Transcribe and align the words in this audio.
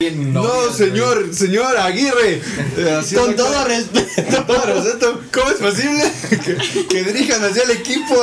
No, 0.00 0.72
señor, 0.72 1.34
señor 1.34 1.76
Aguirre. 1.76 2.40
Eh, 2.78 3.02
Con 3.16 3.34
todo 3.34 3.64
respeto. 3.64 4.36
Con 4.36 4.46
todo 4.46 4.66
respeto. 4.66 5.20
¿Cómo 5.32 5.50
es 5.50 5.56
posible 5.56 6.12
que, 6.30 6.86
que 6.86 7.02
dirijan 7.02 7.44
hacia 7.44 7.64
el 7.64 7.72
equipo? 7.72 8.14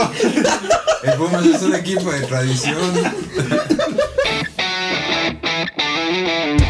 El 1.04 1.14
Pumas 1.16 1.46
es 1.46 1.62
un 1.62 1.76
equipo 1.76 2.10
de 2.14 2.22
tradición. 2.22 2.80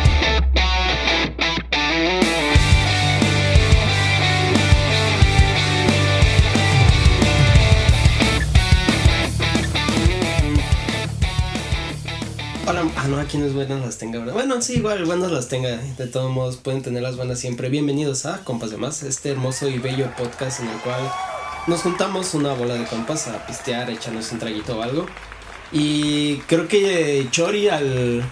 ah, 13.06 13.08
no, 13.08 13.20
aquí 13.20 13.38
no 13.38 13.46
es 13.46 13.54
buenas 13.54 13.82
las 13.82 14.00
tenga, 14.00 14.18
¿verdad? 14.18 14.34
Bueno, 14.34 14.60
sí, 14.64 14.78
igual, 14.78 15.06
buenas 15.06 15.32
las 15.32 15.48
tenga. 15.48 15.78
De 15.78 16.08
todos 16.08 16.32
modos, 16.32 16.58
pueden 16.58 16.82
tener 16.82 17.04
las 17.04 17.16
buenas 17.16 17.40
siempre. 17.40 17.70
Bienvenidos 17.70 18.26
a 18.26 18.44
Compas 18.44 18.72
de 18.72 18.78
Más, 18.78 19.04
este 19.04 19.30
hermoso 19.30 19.70
y 19.70 19.78
bello 19.78 20.10
podcast 20.18 20.62
en 20.62 20.70
el 20.70 20.78
cual 20.80 21.02
nos 21.68 21.82
juntamos 21.82 22.34
una 22.34 22.54
bola 22.54 22.74
de 22.74 22.86
compas 22.86 23.28
a 23.28 23.46
pistear, 23.46 23.92
echarnos 23.92 24.32
un 24.32 24.40
traguito 24.40 24.80
o 24.80 24.82
algo. 24.82 25.06
Y 25.72 26.38
creo 26.48 26.68
que 26.68 27.28
Chori 27.30 27.70
al, 27.70 28.24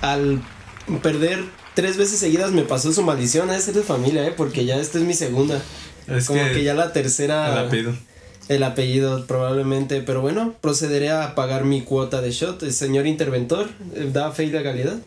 al 0.00 0.42
perder 1.00 1.44
tres 1.74 1.96
veces 1.96 2.18
seguidas 2.18 2.50
me 2.50 2.62
pasó 2.62 2.92
su 2.92 3.02
maldición 3.02 3.50
a 3.50 3.60
ser 3.60 3.74
de 3.74 3.82
familia, 3.82 4.26
¿eh? 4.26 4.34
Porque 4.36 4.64
ya 4.64 4.78
esta 4.78 4.98
es 4.98 5.04
mi 5.04 5.14
segunda. 5.14 5.62
Es 6.08 6.26
Como 6.26 6.42
que, 6.42 6.52
que 6.54 6.64
ya 6.64 6.74
la 6.74 6.92
tercera... 6.92 7.52
El 7.52 7.66
apellido. 7.66 7.94
El 8.52 8.64
apellido 8.64 9.26
probablemente, 9.26 10.02
pero 10.02 10.20
bueno, 10.20 10.54
procederé 10.60 11.10
a 11.10 11.34
pagar 11.34 11.64
mi 11.64 11.80
cuota 11.80 12.20
de 12.20 12.32
shot. 12.32 12.62
El 12.62 12.74
señor 12.74 13.06
interventor, 13.06 13.70
eh, 13.94 14.10
¿da 14.12 14.30
fe 14.30 14.44
y 14.44 14.50
legalidad? 14.50 14.98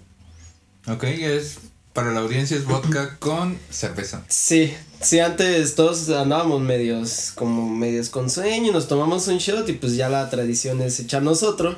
Ok, 0.88 1.04
es. 1.04 1.60
Para 1.94 2.12
la 2.12 2.22
audiencia 2.22 2.58
es 2.58 2.66
vodka 2.66 3.16
con 3.20 3.58
cerveza. 3.70 4.26
Sí, 4.28 4.74
sí, 5.00 5.20
antes 5.20 5.76
todos 5.76 6.10
andábamos 6.10 6.60
medios, 6.60 7.32
como 7.36 7.70
medios 7.70 8.10
con 8.10 8.32
sueño, 8.32 8.74
nos 8.74 8.88
tomamos 8.88 9.28
un 9.28 9.38
shot 9.38 9.70
y 9.70 9.74
pues 9.74 9.96
ya 9.96 10.10
la 10.10 10.28
tradición 10.32 10.82
es 10.82 11.00
echarnos 11.00 11.44
otro. 11.44 11.78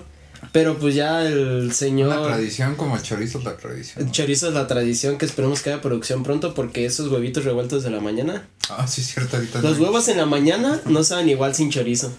Pero 0.52 0.78
pues 0.78 0.96
ya 0.96 1.24
el 1.26 1.72
señor... 1.74 2.24
tradición 2.24 2.76
como 2.76 2.96
el 2.96 3.02
chorizo 3.02 3.40
es 3.40 3.44
la 3.44 3.58
tradición. 3.58 4.06
El 4.06 4.12
chorizo 4.12 4.48
es 4.48 4.54
la 4.54 4.68
tradición 4.68 5.18
que 5.18 5.26
esperemos 5.26 5.62
que 5.62 5.72
haya 5.72 5.82
producción 5.82 6.24
pronto 6.24 6.54
porque 6.54 6.86
esos 6.86 7.12
huevitos 7.12 7.44
revueltos 7.44 7.84
de 7.84 7.90
la 7.90 8.00
mañana. 8.00 8.48
Ah, 8.70 8.88
sí, 8.88 9.02
es 9.02 9.14
cierto, 9.14 9.38
ahorita. 9.38 9.62
Los 9.62 9.78
no. 9.78 9.86
huevos 9.86 10.08
en 10.08 10.18
la 10.18 10.26
mañana 10.26 10.82
no 10.86 11.04
saben 11.04 11.30
igual 11.30 11.56
sin 11.56 11.70
chorizo. 11.70 12.12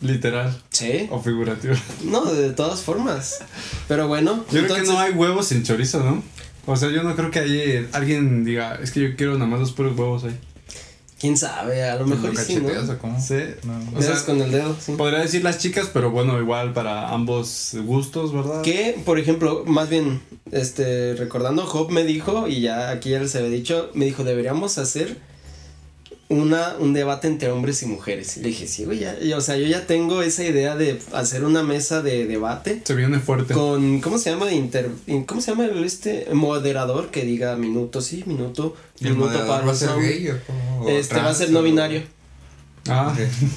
Literal. 0.00 0.56
Sí. 0.70 1.08
O 1.10 1.20
figurativo. 1.20 1.74
No, 2.04 2.24
de 2.24 2.50
todas 2.50 2.80
formas. 2.80 3.38
Pero 3.88 4.08
bueno. 4.08 4.44
Yo 4.52 4.64
creo 4.64 4.76
que 4.76 4.82
no 4.82 4.98
hay 4.98 5.12
huevos 5.12 5.48
sin 5.48 5.62
chorizo, 5.62 6.02
¿no? 6.04 6.22
O 6.66 6.76
sea, 6.76 6.90
yo 6.90 7.02
no 7.02 7.14
creo 7.14 7.30
que 7.30 7.38
hay, 7.38 7.88
alguien 7.92 8.44
diga, 8.44 8.78
es 8.82 8.90
que 8.90 9.00
yo 9.00 9.16
quiero 9.16 9.34
nada 9.34 9.46
más 9.46 9.60
los 9.60 9.72
puros 9.72 9.96
huevos 9.96 10.24
ahí. 10.24 10.38
¿Quién 11.18 11.36
sabe? 11.36 11.82
A 11.82 11.94
lo 11.94 12.00
¿Lo 12.00 12.08
mejor 12.08 12.36
sí, 12.36 12.56
¿no? 12.56 12.98
cómo? 12.98 13.18
Sí. 13.18 13.36
No. 13.64 13.78
O 13.96 14.02
sea, 14.02 14.10
Dedos 14.10 14.22
con 14.24 14.40
el 14.42 14.52
dedo, 14.52 14.76
sí. 14.78 14.92
Podría 14.92 15.20
decir 15.20 15.42
las 15.42 15.58
chicas, 15.58 15.88
pero 15.92 16.10
bueno, 16.10 16.38
igual 16.38 16.74
para 16.74 17.08
ambos 17.08 17.74
gustos, 17.84 18.34
¿verdad? 18.34 18.60
Que, 18.60 19.00
por 19.04 19.18
ejemplo, 19.18 19.64
más 19.66 19.88
bien, 19.88 20.20
este, 20.52 21.14
recordando, 21.14 21.64
Job 21.64 21.90
me 21.90 22.04
dijo, 22.04 22.48
y 22.48 22.60
ya 22.60 22.90
aquí 22.90 23.10
ya 23.10 23.20
les 23.20 23.34
había 23.34 23.48
dicho, 23.48 23.90
me 23.94 24.04
dijo, 24.04 24.24
deberíamos 24.24 24.76
hacer 24.76 25.16
una, 26.28 26.74
un 26.80 26.92
debate 26.92 27.28
entre 27.28 27.50
hombres 27.50 27.82
y 27.82 27.86
mujeres. 27.86 28.36
Y 28.36 28.40
le 28.40 28.48
dije, 28.48 28.66
sí, 28.66 28.84
güey, 28.84 28.98
ya, 28.98 29.16
y, 29.20 29.32
o 29.32 29.40
sea, 29.40 29.56
yo 29.56 29.66
ya 29.66 29.86
tengo 29.86 30.22
esa 30.22 30.42
idea 30.44 30.74
de 30.76 30.98
hacer 31.12 31.44
una 31.44 31.62
mesa 31.62 32.02
de 32.02 32.26
debate 32.26 32.80
Se 32.84 32.94
viene 32.94 33.20
fuerte. 33.20 33.54
con, 33.54 34.00
¿cómo 34.00 34.18
se 34.18 34.30
llama? 34.30 34.50
Inter, 34.52 34.90
in- 35.06 35.24
¿Cómo 35.24 35.40
se 35.40 35.52
llama 35.52 35.66
el 35.66 35.84
este 35.84 36.26
moderador 36.32 37.10
que 37.10 37.24
diga 37.24 37.54
minuto 37.56 38.00
sí, 38.00 38.24
minuto, 38.26 38.74
¿Y 38.98 39.06
el 39.06 39.12
minuto 39.14 39.30
moderador 39.32 39.68
va 39.68 39.72
a 39.72 39.74
ser 39.74 39.90
gay 40.00 40.28
o 40.30 40.38
cómo? 40.46 40.80
¿O 40.84 40.88
Este 40.88 41.14
va 41.14 41.20
a 41.20 41.24
trans 41.24 41.38
ser 41.38 41.50
no 41.50 41.62
binario. 41.62 42.02
Ah. 42.88 43.12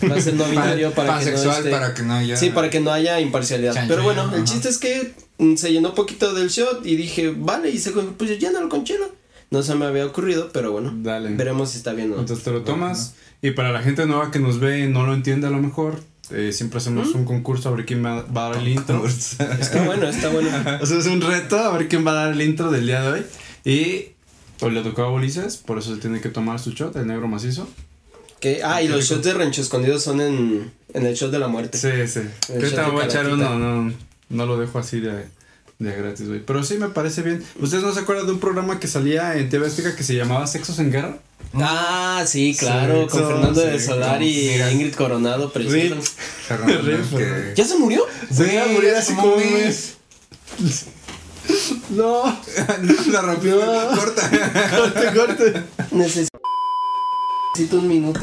Va 0.10 0.16
a 0.16 0.22
ser 0.22 0.34
no 0.34 0.46
binario 0.50 0.92
para 0.92 1.08
que 1.20 1.26
no 1.26 1.32
Pansexual 1.32 1.58
esté- 1.64 1.70
para 1.72 1.94
que 1.94 2.02
no 2.04 2.14
haya. 2.14 2.36
Sí, 2.38 2.50
para 2.50 2.70
que 2.70 2.80
no 2.80 2.92
haya 2.92 3.20
imparcialidad. 3.20 3.76
Pero 3.88 4.04
bueno, 4.04 4.24
el 4.24 4.30
ajá. 4.36 4.44
chiste 4.44 4.70
es 4.70 4.78
que 4.80 5.14
mm, 5.38 5.56
se 5.56 5.72
llenó 5.72 5.94
poquito 5.96 6.34
del 6.34 6.50
shot 6.50 6.86
y 6.86 6.96
dije, 6.96 7.34
vale, 7.36 7.70
y 7.70 7.78
se 7.80 7.92
pues 7.92 8.40
llénalo 8.40 8.70
con 8.70 8.84
chela. 8.84 9.06
No 9.52 9.64
se 9.64 9.76
me 9.76 9.86
había 9.86 10.06
ocurrido, 10.06 10.50
pero 10.54 10.72
bueno. 10.72 10.94
Dale. 10.96 11.30
Veremos 11.36 11.72
si 11.72 11.78
está 11.78 11.94
bien 11.94 12.12
o 12.12 12.16
no. 12.16 12.22
entonces 12.22 12.46
te 12.46 12.52
lo 12.52 12.62
tomas. 12.62 13.16
Y 13.42 13.52
para 13.52 13.72
la 13.72 13.82
gente 13.82 14.06
nueva 14.06 14.32
que 14.32 14.40
nos 14.40 14.60
ve 14.60 14.82
y 14.82 14.88
no 14.88 15.06
lo 15.06 15.14
entiende 15.14 15.48
a 15.48 15.50
lo 15.50 15.58
mejor, 15.58 16.00
eh, 16.32 16.52
siempre 16.54 16.78
hacemos 16.78 17.16
un 17.16 17.26
concurso 17.26 17.70
a 17.70 17.72
ver 17.72 17.86
quién 17.86 18.06
va, 18.06 18.20
a 18.20 18.50
dar 18.50 18.58
el 18.58 18.68
intro. 18.68 19.06
Está 19.08 19.84
bueno, 19.86 20.08
está 20.08 20.30
bueno. 20.30 20.50
O 20.82 20.86
sea, 20.86 21.00
es 21.00 21.08
un 21.08 21.22
reto 21.22 21.58
a 21.58 21.76
ver 21.76 21.88
quién 21.88 22.06
va 22.06 22.12
a 22.12 22.26
dar 22.26 22.34
el 22.34 22.42
intro 22.42 22.70
del 22.70 22.86
día 22.86 23.02
de 23.02 23.12
hoy. 23.12 23.26
Y 23.66 24.14
pues 24.60 24.74
le 24.74 24.84
tocó 24.84 25.04
a 25.04 25.12
Ulises, 25.12 25.58
por 25.58 25.80
eso 25.80 25.96
se 25.96 26.02
tiene 26.02 26.22
que 26.22 26.30
tomar 26.30 26.60
su 26.60 26.72
shot, 26.72 26.96
el 26.98 27.08
negro 27.08 27.28
macizo. 27.28 27.68
Que, 28.40 28.62
ah, 28.64 28.82
y 28.82 28.88
los 28.88 29.06
shots 29.06 29.24
de 29.24 29.34
rancho 29.34 29.62
escondidos 29.62 30.04
son 30.04 30.22
en, 30.22 30.72
en 30.94 31.06
el 31.06 31.16
shot 31.16 31.32
de 31.32 31.40
la 31.40 31.48
muerte. 31.48 31.78
Sí, 31.78 32.08
sí. 32.08 32.22
Me 32.54 32.92
voy 32.92 33.02
a 33.02 33.06
echar 33.06 33.28
uno, 33.28 33.58
no, 33.58 33.94
no 34.30 34.46
lo 34.46 34.58
dejo 34.58 34.80
así 34.80 35.00
de, 35.00 35.26
de 35.80 35.96
gratis, 35.96 36.28
güey. 36.28 36.42
Pero 36.46 36.62
sí 36.64 36.76
me 36.78 36.90
parece 36.90 37.22
bien. 37.22 37.44
¿Ustedes 37.60 37.84
no 37.84 37.94
se 37.94 38.02
acuerdan 38.02 38.26
de 38.28 38.34
un 38.34 38.40
programa 38.40 38.80
que 38.82 38.88
salía 38.88 39.36
en 39.38 39.50
TV 39.50 39.66
Azteca 39.68 39.96
que 39.96 40.04
se 40.04 40.14
llamaba 40.16 40.46
Sexos 40.46 40.78
en 40.80 40.92
Guerra? 40.92 41.18
Ah, 41.54 42.24
sí, 42.28 42.56
claro, 42.60 43.04
Sí, 43.10 43.18
con 43.18 43.28
Fernando 43.28 43.62
de 43.62 43.80
sí, 43.80 43.86
Solar 43.86 44.18
con- 44.18 44.24
y 44.28 44.50
mira. 44.52 44.72
Ingrid 44.72 44.94
Coronado, 44.94 45.52
Rip, 45.56 45.70
que- 47.18 47.54
¿Ya 47.56 47.66
se 47.66 47.78
murió? 47.78 48.06
Se 48.30 48.44
Güey, 48.44 48.54
iba 48.56 48.64
a 48.66 48.68
morir 48.68 48.90
hace 48.90 49.14
así 49.14 49.16
como 49.16 49.34
un 49.36 49.54
mes. 49.54 49.94
No, 51.90 52.24
la 53.12 53.22
rompió. 53.22 53.56
No. 53.56 53.96
Corta. 53.98 54.30
corte, 54.78 55.14
corte. 55.16 55.64
Necesito 55.92 56.38
un 57.72 57.88
minuto. 57.88 58.22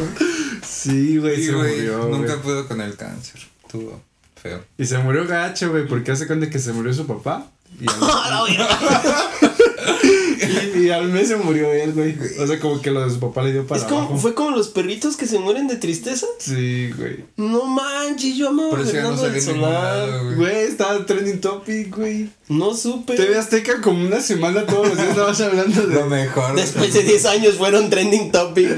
Sí, 0.65 1.17
güey, 1.17 1.37
Sí, 1.37 1.47
se 1.47 1.53
güey, 1.53 1.75
murió. 1.77 2.05
Nunca 2.09 2.41
pudo 2.41 2.69
con 2.69 2.81
el 2.81 2.95
cáncer. 2.97 3.41
Tuvo 3.69 4.01
feo. 4.47 4.65
Y 4.79 4.87
se 4.87 4.99
murió 4.99 5.27
gacho, 5.27 5.71
güey, 5.71 5.87
porque 5.87 6.13
hace 6.13 6.27
cuenta 6.27 6.51
que 6.51 6.59
se 6.59 6.73
murió 6.73 6.93
su 6.93 7.07
papá. 7.07 7.47
Y 7.81 7.87
al, 7.91 8.47
y, 10.77 10.79
y 10.87 10.91
al 10.91 11.09
mes 11.09 11.29
se 11.29 11.37
murió 11.37 11.73
él, 11.73 11.93
güey. 11.93 12.15
O 12.41 12.47
sea, 12.47 12.59
como 12.61 12.81
que 12.81 12.91
lo 12.91 13.05
de 13.05 13.11
su 13.11 13.21
papá 13.21 13.43
le 13.43 13.53
dio 13.53 13.67
para 13.67 13.81
Es 13.81 13.87
como, 13.87 14.01
abajo. 14.03 14.17
fue 14.19 14.35
como 14.35 14.51
los 14.51 14.69
perritos 14.69 15.17
que 15.17 15.27
se 15.27 15.39
mueren 15.39 15.67
de 15.69 15.77
tristeza. 15.77 16.27
Sí, 16.39 16.91
güey. 16.97 17.25
No 17.37 17.65
manches, 17.65 18.37
yo 18.37 18.49
amaba 18.49 18.71
Por 18.71 18.81
a 18.81 18.83
ya 18.85 19.03
no 19.03 19.17
Fernando 19.17 19.23
del 19.31 19.41
Solar. 19.43 20.35
güey. 20.37 20.57
Estaba 20.57 21.05
trending 21.07 21.41
topic, 21.41 21.95
güey. 21.97 22.29
No 22.49 22.75
supe. 22.75 23.15
TV 23.17 23.37
Azteca 23.37 23.81
como 23.81 24.07
una 24.07 24.21
semana 24.21 24.65
todos 24.67 24.89
los 24.89 24.97
días 24.97 25.09
estabas 25.11 25.41
hablando 25.41 25.85
de... 25.87 25.95
Lo 25.97 26.07
mejor. 26.07 26.55
Después 26.55 26.95
de 26.95 27.03
10 27.03 27.25
años 27.27 27.55
fueron 27.55 27.91
trending 27.91 28.31
topic. 28.31 28.69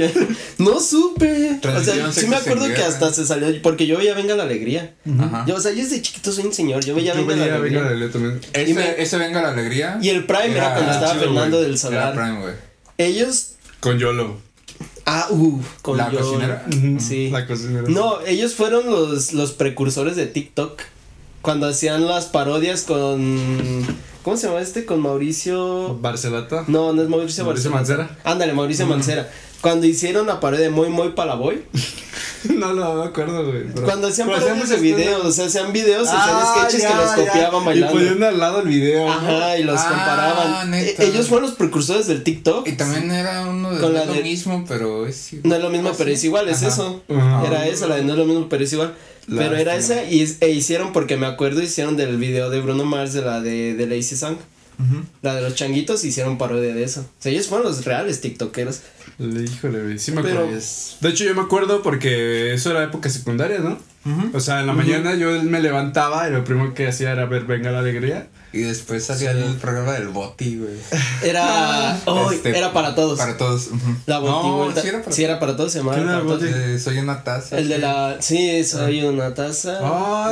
no 0.58 0.80
supe. 0.80 1.58
O 1.62 1.80
sea, 1.84 2.10
sí 2.12 2.26
me 2.28 2.36
acuerdo 2.36 2.64
que 2.66 2.72
guerra. 2.72 2.86
hasta 2.88 3.12
se 3.12 3.26
salió. 3.26 3.48
Porque 3.62 3.86
yo 3.86 3.98
veía 3.98 4.14
Venga 4.14 4.34
la 4.36 4.44
Alegría. 4.44 4.94
Ajá. 5.20 5.44
Yo, 5.46 5.56
o 5.56 5.60
sea, 5.60 5.72
yo 5.72 5.82
desde 5.82 6.00
chiquito 6.00 6.32
soy 6.32 6.46
un 6.46 6.52
señor. 6.54 6.82
Yo 6.84 6.94
veía 6.94 7.14
Yo 7.14 7.26
Venga 7.26 7.36
la 7.36 7.42
veía 7.44 7.54
Alegría. 7.56 7.78
Venga 7.80 7.90
la 7.90 7.96
Alegría 7.96 8.12
también. 8.12 8.40
Ese, 8.54 8.74
me- 8.74 9.02
ese 9.02 9.16
venga 9.18 9.42
la 9.42 9.48
alegría. 9.50 9.98
Y 10.00 10.08
el 10.08 10.24
Prime 10.24 10.46
era, 10.46 10.52
Era 10.56 10.74
cuando 10.74 10.92
estaba 10.92 11.12
chido, 11.12 11.24
Fernando 11.24 11.47
del 11.56 11.70
Era 11.70 11.76
Solar. 11.78 12.14
Prime, 12.14 12.40
güey. 12.42 12.54
Ellos. 12.98 13.54
Con 13.80 13.98
Yolo. 13.98 14.36
Ah, 15.06 15.26
uh, 15.30 15.60
con 15.80 15.96
La 15.96 16.10
yo- 16.12 16.20
cocinera. 16.20 16.66
Sí. 16.98 17.30
La 17.30 17.46
cocinera. 17.46 17.88
No, 17.88 18.20
ellos 18.26 18.54
fueron 18.54 18.86
los, 18.90 19.32
los 19.32 19.52
precursores 19.52 20.16
de 20.16 20.26
TikTok. 20.26 20.80
Cuando 21.40 21.66
hacían 21.66 22.06
las 22.06 22.26
parodias 22.26 22.82
con. 22.82 23.86
¿Cómo 24.28 24.36
se 24.36 24.46
llama 24.46 24.60
este? 24.60 24.84
Con 24.84 25.00
Mauricio. 25.00 25.94
Barcelata. 26.02 26.64
No, 26.66 26.92
no 26.92 27.00
es 27.00 27.08
Mauricio, 27.08 27.46
Mauricio. 27.46 27.70
Mancera. 27.70 28.10
Ándale, 28.24 28.52
Mauricio 28.52 28.86
Mancera. 28.86 29.30
Cuando 29.62 29.86
hicieron 29.86 30.26
la 30.26 30.38
parodia 30.38 30.64
de 30.64 30.70
Muy 30.70 30.90
Muy 30.90 31.12
Palaboy. 31.12 31.62
No, 32.44 32.72
no 32.72 32.94
me 32.94 33.04
acuerdo, 33.04 33.44
güey. 33.46 33.64
pero- 33.74 33.84
Cuando 33.84 34.06
hacían 34.08 34.28
parodias 34.28 34.68
de 34.68 34.76
videos. 34.76 35.24
O 35.24 35.32
sea, 35.32 35.46
hacían 35.46 35.72
videos, 35.72 36.06
hacían 36.08 36.36
Ah, 36.40 36.54
sketches 36.60 36.82
ya, 36.82 36.88
que 36.90 36.94
los 36.94 37.10
ya. 37.10 37.16
copiaban 37.16 37.64
bailando. 37.64 38.00
Y 38.00 38.04
ponían 38.06 38.22
al 38.22 38.38
lado 38.38 38.60
el 38.60 38.68
video. 38.68 39.06
¿no? 39.06 39.12
Ajá, 39.12 39.58
y 39.58 39.64
los 39.64 39.80
Ah, 39.80 39.88
comparaban. 39.88 40.70
neta. 40.70 41.02
Ellos 41.02 41.26
fueron 41.28 41.48
los 41.48 41.56
precursores 41.58 42.06
del 42.06 42.22
TikTok. 42.22 42.68
Y 42.68 42.72
también 42.72 43.10
era 43.10 43.42
uno 43.48 43.70
de 43.72 43.80
Con 43.80 43.88
no 43.92 43.94
la 43.98 44.02
es 44.02 44.06
lo 44.08 44.14
de- 44.14 44.22
mismo, 44.22 44.64
pero 44.68 45.06
es 45.06 45.32
igual. 45.32 45.48
No 45.48 45.56
es 45.56 45.62
lo 45.62 45.70
mismo, 45.70 45.92
pero 45.98 46.10
es 46.10 46.22
igual, 46.24 46.48
es 46.48 46.62
eso. 46.62 47.02
Ajá. 47.10 47.44
Era 47.46 47.66
esa, 47.66 47.88
la 47.88 47.96
de 47.96 48.04
no 48.04 48.12
es 48.12 48.18
lo 48.18 48.24
mismo, 48.24 48.46
pero 48.48 48.62
es 48.62 48.72
igual. 48.72 48.94
Pero 49.28 49.56
era 49.56 49.76
esa 49.76 50.04
y 50.04 50.36
e 50.40 50.50
hicieron, 50.50 50.92
porque 50.92 51.16
me 51.16 51.26
acuerdo, 51.26 51.62
hicieron 51.62 51.96
del 51.96 52.16
video 52.16 52.48
de 52.50 52.60
Bruno 52.60 52.84
Mars 52.84 53.12
de 53.12 53.22
la 53.22 53.40
de, 53.40 53.74
de 53.74 53.86
Lazy 53.86 54.16
Song. 54.16 54.36
La 55.22 55.34
de 55.34 55.42
los 55.42 55.56
changuitos 55.56 56.04
hicieron 56.04 56.38
parodia 56.38 56.72
de 56.72 56.84
eso. 56.84 57.00
O 57.00 57.04
sea, 57.22 57.32
ellos 57.32 57.48
fueron 57.48 57.66
los 57.66 57.84
reales 57.84 58.20
tiktokeros. 58.20 58.80
Le- 59.18 59.42
Híjole, 59.42 59.82
güey. 59.82 59.98
Sí 59.98 60.12
me 60.12 60.22
Pero- 60.22 60.40
acuerdo. 60.44 60.60
De 61.00 61.08
hecho, 61.08 61.24
yo 61.24 61.34
me 61.34 61.40
acuerdo 61.42 61.82
porque 61.82 62.54
eso 62.54 62.70
era 62.70 62.84
época 62.84 63.10
secundaria, 63.10 63.58
¿no? 63.58 63.76
O 64.32 64.40
sea, 64.40 64.60
en 64.60 64.66
la 64.68 64.72
mañana 64.72 65.14
yo 65.16 65.42
me 65.42 65.60
levantaba 65.60 66.28
y 66.28 66.32
lo 66.32 66.42
primero 66.44 66.72
que 66.74 66.86
hacía 66.86 67.10
era 67.12 67.26
ver 67.26 67.44
Venga 67.44 67.70
la 67.72 67.80
Alegría. 67.80 68.28
Y 68.50 68.60
después 68.60 69.04
salía 69.04 69.32
Sí. 69.32 69.38
el 69.40 69.56
programa 69.56 69.92
del 69.92 70.08
Boti, 70.08 70.56
güey. 70.56 70.72
Era. 71.22 72.00
oh, 72.06 72.32
Este, 72.32 72.56
era 72.56 72.72
para 72.72 72.94
todos. 72.94 73.18
Para 73.18 73.36
todos. 73.36 73.68
La 74.06 74.20
No, 74.20 74.42
botivuelta. 74.42 74.80
sí 74.82 74.88
era 74.88 74.98
para 75.02 75.12
sí, 75.12 75.24
era 75.24 75.38
para 75.38 75.56
todos, 75.56 75.72
se 75.72 75.78
llamaba. 75.80 75.96
¿Quién 75.98 76.08
era 76.08 76.20
para 76.20 76.32
el 76.32 76.38
todos. 76.40 76.50
Boti? 76.52 76.62
Eh, 76.72 76.78
soy 76.78 76.98
una 76.98 77.22
taza. 77.24 77.58
El 77.58 77.68
de 77.68 77.78
la. 77.78 78.16
Sí, 78.20 78.64
soy 78.64 79.02
una 79.04 79.34
taza. 79.34 79.78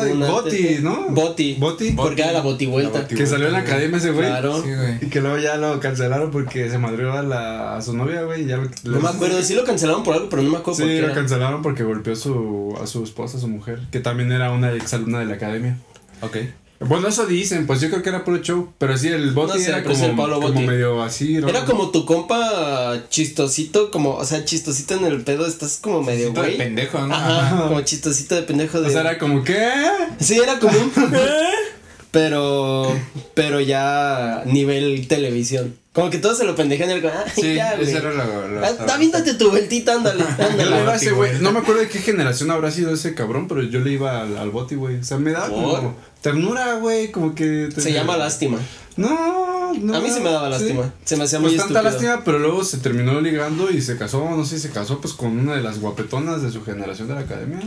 Ay, 0.01 0.13
una 0.13 0.29
Boti. 0.31 0.79
¿no? 0.81 1.09
Boti. 1.11 1.55
Boti. 1.59 1.93
Porque 1.93 2.23
era 2.23 2.33
la 2.33 2.43
boti- 2.43 3.07
Que 3.07 3.27
salió 3.27 3.49
en 3.49 3.53
la 3.53 3.59
academia 3.59 3.99
ese 3.99 4.11
güey. 4.13 4.27
Claro. 4.29 4.63
Sí, 4.63 4.75
güey. 4.75 4.97
Y 5.03 5.07
que 5.11 5.21
luego 5.21 5.37
ya 5.39 5.57
lo 5.57 5.79
cancelaron 5.81 6.31
porque 6.31 6.71
se 6.71 6.79
madrió 6.79 7.13
a, 7.13 7.23
la, 7.23 7.77
a 7.77 7.83
su 7.83 7.95
novia, 7.95 8.23
güey. 8.23 8.47
Ya 8.47 8.57
lo, 8.57 8.71
No 8.85 9.01
me 9.01 9.09
acuerdo, 9.11 9.43
sí 9.43 9.55
lo 9.55 9.65
cancelaron 9.65 10.03
por 10.03 10.15
algo, 10.15 10.29
pero 10.31 10.41
no 10.43 10.51
me 10.51 10.57
acuerdo 10.57 10.79
por 10.79 10.87
Sí, 10.89 10.95
qué. 10.95 11.01
lo 11.03 11.07
era. 11.09 11.15
cancelaron 11.15 11.61
porque 11.63 11.83
golpeó 11.85 12.15
a 12.15 12.17
su, 12.17 12.79
a 12.83 12.87
su 12.87 13.05
esposa, 13.05 13.37
a 13.37 13.41
su 13.41 13.49
mujer, 13.49 13.81
que 13.91 14.01
también 14.01 14.33
era 14.33 14.51
una 14.53 14.73
exalumna 14.73 15.19
de 15.21 15.27
la 15.27 15.35
academia. 15.35 15.77
Ok. 16.23 16.37
Bueno, 16.81 17.09
eso 17.09 17.25
dicen, 17.27 17.67
pues 17.67 17.81
yo 17.81 17.89
creo 17.89 18.03
que 18.03 18.11
era 18.11 18.23
puro 18.25 18.39
show, 18.39 18.73
pero 18.79 18.97
sí, 18.99 19.09
el 19.09 19.31
Boti 19.33 19.55
No 19.59 19.65
sé, 19.65 19.71
era 19.71 19.83
como, 19.83 19.95
es 19.95 20.01
el 20.03 20.15
Pablo 20.15 20.35
como 20.37 20.49
Botti. 20.49 20.67
medio 20.67 21.03
así. 21.03 21.37
Era 21.37 21.65
como 21.65 21.91
tu 21.91 22.05
compa 22.05 23.05
chistosito, 23.09 23.91
como, 23.91 24.15
o 24.17 24.25
sea, 24.25 24.45
chistosito 24.45 24.95
en 24.95 25.05
el 25.07 25.23
pedo, 25.23 25.47
estás 25.47 25.79
como 25.81 26.03
medio 26.03 26.27
Chistosito 26.29 26.43
de 26.43 26.47
güey. 26.49 26.59
pendejo, 26.59 27.07
¿no? 27.07 27.15
Ajá, 27.15 27.63
como 27.69 27.81
chistosito 27.81 28.35
de 28.35 28.43
pendejo 28.43 28.81
de. 28.81 28.89
O 28.89 28.91
sea, 28.91 29.01
era 29.01 29.19
como, 29.19 29.43
¿qué? 29.43 29.73
Sí, 30.21 30.39
era 30.39 30.59
como 30.59 30.79
un. 30.79 30.93
pero. 32.11 32.95
Pero 33.35 33.61
ya 33.61 34.43
nivel 34.47 35.07
televisión. 35.09 35.77
Como 35.93 36.11
que 36.11 36.19
todos 36.19 36.37
se 36.37 36.45
lo 36.45 36.55
pendejan 36.55 36.91
y 36.91 36.93
el. 36.95 37.07
Ay, 37.07 37.13
Sí, 37.35 37.55
ya, 37.55 37.75
güey. 37.75 37.89
ese 37.89 37.97
era 37.99 38.13
lo. 38.13 38.49
lo 38.49 38.65
Ah, 38.65 38.71
Avíntate 38.95 39.35
tu 39.35 39.51
vueltita, 39.51 39.95
ándale, 39.95 40.25
Yo 40.39 40.45
le 40.45 40.45
ándale. 40.63 40.83
iba 40.83 40.93
a 40.93 40.97
ese 40.97 41.13
güey, 41.13 41.31
güey. 41.31 41.43
no 41.43 41.53
me 41.53 41.61
acuerdo 41.61 41.81
de 41.81 41.89
qué 41.89 42.01
generación 42.01 42.51
habrá 42.51 42.71
sido 42.71 42.93
ese 42.93 43.15
cabrón, 43.15 43.49
pero 43.49 43.63
yo 43.63 43.81
le 43.81 43.93
iba 43.93 44.21
al, 44.23 44.37
al 44.37 44.51
Boti, 44.51 44.75
güey. 44.75 44.97
O 44.97 45.05
sea, 45.05 45.17
me 45.19 45.33
daba 45.33 45.49
como. 45.49 45.95
Ternura, 46.33 46.75
güey, 46.75 47.11
como 47.13 47.35
que... 47.35 47.69
Se 47.77 47.93
llama 47.93 48.17
lástima. 48.17 48.59
No, 48.97 49.73
no. 49.75 49.95
A 49.97 50.01
mí 50.01 50.09
sí 50.11 50.21
me 50.21 50.31
daba 50.31 50.47
sí. 50.59 50.65
lástima. 50.65 50.93
Se 51.05 51.17
me 51.17 51.25
hacía 51.25 51.39
Pues 51.41 51.53
muy 51.53 51.59
tanta 51.59 51.81
estúpido. 51.81 51.93
lástima, 52.11 52.25
pero 52.25 52.39
luego 52.39 52.65
se 52.65 52.79
terminó 52.79 53.21
ligando 53.21 53.71
y 53.71 53.81
se 53.83 53.97
casó, 53.97 54.29
no 54.31 54.45
sé 54.45 54.57
si 54.57 54.63
se 54.69 54.71
casó 54.71 55.01
pues 55.01 55.13
con 55.15 55.39
una 55.39 55.55
de 55.55 55.63
las 55.63 55.81
guapetonas 55.81 56.43
de 56.43 56.51
su 56.51 56.65
generación 56.65 57.09
de 57.09 57.15
la 57.15 57.21
academia. 57.21 57.61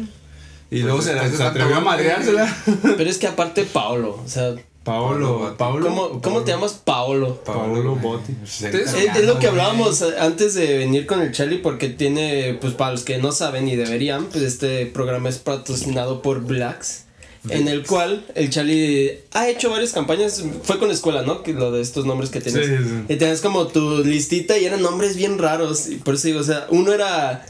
Y 0.71 0.81
Pues 0.81 0.83
luego 0.83 1.01
se, 1.01 1.38
se 1.38 1.44
atrevió 1.44 1.75
a 1.77 1.79
madreársela. 1.81 2.56
Pero 2.97 3.09
es 3.09 3.17
que 3.17 3.27
aparte 3.27 3.63
Paolo, 3.63 4.19
o 4.23 4.27
sea, 4.27 4.56
Paolo, 4.83 5.55
Paolo. 5.57 5.85
¿cómo, 5.85 6.21
¿cómo 6.21 6.41
te 6.41 6.51
llamas 6.51 6.73
Paolo? 6.73 7.44
Paolo. 7.44 7.95
Botti. 7.95 8.33
Es- 8.44 9.23
lo 9.25 9.38
que 9.38 9.47
hablábamos 9.47 10.01
antes 10.19 10.55
de 10.55 10.77
venir 10.79 11.05
con 11.05 11.21
el 11.21 11.31
Charlie 11.31 11.57
porque 11.59 11.89
tiene, 11.89 12.57
pues 12.59 12.73
para 12.73 12.91
los 12.91 13.03
que 13.03 13.17
no 13.19 13.31
saben 13.31 13.67
y 13.67 13.75
deberían, 13.75 14.25
pues 14.25 14.44
este 14.44 14.85
programa 14.88 15.29
es 15.29 15.38
patrocinado 15.38 16.21
por 16.21 16.41
Blacks. 16.41 17.03
En 17.47 17.68
el 17.69 17.86
cual 17.86 18.25
el 18.36 18.50
Charlie 18.50 19.19
ha 19.33 19.47
hecho 19.47 19.69
varias 19.69 19.94
campañas, 19.94 20.44
fue 20.63 20.77
con 20.77 20.89
la 20.89 20.94
escuela, 20.94 21.21
¿no? 21.21 21.41
Que 21.41 21.53
lo 21.53 21.71
de 21.71 21.81
estos 21.81 22.06
nombres 22.06 22.30
que 22.31 22.41
tienes. 22.41 22.65
Sí, 22.65 22.74
sí. 22.77 23.13
Y 23.13 23.15
tenías 23.15 23.39
como 23.39 23.68
tu 23.68 24.03
listita 24.03 24.57
y 24.57 24.65
eran 24.65 24.81
nombres 24.81 25.15
bien 25.15 25.38
raros. 25.38 25.88
Y 25.88 25.95
por 25.95 26.15
eso 26.15 26.27
digo, 26.27 26.41
o 26.41 26.44
sea, 26.44 26.68
uno 26.69 26.91
era. 26.91 27.45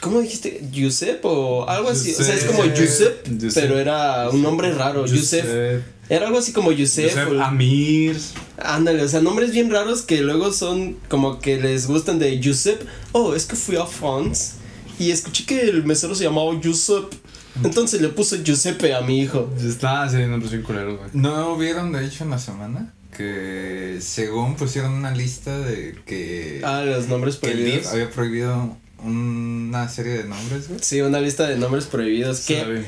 ¿Cómo 0.00 0.20
dijiste? 0.20 0.62
¿Giuseppe 0.72 1.20
o 1.24 1.68
algo 1.68 1.88
así? 1.90 2.12
O 2.14 2.22
sea, 2.22 2.34
es 2.34 2.44
como 2.44 2.62
Giuseppe. 2.64 3.30
pero 3.54 3.78
era 3.78 4.30
un 4.30 4.40
nombre 4.42 4.72
raro. 4.72 5.06
Giuseppe. 5.06 5.82
Era 6.08 6.26
algo 6.26 6.38
así 6.38 6.52
como. 6.52 6.72
Giuseppe 6.72 7.20
o- 7.24 7.42
Amir. 7.42 8.16
Ándale, 8.56 9.02
o 9.02 9.08
sea, 9.08 9.20
nombres 9.20 9.50
bien 9.52 9.70
raros 9.70 10.02
que 10.02 10.20
luego 10.22 10.52
son 10.52 10.96
como 11.08 11.40
que 11.40 11.58
les 11.58 11.86
gustan 11.88 12.18
de 12.18 12.38
Giuseppe. 12.40 12.86
Oh, 13.12 13.34
es 13.34 13.44
que 13.46 13.56
fui 13.56 13.76
a 13.76 13.84
France 13.84 14.52
y 14.98 15.10
escuché 15.10 15.44
que 15.44 15.60
el 15.62 15.84
mesero 15.84 16.14
se 16.14 16.24
llamaba 16.24 16.52
Giuseppe. 16.60 17.16
Entonces 17.62 18.00
le 18.00 18.08
puse 18.08 18.42
Giuseppe 18.42 18.94
a 18.94 19.00
mi 19.02 19.20
hijo. 19.20 19.48
Está 19.58 20.08
sí, 20.08 20.16
nombres 20.16 20.50
bien 20.50 20.62
culeros, 20.62 20.98
güey. 20.98 21.10
¿No 21.12 21.56
vieron, 21.56 21.92
de 21.92 22.04
hecho, 22.04 22.24
en 22.24 22.30
la 22.30 22.38
semana? 22.38 22.92
Que 23.16 23.98
según 24.00 24.56
pusieron 24.56 24.92
una 24.92 25.12
lista 25.12 25.58
de 25.60 25.96
que, 26.04 26.60
Ah, 26.64 26.82
los 26.84 27.06
nombres 27.08 27.36
que 27.36 27.50
el 27.52 27.58
DIF 27.58 27.64
prohibidos. 27.66 27.92
había 27.92 28.10
prohibido 28.10 28.76
una 29.04 29.88
serie 29.88 30.12
de 30.14 30.24
nombres, 30.24 30.68
güey. 30.68 30.80
Sí, 30.82 31.00
una 31.00 31.20
lista 31.20 31.46
de 31.46 31.56
nombres 31.56 31.84
prohibidos. 31.86 32.40
Que 32.40 32.60
Sabe. 32.60 32.84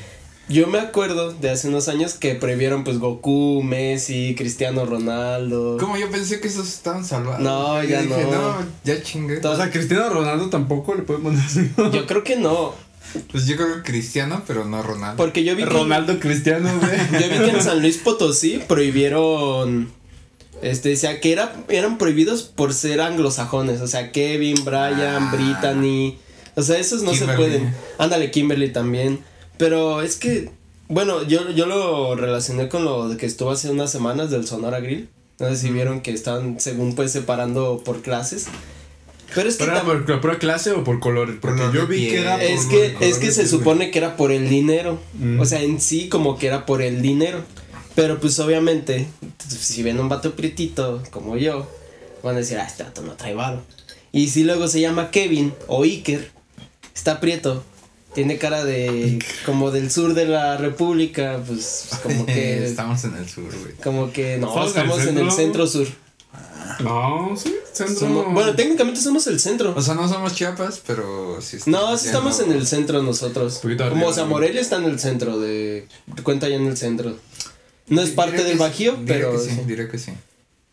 yo 0.49 0.67
me 0.67 0.79
acuerdo 0.81 1.33
de 1.33 1.51
hace 1.51 1.69
unos 1.69 1.89
años 1.89 2.15
que 2.15 2.35
prohibieron 2.35 2.83
pues 2.85 2.99
Goku, 2.99 3.63
Messi, 3.63 4.35
Cristiano 4.37 4.85
Ronaldo. 4.85 5.77
Como 5.79 5.97
yo 5.97 6.11
pensé 6.11 6.41
que 6.41 6.49
esos 6.49 6.67
estaban 6.69 7.05
salvados. 7.05 7.41
No, 7.41 7.83
Y 7.85 7.89
ya 7.89 8.03
dije, 8.03 8.25
no. 8.25 8.57
ya 8.83 9.01
chingué. 9.03 9.37
Todo- 9.37 9.53
O 9.53 9.57
sea, 9.57 9.71
Cristiano 9.71 10.09
Ronaldo 10.09 10.49
tampoco 10.51 10.95
le 10.95 11.03
pueden 11.03 11.23
poner 11.23 11.41
así. 11.45 11.71
Yo 11.93 12.07
creo 12.07 12.25
que 12.25 12.37
no, 12.37 12.75
Pues 13.31 13.47
yo 13.47 13.57
creo 13.57 13.77
que 13.77 13.83
Cristiano, 13.93 14.43
pero 14.47 14.65
no 14.65 14.83
Ronaldo. 14.83 15.17
porque 15.17 15.45
yo 15.45 15.55
vi 15.57 15.65
que 15.65 15.69
Ronaldo 15.71 16.19
Cristiano, 16.21 16.71
güey. 16.81 16.97
Yo 17.23 17.29
vi 17.29 17.45
que 17.45 17.57
en 17.57 17.63
San 17.63 17.81
Luis 17.81 17.99
Potosí 17.99 18.61
prohibieron. 18.69 19.91
Este, 20.63 20.89
decía 20.91 21.21
que 21.21 21.33
era, 21.33 21.55
eran 21.69 21.99
prohibidos 21.99 22.43
por 22.45 22.73
ser 22.73 23.01
anglosajones. 23.01 23.81
O 23.83 23.87
sea, 23.87 24.11
Kevin, 24.13 24.65
Brian, 24.65 25.25
Ah. 25.25 25.31
Brittany. 25.35 26.19
O 26.55 26.63
sea, 26.63 26.79
esos 26.79 27.03
no 27.03 27.15
se 27.15 27.27
pueden. 27.27 27.75
Ándale, 27.99 28.31
Kimberly 28.31 28.73
también. 28.73 29.21
Pero 29.59 30.03
es 30.03 30.17
que. 30.17 30.51
Bueno, 30.89 31.23
yo, 31.27 31.51
yo 31.51 31.67
lo 31.67 32.15
relacioné 32.15 32.69
con 32.69 32.85
lo 32.85 33.09
de 33.09 33.17
que 33.17 33.27
estuvo 33.27 33.51
hace 33.51 33.71
unas 33.71 33.91
semanas 33.91 34.31
del 34.31 34.47
Sonora 34.47 34.81
Grill. 34.81 35.09
No 35.39 35.49
sé 35.49 35.57
si 35.57 35.71
vieron 35.71 36.01
que 36.01 36.13
estaban, 36.13 36.59
según 36.61 36.95
pues, 36.95 37.13
separando 37.13 37.83
por 37.85 38.01
clases. 38.01 38.47
Pero 39.37 39.49
es 39.49 39.57
que. 39.57 39.65
¿Pero 39.65 39.77
era 39.77 39.85
por, 39.85 40.05
por 40.05 40.21
pura 40.21 40.39
clase 40.39 40.73
o 40.73 40.83
por 40.83 40.99
colores? 40.99 41.37
Porque 41.41 41.59
Color 41.61 41.75
yo 41.75 41.87
vi 41.87 42.09
que 42.09 42.21
era 42.23 42.33
por 42.37 42.43
Es 42.43 42.65
que, 42.67 42.97
es 43.01 43.19
que 43.19 43.31
se 43.31 43.47
supone 43.47 43.93
que 43.93 43.99
era 43.99 44.17
por 44.17 44.33
el 44.33 44.49
dinero. 44.49 44.99
Mm. 45.15 45.39
O 45.39 45.45
sea, 45.45 45.63
en 45.63 45.81
sí 45.81 46.09
como 46.09 46.39
que 46.39 46.49
era 46.49 46.67
por 46.67 46.83
el 46.83 47.03
dinero. 47.03 47.45
Pero 47.95 48.19
pues 48.19 48.39
obviamente, 48.41 49.07
si 49.49 49.83
ven 49.83 50.01
un 50.01 50.09
vato 50.09 50.35
prietito 50.35 51.03
como 51.11 51.37
yo, 51.37 51.71
van 52.23 52.35
a 52.35 52.39
decir, 52.39 52.59
ah, 52.59 52.67
este 52.67 52.83
vato 52.83 53.03
no 53.03 53.13
trae 53.13 53.35
varo. 53.35 53.63
Y 54.11 54.29
si 54.29 54.43
luego 54.45 54.69
se 54.69 54.81
llama 54.81 55.11
Kevin 55.11 55.53
o 55.67 55.83
Iker, 55.85 56.31
está 56.95 57.21
prieto, 57.21 57.63
tiene 58.15 58.39
cara 58.39 58.65
de 58.65 59.19
como 59.45 59.71
del 59.71 59.91
sur 59.91 60.15
de 60.15 60.27
la 60.27 60.57
república, 60.57 61.41
pues 61.47 61.91
como 62.03 62.25
que 62.25 62.65
Estamos 62.67 63.05
en 63.05 63.15
el 63.17 63.29
sur, 63.29 63.45
güey. 63.45 63.75
como 63.83 64.11
que 64.11 64.39
no, 64.39 64.49
¿Estamos 64.67 64.75
en 64.75 64.79
el 64.79 64.83
estamos 64.83 65.03
en 65.03 65.19
el 65.19 65.31
centro? 65.31 65.67
centro 65.67 65.67
sur. 65.67 65.87
No, 66.81 67.35
sí, 67.37 67.55
centro. 67.77 68.07
Somos- 68.09 68.33
bueno, 68.33 68.55
técnicamente 68.57 69.01
somos 69.01 69.27
el 69.27 69.39
centro. 69.39 69.75
O 69.77 69.81
sea, 69.83 69.95
no 69.95 70.09
somos 70.09 70.35
Chiapas, 70.35 70.83
pero 70.87 71.39
sí 71.41 71.59
No, 71.67 71.97
sí 71.97 72.07
estamos 72.07 72.39
no- 72.39 72.45
en 72.47 72.53
el 72.53 72.67
centro 72.67 73.03
nosotros. 73.03 73.61
Como, 73.91 74.07
o 74.07 74.13
sea. 74.13 74.25
Morelia 74.25 74.61
está 74.61 74.77
en 74.77 74.85
el 74.85 74.99
centro 74.99 75.39
de... 75.39 75.87
Cuenta 76.23 76.49
ya 76.49 76.57
en 76.57 76.67
el 76.67 76.77
centro. 76.77 77.17
No 77.89 78.01
es 78.03 78.11
parte 78.11 78.43
del 78.43 78.55
sí, 78.55 78.59
Bajío, 78.59 78.93
diré 78.97 79.07
pero... 79.15 79.33
que 79.33 79.39
sí, 79.39 79.51
sí. 79.51 79.61
diré 79.67 79.89
que 79.89 79.99
sí. 79.99 80.13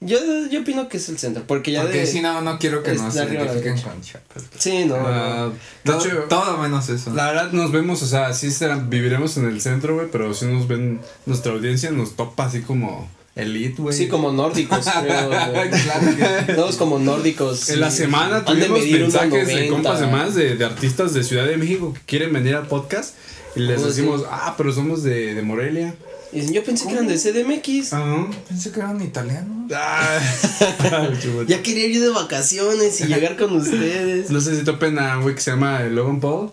Yo, 0.06 0.18
yo 0.52 0.60
opino 0.62 0.90
que 0.90 0.98
es 0.98 1.08
el 1.08 1.18
centro, 1.18 1.46
porque 1.48 1.72
ya 1.72 1.84
Porque 1.84 2.00
de... 2.00 2.08
si 2.08 2.20
no, 2.22 2.42
no 2.42 2.60
quiero 2.60 2.84
que 2.84 2.94
nos 2.94 3.16
identifiquen 3.16 3.80
con 3.80 4.02
Chiapas. 4.02 4.44
Sí, 4.58 4.84
no. 4.84 4.96
De 4.98 5.54
Todo, 5.86 6.06
hecho, 6.06 6.24
todo 6.28 6.58
menos 6.58 6.90
eso. 6.90 7.14
la 7.14 7.28
verdad 7.28 7.52
nos 7.54 7.72
vemos, 7.72 8.02
o 8.02 8.06
sea, 8.08 8.34
sí 8.34 8.52
será- 8.52 8.76
viviremos 8.76 9.38
en 9.38 9.46
el 9.46 9.62
centro, 9.62 9.96
güey, 9.96 10.08
pero 10.12 10.34
si 10.34 10.46
nos 10.46 10.68
ven, 10.68 11.00
nuestra 11.26 11.54
audiencia 11.54 11.90
nos 11.92 12.18
topa 12.18 12.46
así 12.48 12.62
como 12.64 13.08
elite, 13.35 13.81
güey. 13.81 13.95
Sí, 13.97 14.07
como 14.07 14.31
nórdicos, 14.31 14.85
creo. 15.01 15.30
Claro 15.30 16.15
que- 16.45 16.53
Todos 16.53 16.77
como 16.77 16.99
nórdicos. 16.99 17.69
En 17.69 17.80
la 17.80 17.90
semana 17.92 18.45
tuvimos 18.45 18.85
mensajes 18.85 19.47
de 19.47 19.54
90. 19.56 19.69
compas 19.73 19.99
de 19.99 20.07
más 20.07 20.35
de, 20.35 20.56
de 20.56 20.66
artistas 20.66 21.13
de 21.13 21.23
Ciudad 21.23 21.45
de 21.47 21.57
México 21.57 21.94
que 21.94 22.02
quieren 22.06 22.31
venir 22.33 22.56
al 22.56 22.68
podcast 22.68 23.16
y 23.56 23.59
les 23.61 23.83
decimos, 23.83 24.23
ah, 24.30 24.56
pero 24.57 24.71
somos 24.73 25.04
de, 25.04 25.33
de 25.35 25.42
Morelia. 25.42 25.94
Y 26.31 26.37
dicen, 26.40 26.54
yo 26.56 26.63
pensé 26.63 26.87
que 26.87 26.94
eran 26.94 27.07
de 27.07 27.16
CDMX. 27.18 27.94
Ajá. 27.94 28.28
Pensé 28.47 28.71
que 28.71 28.80
eran 28.80 29.02
italianos. 29.02 29.71
Ah. 29.75 30.19
Ya 31.47 31.61
quería 31.63 31.87
ir 31.87 32.02
de 32.02 32.09
vacaciones 32.09 32.99
y 33.02 33.06
llegar 33.06 33.37
con 33.37 33.56
ustedes. 33.56 34.30
no 34.30 34.42
sé 34.42 34.57
si 34.57 34.63
topen 34.63 34.99
a 34.99 35.18
un 35.18 35.23
güey 35.23 35.35
que 35.35 35.42
se 35.42 35.52
llama 35.52 35.81
Logan 35.83 36.19
Paul. 36.19 36.52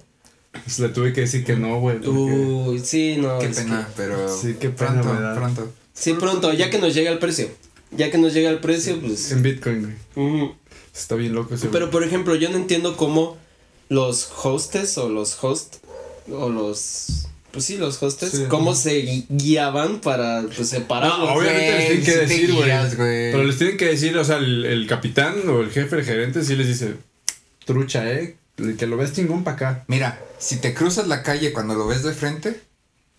Pues 0.64 0.78
le 0.80 0.88
tuve 0.88 1.12
que 1.12 1.22
decir 1.22 1.44
que 1.44 1.54
no, 1.56 1.78
güey. 1.80 1.96
porque- 1.96 2.10
Uy, 2.10 2.78
sí, 2.80 3.16
no. 3.18 3.38
Qué 3.38 3.48
que- 3.48 3.54
pena, 3.54 3.88
pero. 3.96 4.28
Sí, 4.36 4.56
qué 4.60 4.70
pena, 4.70 5.00
pronto, 5.00 5.34
pronto. 5.34 5.72
Sí, 6.00 6.14
pronto, 6.14 6.52
ya 6.52 6.70
que 6.70 6.78
nos 6.78 6.94
llega 6.94 7.10
el 7.10 7.18
precio. 7.18 7.48
Ya 7.92 8.10
que 8.10 8.18
nos 8.18 8.32
llega 8.32 8.48
el 8.50 8.58
precio, 8.60 9.00
pues... 9.00 9.32
En 9.32 9.42
Bitcoin, 9.42 9.96
güey. 10.14 10.52
Está 10.94 11.14
bien 11.16 11.34
loco 11.34 11.54
ese 11.54 11.68
Pero 11.68 11.86
güey. 11.86 11.92
por 11.92 12.04
ejemplo, 12.04 12.34
yo 12.36 12.48
no 12.50 12.56
entiendo 12.56 12.96
cómo 12.96 13.36
los 13.88 14.30
hostes 14.44 14.96
o 14.98 15.08
los 15.08 15.36
host 15.42 15.76
o 16.32 16.48
los 16.48 17.26
pues 17.52 17.64
sí, 17.64 17.76
los 17.78 18.00
hostes, 18.00 18.30
Sí. 18.30 18.44
cómo 18.48 18.76
se 18.76 19.04
gui- 19.04 19.26
guiaban 19.28 20.00
para 20.00 20.44
pues 20.54 20.68
separarlos. 20.68 21.18
No, 21.30 21.34
obviamente 21.34 21.72
les 21.72 21.86
tienen 21.88 22.04
que 22.04 22.16
decir, 22.18 22.52
güey. 22.54 23.32
Pero 23.32 23.42
les 23.42 23.58
tienen 23.58 23.76
que 23.76 23.86
decir, 23.86 24.16
o 24.16 24.24
sea, 24.24 24.36
el, 24.36 24.64
el 24.64 24.86
capitán 24.86 25.34
o 25.48 25.60
el 25.60 25.70
jefe, 25.72 25.96
el 25.96 26.04
gerente, 26.04 26.44
sí 26.44 26.54
les 26.54 26.68
dice, 26.68 26.94
trucha, 27.64 28.08
eh. 28.10 28.36
Que 28.78 28.86
lo 28.86 28.96
ves 28.96 29.14
chingón 29.14 29.42
para 29.42 29.56
acá. 29.56 29.84
Mira, 29.88 30.22
si 30.38 30.58
te 30.58 30.74
cruzas 30.74 31.08
la 31.08 31.22
calle 31.24 31.52
cuando 31.52 31.74
lo 31.74 31.88
ves 31.88 32.04
de 32.04 32.12
frente, 32.12 32.60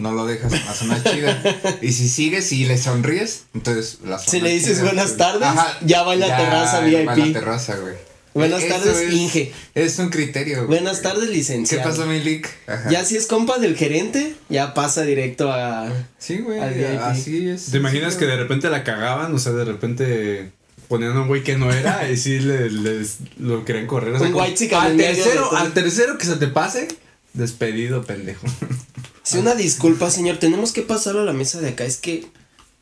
no 0.01 0.11
lo 0.13 0.25
dejas 0.25 0.51
en 0.53 0.65
la 0.65 0.73
zona 0.73 1.03
chida. 1.03 1.41
Y 1.81 1.91
si 1.93 2.09
sigues 2.09 2.51
y 2.51 2.65
le 2.65 2.77
sonríes, 2.77 3.43
entonces 3.53 3.99
la 4.03 4.17
zona 4.19 4.31
Si 4.31 4.41
le 4.41 4.49
dices 4.51 4.73
chida, 4.77 4.83
buenas 4.85 5.17
tardes, 5.17 5.43
Ajá, 5.47 5.77
ya 5.85 6.03
va 6.03 6.13
en 6.13 6.19
la 6.21 6.37
terraza 6.37 6.79
Va 6.81 6.87
en 6.87 7.07
VIP. 7.15 7.17
la 7.33 7.33
terraza, 7.39 7.75
güey. 7.77 7.93
Buenas 8.33 8.63
Eso 8.63 8.73
tardes, 8.75 8.97
es- 8.97 9.13
Inge. 9.13 9.51
Es 9.75 9.99
un 9.99 10.09
criterio. 10.09 10.65
güey. 10.65 10.67
Buenas 10.79 11.01
tardes, 11.01 11.25
¿Qué 11.29 11.35
licenciado. 11.35 11.83
pasó, 11.89 12.05
Milik? 12.05 12.47
Ajá. 12.65 12.89
Ya 12.89 13.03
si 13.03 13.17
es 13.17 13.27
compa 13.27 13.57
del 13.57 13.75
gerente, 13.75 14.35
ya 14.47 14.73
pasa 14.73 15.01
directo 15.01 15.51
a. 15.51 15.91
Sí, 16.17 16.37
güey, 16.37 16.57
Al 16.59 16.73
VIP. 16.73 16.99
así 17.01 17.49
es. 17.49 17.65
¿Te 17.65 17.77
imaginas 17.77 18.13
Sí, 18.13 18.19
que 18.19 18.25
de 18.27 18.37
repente 18.37 18.69
la 18.69 18.85
cagaban? 18.85 19.35
O 19.35 19.37
sea, 19.37 19.51
de 19.51 19.65
repente 19.65 20.49
ponían 20.87 21.11
a 21.17 21.21
un 21.23 21.27
güey 21.27 21.43
que 21.43 21.57
no 21.57 21.73
era 21.73 22.09
y 22.09 22.15
sí 22.15 22.39
le- 22.39 22.69
les 22.69 23.17
lo 23.37 23.65
querían 23.65 23.85
correr. 23.87 24.13
O 24.13 24.17
sea, 24.19 24.27
Un 24.27 24.33
como, 24.33 24.45
tercero, 24.45 25.51
al 25.57 25.73
tercero 25.73 26.17
que 26.17 26.25
se 26.25 26.35
te 26.37 26.47
pase, 26.47 26.87
despedido, 27.33 28.03
pendejo. 28.05 28.47
Si 29.23 29.37
una 29.37 29.55
disculpa, 29.55 30.09
señor, 30.09 30.37
tenemos 30.37 30.71
que 30.71 30.81
pasarlo 30.81 31.21
a 31.21 31.25
la 31.25 31.33
mesa 31.33 31.59
de 31.61 31.69
acá. 31.69 31.85
Es 31.85 31.97
que. 31.97 32.27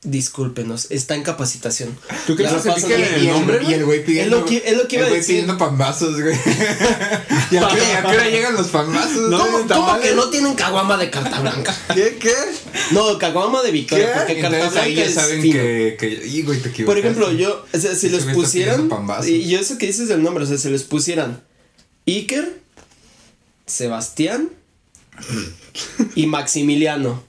Discúlpenos, 0.01 0.87
está 0.91 1.13
en 1.15 1.23
capacitación. 1.23 1.89
¿Tú 2.25 2.37
crees 2.37 2.53
que 2.53 2.79
se 2.79 2.87
y- 2.87 2.93
el 2.93 3.27
nombre, 3.27 3.59
Y 3.67 3.73
el 3.73 3.83
güey 3.83 4.05
pidiendo. 4.05 4.37
Es 4.37 4.41
lo 4.43 4.47
que- 4.47 4.63
es 4.65 4.77
lo 4.77 4.87
que 4.87 4.95
iba 4.95 5.03
a 5.03 5.07
el 5.07 5.13
güey 5.13 5.27
pidiendo 5.27 5.57
pambazos, 5.57 6.21
güey. 6.21 6.33
¿Y 7.51 7.57
a 7.57 7.67
qué, 7.67 8.07
hora 8.07 8.29
llegan 8.29 8.53
los 8.53 8.67
pambazos? 8.69 9.29
No, 9.29 9.37
¿Cómo, 9.37 9.67
cómo 9.67 9.99
que 9.99 10.13
no 10.15 10.29
tienen 10.29 10.55
caguama 10.55 10.95
de 10.95 11.09
carta 11.09 11.41
blanca? 11.41 11.75
¿Qué? 11.93 12.17
¿Qué? 12.17 12.33
No, 12.91 13.17
caguama 13.17 13.61
de 13.61 13.71
Victoria, 13.71 14.13
¿Qué? 14.13 14.19
porque 14.19 14.39
carta 14.39 14.55
Entonces 14.55 14.71
blanca 14.71 14.85
ahí 14.87 14.95
ya 14.95 15.03
es 15.03 15.13
saben 15.15 15.41
fino. 15.41 15.55
que, 15.55 15.97
que. 15.99 16.27
Y, 16.27 16.43
güey, 16.43 16.61
te. 16.61 16.69
Por 16.85 16.97
ejemplo, 16.97 17.33
yo, 17.33 17.65
o 17.73 17.77
sea, 17.77 17.93
si 17.93 18.07
les 18.07 18.23
pusieran. 18.23 18.89
Y 19.27 19.49
yo 19.49 19.59
eso 19.59 19.77
que 19.77 19.87
dices 19.87 20.07
del 20.07 20.23
nombre, 20.23 20.45
o 20.45 20.47
sea, 20.47 20.57
si 20.57 20.69
les 20.69 20.83
pusieran 20.83 21.43
Iker, 22.07 22.57
Sebastián 23.65 24.49
y 26.15 26.25
Maximiliano. 26.27 27.23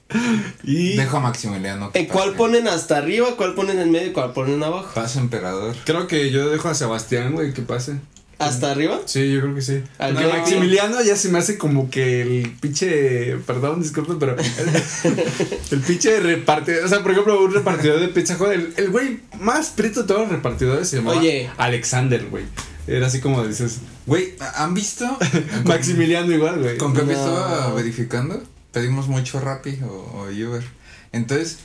Y 0.63 0.95
Dejo 0.97 1.17
a 1.17 1.19
Maximiliano. 1.21 1.91
que 1.91 1.99
Eh, 1.99 2.07
¿Cuál 2.07 2.29
pase. 2.29 2.37
ponen 2.37 2.67
hasta 2.67 2.97
arriba, 2.97 3.35
cuál 3.37 3.53
ponen 3.53 3.79
en 3.79 3.91
medio 3.91 4.07
y 4.07 4.11
cuál 4.11 4.33
ponen 4.33 4.61
abajo? 4.63 4.91
Paso 4.93 5.19
emperador. 5.19 5.75
creo 5.85 6.07
que 6.07 6.31
yo 6.31 6.49
dejo 6.49 6.69
a 6.69 6.73
Sebastián, 6.75 7.33
güey, 7.33 7.53
que 7.53 7.61
pase. 7.61 7.95
¿Hasta 8.39 8.71
arriba? 8.71 8.99
Sí, 9.05 9.31
yo 9.31 9.39
creo 9.41 9.53
que 9.53 9.61
sí. 9.61 9.83
Al 9.99 10.13
Porque 10.15 10.27
que- 10.27 10.33
Maximiliano 10.37 10.99
ya 11.03 11.15
se 11.15 11.29
me 11.29 11.37
hace 11.37 11.59
como 11.59 11.91
que 11.91 12.23
el 12.23 12.49
pinche. 12.59 13.37
Perdón, 13.45 13.83
disculpen, 13.83 14.17
pero. 14.17 14.35
El, 14.35 14.47
el 15.71 15.79
pinche 15.81 16.19
repartidor. 16.19 16.83
O 16.85 16.87
sea, 16.87 17.03
por 17.03 17.11
ejemplo, 17.11 17.39
un 17.39 17.53
repartidor 17.53 17.99
de 17.99 18.07
pizza 18.07 18.35
Hut, 18.39 18.51
El, 18.51 18.73
el 18.77 18.89
güey 18.89 19.19
más 19.39 19.69
prieto 19.69 20.01
de 20.01 20.07
todos 20.07 20.21
los 20.21 20.31
repartidores 20.31 20.87
se 20.89 20.97
llamaba 20.97 21.19
Oye. 21.19 21.51
Alexander, 21.57 22.25
güey. 22.31 22.45
Era 22.87 23.07
así 23.07 23.19
como 23.19 23.45
dices. 23.45 23.77
Güey, 24.05 24.33
¿han 24.55 24.73
visto? 24.73 25.17
Maximiliano 25.65 26.31
igual, 26.31 26.59
güey. 26.61 26.77
Con 26.77 26.93
Pepe 26.93 27.13
No. 27.13 27.19
estaba 27.19 27.73
verificando. 27.73 28.41
Pedimos 28.71 29.07
mucho 29.07 29.39
Rappi 29.39 29.79
o, 29.83 29.87
o 29.87 30.23
Uber. 30.29 30.63
Entonces, 31.13 31.57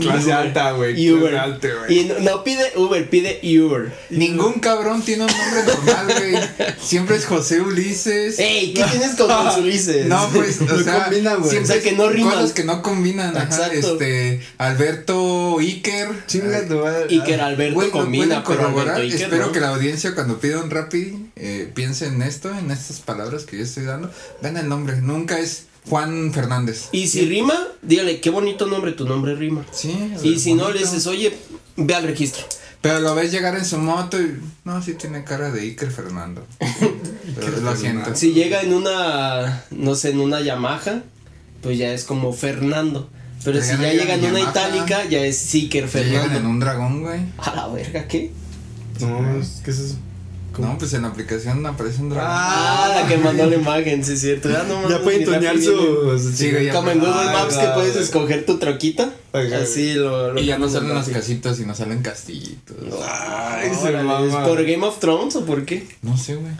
Clase 0.00 0.24
Uber. 0.26 0.32
alta, 0.34 0.72
güey. 0.72 1.10
Uber. 1.10 1.30
clase 1.30 1.38
alta, 1.38 1.68
güey. 1.78 1.98
Y 1.98 2.04
no, 2.04 2.18
no 2.20 2.44
pide 2.44 2.72
Uber, 2.76 3.08
pide 3.08 3.40
Uber. 3.58 3.90
ningún 4.10 4.60
cabrón 4.60 5.00
tiene 5.00 5.24
un 5.24 5.30
nombre 5.30 5.62
normal, 5.64 6.06
güey. 6.18 6.76
Siempre 6.78 7.16
es 7.16 7.24
José 7.24 7.62
Ulises. 7.62 8.38
¡Ey! 8.38 8.74
¿Qué 8.74 8.84
tienes 8.84 9.14
con 9.16 9.28
los 9.28 9.56
Ulises? 9.56 10.06
No, 10.06 10.28
pues, 10.28 10.60
o 10.60 10.64
No 10.66 10.84
sea, 10.84 11.04
combinan, 11.04 11.38
güey. 11.38 11.50
siempre 11.50 11.78
O 11.78 11.80
sea, 11.80 11.90
que 11.90 11.96
no 11.96 12.10
riman. 12.10 12.34
Cosas 12.34 12.52
que 12.52 12.64
no 12.64 12.82
combinan, 12.82 13.34
ajá. 13.34 13.44
Exacto. 13.46 13.92
Este, 13.94 14.42
Alberto 14.58 15.58
Iker. 15.58 16.08
Chinga 16.26 16.62
madre. 16.62 17.06
Iker 17.08 17.40
Alberto 17.40 17.74
Güey, 17.74 17.86
¿lo 17.86 17.92
combina, 17.92 18.44
pero 18.44 18.58
corroborar? 18.60 18.96
Alberto 18.96 19.14
Iker, 19.14 19.22
Espero 19.22 19.46
¿no? 19.46 19.52
que 19.52 19.60
la 19.60 19.68
audiencia 19.70 20.14
cuando 20.14 20.38
pida 20.38 20.58
un 20.62 20.70
Rappi 20.70 21.30
eh, 21.36 21.70
piense 21.74 22.08
en 22.08 22.20
esto, 22.20 22.50
en 22.58 22.70
estas 22.70 23.00
palabras 23.00 23.44
que 23.44 23.56
yo 23.56 23.64
estoy 23.64 23.84
dando. 23.84 24.10
Ven 24.42 24.58
el 24.58 24.68
nombre, 24.68 25.00
nunca 25.00 25.38
es 25.38 25.64
Juan 25.88 26.32
Fernández. 26.32 26.88
Y 26.92 27.08
si 27.08 27.26
rima, 27.26 27.54
dígale, 27.82 28.20
qué 28.20 28.30
bonito 28.30 28.66
nombre, 28.66 28.92
tu 28.92 29.06
nombre 29.06 29.34
rima. 29.34 29.64
Sí. 29.72 30.12
Y 30.22 30.38
si 30.38 30.54
no, 30.54 30.70
le 30.70 30.78
dices, 30.78 31.06
oye, 31.06 31.36
ve 31.76 31.94
al 31.94 32.04
registro. 32.04 32.44
Pero 32.80 32.98
lo 33.00 33.14
ves 33.14 33.30
llegar 33.30 33.56
en 33.56 33.64
su 33.64 33.78
moto 33.78 34.20
y. 34.20 34.40
No, 34.64 34.82
sí 34.82 34.94
tiene 34.94 35.22
cara 35.22 35.50
de 35.50 35.60
Iker 35.62 35.90
Fernando. 35.90 36.44
Pero 37.36 37.60
lo 37.60 37.76
siento. 37.76 38.14
Si 38.16 38.32
llega 38.32 38.62
en 38.62 38.74
una, 38.74 39.64
no 39.70 39.94
sé, 39.94 40.10
en 40.10 40.20
una 40.20 40.40
Yamaha, 40.40 41.02
pues 41.62 41.78
ya 41.78 41.92
es 41.92 42.04
como 42.04 42.32
Fernando. 42.32 43.08
Pero 43.44 43.60
si 43.62 43.70
ya 43.70 43.92
llega 43.92 44.14
en 44.14 44.24
una 44.24 44.38
Yamaha. 44.40 44.50
itálica, 44.50 45.04
ya 45.08 45.24
es 45.24 45.38
Siker 45.38 45.88
Ya 45.88 46.00
llegan 46.00 46.14
en 46.14 46.22
Fernando. 46.30 46.48
un 46.50 46.60
dragón, 46.60 47.02
güey. 47.02 47.20
A 47.38 47.54
la 47.54 47.68
verga, 47.68 48.06
¿qué? 48.08 48.32
No, 49.00 49.18
¿qué 49.64 49.70
es 49.70 49.78
eso? 49.78 49.96
No, 50.58 50.76
pues 50.78 50.92
en 50.94 51.02
la 51.02 51.08
aplicación 51.08 51.64
aparece 51.66 52.02
un 52.02 52.10
dragón. 52.10 52.30
Ah, 52.30 52.92
la 53.02 53.08
que 53.08 53.16
mandó 53.18 53.46
la 53.46 53.56
imagen, 53.56 54.04
sí 54.04 54.12
es 54.12 54.20
cierto. 54.20 54.50
Ya, 54.50 54.62
no 54.64 54.82
Ya 54.82 54.88
mames, 54.88 54.98
pueden 54.98 55.24
tunear 55.24 55.54
pidieron. 55.54 56.18
su. 56.18 56.30
su 56.30 56.32
Sí, 56.36 56.52
Como 56.72 56.90
en 56.90 56.98
Google 56.98 57.14
Ah, 57.14 57.32
Maps 57.32 57.56
que 57.56 57.66
puedes 57.68 57.96
escoger 57.96 58.44
tu 58.46 58.58
troquita. 58.58 59.12
Ajá. 59.32 59.58
Así 59.62 59.94
lo, 59.94 60.32
lo 60.34 60.40
y 60.40 60.46
ya 60.46 60.58
no 60.58 60.68
salen 60.68 60.94
las 60.94 61.08
casitas 61.08 61.58
y 61.60 61.64
no 61.66 61.74
salen 61.74 62.02
castillitos. 62.02 62.76
Ay, 63.08 63.70
se 63.74 63.88
Órale, 63.88 63.98
¿es 64.26 64.32
mama. 64.32 64.44
¿Por 64.46 64.62
Game 64.64 64.84
of 64.86 64.98
Thrones 64.98 65.36
o 65.36 65.44
por 65.44 65.64
qué? 65.64 65.86
No 66.02 66.16
sé, 66.16 66.34
güey. 66.36 66.52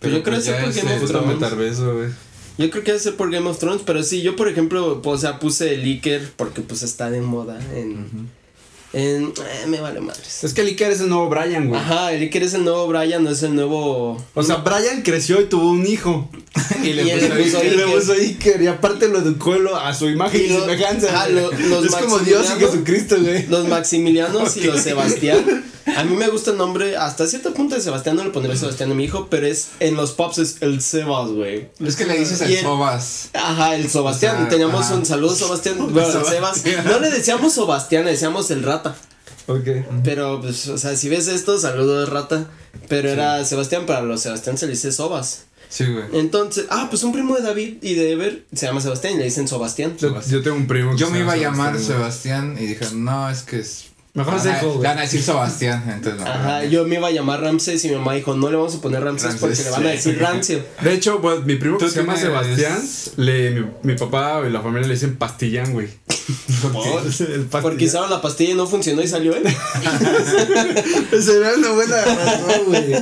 Pues 0.00 0.12
yo 0.12 0.22
creo 0.22 0.34
pues 0.36 0.44
que 0.46 0.50
es 0.52 0.56
por 0.62 0.74
Game 0.74 1.02
of 1.02 1.10
Thrones. 1.10 1.80
güey. 1.80 2.08
Yo 2.58 2.70
creo 2.70 2.84
que 2.84 2.92
debe 2.92 3.00
ser 3.02 3.16
por 3.16 3.30
Game 3.30 3.48
of 3.50 3.58
Thrones, 3.58 3.82
pero 3.84 4.02
sí, 4.02 4.22
yo 4.22 4.34
por 4.34 4.48
ejemplo, 4.48 5.02
pues, 5.02 5.16
o 5.16 5.18
sea, 5.20 5.38
puse 5.38 5.74
el 5.74 5.84
Iker 5.84 6.32
porque 6.36 6.62
pues 6.62 6.82
está 6.82 7.10
de 7.10 7.20
moda 7.20 7.58
en... 7.74 8.30
en 8.96 9.24
eh, 9.26 9.66
me 9.66 9.80
vale 9.80 10.00
madres. 10.00 10.42
Es 10.42 10.54
que 10.54 10.62
el 10.62 10.68
Iker 10.68 10.90
es 10.90 11.00
el 11.00 11.08
nuevo 11.08 11.28
Brian, 11.28 11.68
güey. 11.68 11.78
Ajá, 11.80 12.12
el 12.12 12.22
Iker 12.22 12.42
es 12.42 12.54
el 12.54 12.64
nuevo 12.64 12.86
Brian, 12.86 13.22
no 13.22 13.30
es 13.30 13.42
el 13.42 13.54
nuevo... 13.54 14.16
O 14.34 14.42
sea, 14.42 14.56
Brian 14.56 15.02
creció 15.02 15.40
y 15.40 15.44
tuvo 15.44 15.70
un 15.70 15.86
hijo. 15.86 16.28
Y 16.82 16.92
le 16.94 17.02
Y 17.02 17.10
puso 17.10 17.34
le 17.34 17.42
puso 17.44 17.58
Iker. 17.58 17.72
Y 17.72 17.76
le 17.76 17.86
puso 17.86 18.12
Iker. 18.14 18.62
Y 18.62 18.66
aparte 18.66 19.08
lo 19.08 19.18
educó 19.18 19.54
a 19.76 19.92
su 19.94 20.08
imagen 20.08 20.40
y, 20.40 20.44
Y 20.44 20.48
lo- 20.48 20.60
semejanza. 20.60 21.26
güey. 21.28 21.34
lo- 21.34 21.52
los 21.52 21.84
es 21.86 21.94
como 21.96 22.18
Dios 22.20 22.46
y 22.56 22.60
Jesucristo, 22.60 23.16
güey. 23.20 23.46
Los 23.48 23.68
Maximilianos 23.68 24.56
y 24.56 24.62
los 24.64 24.80
Sebastián. 24.80 25.44
A 25.94 26.02
mí 26.04 26.16
me 26.16 26.28
gusta 26.28 26.50
el 26.50 26.56
nombre, 26.56 26.96
hasta 26.96 27.26
cierto 27.26 27.54
punto 27.54 27.74
de 27.76 27.80
Sebastián 27.80 28.16
no 28.16 28.24
le 28.24 28.30
pondré 28.30 28.56
Sebastián 28.56 28.90
a 28.90 28.94
mi 28.94 29.04
hijo, 29.04 29.28
pero 29.30 29.46
es 29.46 29.68
en 29.78 29.94
los 29.94 30.12
pops 30.12 30.38
es 30.38 30.56
el 30.60 30.80
Sebas, 30.82 31.28
güey. 31.30 31.68
Es 31.84 31.94
que 31.96 32.04
le 32.06 32.18
dices 32.18 32.40
el 32.40 32.52
el- 32.52 32.62
Sobas. 32.62 33.28
Ajá, 33.34 33.74
el 33.76 33.88
Sebastián. 33.88 34.34
O 34.36 34.38
sea, 34.40 34.48
Teníamos 34.48 34.86
ajá. 34.86 34.94
un 34.96 35.06
saludo, 35.06 35.34
Sebastián. 35.36 35.76
Bueno, 35.92 36.24
Sebas. 36.24 36.62
No 36.84 36.98
le 36.98 37.10
decíamos 37.10 37.52
Sebastián, 37.52 38.04
le 38.04 38.10
decíamos 38.12 38.50
el 38.50 38.62
rata. 38.64 38.96
Ok. 39.46 39.68
Pero, 40.02 40.40
pues, 40.40 40.66
o 40.68 40.76
sea, 40.76 40.96
si 40.96 41.08
ves 41.08 41.28
esto, 41.28 41.56
saludo 41.58 42.00
de 42.00 42.06
rata. 42.06 42.46
Pero 42.88 43.08
era 43.08 43.44
Sebastián, 43.44 43.86
para 43.86 44.02
los 44.02 44.20
Sebastián 44.22 44.58
se 44.58 44.66
le 44.66 44.72
dice 44.72 44.90
Sobas. 44.92 45.44
Sí, 45.68 45.84
güey. 45.84 46.04
Entonces, 46.14 46.66
ah, 46.70 46.86
pues 46.90 47.02
un 47.04 47.12
primo 47.12 47.34
de 47.36 47.42
David 47.42 47.76
y 47.82 47.94
de 47.94 48.12
Ever 48.12 48.44
se 48.54 48.66
llama 48.66 48.80
Sebastián 48.80 49.14
y 49.14 49.18
le 49.18 49.24
dicen 49.24 49.46
Sebastián. 49.48 49.96
Yo, 49.98 50.20
yo 50.28 50.42
tengo 50.42 50.56
un 50.56 50.66
primo. 50.66 50.92
que 50.92 50.98
Yo 50.98 51.06
se 51.06 51.12
me 51.12 51.20
iba 51.20 51.32
a 51.32 51.36
llama 51.36 51.56
llamar 51.72 51.80
Sebastián, 51.80 52.56
Sebastián 52.56 52.56
y 52.60 52.66
dije, 52.66 52.86
no, 52.94 53.30
es 53.30 53.42
que 53.42 53.60
es. 53.60 53.84
Mejor 54.16 54.34
Van 54.36 54.48
a- 54.48 54.54
Sejo, 54.54 54.66
güey. 54.68 54.82
Le 54.82 54.88
van 54.88 54.98
a 54.98 55.02
decir 55.02 55.22
Sebastián, 55.22 55.84
entonces 55.94 56.20
no. 56.20 56.26
Ajá, 56.26 56.64
yo 56.64 56.84
me 56.86 56.96
iba 56.96 57.06
a 57.08 57.10
llamar 57.10 57.42
Ramses 57.42 57.84
y 57.84 57.88
mi 57.90 57.94
mamá 57.96 58.14
dijo, 58.14 58.34
no 58.34 58.50
le 58.50 58.56
vamos 58.56 58.74
a 58.74 58.80
poner 58.80 59.04
Ramses, 59.04 59.24
Ramses, 59.38 59.40
porque 59.40 59.62
le 59.64 59.70
van 59.70 59.86
a 59.86 59.90
decir 59.90 60.18
Rancio. 60.18 60.64
De 60.82 60.92
hecho, 60.94 61.20
pues, 61.20 61.44
mi 61.44 61.56
primo 61.56 61.76
que 61.78 61.88
se 61.88 62.00
llama 62.00 62.16
Sebastián, 62.16 62.82
le, 63.16 63.50
mi, 63.52 63.66
mi 63.82 63.94
papá 63.94 64.42
y 64.48 64.50
la 64.50 64.60
familia 64.62 64.88
le 64.88 64.94
dicen 64.94 65.16
pastillán, 65.16 65.72
güey. 65.72 65.88
¿Por? 66.72 67.62
Porque 67.62 67.84
usaron 67.86 68.10
la 68.10 68.20
pastilla 68.20 68.50
y 68.52 68.54
no 68.54 68.66
funcionó 68.66 69.00
y 69.02 69.06
salió 69.06 69.36
él. 69.36 69.44
Sería 71.22 71.52
una 71.56 71.70
buena 71.70 72.04
razón, 72.04 72.60
güey. 72.66 72.96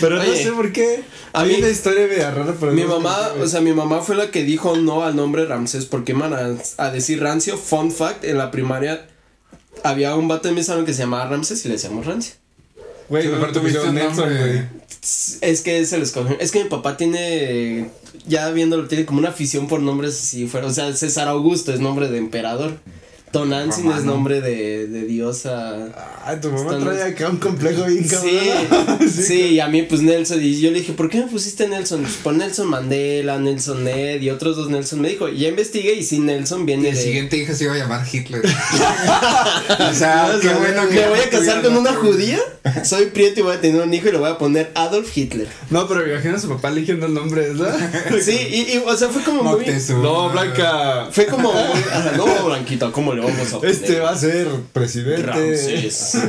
Pero 0.00 0.16
no 0.16 0.34
sé 0.34 0.52
por 0.52 0.72
qué. 0.72 1.02
a 1.32 1.44
mí- 1.44 1.54
una 1.58 1.68
historia 1.68 2.06
media 2.06 2.30
rara, 2.30 2.54
pero 2.58 2.72
Mi 2.72 2.82
no 2.82 2.88
sé 2.88 2.94
mamá, 2.94 3.14
por 3.16 3.24
qué, 3.26 3.30
güey. 3.34 3.42
o 3.42 3.48
sea, 3.48 3.60
mi 3.60 3.72
mamá 3.72 4.00
fue 4.00 4.16
la 4.16 4.30
que 4.30 4.42
dijo 4.44 4.76
no 4.76 5.04
al 5.04 5.14
nombre 5.16 5.44
Ramses 5.46 5.84
porque 5.86 6.12
iban 6.12 6.32
a, 6.32 6.56
a 6.82 6.90
decir 6.90 7.20
rancio. 7.22 7.56
Fun 7.58 7.92
fact, 7.92 8.24
en 8.24 8.38
la 8.38 8.50
primaria 8.50 9.06
había 9.82 10.14
un 10.14 10.28
vato 10.28 10.48
en 10.48 10.54
mi 10.54 10.62
salón 10.62 10.84
que 10.84 10.92
se 10.92 11.00
llamaba 11.00 11.26
Ramses 11.26 11.64
y 11.64 11.68
le 11.68 11.74
decíamos 11.74 12.06
rancio. 12.06 12.34
Güey, 13.08 13.28
te 13.28 13.52
tuviste 13.52 13.92
Nelson, 13.92 14.28
güey. 14.28 14.62
Es 15.40 15.60
que 15.60 15.84
se 15.84 15.98
les 15.98 16.08
escogió. 16.08 16.38
Es 16.40 16.50
que 16.50 16.64
mi 16.64 16.70
papá 16.70 16.96
tiene, 16.96 17.90
ya 18.26 18.50
viéndolo, 18.50 18.88
tiene 18.88 19.04
como 19.04 19.18
una 19.18 19.28
afición 19.28 19.68
por 19.68 19.80
nombres 19.80 20.14
así 20.14 20.46
fuera. 20.46 20.66
O 20.66 20.70
sea, 20.70 20.94
César 20.94 21.28
Augusto 21.28 21.72
es 21.72 21.80
nombre 21.80 22.08
de 22.08 22.18
emperador. 22.18 22.78
Tonantzin 23.34 23.86
es 23.86 23.96
Romano. 23.96 24.12
nombre 24.12 24.40
de, 24.40 24.86
de 24.86 25.04
diosa. 25.06 25.88
Ay, 26.24 26.38
tu 26.40 26.52
mamá 26.52 26.78
trae 26.78 27.02
acá 27.02 27.28
un 27.28 27.38
complejo 27.38 27.84
bien 27.86 28.08
Sí, 28.08 28.14
cabrón. 28.14 29.08
sí, 29.10 29.40
y 29.54 29.60
a 29.60 29.66
mí 29.66 29.82
pues 29.82 30.02
Nelson, 30.02 30.40
y 30.40 30.60
yo 30.60 30.70
le 30.70 30.78
dije, 30.78 30.92
¿por 30.92 31.10
qué 31.10 31.18
me 31.18 31.26
pusiste 31.26 31.66
Nelson? 31.66 32.02
Pues 32.02 32.14
por 32.14 32.32
Nelson 32.32 32.68
Mandela, 32.68 33.40
Nelson 33.40 33.82
Ned 33.82 34.22
y 34.22 34.30
otros 34.30 34.56
dos 34.56 34.70
Nelson. 34.70 35.00
Me 35.00 35.08
dijo, 35.08 35.28
y 35.28 35.38
ya 35.38 35.48
investigué 35.48 35.94
y 35.94 36.04
sí, 36.04 36.20
Nelson 36.20 36.60
Y 36.60 36.64
viene 36.64 36.90
el 36.90 36.94
de... 36.94 37.02
siguiente 37.02 37.36
hijo 37.36 37.52
se 37.54 37.64
iba 37.64 37.74
a 37.74 37.78
llamar 37.78 38.06
Hitler. 38.10 38.40
o 39.90 39.94
sea, 39.94 40.30
qué 40.40 40.54
bueno 40.54 40.88
que. 40.88 40.94
¿Me 40.94 41.08
voy 41.08 41.18
a 41.18 41.28
casar 41.28 41.60
con 41.60 41.76
una 41.76 41.92
judía? 41.92 42.38
Soy 42.84 43.06
prieto 43.06 43.40
y 43.40 43.42
voy 43.42 43.56
a 43.56 43.60
tener 43.60 43.82
un 43.82 43.92
hijo 43.92 44.08
y 44.08 44.12
le 44.12 44.18
voy 44.18 44.30
a 44.30 44.38
poner 44.38 44.70
Adolf 44.76 45.14
Hitler. 45.16 45.48
No, 45.70 45.88
pero 45.88 46.08
imagina 46.08 46.36
a 46.36 46.40
su 46.40 46.48
papá 46.48 46.68
eligiendo 46.68 47.06
el 47.06 47.14
nombre, 47.14 47.48
¿verdad? 47.48 47.76
Sí, 48.22 48.30
y, 48.32 48.76
y, 48.76 48.82
o 48.86 48.96
sea, 48.96 49.08
fue 49.08 49.22
como 49.22 49.42
muy... 49.42 49.66
No, 50.00 50.30
Blanca. 50.30 51.08
Fue 51.10 51.26
como 51.26 51.52
muy... 51.52 51.80
no, 52.16 52.46
Blanquita, 52.46 52.92
¿cómo 52.92 53.12
le 53.12 53.23
vamos 53.24 53.52
a 53.52 53.58
poner? 53.60 53.74
Este 53.74 54.00
va 54.00 54.10
a 54.10 54.16
ser 54.18 54.48
presidente. 54.72 55.22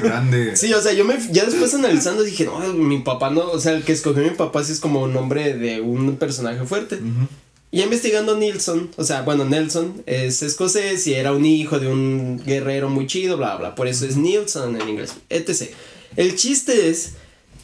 Grande. 0.04 0.56
Sí, 0.56 0.74
o 0.74 0.82
sea, 0.82 0.94
yo 0.94 1.06
me 1.06 1.18
ya 1.32 1.46
después 1.46 1.74
analizando 1.74 2.24
dije, 2.24 2.46
no, 2.46 2.60
mi 2.74 3.00
papá 3.00 3.30
no, 3.30 3.42
o 3.52 3.60
sea, 3.60 3.74
el 3.74 3.84
que 3.84 3.94
escogió 3.94 4.24
mi 4.24 4.32
papá 4.32 4.64
sí 4.64 4.72
es 4.72 4.80
como 4.80 5.02
un 5.04 5.14
nombre 5.14 5.54
de 5.54 5.82
un 5.82 6.16
personaje 6.18 6.64
fuerte. 6.66 7.00
Y 7.72 7.82
investigando 7.82 8.38
Nilsson, 8.38 8.92
o 8.96 9.04
sea, 9.04 9.24
bueno, 9.24 9.44
Nelson 9.44 10.04
es 10.06 10.42
escocés 10.44 11.06
y 11.08 11.14
era 11.16 11.34
un 11.34 11.46
hijo 11.46 11.80
de 11.80 11.88
un 11.88 12.42
guerrero 12.46 12.90
muy 12.90 13.06
chido, 13.06 13.36
bla, 13.36 13.58
bla, 13.58 13.76
por 13.76 13.88
eso 13.88 14.06
es 14.06 14.16
Nilsson 14.16 14.80
en 14.80 14.88
inglés, 14.88 15.14
etc. 15.30 15.72
El 16.16 16.36
chiste 16.38 16.90
es 16.90 17.14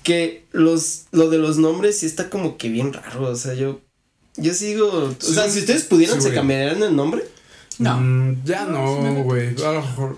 que 0.03 0.43
los, 0.51 1.03
lo 1.11 1.29
de 1.29 1.37
los 1.37 1.57
nombres 1.59 1.99
sí 1.99 2.07
está 2.07 2.29
como 2.29 2.57
que 2.57 2.67
bien 2.67 2.91
raro, 2.91 3.29
o 3.29 3.35
sea, 3.35 3.53
yo, 3.53 3.79
yo 4.35 4.53
sigo, 4.53 4.87
o 4.91 5.15
Sí, 5.17 5.33
sea, 5.33 5.49
si 5.49 5.59
ustedes 5.59 5.83
pudieran, 5.83 6.21
sí, 6.21 6.27
¿se 6.27 6.33
cambiarían 6.33 6.83
el 6.83 6.93
nombre? 6.95 7.23
No. 7.81 7.99
Mm, 7.99 8.43
ya 8.45 8.65
no, 8.65 9.23
güey. 9.23 9.49
A 9.63 9.71
lo 9.73 9.81
mejor. 9.81 10.17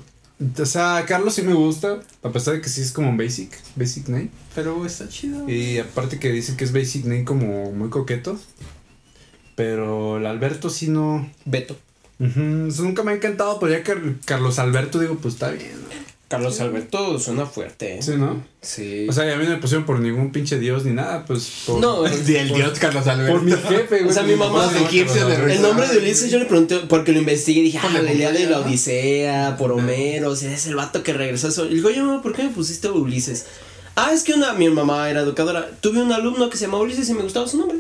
O 0.59 0.65
sea, 0.65 1.05
Carlos 1.07 1.35
sí 1.35 1.41
me 1.43 1.53
gusta, 1.53 1.99
a 2.21 2.29
pesar 2.29 2.55
de 2.55 2.61
que 2.61 2.67
sí 2.69 2.81
es 2.81 2.91
como 2.91 3.15
basic, 3.15 3.51
basic 3.75 4.09
name. 4.09 4.29
Pero 4.53 4.85
está 4.85 5.07
chido. 5.07 5.47
Y 5.49 5.77
aparte 5.77 6.19
que 6.19 6.31
dicen 6.31 6.57
que 6.57 6.65
es 6.65 6.73
basic 6.73 7.05
name 7.05 7.23
como 7.23 7.71
muy 7.71 7.89
coqueto. 7.89 8.37
Pero 9.55 10.17
el 10.17 10.25
Alberto 10.25 10.69
sí 10.69 10.89
no. 10.89 11.29
Beto. 11.45 11.77
Eso 12.19 12.83
nunca 12.83 13.03
me 13.03 13.11
ha 13.11 13.15
encantado, 13.15 13.59
pero 13.59 13.71
ya 13.73 13.83
Car- 13.83 14.15
Carlos 14.25 14.57
Alberto 14.59 14.99
digo, 14.99 15.15
pues 15.17 15.33
está 15.35 15.51
bien. 15.51 15.71
Carlos 16.27 16.59
Alberto 16.61 17.19
suena 17.19 17.45
fuerte, 17.45 17.99
¿eh? 17.99 18.01
Sí, 18.01 18.13
¿no? 18.17 18.43
Sí. 18.61 19.05
O 19.07 19.13
sea, 19.13 19.27
y 19.27 19.31
a 19.31 19.37
mí 19.37 19.43
no 19.43 19.51
me 19.51 19.57
pusieron 19.57 19.85
por 19.85 19.99
ningún 19.99 20.31
pinche 20.31 20.57
dios 20.57 20.83
ni 20.83 20.91
nada, 20.93 21.25
pues. 21.25 21.63
Por, 21.67 21.79
no, 21.79 22.05
el 22.07 22.25
dios 22.25 22.79
Carlos 22.79 23.05
Alberto. 23.05 23.33
por 23.33 23.43
mi 23.43 23.51
jefe, 23.51 23.99
güey. 23.99 24.07
O 24.09 24.11
sea, 24.11 24.23
mi 24.23 24.35
mamá- 24.35 24.71
egipcio 24.87 25.27
de 25.27 25.53
El 25.53 25.61
nombre 25.61 25.87
de 25.87 25.97
Ulises 25.99 26.31
yo 26.31 26.39
le 26.39 26.45
pregunté 26.45 26.77
porque 26.89 27.11
lo 27.11 27.19
investigué 27.19 27.59
y 27.59 27.63
dije, 27.65 27.79
ah, 27.83 27.99
la 28.01 28.11
idea 28.11 28.31
de 28.31 28.47
la. 28.47 28.59
Odisea, 28.61 29.57
por 29.57 29.71
Homero, 29.71 30.31
o 30.31 30.35
sea, 30.35 30.51
es 30.51 30.65
el 30.65 30.75
vato 30.75 31.03
que 31.03 31.13
regresó 31.13 31.47
a 31.47 31.49
eso. 31.51 31.65
Y 31.67 31.75
digo, 31.75 31.89
oye, 31.89 32.01
mamá, 32.01 32.21
¿por 32.23 32.33
qué 32.33 32.43
me 32.43 32.49
pusiste 32.49 32.89
Ulises? 32.89 33.45
Ah, 33.95 34.11
es 34.11 34.23
que 34.23 34.33
una, 34.33 34.53
mi 34.53 34.67
mamá 34.69 35.07
era 35.11 35.21
educadora. 35.21 35.69
Tuve 35.81 36.01
un 36.01 36.11
alumno 36.11 36.49
que 36.49 36.57
se 36.57 36.65
llamaba 36.65 36.83
Ulises 36.83 37.07
y 37.09 37.13
me 37.13 37.21
gustaba 37.21 37.47
su 37.47 37.59
nombre. 37.59 37.77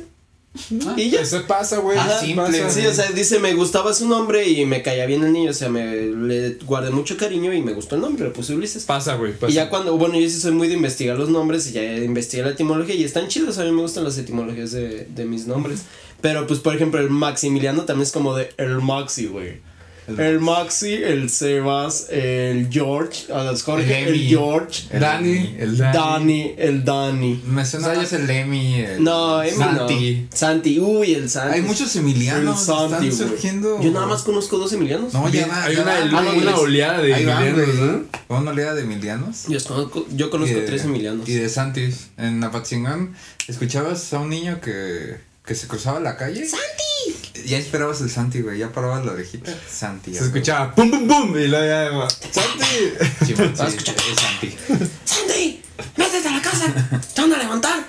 Ah, 0.85 0.93
y 0.97 1.09
ya. 1.09 1.21
Eso 1.21 1.45
pasa, 1.47 1.79
güey. 1.79 1.97
Eso 1.97 2.19
simple, 2.19 2.43
pasa. 2.45 2.69
Sí, 2.69 2.85
o 2.85 2.93
sea, 2.93 3.11
dice, 3.11 3.39
me 3.39 3.53
gustaba 3.53 3.93
su 3.93 4.07
nombre 4.07 4.47
y 4.47 4.65
me 4.65 4.83
caía 4.83 5.05
bien 5.05 5.23
el 5.23 5.33
niño, 5.33 5.49
o 5.49 5.53
sea, 5.53 5.69
me 5.69 5.95
le 5.95 6.55
guardé 6.65 6.91
mucho 6.91 7.17
cariño 7.17 7.51
y 7.53 7.61
me 7.61 7.73
gustó 7.73 7.95
el 7.95 8.01
nombre, 8.01 8.25
le 8.25 8.31
puse 8.31 8.53
Ulises. 8.53 8.83
Pasa, 8.83 9.15
güey. 9.15 9.33
Pasa. 9.33 9.51
Y 9.51 9.55
ya 9.55 9.69
cuando, 9.69 9.97
bueno, 9.97 10.19
yo 10.19 10.29
sí 10.29 10.39
soy 10.39 10.51
muy 10.51 10.67
de 10.67 10.75
investigar 10.75 11.17
los 11.17 11.29
nombres 11.29 11.67
y 11.67 11.71
ya 11.71 11.83
investigué 11.97 12.43
la 12.43 12.51
etimología 12.51 12.93
y 12.95 13.03
están 13.03 13.27
chidos, 13.27 13.57
a 13.57 13.63
mí 13.63 13.71
me 13.71 13.81
gustan 13.81 14.03
las 14.03 14.17
etimologías 14.17 14.71
de, 14.71 15.05
de 15.05 15.25
mis 15.25 15.47
nombres. 15.47 15.81
Pero 16.21 16.47
pues, 16.47 16.59
por 16.59 16.75
ejemplo, 16.75 17.01
el 17.01 17.09
Maximiliano 17.09 17.83
también 17.83 18.03
es 18.03 18.11
como 18.11 18.35
de 18.35 18.49
el 18.57 18.79
Maxi, 18.79 19.25
güey. 19.25 19.59
El 20.07 20.39
Maxi, 20.41 20.93
el 20.93 21.29
Sebas, 21.29 22.07
el 22.09 22.67
George, 22.69 23.31
a 23.31 23.43
los 23.43 23.63
Jorge, 23.63 24.03
el 24.03 24.11
Lemmy. 24.13 24.27
George, 24.27 24.83
El 24.91 24.99
Dani. 24.99 25.55
El 25.57 25.77
Dani, 25.77 26.55
el 26.57 26.83
Dani. 26.83 27.41
Me 27.47 27.65
suena 27.65 27.87
O 27.87 27.91
sea, 27.91 27.99
más 28.01 28.13
el 28.13 28.29
Emi. 28.29 28.75
El 28.81 29.03
No, 29.03 29.41
Emi 29.41 29.57
Santi. 29.57 30.27
no. 30.29 30.37
Santi, 30.37 30.79
uy, 30.79 31.13
el 31.13 31.29
Santi. 31.29 31.53
Hay 31.55 31.61
muchos 31.61 31.95
Emilianos. 31.95 32.59
El 32.59 32.65
Santi, 32.65 33.07
están 33.07 33.29
surgiendo. 33.29 33.81
Yo 33.81 33.91
nada 33.91 34.05
más 34.07 34.23
conozco 34.23 34.57
dos 34.57 34.73
Emilianos. 34.73 35.13
No, 35.13 35.29
ya 35.29 35.47
va, 35.47 35.63
hay 35.63 35.75
ya 35.75 35.81
una, 35.83 35.99
va. 35.99 36.21
una, 36.21 36.31
una 36.33 36.55
oleada 36.57 37.01
de 37.01 37.13
Ahí 37.13 37.25
van, 37.25 37.47
Emilianos. 37.47 38.05
¿no? 38.29 38.37
Una 38.37 38.51
oleada 38.51 38.75
de 38.75 38.81
Emilianos. 38.81 39.45
Yo 39.47 39.57
conozco, 39.63 40.05
yo 40.15 40.29
conozco 40.29 40.55
de- 40.55 40.65
tres 40.65 40.83
Emilianos. 40.83 41.27
Y 41.29 41.33
de 41.35 41.47
Santis. 41.49 42.07
En 42.17 42.43
Apatzingán, 42.43 43.15
escuchabas 43.47 44.13
a 44.13 44.19
un 44.19 44.29
niño 44.29 44.59
que, 44.61 45.17
que 45.45 45.55
se 45.55 45.67
cruzaba 45.67 45.99
la 45.99 46.17
calle. 46.17 46.45
¡Santi! 46.45 46.82
Ya 47.45 47.57
esperabas 47.57 48.01
el 48.01 48.09
Santi, 48.09 48.41
güey. 48.41 48.59
Ya 48.59 48.71
parabas 48.71 49.05
la 49.05 49.11
orejita. 49.13 49.53
Santi. 49.69 50.13
Se 50.13 50.23
escuchaba 50.25 50.73
pum 50.75 50.89
pum 50.91 51.07
pum 51.07 51.37
y 51.37 51.47
luego 51.47 51.65
ya 51.65 51.89
va, 51.97 52.09
¡Santi! 52.09 52.65
Sí, 53.25 53.25
sí, 53.27 53.33
Ah, 53.59 53.67
escucha. 53.67 53.91
es 53.93 54.19
Santi. 54.21 54.55
Santi, 55.05 55.61
métete 55.97 56.27
a 56.27 56.31
la 56.31 56.41
casa, 56.41 56.73
te 57.13 57.21
van 57.21 57.33
a 57.33 57.37
levantar. 57.37 57.85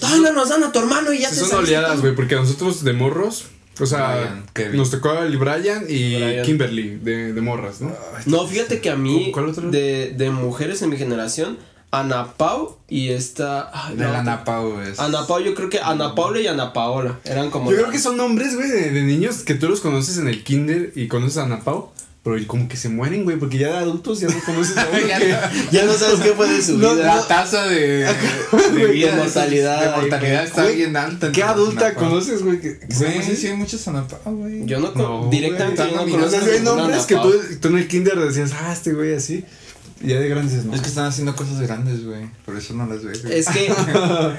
Todavía 0.00 0.32
nos 0.32 0.48
dan 0.48 0.62
a 0.64 0.72
tu 0.72 0.78
hermano 0.78 1.12
y 1.12 1.20
ya 1.20 1.30
te 1.30 1.36
Son 1.36 1.58
oleadas, 1.64 2.00
güey, 2.00 2.14
porque 2.14 2.34
a 2.34 2.38
nosotros 2.38 2.84
de 2.84 2.92
morros, 2.92 3.46
o 3.80 3.86
sea, 3.86 4.44
Brian, 4.54 4.76
nos 4.76 4.90
tocó 4.90 5.18
el 5.22 5.36
Brian 5.38 5.84
y 5.88 6.16
Brian. 6.16 6.44
Kimberly 6.44 6.96
de, 7.02 7.32
de 7.32 7.40
morras, 7.40 7.80
¿no? 7.80 7.94
No, 8.26 8.46
fíjate 8.46 8.80
que 8.80 8.90
a 8.90 8.96
mí, 8.96 9.30
¿Cuál 9.32 9.48
otro? 9.50 9.70
de, 9.70 10.12
de 10.16 10.30
mujeres 10.30 10.82
en 10.82 10.90
mi 10.90 10.96
generación, 10.98 11.58
Ana 11.90 12.26
Pau 12.36 12.76
y 12.88 13.10
esta. 13.10 13.70
ay, 13.72 13.96
De 13.96 14.04
la 14.04 14.12
la 14.12 14.20
otra. 14.20 14.32
Ana 14.34 14.44
Pau 14.44 14.80
es. 14.80 14.98
Ana 14.98 15.26
Pau, 15.26 15.40
yo 15.40 15.54
creo 15.54 15.70
que 15.70 15.80
Ana 15.80 16.14
Paula 16.14 16.40
y 16.40 16.46
Ana 16.46 16.72
Paola 16.72 17.18
eran 17.24 17.50
como. 17.50 17.70
Yo 17.70 17.76
creo 17.78 17.90
que 17.90 17.98
son 17.98 18.16
nombres, 18.16 18.54
güey, 18.56 18.68
de, 18.68 18.90
de 18.90 19.02
niños 19.02 19.38
que 19.44 19.54
tú 19.54 19.68
los 19.68 19.80
conoces 19.80 20.18
en 20.18 20.28
el 20.28 20.42
kinder 20.44 20.92
y 20.94 21.08
conoces 21.08 21.38
a 21.38 21.44
Ana 21.44 21.60
Pau, 21.60 21.90
pero 22.22 22.36
como 22.48 22.68
que 22.68 22.76
se 22.76 22.88
mueren, 22.88 23.22
güey, 23.24 23.38
porque 23.38 23.56
ya 23.56 23.68
de 23.68 23.76
adultos 23.78 24.18
ya 24.20 24.26
no 24.28 24.34
conoces 24.44 24.76
a 24.76 24.86
uno 24.92 25.06
Ya 25.06 25.18
que- 25.20 25.28
no. 25.28 25.38
Ya 25.70 25.84
no 25.84 25.92
sabes 25.94 26.20
qué 26.20 26.32
fue 26.32 26.48
de 26.48 26.60
su 26.60 26.72
No, 26.78 26.94
vida. 26.96 27.06
La 27.16 27.22
tasa 27.26 27.66
de, 27.66 28.04
de 28.04 28.86
vida, 28.88 29.12
de 29.12 29.16
mortalidad, 29.16 29.80
De 29.94 30.00
mortalidad 30.02 30.44
está 30.44 30.62
güey, 30.64 30.76
bien 30.76 30.96
alta. 30.96 31.30
¿Qué 31.32 31.42
adulta 31.44 31.94
conoces, 31.94 32.42
güey? 32.42 32.60
que- 32.60 32.78
que 32.80 32.94
se 32.94 33.04
llama 33.04 33.16
Güey, 33.16 33.26
así? 33.28 33.36
sí, 33.36 33.46
hay 33.46 33.54
muchos 33.56 33.86
Ana 33.88 34.06
Pau, 34.08 34.34
güey. 34.36 34.66
Yo 34.66 34.80
no, 34.80 34.90
No, 34.92 35.28
directamente 35.30 35.82
güey, 35.86 35.94
yo 35.94 36.04
no 36.04 36.12
conozco 36.12 36.40
sí 36.44 36.50
hay 36.50 36.60
nombres 36.60 37.06
que 37.06 37.14
tú, 37.14 37.32
tú 37.60 37.68
en 37.68 37.78
el 37.78 37.86
kinder 37.88 38.18
decías, 38.18 38.50
ah, 38.60 38.72
este 38.72 38.92
güey 38.92 39.14
así. 39.14 39.44
Y 40.02 40.08
ya 40.08 40.20
de 40.20 40.28
grandes, 40.28 40.64
¿no? 40.66 40.74
Es 40.74 40.82
que 40.82 40.88
están 40.88 41.06
haciendo 41.06 41.34
cosas 41.34 41.58
grandes, 41.60 42.04
güey. 42.04 42.26
Por 42.44 42.54
eso 42.56 42.74
no 42.74 42.84
las 42.86 43.02
ves. 43.02 43.22
güey. 43.22 43.38
Es 43.38 43.46
que, 43.48 43.72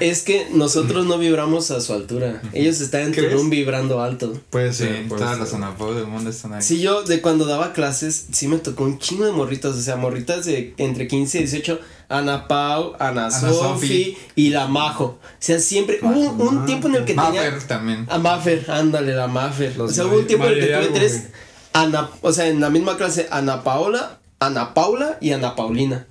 es 0.00 0.22
que 0.22 0.46
nosotros 0.52 1.04
no 1.06 1.18
vibramos 1.18 1.70
a 1.72 1.80
su 1.80 1.92
altura. 1.94 2.40
Ellos 2.52 2.80
están 2.80 3.02
en 3.02 3.12
¿Crees? 3.12 3.32
Tulum 3.32 3.50
vibrando 3.50 4.00
alto. 4.00 4.32
Puede 4.50 4.72
Sí, 4.72 4.84
ser. 4.84 5.08
puede 5.08 5.20
todas 5.22 5.36
ser. 5.36 5.40
las 5.46 5.54
Ana 5.54 5.76
Pau 5.76 5.94
del 5.94 6.06
mundo 6.06 6.30
están 6.30 6.52
ahí. 6.54 6.62
Sí, 6.62 6.80
yo 6.80 7.02
de 7.02 7.20
cuando 7.20 7.44
daba 7.44 7.72
clases, 7.72 8.26
sí 8.30 8.46
me 8.46 8.58
tocó 8.58 8.84
un 8.84 8.98
chingo 8.98 9.26
de 9.26 9.32
morritas, 9.32 9.74
o 9.74 9.80
sea, 9.82 9.96
morritas 9.96 10.44
de 10.44 10.74
entre 10.78 11.08
15 11.08 11.38
y 11.38 11.40
18, 11.42 11.80
Ana 12.08 12.46
Pau, 12.46 12.94
Ana, 13.00 13.26
Ana 13.26 13.30
Sofi 13.32 13.54
Sofi. 13.58 14.18
y 14.36 14.50
la 14.50 14.68
Majo. 14.68 15.04
O 15.04 15.20
sea, 15.40 15.58
siempre 15.58 15.98
hubo 16.02 16.30
un, 16.30 16.58
un 16.58 16.66
tiempo 16.66 16.86
en 16.86 16.94
el 16.94 17.04
que 17.04 17.14
Maffer 17.14 17.42
tenía 17.52 17.66
también. 17.66 18.06
a 18.08 18.18
Maffer, 18.18 18.70
ándale, 18.70 19.12
la 19.14 19.26
Maffer. 19.26 19.76
Los 19.76 19.90
o 19.90 19.94
sea, 19.94 20.06
hubo 20.06 20.18
un 20.18 20.26
tiempo 20.28 20.46
en 20.46 20.52
el 20.52 20.60
que 20.60 20.66
tuve 20.72 20.86
tres 20.98 21.24
Ana, 21.72 22.08
o 22.22 22.32
sea, 22.32 22.46
en 22.48 22.60
la 22.60 22.70
misma 22.70 22.96
clase 22.96 23.26
Ana 23.30 23.62
Paola, 23.62 24.17
Ana 24.40 24.74
Paula 24.74 25.18
y 25.20 25.32
Ana 25.32 25.54
Paulina. 25.56 26.06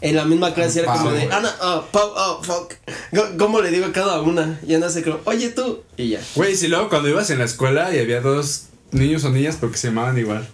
En 0.00 0.16
la 0.16 0.24
misma 0.24 0.52
clase 0.54 0.80
era 0.80 0.92
como 0.92 1.12
de. 1.12 1.22
Ana, 1.24 1.54
ah, 1.60 1.84
Pau, 1.90 2.12
ah, 2.16 2.38
fuck. 2.42 2.74
¿Cómo 3.38 3.60
le 3.62 3.70
digo 3.70 3.86
a 3.86 3.92
cada 3.92 4.20
una? 4.20 4.60
Y 4.66 4.74
Ana 4.74 4.88
se 4.90 5.02
creo, 5.02 5.20
oye 5.24 5.50
tú, 5.50 5.82
y 5.96 6.10
ya. 6.10 6.20
Güey, 6.34 6.56
si 6.56 6.68
luego 6.68 6.88
cuando 6.88 7.08
ibas 7.08 7.30
en 7.30 7.38
la 7.38 7.44
escuela 7.44 7.94
y 7.94 8.00
había 8.00 8.20
dos 8.20 8.64
niños 8.90 9.24
o 9.24 9.30
niñas 9.30 9.56
porque 9.58 9.78
se 9.78 9.88
llamaban 9.88 10.18
igual. 10.18 10.46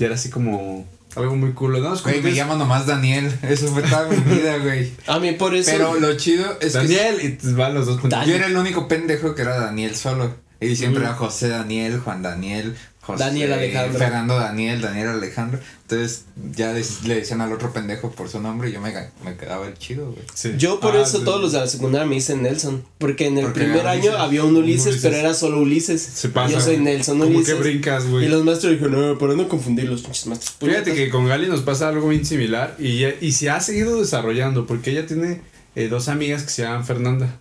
Y 0.00 0.04
era 0.04 0.14
así 0.14 0.30
como 0.30 0.86
algo 1.14 1.36
muy 1.36 1.52
cool. 1.52 1.80
¿no? 1.82 1.96
Güey, 1.96 2.20
me 2.22 2.32
llamo 2.32 2.56
nomás 2.56 2.86
Daniel. 2.86 3.32
Eso 3.42 3.68
fue 3.68 3.82
toda 3.82 4.08
mi 4.08 4.16
vida, 4.16 4.56
güey. 4.58 4.92
A 5.06 5.18
mí 5.20 5.32
por 5.32 5.54
eso. 5.54 5.70
Pero 5.70 5.94
lo 6.00 6.16
chido 6.16 6.58
es 6.60 6.72
que 6.72 6.78
Daniel 6.78 7.18
y 7.22 7.28
te 7.32 7.52
van 7.52 7.74
los 7.74 7.86
dos 7.86 8.00
juntos. 8.00 8.26
Yo 8.26 8.34
era 8.34 8.46
el 8.46 8.56
único 8.56 8.88
pendejo 8.88 9.34
que 9.34 9.42
era 9.42 9.58
Daniel 9.60 9.94
solo. 9.94 10.34
Y 10.58 10.74
siempre 10.74 11.02
Mm. 11.02 11.06
era 11.06 11.14
José 11.14 11.48
Daniel, 11.48 12.00
Juan 12.00 12.22
Daniel, 12.22 12.74
José 13.06 13.22
Daniel 13.24 13.52
Alejandro. 13.52 13.98
Fernando 13.98 14.36
Daniel, 14.38 14.80
Daniel 14.80 15.08
Alejandro. 15.08 15.60
Entonces 15.82 16.24
ya 16.56 16.72
le 16.72 17.14
decían 17.14 17.40
al 17.40 17.52
otro 17.52 17.72
pendejo 17.72 18.10
por 18.10 18.28
su 18.28 18.40
nombre 18.40 18.68
y 18.68 18.72
yo 18.72 18.80
me, 18.80 18.92
me 19.24 19.36
quedaba 19.36 19.68
el 19.68 19.74
chido, 19.78 20.06
güey. 20.10 20.24
Sí. 20.34 20.54
Yo 20.58 20.80
por 20.80 20.96
Ah, 20.96 21.02
eso 21.02 21.18
sí. 21.18 21.24
todos 21.24 21.40
los 21.40 21.52
de 21.52 21.60
la 21.60 21.68
secundaria 21.68 22.06
me 22.06 22.16
dicen 22.16 22.42
Nelson. 22.42 22.84
Porque 22.98 23.26
en 23.28 23.38
el 23.38 23.44
Porque 23.44 23.60
primer 23.60 23.86
año 23.86 24.00
Ulises. 24.10 24.18
había 24.20 24.44
un 24.44 24.56
Ulises, 24.56 24.86
Ulises. 24.86 25.02
pero 25.02 25.16
era 25.16 25.32
solo 25.34 25.60
Ulises. 25.60 26.02
Se 26.02 26.28
pasa. 26.30 26.52
Yo 26.54 26.60
soy 26.60 26.78
Nelson 26.78 27.18
Como 27.20 27.30
Ulises. 27.36 27.54
que 27.54 27.60
brincas, 27.60 28.06
güey. 28.08 28.24
Y 28.26 28.28
los 28.28 28.44
maestros 28.44 28.72
dijeron, 28.72 28.92
no, 29.12 29.18
para 29.18 29.34
no 29.34 29.48
confundir 29.48 29.88
los 29.88 30.02
pinches 30.02 30.26
maestros. 30.26 30.56
Fíjate 30.58 30.82
Puñetas. 30.90 30.94
que 30.94 31.08
con 31.10 31.28
Gali 31.28 31.46
nos 31.48 31.60
pasa 31.60 31.88
algo 31.88 32.08
bien 32.08 32.26
similar 32.26 32.74
y, 32.80 32.98
ya- 32.98 33.14
y 33.20 33.30
se 33.32 33.50
ha 33.50 33.60
seguido 33.60 34.00
desarrollando 34.00 34.66
porque 34.66 34.90
ella 34.90 35.06
tiene 35.06 35.40
eh, 35.76 35.88
dos 35.88 36.08
amigas 36.08 36.42
que 36.42 36.50
se 36.50 36.62
llaman 36.62 36.84
Fernanda. 36.84 37.38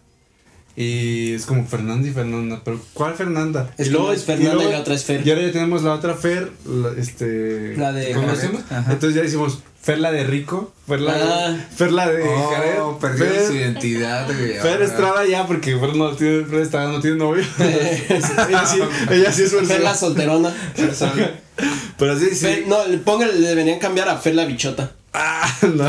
Y 0.78 1.34
es 1.34 1.46
como 1.46 1.66
Fernanda 1.66 2.06
y 2.08 2.12
Fernanda, 2.12 2.62
pero 2.66 2.80
¿cuál 2.94 3.14
Fernanda? 3.14 3.72
Es 3.78 3.88
y 3.88 3.96
una 3.96 4.14
es 4.14 4.24
Fernanda 4.26 4.64
y 4.66 4.72
la 4.72 4.80
otra 4.80 4.94
es 4.96 5.06
Fer. 5.06 5.26
Y 5.26 5.30
ahora 5.30 5.44
ya 5.44 5.52
tenemos 5.54 5.84
la 5.84 5.94
otra 5.94 6.16
Fer, 6.16 6.52
la, 6.68 6.90
este... 6.98 7.78
La 7.78 7.94
de. 7.94 8.14
Jared, 8.14 8.56
ajá. 8.70 8.92
Entonces 8.92 9.16
ya 9.16 9.22
decimos 9.22 9.60
Fer 9.82 10.00
la 10.00 10.12
de 10.12 10.26
Rico, 10.26 10.74
Fer 10.86 11.00
la 11.00 11.14
Ah. 11.14 11.50
de... 11.52 11.58
Fer 11.78 11.92
la 11.94 12.10
de 12.10 12.24
Oh, 12.24 12.50
Jared, 12.52 13.00
perdió 13.00 13.26
Fer- 13.26 13.48
su 13.48 13.54
identidad, 13.54 14.26
güey. 14.28 14.54
Fer. 14.60 14.82
Estrada 14.82 15.26
ya 15.26 15.48
porque 15.48 15.78
Fer 15.78 15.96
no 15.96 16.12
tiene, 16.14 16.44
Fer 16.44 16.60
Estrada 16.60 16.92
no 16.92 17.00
tiene 17.00 17.18
novio. 17.18 17.44
ella, 17.60 18.66
sí, 18.66 18.80
ella 19.12 19.32
sí 19.32 19.44
es 19.44 19.52
Fer 19.52 19.80
la 19.82 19.92
Fer 19.92 19.96
solterona. 20.00 20.54
Pero 21.98 22.20
sí, 22.20 22.30
sí. 22.34 22.46
Fer- 22.46 22.66
no, 22.68 22.86
le 22.86 22.98
pongan, 22.98 23.30
le 23.30 23.48
deberían 23.48 23.80
cambiar 23.80 24.10
a 24.10 24.18
Fer 24.18 24.36
la 24.36 24.44
bichota. 24.46 24.92
Ah, 25.14 25.50
no. 25.62 25.86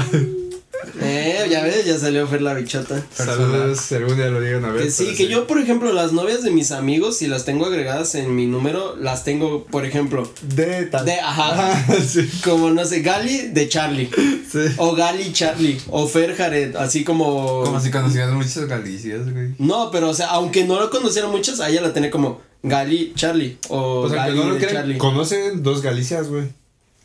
Eh, 1.00 1.46
ya 1.50 1.62
ves, 1.62 1.84
ya 1.84 1.98
salió 1.98 2.26
Fer 2.26 2.42
la 2.42 2.54
bichota. 2.54 3.04
Saludos, 3.14 3.80
si 3.80 3.94
algún 3.96 4.16
día 4.16 4.26
lo 4.28 4.40
digan 4.40 4.64
a 4.64 4.72
ver. 4.72 4.84
Que 4.84 4.90
sí, 4.90 5.04
pero 5.06 5.16
que 5.16 5.28
yo, 5.28 5.46
por 5.46 5.58
ejemplo, 5.60 5.92
las 5.92 6.12
novias 6.12 6.42
de 6.42 6.50
mis 6.50 6.72
amigos, 6.72 7.18
si 7.18 7.26
las 7.26 7.44
tengo 7.44 7.66
agregadas 7.66 8.14
en 8.14 8.34
mi 8.34 8.46
número, 8.46 8.96
las 8.96 9.24
tengo, 9.24 9.64
por 9.64 9.84
ejemplo, 9.84 10.30
De 10.42 10.86
tal. 10.86 11.04
de, 11.04 11.20
ajá, 11.20 11.46
Ah, 11.88 11.94
sí. 12.06 12.28
como, 12.44 12.70
no 12.70 12.84
sé, 12.84 13.00
Gali 13.02 13.48
de 13.48 13.68
Charlie. 13.68 14.10
Sí. 14.50 14.60
O 14.78 14.94
Gali 14.94 15.32
Charlie. 15.32 15.78
O 15.90 16.06
Fer 16.08 16.34
Jared, 16.36 16.76
así 16.76 17.04
como. 17.04 17.62
Como 17.64 17.80
si 17.80 17.90
conocieras 17.90 18.32
muchas 18.32 18.66
galicias, 18.66 19.30
güey. 19.32 19.54
No, 19.58 19.90
pero 19.90 20.08
o 20.10 20.14
sea, 20.14 20.28
aunque 20.28 20.64
no 20.64 20.80
lo 20.80 20.90
conociera 20.90 21.28
muchas, 21.28 21.60
a 21.60 21.68
ella 21.68 21.82
la 21.82 21.92
tenía 21.92 22.10
como 22.10 22.40
Gali 22.62 23.12
Charlie. 23.14 23.58
O 23.68 24.00
O 24.02 24.08
sea, 24.08 24.24
que 24.26 24.30
Gali 24.32 24.38
no 24.48 24.54
de 24.54 24.66
Charlie. 24.66 24.98
conocen 24.98 25.62
dos 25.62 25.82
Galicias, 25.82 26.28
güey. 26.28 26.44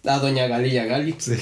La 0.03 0.17
doña 0.17 0.47
Gali 0.47 0.69
y 0.69 0.77
a 0.79 0.85
Gali. 0.85 1.13
Sí. 1.19 1.33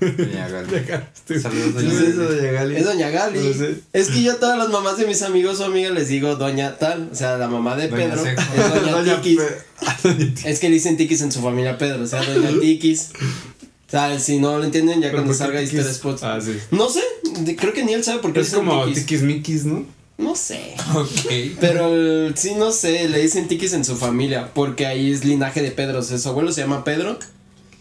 Doña 0.00 0.48
Gali. 0.48 0.70
Saludos, 1.42 1.74
doña 1.74 1.90
sí, 1.90 2.06
de 2.40 2.52
Gali. 2.52 2.76
Es 2.76 2.84
doña 2.86 3.10
Gali. 3.10 3.38
No 3.38 3.52
sé. 3.52 3.74
Es 3.92 4.08
que 4.08 4.22
yo 4.22 4.32
a 4.32 4.36
todas 4.36 4.56
las 4.56 4.70
mamás 4.70 4.96
de 4.96 5.06
mis 5.06 5.20
amigos 5.22 5.60
o 5.60 5.66
amigas 5.66 5.92
les 5.92 6.08
digo 6.08 6.36
doña 6.36 6.78
tal. 6.78 7.10
O 7.12 7.14
sea, 7.14 7.36
la 7.36 7.48
mamá 7.48 7.76
de 7.76 7.88
Doña 7.88 8.04
Pedro 8.06 8.22
Seco. 8.24 8.40
es 8.56 8.74
doña, 8.74 8.92
Doña 8.92 9.20
Tiquis. 9.20 9.40
Pe- 9.42 10.32
Es 10.50 10.58
que 10.58 10.68
le 10.70 10.74
dicen 10.76 10.96
Tiquis 10.96 11.20
en 11.20 11.30
su 11.32 11.42
familia 11.42 11.76
Pedro. 11.76 12.02
O 12.02 12.06
sea, 12.06 12.22
doña 12.22 12.48
Tiquis. 12.60 13.10
O 13.88 13.90
sea, 13.90 14.18
si 14.18 14.38
no 14.38 14.56
lo 14.58 14.64
entienden 14.64 15.00
ya 15.02 15.08
Pero 15.10 15.24
cuando 15.24 15.32
¿por 15.32 15.36
qué 15.38 15.44
salga 15.44 15.60
Tiquis? 15.60 15.74
Easter 15.78 15.94
Spots. 15.94 16.22
Ah, 16.22 16.38
sí. 16.40 16.56
No 16.70 16.88
sé, 16.88 17.02
creo 17.58 17.74
que 17.74 17.84
ni 17.84 17.92
él 17.92 18.04
sabe 18.04 18.20
por 18.20 18.32
qué 18.32 18.40
Es 18.40 18.46
dicen 18.50 18.64
como 18.66 18.84
tiquis. 18.86 19.00
tiquismiquis, 19.04 19.64
¿no? 19.66 19.84
No 20.16 20.34
sé. 20.34 20.74
Ok. 20.94 21.56
Pero 21.60 22.34
sí, 22.34 22.54
no 22.56 22.72
sé, 22.72 23.06
le 23.08 23.20
dicen 23.20 23.48
tiquis 23.48 23.74
en 23.74 23.84
su 23.84 23.96
familia, 23.96 24.50
porque 24.54 24.86
ahí 24.86 25.12
es 25.12 25.24
linaje 25.26 25.60
de 25.62 25.70
Pedro. 25.70 25.98
O 26.00 26.02
sea, 26.02 26.18
su 26.18 26.28
abuelo 26.30 26.50
se 26.52 26.62
llama 26.62 26.82
Pedro, 26.84 27.18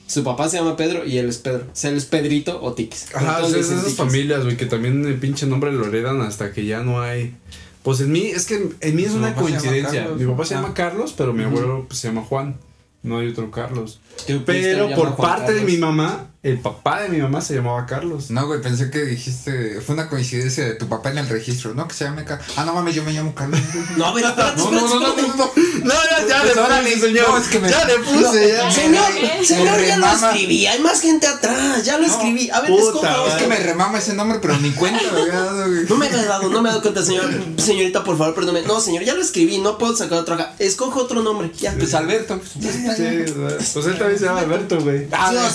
su 0.07 0.23
papá 0.23 0.49
se 0.49 0.57
llama 0.57 0.75
Pedro 0.75 1.05
y 1.05 1.17
él 1.19 1.29
es 1.29 1.37
Pedro. 1.37 1.65
O 1.65 1.75
sea, 1.75 1.91
él 1.91 1.97
es 1.97 2.05
Pedrito 2.05 2.59
o 2.61 2.73
tiquis. 2.73 3.13
Ajá, 3.13 3.43
o 3.43 3.49
sea, 3.49 3.59
es 3.59 3.69
de 3.69 3.75
esas 3.75 3.83
tiquis. 3.85 3.97
familias, 3.97 4.43
güey, 4.43 4.57
que 4.57 4.65
también 4.65 5.05
el 5.05 5.15
pinche 5.15 5.45
nombre 5.45 5.71
lo 5.71 5.85
heredan 5.85 6.21
hasta 6.21 6.51
que 6.51 6.65
ya 6.65 6.81
no 6.81 7.01
hay. 7.01 7.35
Pues 7.83 8.01
en 8.01 8.11
mí, 8.11 8.23
es 8.25 8.45
que 8.45 8.69
en 8.81 8.95
mí 8.95 9.03
es 9.03 9.11
Mi 9.11 9.17
una 9.19 9.35
coincidencia. 9.35 10.01
Carlos, 10.03 10.19
Mi 10.19 10.25
papá 10.25 10.45
se 10.45 10.55
llama 10.55 10.69
Ah. 10.71 10.73
Carlos, 10.73 11.13
pero 11.17 11.33
mi 11.33 11.43
abuelo 11.43 11.85
pues, 11.87 11.99
se 11.99 12.07
llama 12.07 12.21
Juan. 12.23 12.57
No 13.03 13.19
hay 13.19 13.29
otro 13.29 13.51
Carlos. 13.51 13.99
Pero 14.45 14.89
por 14.95 15.09
Juan 15.09 15.15
parte 15.15 15.51
de 15.53 15.59
Carlos. 15.59 15.71
mi 15.73 15.77
mamá, 15.77 16.31
el 16.49 16.59
papá 16.59 17.01
de 17.01 17.09
mi 17.09 17.17
mamá 17.17 17.41
se 17.41 17.55
llamaba 17.55 17.85
Carlos. 17.85 18.29
No, 18.31 18.45
güey, 18.47 18.61
pensé 18.61 18.89
que 18.89 19.03
dijiste. 19.03 19.81
Fue 19.81 19.95
una 19.95 20.07
coincidencia 20.09 20.65
de 20.65 20.75
tu 20.75 20.87
papá 20.87 21.11
en 21.11 21.17
el 21.19 21.27
registro. 21.27 21.73
No, 21.73 21.87
que 21.87 21.93
se 21.95 22.05
llame 22.05 22.23
Carlos. 22.23 22.47
Ah, 22.55 22.63
no 22.65 22.73
mames, 22.73 22.95
yo 22.95 23.03
me 23.03 23.11
llamo 23.13 23.33
Carlos. 23.35 23.59
No, 23.97 24.05
a 24.05 24.13
ver, 24.13 24.25
espérate, 24.25 24.57
No, 24.61 24.71
no, 24.71 24.81
no, 24.81 24.99
no, 24.99 25.15
no, 25.15 25.35
no. 25.35 25.51
No, 25.83 25.93
ya, 25.93 26.27
ya 26.27 26.41
Pues 26.41 26.55
le 26.55 26.61
órale, 26.61 26.91
puse, 26.91 27.07
señor. 27.07 27.29
no, 27.29 27.37
es 27.37 27.47
que 27.47 27.59
me- 27.59 27.69
ya 27.69 27.85
le 27.85 27.93
puse, 27.99 28.47
ya. 28.53 28.71
Señor, 28.71 29.13
Me 29.13 29.45
señor, 29.45 29.85
ya 29.85 29.97
lo 29.97 30.07
escribí. 30.07 30.65
Hay 30.67 30.79
más 30.79 31.01
gente 31.01 31.27
atrás. 31.27 31.83
Ya 31.83 31.97
lo 31.97 32.07
No, 32.07 32.13
escribí. 32.13 32.49
A 32.49 32.61
ver, 32.61 32.69
puta. 32.71 33.27
Es 33.27 33.33
que 33.35 33.47
me 33.47 33.57
remama 33.57 33.97
ese 33.97 34.13
nombre, 34.13 34.39
pero 34.41 34.57
ni 34.59 34.71
cuenta 34.71 35.01
me 35.13 35.21
había 35.21 35.39
dado, 35.39 35.67
güey. 35.67 35.85
No 35.89 35.95
me 35.97 36.07
había 36.07 36.25
dado, 36.25 36.49
no 36.49 36.61
me 36.61 36.69
he 36.69 36.71
dado 36.71 36.81
cuenta, 36.81 37.03
señor. 37.03 37.29
Señorita, 37.57 38.03
por 38.03 38.17
favor, 38.17 38.33
perdóneme. 38.35 38.65
No, 38.67 38.79
señor, 38.79 39.03
ya 39.03 39.13
lo 39.13 39.21
escribí. 39.21 39.57
No 39.59 39.77
puedo 39.77 39.95
sacar 39.95 40.19
otro 40.19 40.35
acá. 40.35 40.53
Escoja 40.59 40.99
otro 40.99 41.21
nombre. 41.21 41.51
Ya. 41.59 41.73
Pues 41.77 41.93
Alberto. 41.93 42.39
Pues, 42.39 43.73
pues 43.73 43.85
él 43.85 43.97
también 43.97 44.19
se 44.19 44.25
llama 44.25 44.39
Alberto, 44.41 44.79
güey. 44.81 45.07
Ah, 45.11 45.31
No, 45.33 45.49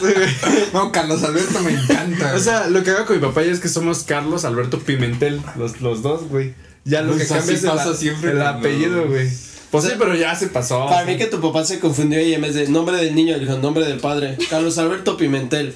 no, 0.00 0.12
güey. 0.12 0.28
no, 0.72 0.92
Carlos 0.92 1.22
Alberto 1.22 1.60
me 1.60 1.72
encanta. 1.72 2.34
O 2.34 2.38
sea, 2.38 2.68
lo 2.68 2.82
que 2.82 2.90
hago 2.90 3.06
con 3.06 3.16
mi 3.16 3.22
papá 3.26 3.42
ya 3.42 3.52
es 3.52 3.60
que 3.60 3.68
somos 3.68 4.02
Carlos 4.04 4.44
Alberto 4.44 4.78
Pimentel, 4.80 5.40
los, 5.56 5.80
los 5.80 6.02
dos, 6.02 6.28
güey. 6.28 6.54
Ya 6.84 7.02
lo 7.02 7.12
Pues 7.14 7.22
que 7.28 7.34
cambia 7.34 7.54
es 7.54 7.64
el, 7.64 7.70
pasa 7.70 7.94
siempre 7.94 8.30
el 8.32 8.36
cuando- 8.38 8.58
apellido, 8.58 9.06
güey. 9.08 9.28
Pues 9.70 9.84
O 9.84 9.88
sí, 9.88 9.94
pero 9.98 10.14
ya 10.14 10.34
se 10.36 10.46
pasó. 10.48 10.86
Para 10.86 11.04
mí 11.04 11.16
que 11.16 11.26
tu 11.26 11.40
papá 11.40 11.64
se 11.64 11.80
confundió 11.80 12.20
y 12.20 12.32
en 12.34 12.42
vez 12.42 12.54
de 12.54 12.68
nombre 12.68 12.96
del 12.96 13.14
niño, 13.14 13.38
dijo 13.38 13.56
nombre 13.58 13.84
del 13.86 13.98
padre. 13.98 14.36
Carlos 14.48 14.78
Alberto 14.78 15.16
Pimentel. 15.16 15.74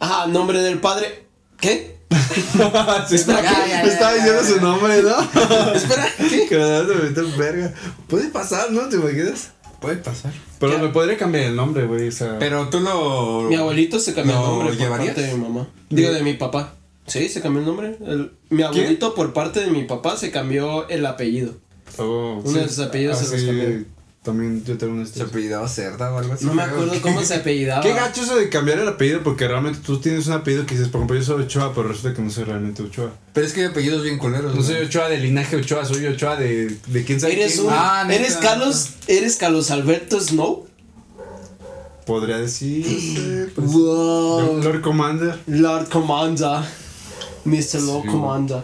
Ajá, 0.00 0.26
nombre 0.26 0.60
del 0.60 0.78
padre. 0.80 1.24
¿Qué? 1.60 1.94
Sí, 3.08 3.14
Espera, 3.16 3.42
me 3.42 3.68
ya, 3.68 3.82
estaba 3.84 4.10
ya, 4.12 4.16
diciendo 4.16 4.42
ya. 4.42 4.48
su 4.48 4.60
nombre, 4.60 5.02
¿no? 5.02 5.72
Espera, 5.74 6.06
¿qué? 6.28 6.46
que 6.48 6.56
me 6.58 6.64
das 6.64 6.88
de 6.88 6.94
meter 6.96 7.24
verga. 7.38 7.72
Puede 8.08 8.28
pasar, 8.28 8.70
¿no? 8.72 8.82
¿Te 8.88 8.96
imaginas? 8.96 9.50
Puede 9.80 9.96
pasar. 9.96 10.32
Pero 10.66 10.78
Ya. 10.78 10.82
me 10.82 10.88
podría 10.92 11.16
cambiar 11.16 11.44
el 11.44 11.56
nombre, 11.56 11.84
güey. 11.86 12.08
O 12.08 12.12
sea. 12.12 12.38
Pero 12.38 12.68
tú 12.68 12.80
lo. 12.80 13.42
Mi 13.42 13.56
abuelito 13.56 13.98
se 13.98 14.14
cambió 14.14 14.34
el 14.36 14.40
¿Lo 14.40 14.46
nombre 14.48 14.68
por 14.70 14.76
llevarías? 14.78 15.14
parte 15.14 15.28
de 15.28 15.34
mi 15.34 15.40
mamá. 15.42 15.68
Digo, 15.90 16.12
de 16.12 16.22
mi 16.22 16.34
papá. 16.34 16.74
Sí, 17.06 17.28
se 17.28 17.40
cambió 17.42 17.60
el 17.60 17.66
nombre. 17.66 17.96
El- 18.06 18.32
mi 18.50 18.62
abuelito 18.62 19.14
por 19.14 19.32
parte 19.32 19.60
de 19.60 19.66
mi 19.70 19.84
papá 19.84 20.16
se 20.16 20.30
cambió 20.30 20.88
el 20.88 21.04
apellido. 21.06 21.52
Oh, 21.98 22.40
Uno 22.44 22.58
de 22.58 22.68
sus 22.68 22.78
apellidos 22.80 23.18
se 23.18 23.30
los 23.30 23.40
sí, 23.40 23.46
cambió. 23.46 23.84
También 24.24 24.64
yo 24.64 24.78
tengo 24.78 24.94
una 24.94 25.04
Se 25.04 25.22
apellidaba 25.22 25.68
Cerda 25.68 26.10
o 26.10 26.18
algo 26.18 26.32
así. 26.32 26.46
No 26.46 26.54
me 26.54 26.62
acuerdo 26.62 26.94
cómo 27.02 27.22
se 27.22 27.34
apellidaba. 27.34 27.82
Qué 27.82 27.92
gacho 27.92 28.22
eso 28.22 28.36
de 28.36 28.48
cambiar 28.48 28.78
el 28.78 28.88
apellido 28.88 29.22
porque 29.22 29.46
realmente 29.46 29.80
tú 29.84 30.00
tienes 30.00 30.26
un 30.28 30.32
apellido 30.32 30.64
que 30.64 30.74
dices, 30.74 30.88
por 30.88 31.00
ejemplo, 31.00 31.16
yo 31.18 31.22
soy 31.22 31.42
Ochoa, 31.42 31.74
pero 31.74 31.88
resulta 31.88 32.14
que 32.16 32.22
no 32.22 32.30
soy 32.30 32.44
realmente 32.44 32.82
Ochoa. 32.82 33.12
Pero 33.34 33.46
es 33.46 33.52
que 33.52 33.60
hay 33.60 33.66
apellidos 33.66 34.02
bien 34.02 34.16
culeros. 34.16 34.54
No 34.54 34.62
soy 34.62 34.76
Ochoa 34.76 35.10
de 35.10 35.18
linaje 35.18 35.56
Ochoa, 35.56 35.84
soy 35.84 36.06
Ochoa 36.06 36.36
de, 36.36 36.74
de 36.86 37.04
quién 37.04 37.20
sabe 37.20 37.34
Eres 37.34 37.52
quién. 37.52 37.66
un. 37.66 37.72
Ah, 37.76 38.04
neta. 38.08 38.22
¿Eres 38.22 38.36
Carlos. 38.38 38.88
¿Eres 39.06 39.36
Carlos 39.36 39.70
Alberto 39.70 40.18
Snow? 40.18 40.66
Podría 42.06 42.38
decir. 42.38 43.52
Pues, 43.54 43.72
Wow. 43.72 44.62
Lord 44.62 44.80
Commander. 44.80 45.38
Lord 45.46 45.88
Commander. 45.90 46.60
Mr. 47.44 47.80
Lord 47.82 48.02
Sí. 48.04 48.08
Commander. 48.08 48.62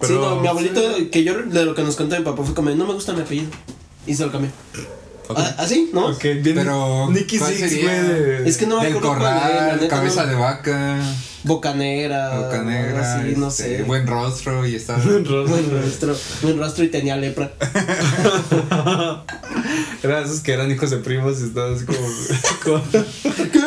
Pero- 0.00 0.08
sí, 0.08 0.14
no, 0.20 0.40
mi 0.40 0.48
abuelito, 0.48 0.80
que 1.10 1.22
yo 1.22 1.34
de 1.42 1.64
lo 1.66 1.74
que 1.74 1.82
nos 1.82 1.96
contó 1.96 2.16
mi 2.18 2.24
papá 2.24 2.42
fue 2.42 2.54
como, 2.54 2.70
no 2.70 2.86
me 2.86 2.94
gusta 2.94 3.12
mi 3.12 3.20
apellido. 3.20 3.50
Y 4.06 4.14
se 4.14 4.26
lo 4.26 4.32
cambió. 5.26 5.44
Ok. 5.44 5.50
Ah, 5.50 5.54
¿Así? 5.58 5.90
¿No? 5.92 6.06
Ok, 6.08 6.22
bien. 6.22 6.54
Pero, 6.54 7.08
Nicky 7.10 7.38
¿cuál 7.38 7.54
Six, 7.54 7.82
güey. 7.82 7.84
de- 8.02 8.48
Es 8.48 8.56
que 8.56 8.66
no 8.66 8.80
me 8.80 8.88
acuerdo 8.88 9.08
cuál 9.08 9.20
era, 9.22 9.30
la 9.34 9.40
corral, 9.48 9.80
neta, 9.80 9.96
cabeza 9.96 10.24
no. 10.24 10.28
de 10.30 10.34
vaca, 10.36 10.98
Bocanegra. 11.44 12.38
boca 12.38 12.62
negra, 12.62 13.14
algo 13.14 13.22
así, 13.24 13.34
no 13.36 13.48
este, 13.48 13.76
sé. 13.78 13.82
buen 13.84 14.06
rostro 14.06 14.64
y 14.66 14.74
está. 14.76 14.96
Buen 15.04 15.24
rostro. 15.24 15.56
Buen 15.56 15.70
rostro, 15.82 16.16
buen 16.42 16.58
rostro 16.58 16.84
y 16.84 16.88
tenía 16.88 17.16
lepra. 17.16 17.50
Eran 20.02 20.24
esos 20.24 20.40
que 20.40 20.52
eran 20.52 20.70
hijos 20.70 20.90
de 20.90 20.96
primos 20.98 21.40
y 21.40 21.44
estaban 21.44 21.74
así 21.74 21.84
como. 21.84 21.98
como- 22.64 22.82
¿Qué 23.52 23.58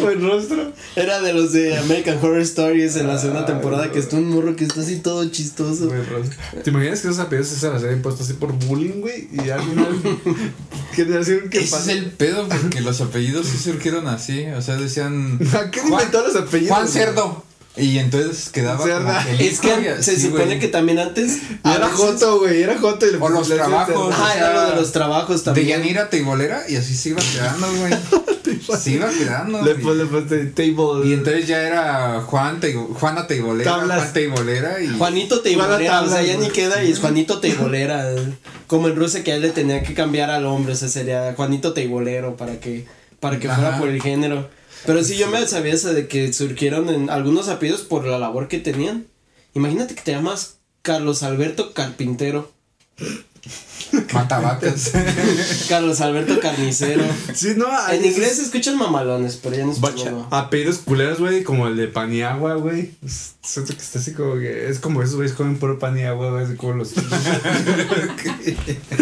buen 0.02 0.22
rostro? 0.22 0.72
Era 0.96 1.20
de 1.20 1.32
los 1.32 1.52
de 1.52 1.76
American 1.78 2.18
Horror 2.18 2.40
Stories 2.40 2.96
en 2.96 3.06
la 3.06 3.18
segunda 3.18 3.46
temporada, 3.46 3.90
que 3.92 3.98
está 3.98 4.16
un 4.16 4.30
morro 4.30 4.56
que 4.56 4.64
está 4.64 4.80
así 4.80 4.96
todo 4.96 5.28
chistoso. 5.30 5.86
Buen 5.86 6.06
rostro. 6.08 6.38
¿Te 6.62 6.70
imaginas 6.70 7.00
que 7.00 7.08
esos 7.08 7.20
apellidos 7.20 7.48
se 7.48 7.68
las 7.68 7.82
habían 7.82 7.98
impuesto 7.98 8.22
así 8.22 8.34
por 8.34 8.52
bullying, 8.52 9.00
güey? 9.00 9.28
Y 9.32 9.50
al 9.50 9.62
final. 9.62 10.00
que 10.94 11.02
Ese 11.02 11.48
es 11.52 11.70
pasa. 11.70 11.92
el 11.92 12.06
pedo 12.06 12.48
porque 12.48 12.80
los 12.80 13.00
apellidos 13.00 13.46
sí 13.46 13.58
surgieron 13.58 14.06
así, 14.08 14.46
o 14.46 14.60
sea, 14.60 14.76
decían 14.76 15.38
¿A 15.54 15.70
qué 15.70 15.80
inventó 15.80 16.22
los 16.26 16.36
apellidos? 16.36 16.76
Juan? 16.76 16.88
Cerdo 16.88 17.49
y 17.76 17.98
entonces 17.98 18.48
quedaba 18.50 18.84
Cerda. 18.84 19.22
como 19.24 19.36
que 19.38 19.46
Es 19.46 19.60
que 19.60 20.02
se 20.02 20.16
sí, 20.16 20.22
supone 20.28 20.58
que 20.58 20.68
también 20.68 20.98
antes. 20.98 21.38
Era 21.64 21.78
veces- 21.86 21.92
Joto, 21.94 22.40
güey. 22.40 22.62
Era 22.62 22.78
Joto 22.78 23.06
y 23.06 23.12
le 23.12 23.18
O 23.18 23.28
los 23.28 23.48
trabajos. 23.48 24.14
Ah, 24.18 24.34
era 24.36 24.52
lo 24.54 24.70
de 24.70 24.76
los 24.76 24.92
trabajos 24.92 25.38
de 25.40 25.44
también. 25.44 25.68
Yanira 25.68 26.10
Teibolera 26.10 26.62
y 26.68 26.76
así 26.76 26.94
se 26.96 27.10
iba 27.10 27.20
quedando, 27.32 27.66
güey. 27.74 27.92
se 28.80 28.90
iba 28.90 29.08
quedando. 29.08 29.62
Le 29.62 29.74
le 29.74 30.46
table. 30.46 31.06
Y 31.08 31.12
entonces 31.12 31.46
ya 31.46 31.62
era 31.62 32.20
Juan 32.26 32.60
Teibo- 32.60 32.92
Juana 32.94 33.26
Teibolera, 33.26 33.70
Tablas. 33.70 33.98
Juan 33.98 34.12
Teibolera 34.12 34.82
y 34.82 34.88
Juanito 34.98 35.40
Teibolera, 35.40 36.02
o 36.02 36.08
sea, 36.08 36.22
ya 36.22 36.36
ni 36.36 36.48
queda 36.50 36.82
y 36.82 36.90
es 36.90 36.98
Juanito 36.98 37.38
Teibolera. 37.40 38.12
como 38.66 38.88
en 38.88 38.96
Rusia 38.96 39.22
que 39.24 39.32
a 39.32 39.36
él 39.36 39.42
le 39.42 39.50
tenía 39.50 39.82
que 39.82 39.94
cambiar 39.94 40.30
al 40.30 40.44
hombre, 40.46 40.72
o 40.72 40.76
sea, 40.76 40.88
sería 40.88 41.34
Juanito 41.36 41.72
Teibolero 41.72 42.36
para 42.36 42.58
que, 42.60 42.86
para 43.20 43.38
que 43.38 43.48
fuera 43.48 43.78
por 43.78 43.88
el 43.88 44.02
género. 44.02 44.48
Pero 44.86 45.04
sí, 45.04 45.16
yo 45.16 45.28
me 45.28 45.46
sabía 45.46 45.74
esa 45.74 45.92
de 45.92 46.08
que 46.08 46.32
surgieron 46.32 46.88
en 46.88 47.10
algunos 47.10 47.48
apellidos 47.48 47.82
por 47.82 48.06
la 48.06 48.18
labor 48.18 48.48
que 48.48 48.58
tenían. 48.58 49.06
Imagínate 49.54 49.94
que 49.94 50.02
te 50.02 50.12
llamas 50.12 50.58
Carlos 50.82 51.22
Alberto 51.22 51.74
Carpintero, 51.74 52.50
Matavacas. 54.12 54.92
Carlos 55.68 56.00
Alberto 56.00 56.38
Carnicero. 56.40 57.02
Sí, 57.34 57.54
no. 57.56 57.66
En 57.90 58.04
inglés 58.04 58.36
se 58.36 58.42
escuchan 58.42 58.76
mamalones, 58.78 59.36
pero 59.42 59.56
ya 59.56 59.64
no. 60.10 60.28
Apellidos 60.30 60.78
culeros, 60.78 61.18
güey, 61.18 61.42
como 61.42 61.66
el 61.66 61.76
de 61.76 61.88
Paniagua, 61.88 62.54
güey. 62.54 62.92
Siento 63.42 63.74
que 63.74 63.80
está 63.82 63.98
así 63.98 64.12
como 64.12 64.34
que. 64.34 64.68
Es 64.68 64.78
como 64.78 65.02
esos 65.02 65.16
güeyes 65.16 65.34
comen 65.34 65.58
puro 65.58 65.78
pan 65.78 65.98
y 65.98 66.02
agua, 66.04 66.30
güey. 66.30 66.44
Así 66.44 66.54
como 66.56 66.74
los. 66.74 66.92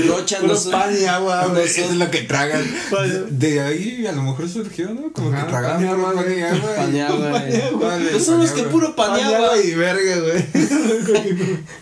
Rocha, 0.07 0.39
no 0.43 0.57
soy- 0.57 0.73
pan 0.73 0.95
y 0.99 1.05
agua, 1.05 1.43
No, 1.45 1.51
güey. 1.51 1.65
eso 1.67 1.83
es 1.85 1.97
lo 1.97 2.11
que 2.11 2.23
tragan. 2.23 2.63
De 3.31 3.61
ahí 3.61 4.07
a 4.07 4.13
lo 4.13 4.23
mejor 4.23 4.49
surgió, 4.49 4.95
¿no? 4.95 5.13
Como 5.13 5.33
Ajá, 5.33 5.45
que 5.45 5.51
tragaban 5.51 5.77
pan 5.79 5.85
y 5.85 5.89
puro 5.89 6.09
agua, 6.09 6.23
pan 6.25 6.33
y 6.37 6.41
agua. 6.43 6.59
y- 6.59 6.77
Paneagua, 6.77 7.31
güey. 7.31 7.61
Vale, 7.91 8.11
Pues 8.11 8.25
son 8.25 8.41
los 8.41 8.51
que 8.53 8.63
puro 8.65 8.95
Pan 8.97 9.19
y 9.19 9.23
agua 9.23 9.59
y 9.63 9.75
verga, 9.75 10.17
güey. 10.21 10.47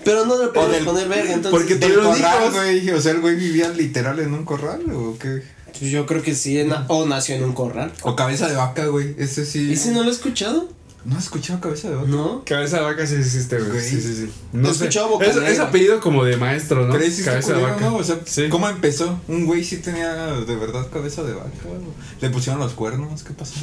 Pero 0.05 0.24
no 0.26 0.35
le 0.38 0.44
del- 0.46 0.85
poner 0.85 1.09
verga, 1.09 1.33
entonces. 1.35 1.50
porque 1.50 1.76
Tuvieron 1.76 2.07
corral, 2.07 2.42
hijos. 2.42 2.55
Güey. 2.56 2.90
O 2.90 3.00
sea, 3.00 3.12
el 3.12 3.20
güey 3.20 3.36
vivía 3.36 3.68
literal 3.70 4.18
en 4.20 4.34
un 4.34 4.44
corral 4.44 4.82
o 4.92 5.16
qué. 5.18 5.42
Pues 5.78 5.90
yo 5.90 6.06
creo 6.06 6.22
que 6.22 6.34
sí, 6.34 6.58
en- 6.58 6.72
o 6.88 7.06
nació 7.06 7.34
en 7.36 7.44
un 7.44 7.52
corral. 7.52 7.92
O 8.02 8.16
cabeza 8.16 8.48
de 8.48 8.56
vaca, 8.56 8.86
güey. 8.86 9.14
Ese 9.18 9.44
sí. 9.44 9.70
¿Y 9.72 9.76
si 9.76 9.90
no 9.90 10.02
lo 10.02 10.08
he 10.08 10.12
escuchado? 10.12 10.68
¿No 11.04 11.16
has 11.16 11.24
escuchado 11.24 11.60
cabeza 11.60 11.88
de 11.90 11.94
vaca? 11.94 12.08
No. 12.08 12.42
Cabeza 12.44 12.78
de 12.78 12.82
vaca 12.82 13.06
sí 13.06 13.14
existe, 13.14 13.58
güey. 13.60 13.80
Sí, 13.80 14.00
sí, 14.00 14.12
sí. 14.16 14.30
He 14.52 14.56
No 14.56 14.68
sé. 14.68 14.72
escuchado 14.86 15.06
Es, 15.06 15.12
bocanera. 15.12 15.48
es 15.50 15.58
apellido 15.60 16.00
como 16.00 16.24
de 16.24 16.36
maestro, 16.36 16.84
¿no? 16.86 16.92
Pero 16.92 17.04
ese 17.04 17.22
Cabeza 17.22 17.52
de 17.52 17.62
vaca. 17.62 17.80
¿no? 17.80 17.96
O 17.96 18.02
sea, 18.02 18.18
Sí. 18.24 18.48
¿cómo 18.48 18.68
empezó? 18.68 19.20
Un 19.28 19.46
güey 19.46 19.62
sí 19.62 19.76
tenía 19.76 20.12
de 20.14 20.56
verdad 20.56 20.88
cabeza 20.92 21.22
de 21.22 21.34
vaca. 21.34 21.50
güey. 21.64 21.78
Le 22.20 22.30
pusieron 22.30 22.60
los 22.60 22.72
cuernos, 22.72 23.22
¿qué 23.22 23.34
pasó? 23.34 23.54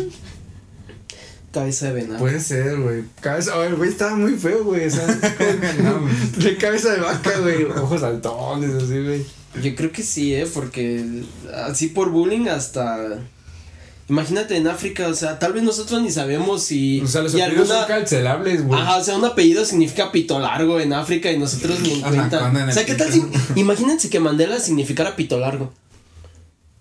Cabeza 1.53 1.85
de 1.87 1.93
venado. 1.93 2.17
Puede 2.19 2.39
ser, 2.39 2.77
güey. 2.79 3.03
Cabeza, 3.21 3.51
ay, 3.55 3.73
güey, 3.73 3.89
estaba 3.91 4.15
muy 4.15 4.33
feo, 4.33 4.63
güey. 4.63 4.87
O 4.87 4.89
sea, 4.89 5.05
de 6.37 6.57
cabeza 6.57 6.93
de 6.93 6.99
vaca, 6.99 7.37
güey. 7.39 7.63
Ojos 7.65 8.01
saltones, 8.01 8.73
así, 8.73 9.03
güey. 9.03 9.23
Yo 9.61 9.75
creo 9.75 9.91
que 9.91 10.01
sí, 10.01 10.33
¿eh? 10.33 10.47
Porque 10.51 11.05
así 11.67 11.87
por 11.89 12.09
bullying 12.09 12.47
hasta... 12.47 13.19
Imagínate 14.09 14.57
en 14.57 14.67
África, 14.67 15.07
o 15.07 15.13
sea, 15.13 15.39
tal 15.39 15.53
vez 15.53 15.63
nosotros 15.63 16.01
ni 16.01 16.11
sabemos 16.11 16.63
si... 16.63 16.99
O 17.01 17.07
sea, 17.07 17.21
los 17.21 17.33
apellidos 17.33 17.69
alguna- 17.69 17.79
son 17.79 17.87
cancelables, 17.99 18.65
güey. 18.65 18.81
Ajá, 18.81 18.97
o 18.97 19.03
sea, 19.03 19.15
un 19.15 19.23
apellido 19.23 19.63
significa 19.63 20.11
pito 20.11 20.39
largo 20.39 20.79
en 20.79 20.91
África 20.91 21.31
y 21.31 21.37
nosotros 21.37 21.79
ni 21.79 21.93
en 21.93 22.01
cuenta. 22.01 22.49
en 22.49 22.69
O 22.69 22.71
sea, 22.73 22.85
¿qué 22.85 22.95
tal 22.95 23.11
si... 23.13 23.23
Imagínense 23.55 24.09
que 24.09 24.19
Mandela 24.19 24.59
significara 24.59 25.15
pito 25.15 25.39
largo. 25.39 25.71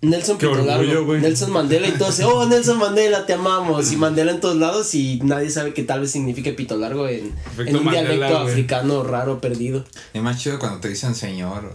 Nelson 0.03 0.37
Qué 0.37 0.47
orgullo, 0.47 1.05
güey. 1.05 1.21
Nelson 1.21 1.51
Mandela 1.51 1.87
y 1.87 1.91
todo 1.93 2.09
ese, 2.09 2.25
oh 2.25 2.45
Nelson 2.45 2.77
Mandela, 2.77 3.25
te 3.25 3.33
amamos. 3.33 3.91
Y 3.93 3.95
Mandela 3.95 4.31
en 4.31 4.41
todos 4.41 4.57
lados 4.57 4.93
y 4.95 5.19
nadie 5.23 5.49
sabe 5.49 5.73
que 5.73 5.83
tal 5.83 6.01
vez 6.01 6.11
signifique 6.11 6.51
pito 6.51 6.75
largo 6.75 7.07
en, 7.07 7.33
en 7.57 7.75
un 7.75 7.85
Mandela, 7.85 8.09
dialecto 8.09 8.37
africano 8.37 9.03
raro 9.03 9.39
perdido. 9.39 9.85
Es 10.13 10.21
más 10.21 10.37
chido 10.41 10.59
cuando 10.59 10.79
te 10.79 10.89
dicen 10.89 11.15
señor. 11.15 11.71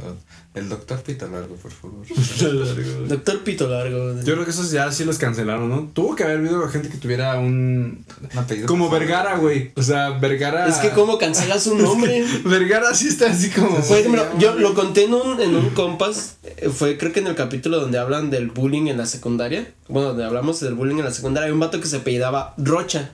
El 0.58 0.68
doctor 0.68 1.00
Pito 1.02 1.28
Largo, 1.28 1.54
por 1.54 1.70
favor. 1.70 2.04
Doctor 3.08 3.44
Pito 3.44 3.68
Largo. 3.68 4.20
Yo 4.22 4.34
creo 4.34 4.44
que 4.44 4.50
esos 4.50 4.70
ya 4.70 4.90
sí 4.90 5.04
los 5.04 5.18
cancelaron, 5.18 5.68
¿no? 5.68 5.90
Tuvo 5.92 6.16
que 6.16 6.24
haber 6.24 6.38
habido 6.38 6.68
gente 6.68 6.88
que 6.88 6.96
tuviera 6.96 7.38
un. 7.38 8.04
Un 8.32 8.38
apellido, 8.38 8.66
Como. 8.66 8.90
Vergara, 8.90 9.36
güey. 9.36 9.72
O 9.76 9.82
sea, 9.82 10.10
Vergara. 10.10 10.66
Es 10.66 10.76
que 10.76 10.90
cómo 10.90 11.18
cancelas 11.18 11.66
un 11.68 11.80
nombre. 11.82 12.24
Vergara 12.44 12.92
sí 12.94 13.08
está 13.08 13.30
así 13.30 13.50
como. 13.50 13.76
Por 13.80 13.98
ejemplo, 13.98 14.26
yo 14.38 14.54
lo 14.56 14.74
conté 14.74 15.04
en 15.04 15.14
un, 15.14 15.40
en 15.40 15.54
un 15.54 15.70
compas, 15.70 16.38
eh, 16.42 16.68
fue 16.70 16.98
creo 16.98 17.12
que 17.12 17.20
en 17.20 17.28
el 17.28 17.34
capítulo 17.34 17.80
donde 17.80 17.98
hablan 17.98 18.30
del 18.30 18.50
bullying 18.50 18.88
en 18.88 18.96
la 18.98 19.06
secundaria, 19.06 19.72
bueno, 19.88 20.08
donde 20.08 20.24
hablamos 20.24 20.60
del 20.60 20.74
bullying 20.74 20.96
en 20.98 21.04
la 21.04 21.12
secundaria, 21.12 21.46
hay 21.46 21.52
un 21.52 21.60
vato 21.60 21.80
que 21.80 21.86
se 21.86 21.96
apellidaba 21.96 22.54
Rocha. 22.58 23.12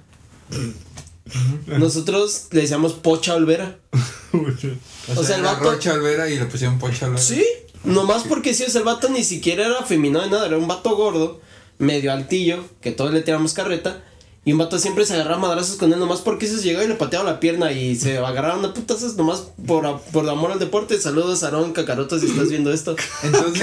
Nosotros 1.66 2.48
le 2.50 2.62
decíamos 2.62 2.94
Pocha 2.94 3.34
Olvera. 3.34 3.78
O, 5.08 5.12
O 5.12 5.14
sea, 5.16 5.24
sea, 5.24 5.36
el 5.36 5.42
vato- 5.42 5.64
Rocha 5.72 5.92
Olvera 5.92 6.28
y 6.30 6.38
le 6.38 6.46
pusieron 6.46 6.78
Pocha 6.78 7.06
Olvera. 7.06 7.22
Sí, 7.22 7.44
nomás 7.84 8.22
porque 8.24 8.54
sí, 8.54 8.64
o 8.64 8.70
sea, 8.70 8.80
el 8.80 8.84
vato 8.86 9.08
ni 9.08 9.24
siquiera 9.24 9.66
era 9.66 9.82
femenino 9.82 10.20
de 10.22 10.30
nada, 10.30 10.46
era 10.46 10.56
un 10.56 10.66
vato 10.68 10.96
gordo, 10.96 11.40
medio 11.78 12.12
altillo, 12.12 12.64
que 12.80 12.90
todos 12.92 13.12
le 13.12 13.20
tiramos 13.22 13.52
carreta. 13.54 14.02
Y 14.46 14.52
un 14.52 14.58
vato 14.58 14.78
siempre 14.78 15.06
se 15.06 15.14
agarraba 15.14 15.36
a 15.36 15.40
madrazos 15.48 15.76
con 15.76 15.90
él 15.90 15.98
nomás 15.98 16.20
porque 16.20 16.46
se 16.46 16.56
llegaba 16.62 16.84
y 16.84 16.88
le 16.88 16.96
pateaba 16.96 17.24
la 17.24 17.40
pierna 17.40 17.72
y 17.72 17.96
se 17.96 18.18
agarraron 18.18 18.62
a 18.62 18.74
putazos 18.74 19.16
nomás 19.16 19.44
por, 19.66 20.00
por 20.12 20.28
amor 20.28 20.52
al 20.52 20.58
deporte. 20.58 21.00
Saludos, 21.00 21.42
Aarón 21.44 21.72
Cacaroto, 21.72 22.18
si 22.18 22.26
estás 22.26 22.50
viendo 22.50 22.70
esto. 22.70 22.94
Entonces, 23.22 23.62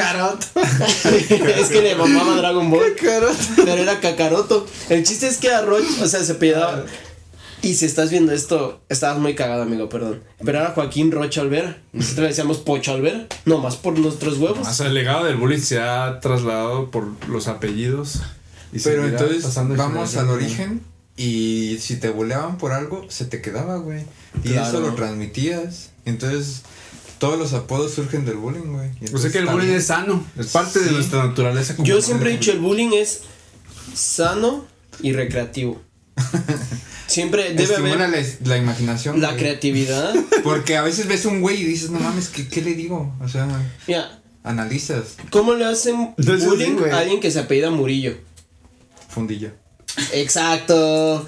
es 1.60 1.70
que 1.70 1.82
le 1.84 1.94
mamaba 1.96 2.36
Dragon 2.36 2.70
Ball. 2.72 2.96
Cacaroto. 2.96 3.36
Pero 3.58 3.74
era 3.74 4.00
Kakaroto. 4.00 4.66
El 4.90 5.04
chiste 5.04 5.28
es 5.28 5.38
que 5.38 5.52
a 5.52 5.62
Roch, 5.62 5.86
o 6.02 6.08
sea, 6.08 6.24
se 6.24 6.34
pidaba. 6.36 6.84
Y 7.63 7.76
si 7.76 7.86
estás 7.86 8.10
viendo 8.10 8.32
esto, 8.32 8.82
estabas 8.89 9.19
muy 9.19 9.36
cagado, 9.36 9.63
amigo, 9.63 9.88
perdón. 9.88 10.24
Pero 10.43 10.60
era 10.60 10.71
Joaquín 10.71 11.12
Rocha 11.12 11.41
Olvera. 11.41 11.78
Nosotros 11.93 12.21
le 12.24 12.28
decíamos 12.30 12.58
Pocho 12.58 12.93
Olvera. 12.93 13.28
Nomás 13.45 13.76
por 13.76 13.97
nuestros 14.00 14.38
huevos. 14.39 14.67
O 14.67 14.74
sea, 14.74 14.88
el 14.88 14.95
legado 14.95 15.26
del 15.26 15.38
bullying 15.38 15.60
se 15.60 15.80
ha 15.80 16.19
trasladado 16.19 16.89
por 16.89 17.08
los 17.28 17.47
apellidos. 17.47 18.21
y 18.74 18.80
pero 18.80 19.06
entonces 19.06 19.54
vamos 19.78 20.15
al 20.17 20.30
origen 20.30 20.82
y 21.17 21.78
si 21.80 21.97
te 21.97 22.10
buleaban 22.10 22.58
por 22.58 22.71
algo, 22.71 23.06
se 23.10 23.26
te 23.26 23.41
quedaba, 23.41 23.78
güey. 23.78 24.06
Y 24.43 24.50
Claro. 24.50 24.67
eso 24.67 24.80
lo 24.80 24.95
transmitías. 24.95 25.91
Entonces, 26.06 26.62
todos 27.19 27.38
los 27.38 27.54
apodos 27.54 27.93
surgen 27.93 28.26
del 28.26 28.38
bullying, 28.38 28.71
güey. 28.74 28.89
O 29.13 29.17
sea 29.19 29.30
que 29.32 29.38
el 29.38 29.45
bullying 29.45 29.74
es 29.74 29.86
sano, 29.88 30.26
es 30.36 30.47
parte 30.47 30.80
de 30.80 30.91
nuestra 30.91 31.28
naturaleza. 31.28 31.76
como 31.76 31.88
Yo 31.88 32.02
siempre 32.02 32.32
he 32.32 32.38
dicho, 32.38 32.52
el 32.52 32.60
bullying 32.60 32.91
es 32.93 33.21
sano 33.93 34.65
y 35.04 35.13
recreativo. 35.13 35.80
Siempre 37.12 37.50
debe 37.54 37.63
Estimula 37.63 38.06
haber 38.06 38.26
la, 38.41 38.47
la 38.47 38.58
imaginación. 38.58 39.19
la 39.19 39.28
güey. 39.32 39.39
creatividad. 39.39 40.15
Porque 40.43 40.78
a 40.78 40.82
veces 40.82 41.08
ves 41.08 41.26
un 41.26 41.41
güey 41.41 41.62
y 41.62 41.65
dices, 41.65 41.89
no 41.89 42.00
mames, 42.00 42.30
¿qué, 42.30 42.47
qué 42.47 42.62
le 42.62 42.74
digo? 42.74 43.13
O 43.21 43.28
sea, 43.28 43.47
Mira, 43.86 44.21
analizas. 44.43 45.15
¿cómo 45.30 45.54
le 45.56 45.65
hacen 45.65 46.13
bullying 46.17 46.78
sí, 46.78 46.89
a 46.89 47.00
alguien 47.00 47.19
que 47.19 47.30
se 47.30 47.39
apellida 47.39 47.69
Murillo? 47.69 48.15
Fundillo. 49.10 49.52
Exacto. 50.13 51.28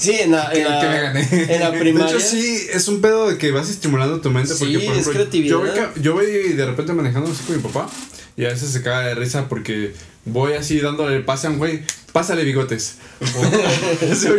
Sí, 0.00 0.12
en 0.18 0.32
la, 0.32 0.50
¿Qué- 0.52 0.62
en 0.62 0.64
la, 0.68 0.80
qué 0.80 0.88
me 0.88 1.00
gané? 1.00 1.54
en 1.54 1.60
la 1.60 1.70
De 1.70 1.78
primaria. 1.78 2.10
hecho, 2.16 2.20
sí, 2.20 2.66
es 2.72 2.88
un 2.88 3.00
pedo 3.00 3.28
de 3.28 3.38
que 3.38 3.50
vas 3.52 3.68
estimulando 3.70 4.20
tu 4.20 4.30
mente. 4.30 4.54
Sí, 4.54 4.58
Porque, 4.64 4.78
por 4.78 4.82
es 4.94 5.00
ejemplo, 5.00 5.12
creatividad. 5.12 5.50
Yo 5.50 5.60
voy, 5.60 6.02
yo 6.02 6.12
voy 6.14 6.52
de 6.54 6.66
repente 6.66 6.92
manejando 6.92 7.30
así 7.30 7.42
con 7.44 7.56
mi 7.56 7.62
papá 7.62 7.88
y 8.36 8.44
a 8.46 8.48
veces 8.48 8.70
se 8.70 8.82
caga 8.82 9.00
de 9.08 9.14
risa 9.14 9.48
porque 9.48 9.92
voy 10.24 10.54
así 10.54 10.80
dándole 10.80 11.16
el 11.16 11.24
pase 11.24 11.46
a 11.46 11.50
un 11.50 11.58
güey, 11.58 11.82
pásale 12.12 12.42
bigotes. 12.44 12.94
O, 13.20 13.22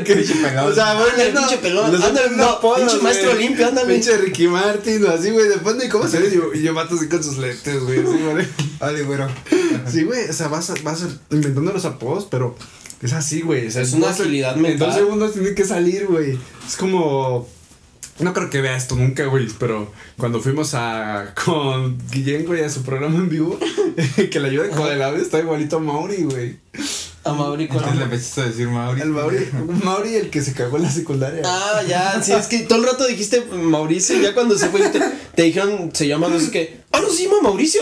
que- 0.04 0.24
sea, 0.26 0.94
voy 0.96 1.10
Ándale, 1.10 1.12
viendo- 1.16 1.40
pinche 1.42 1.58
pelón, 1.58 1.96
ándale, 2.04 2.36
no, 2.36 2.60
pinche 2.62 2.98
maestro 3.02 3.34
limpio, 3.36 3.68
ándale. 3.68 3.94
Pinche 3.94 4.18
Ricky 4.18 4.48
Martin 4.48 5.06
así, 5.08 5.30
güey, 5.32 5.48
de 5.50 5.90
cómo 5.90 6.08
se 6.08 6.20
ve. 6.20 6.30
Y 6.30 6.36
yo, 6.64 6.72
y 6.72 6.74
mato 6.74 6.96
así 6.96 7.08
con 7.08 7.24
sus 7.24 7.38
lentes, 7.38 7.80
güey. 7.84 8.00
así, 8.00 8.18
güey. 8.32 8.48
Vale, 8.80 9.04
güero. 9.04 9.28
Sí, 9.92 10.04
güey, 10.04 10.30
o 10.30 10.34
sea, 10.34 10.48
vas, 10.48 10.72
vas 10.84 11.04
inventando 11.30 11.72
los 11.72 11.86
apodos, 11.86 12.28
pero 12.30 12.56
es 13.02 13.14
así, 13.14 13.42
güey. 13.42 13.68
O 13.68 13.72
sea, 13.72 13.82
Es 13.82 13.94
una 13.94 14.08
no 14.08 14.12
agilidad 14.14 14.56
En 14.56 14.62
mental. 14.62 14.88
dos 14.90 14.96
segundos 14.98 15.34
tiene 15.34 15.54
que 15.56 15.66
salir, 15.66 16.06
güey. 16.08 16.38
Es 16.68 16.76
como. 16.78 17.48
No 18.20 18.34
creo 18.34 18.50
que 18.52 18.62
vea 18.62 18.78
esto 18.78 18.96
nunca, 18.96 19.26
güey, 19.26 19.48
pero 19.58 19.92
cuando 20.18 20.40
fuimos 20.42 20.76
a 20.76 21.34
con 21.44 21.98
Guillén, 22.12 22.46
güey, 22.46 22.64
a 22.64 22.70
su 22.70 22.84
programa 22.84 23.16
en 23.16 23.30
vivo, 23.30 23.58
que 24.32 24.40
le 24.40 24.50
ayuda 24.50 24.70
con 24.70 24.92
el 24.92 25.02
ave, 25.02 25.22
está 25.22 25.40
igualito 25.40 25.78
a 25.78 25.80
Mauri, 25.80 26.24
güey. 26.24 26.60
A 27.24 27.34
Mauri 27.34 27.68
con- 27.68 27.78
Entonces 27.78 27.98
le 27.98 28.04
empezaste 28.04 28.42
a 28.42 28.46
decir 28.46 28.68
Mauri. 28.68 29.02
El 29.02 29.10
Mauri, 29.10 29.38
Mauri, 29.84 30.16
el 30.16 30.30
que 30.30 30.42
se 30.44 30.54
cagó 30.54 30.78
en 30.78 30.84
la 30.84 30.92
secundaria. 30.92 31.42
Ah, 31.46 31.82
ya, 31.88 32.22
sí, 32.22 32.32
es 32.34 32.46
que 32.48 32.60
todo 32.60 32.80
el 32.80 32.86
rato 32.86 33.08
dijiste 33.08 33.44
Mauricio, 33.46 34.20
ya 34.22 34.36
cuando 34.36 34.56
se 34.58 34.70
fue 34.70 34.88
te, 34.90 35.00
te 35.36 35.42
dijeron, 35.44 35.90
se 35.94 36.08
llama 36.08 36.28
no 36.28 36.40
sé 36.40 36.52
qué. 36.52 36.82
Ah, 36.92 37.00
no, 37.02 37.10
se 37.10 37.24
llama 37.24 37.42
Mauricio. 37.42 37.82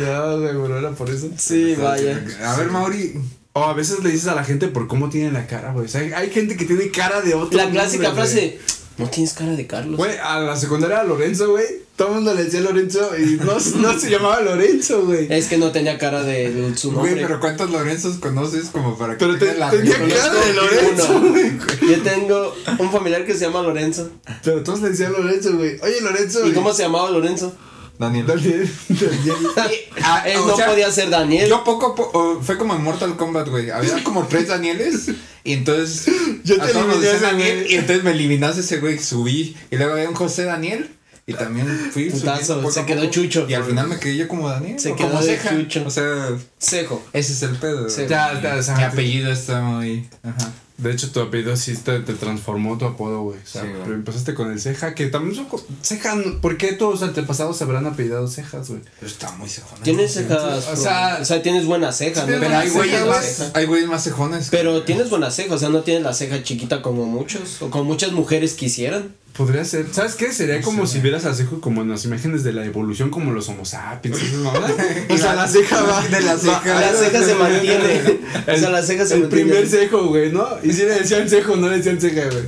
Ya, 0.00 0.20
güey, 0.34 0.54
bueno, 0.56 0.78
era 0.78 0.90
por 0.92 1.10
eso. 1.10 1.28
Sí, 1.36 1.74
vaya. 1.74 2.24
A 2.42 2.56
ver, 2.56 2.70
Mauri. 2.70 3.14
O 3.56 3.62
a 3.64 3.72
veces 3.72 4.02
le 4.02 4.10
dices 4.10 4.26
a 4.28 4.34
la 4.34 4.42
gente 4.44 4.66
por 4.68 4.88
cómo 4.88 5.08
tiene 5.08 5.30
la 5.30 5.46
cara, 5.46 5.72
güey. 5.72 5.86
O 5.86 5.88
sea, 5.88 6.00
hay, 6.00 6.12
hay 6.12 6.30
gente 6.30 6.56
que 6.56 6.64
tiene 6.64 6.90
cara 6.90 7.20
de 7.20 7.34
otro. 7.34 7.56
La 7.56 7.70
clásica 7.70 8.08
nombre, 8.08 8.22
güey. 8.24 8.32
frase, 8.34 8.58
no 8.98 9.08
tienes 9.08 9.32
cara 9.32 9.52
de 9.52 9.66
Carlos. 9.66 9.96
Güey, 9.96 10.16
a 10.18 10.40
la 10.40 10.56
secundaria 10.56 11.00
a 11.00 11.04
Lorenzo, 11.04 11.50
güey. 11.52 11.64
Todo 11.94 12.08
el 12.08 12.14
mundo 12.14 12.34
le 12.34 12.42
decía 12.44 12.60
Lorenzo 12.60 13.10
y 13.16 13.36
no, 13.44 13.54
no 13.76 13.98
se 14.00 14.10
llamaba 14.10 14.40
Lorenzo, 14.40 15.04
güey. 15.06 15.32
Es 15.32 15.46
que 15.46 15.56
no 15.58 15.70
tenía 15.70 15.96
cara 15.98 16.24
de, 16.24 16.50
de 16.52 16.76
su 16.76 16.90
nombre. 16.90 17.12
Güey, 17.12 17.24
pero 17.24 17.38
¿cuántos 17.38 17.70
Lorenzos 17.70 18.16
conoces 18.16 18.64
como 18.70 18.98
para 18.98 19.12
que 19.16 19.24
Pero 19.24 19.38
te- 19.38 19.54
la 19.56 19.70
tenía 19.70 19.98
cara 19.98 20.34
de 20.34 20.52
Lorenzo, 20.54 21.20
güey. 21.20 21.52
Yo 21.88 22.02
tengo 22.02 22.56
un 22.80 22.90
familiar 22.90 23.24
que 23.24 23.34
se 23.34 23.40
llama 23.46 23.62
Lorenzo. 23.62 24.10
Pero 24.42 24.64
todos 24.64 24.80
le 24.82 24.90
decían 24.90 25.12
Lorenzo, 25.12 25.56
güey. 25.56 25.78
Oye, 25.80 26.00
Lorenzo. 26.00 26.44
¿Y 26.44 26.52
cómo 26.52 26.72
se 26.74 26.82
llamaba 26.82 27.08
Lorenzo? 27.12 27.54
Daniel. 27.98 28.26
Daniel. 28.26 28.70
Daniel. 28.88 29.36
Ah, 30.06 30.22
Él 30.26 30.38
o 30.38 30.46
no 30.48 30.56
sea, 30.56 30.66
podía 30.66 30.90
ser 30.90 31.08
Daniel. 31.08 31.48
Yo 31.48 31.64
poco 31.64 32.40
fue 32.42 32.58
como 32.58 32.74
en 32.74 32.82
Mortal 32.82 33.16
Kombat, 33.16 33.48
güey. 33.48 33.70
Había 33.70 34.02
como 34.04 34.26
tres 34.26 34.48
Danieles. 34.48 35.10
Y 35.44 35.52
entonces. 35.52 36.12
Yo 36.44 36.56
te 36.56 36.62
a 36.62 36.72
todos 36.72 36.96
eliminé 36.96 37.20
Daniel. 37.20 37.66
Y 37.70 37.74
entonces 37.76 38.04
me 38.04 38.10
eliminaste 38.10 38.60
ese 38.60 38.78
güey, 38.78 38.98
subí. 38.98 39.56
Y 39.70 39.76
luego 39.76 39.94
había 39.94 40.08
un 40.08 40.14
José 40.14 40.44
Daniel. 40.44 40.90
Y 41.26 41.32
también 41.32 41.66
fui. 41.92 42.10
Putazo, 42.10 42.56
poco 42.60 42.70
se 42.70 42.84
quedó 42.84 43.00
poco. 43.00 43.12
chucho. 43.12 43.46
Y 43.48 43.54
al 43.54 43.64
final 43.64 43.88
me 43.88 43.98
quedé 43.98 44.16
yo 44.16 44.28
como 44.28 44.48
Daniel. 44.48 44.78
Se 44.78 44.92
o 44.92 44.96
quedó 44.96 45.08
como 45.08 45.22
de 45.22 45.36
ceja. 45.36 45.50
chucho. 45.50 45.84
O 45.86 45.90
sea, 45.90 46.28
Cejo. 46.60 47.02
ese 47.14 47.32
es 47.32 47.42
el 47.42 47.56
pedo. 47.56 47.88
Sí. 47.88 48.02
Ya, 48.08 48.38
ya, 48.42 48.56
o 48.56 48.62
sea, 48.62 48.76
Mi 48.76 48.82
apellido 48.82 49.32
está 49.32 49.60
muy. 49.62 50.06
Ajá. 50.22 50.52
De 50.76 50.90
hecho, 50.90 51.10
tu 51.12 51.20
apellido 51.20 51.56
sí 51.56 51.76
te, 51.76 52.00
te 52.00 52.14
transformó 52.14 52.76
tu 52.76 52.84
apodo, 52.84 53.22
güey. 53.22 53.38
O 53.38 53.46
sea, 53.46 53.62
Sí, 53.62 53.68
pero 53.84 53.94
empezaste 53.94 54.34
con 54.34 54.50
el 54.50 54.60
ceja, 54.60 54.92
que 54.94 55.06
también 55.06 55.36
son. 55.36 55.44
co- 55.46 55.64
Ceja, 55.82 56.14
¿por 56.42 56.58
qué 56.58 56.72
todos 56.72 57.00
los 57.00 57.08
antepasados 57.08 57.56
se 57.56 57.62
habrán 57.64 57.86
apellidado 57.86 58.26
cejas, 58.26 58.68
güey? 58.68 58.80
Pero 58.98 59.10
está 59.10 59.30
muy 59.32 59.48
cejón. 59.48 59.78
Tienes 59.82 60.12
cejas. 60.12 60.66
O 60.68 60.76
sea- 60.76 61.18
o 61.22 61.24
sea, 61.24 61.40
tienes 61.42 61.64
buenas 61.64 61.96
cejas. 61.96 62.26
¿no? 62.28 62.38
Pero 62.40 62.58
hay 62.58 62.68
güeyes 62.68 63.06
más, 63.06 63.50
hay 63.54 63.66
güeyes 63.66 63.88
más 63.88 64.02
cejones. 64.04 64.48
Pero 64.50 64.82
tienes 64.82 65.08
buenas 65.10 65.34
cejas, 65.36 65.52
o 65.52 65.58
sea, 65.58 65.68
no 65.70 65.82
tienes 65.82 66.02
la 66.02 66.12
ceja 66.12 66.42
chiquita 66.42 66.82
como 66.82 67.06
muchos, 67.06 67.62
o 67.62 67.70
como 67.70 67.84
muchas 67.84 68.10
mujeres 68.12 68.52
quisieran. 68.54 69.14
Podría 69.36 69.64
ser. 69.64 69.86
¿Sabes 69.90 70.14
qué? 70.14 70.32
Sería 70.32 70.60
como 70.62 70.86
si 70.86 71.00
vieras 71.00 71.24
al 71.24 71.34
cejo 71.34 71.60
como 71.60 71.82
en 71.82 71.88
las 71.90 72.04
imágenes 72.04 72.44
de 72.44 72.52
la 72.52 72.64
evolución, 72.64 73.10
como 73.10 73.32
los 73.32 73.48
homo 73.48 73.64
sapiens. 73.64 74.16
o 75.10 75.18
sea, 75.18 75.34
la 75.34 75.48
ceja 75.48 75.82
va. 75.82 76.00
De 76.06 76.20
la 76.20 76.36
ceja. 76.38 76.60
va- 76.72 76.80
La 76.80 76.92
ceja 76.92 77.20
se 77.24 77.34
mantiene. 77.34 78.20
El, 78.46 78.54
o 78.54 78.58
sea, 78.58 78.70
la 78.70 78.82
ceja 78.82 79.04
se 79.06 79.14
el 79.14 79.20
mantiene. 79.22 79.44
primer 79.50 79.68
cejo, 79.68 80.06
güey, 80.06 80.30
¿no? 80.30 80.46
Y 80.62 80.72
si 80.72 80.82
le 80.82 81.00
decían 81.00 81.28
cejo, 81.28 81.56
no 81.56 81.68
le 81.68 81.78
decían 81.78 82.00
ceja, 82.00 82.22
güey. 82.30 82.44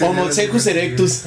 Homo 0.08 0.30
secus 0.32 0.66
erectus. 0.66 1.22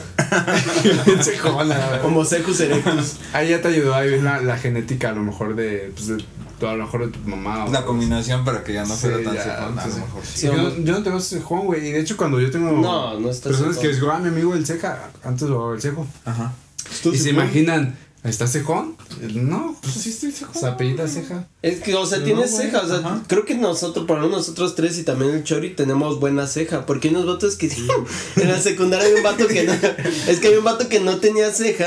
Cejona, 1.22 1.76
güey. 1.88 2.00
Homo 2.04 2.26
secus 2.26 2.60
erectus. 2.62 3.18
Ahí 3.34 3.50
ya 3.50 3.62
te 3.62 3.68
ayudó 3.70 3.94
a 3.96 4.02
ver 4.02 4.22
la, 4.24 4.42
la 4.42 4.58
genética, 4.58 5.10
a 5.10 5.14
lo 5.14 5.22
mejor 5.24 5.56
de, 5.56 5.92
pues, 5.96 6.08
de, 6.08 6.24
a 6.68 6.74
lo 6.76 6.86
mejor 6.86 7.06
de 7.06 7.12
tu 7.18 7.20
mamá. 7.30 7.66
o- 7.66 7.72
La 7.72 7.84
combinación 7.86 8.46
para 8.46 8.64
que 8.64 8.74
ya 8.74 8.86
no 8.86 8.96
Sí, 8.96 9.02
fuera 9.08 9.18
tan 9.24 9.36
cejón. 9.38 9.80
A 9.80 9.84
sí, 9.84 9.88
lo 9.90 9.94
sí. 9.96 10.02
mejor 10.02 10.22
sí. 10.26 10.40
Sí, 10.40 10.48
yo, 10.48 10.78
yo 10.84 10.94
no 10.94 11.04
tengo 11.04 11.20
cejón, 11.20 11.66
güey. 11.66 11.88
Y 11.88 11.92
de 11.92 12.00
hecho, 12.00 12.16
cuando 12.18 12.40
yo 12.40 12.50
tengo 12.52 12.72
No, 12.72 13.20
no 13.20 13.30
estás 13.30 13.52
personas 13.52 13.76
cejón. 13.76 13.82
que 13.82 13.88
les 13.90 13.98
digo, 13.98 14.12
ah, 14.12 14.20
mi 14.20 14.30
amigo 14.30 14.54
el 14.56 14.66
ceja, 14.66 14.95
antes 15.24 15.50
lo 15.50 15.74
el 15.74 15.82
cejo. 15.82 16.08
Ajá. 16.26 16.54
Y 17.12 17.18
se 17.18 17.30
imaginan, 17.32 17.98
¿está 18.26 18.48
cejón? 18.48 18.96
No, 19.34 19.76
pues 19.82 19.94
sí 19.96 20.10
estoy 20.10 20.32
cejón. 20.32 20.56
Se 20.60 20.68
apellida 20.68 21.08
ceja. 21.08 21.48
Es 21.62 21.80
que, 21.82 21.96
o 21.96 22.06
sea, 22.06 22.20
No, 22.20 22.24
tienes 22.26 22.56
ceja, 22.56 22.82
o 22.82 22.88
sea, 22.88 22.98
ajá. 22.98 23.24
creo 23.28 23.46
que 23.46 23.56
nosotros, 23.56 24.06
por 24.06 24.18
lo 24.18 24.24
menos 24.26 24.40
nosotros 24.40 24.76
tres 24.76 24.98
y 24.98 25.04
también 25.04 25.32
el 25.32 25.44
Chori 25.44 25.76
tenemos 25.76 26.20
buena 26.20 26.48
ceja, 26.48 26.86
porque 26.86 27.08
hay 27.10 27.16
unos 27.16 27.28
vatos 27.28 27.56
que 27.56 27.68
en 28.36 28.50
la 28.50 28.60
secundaria 28.60 29.08
hay 29.08 29.14
un 29.14 29.24
vato 29.24 29.48
que 29.48 29.64
no, 29.64 29.74
es 30.28 30.40
que 30.40 30.48
hay 30.50 30.56
un 30.56 30.64
vato 30.64 30.90
que 30.90 31.00
no 31.00 31.18
tenía 31.18 31.52
ceja, 31.52 31.86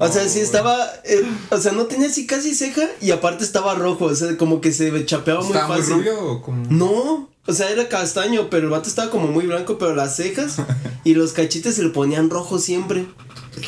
o 0.00 0.08
sea, 0.12 0.28
sí 0.28 0.40
estaba, 0.40 0.76
eh, 1.04 1.22
o 1.50 1.58
sea, 1.58 1.72
no 1.72 1.86
tenía 1.86 2.08
así 2.08 2.26
casi 2.26 2.54
ceja 2.54 2.82
y 3.00 3.10
aparte 3.10 3.44
estaba 3.44 3.74
rojo, 3.74 4.06
o 4.06 4.14
sea, 4.14 4.36
como 4.36 4.60
que 4.60 4.72
se 4.72 5.04
chapeaba 5.06 5.40
muy 5.42 5.52
¿Estaba 5.52 5.76
fácil. 5.76 5.94
rubio 5.94 6.20
o 6.24 6.42
como.? 6.42 6.66
No, 6.70 7.28
o 7.46 7.52
sea, 7.52 7.70
era 7.70 7.88
castaño, 7.88 8.48
pero 8.50 8.64
el 8.64 8.70
vato 8.70 8.88
estaba 8.88 9.10
como 9.10 9.26
muy 9.28 9.46
blanco, 9.46 9.78
pero 9.78 9.94
las 9.94 10.16
cejas 10.16 10.56
y 11.04 11.14
los 11.14 11.32
cachetes 11.32 11.74
se 11.76 11.82
le 11.82 11.88
ponían 11.90 12.28
rojo 12.30 12.58
siempre. 12.58 13.06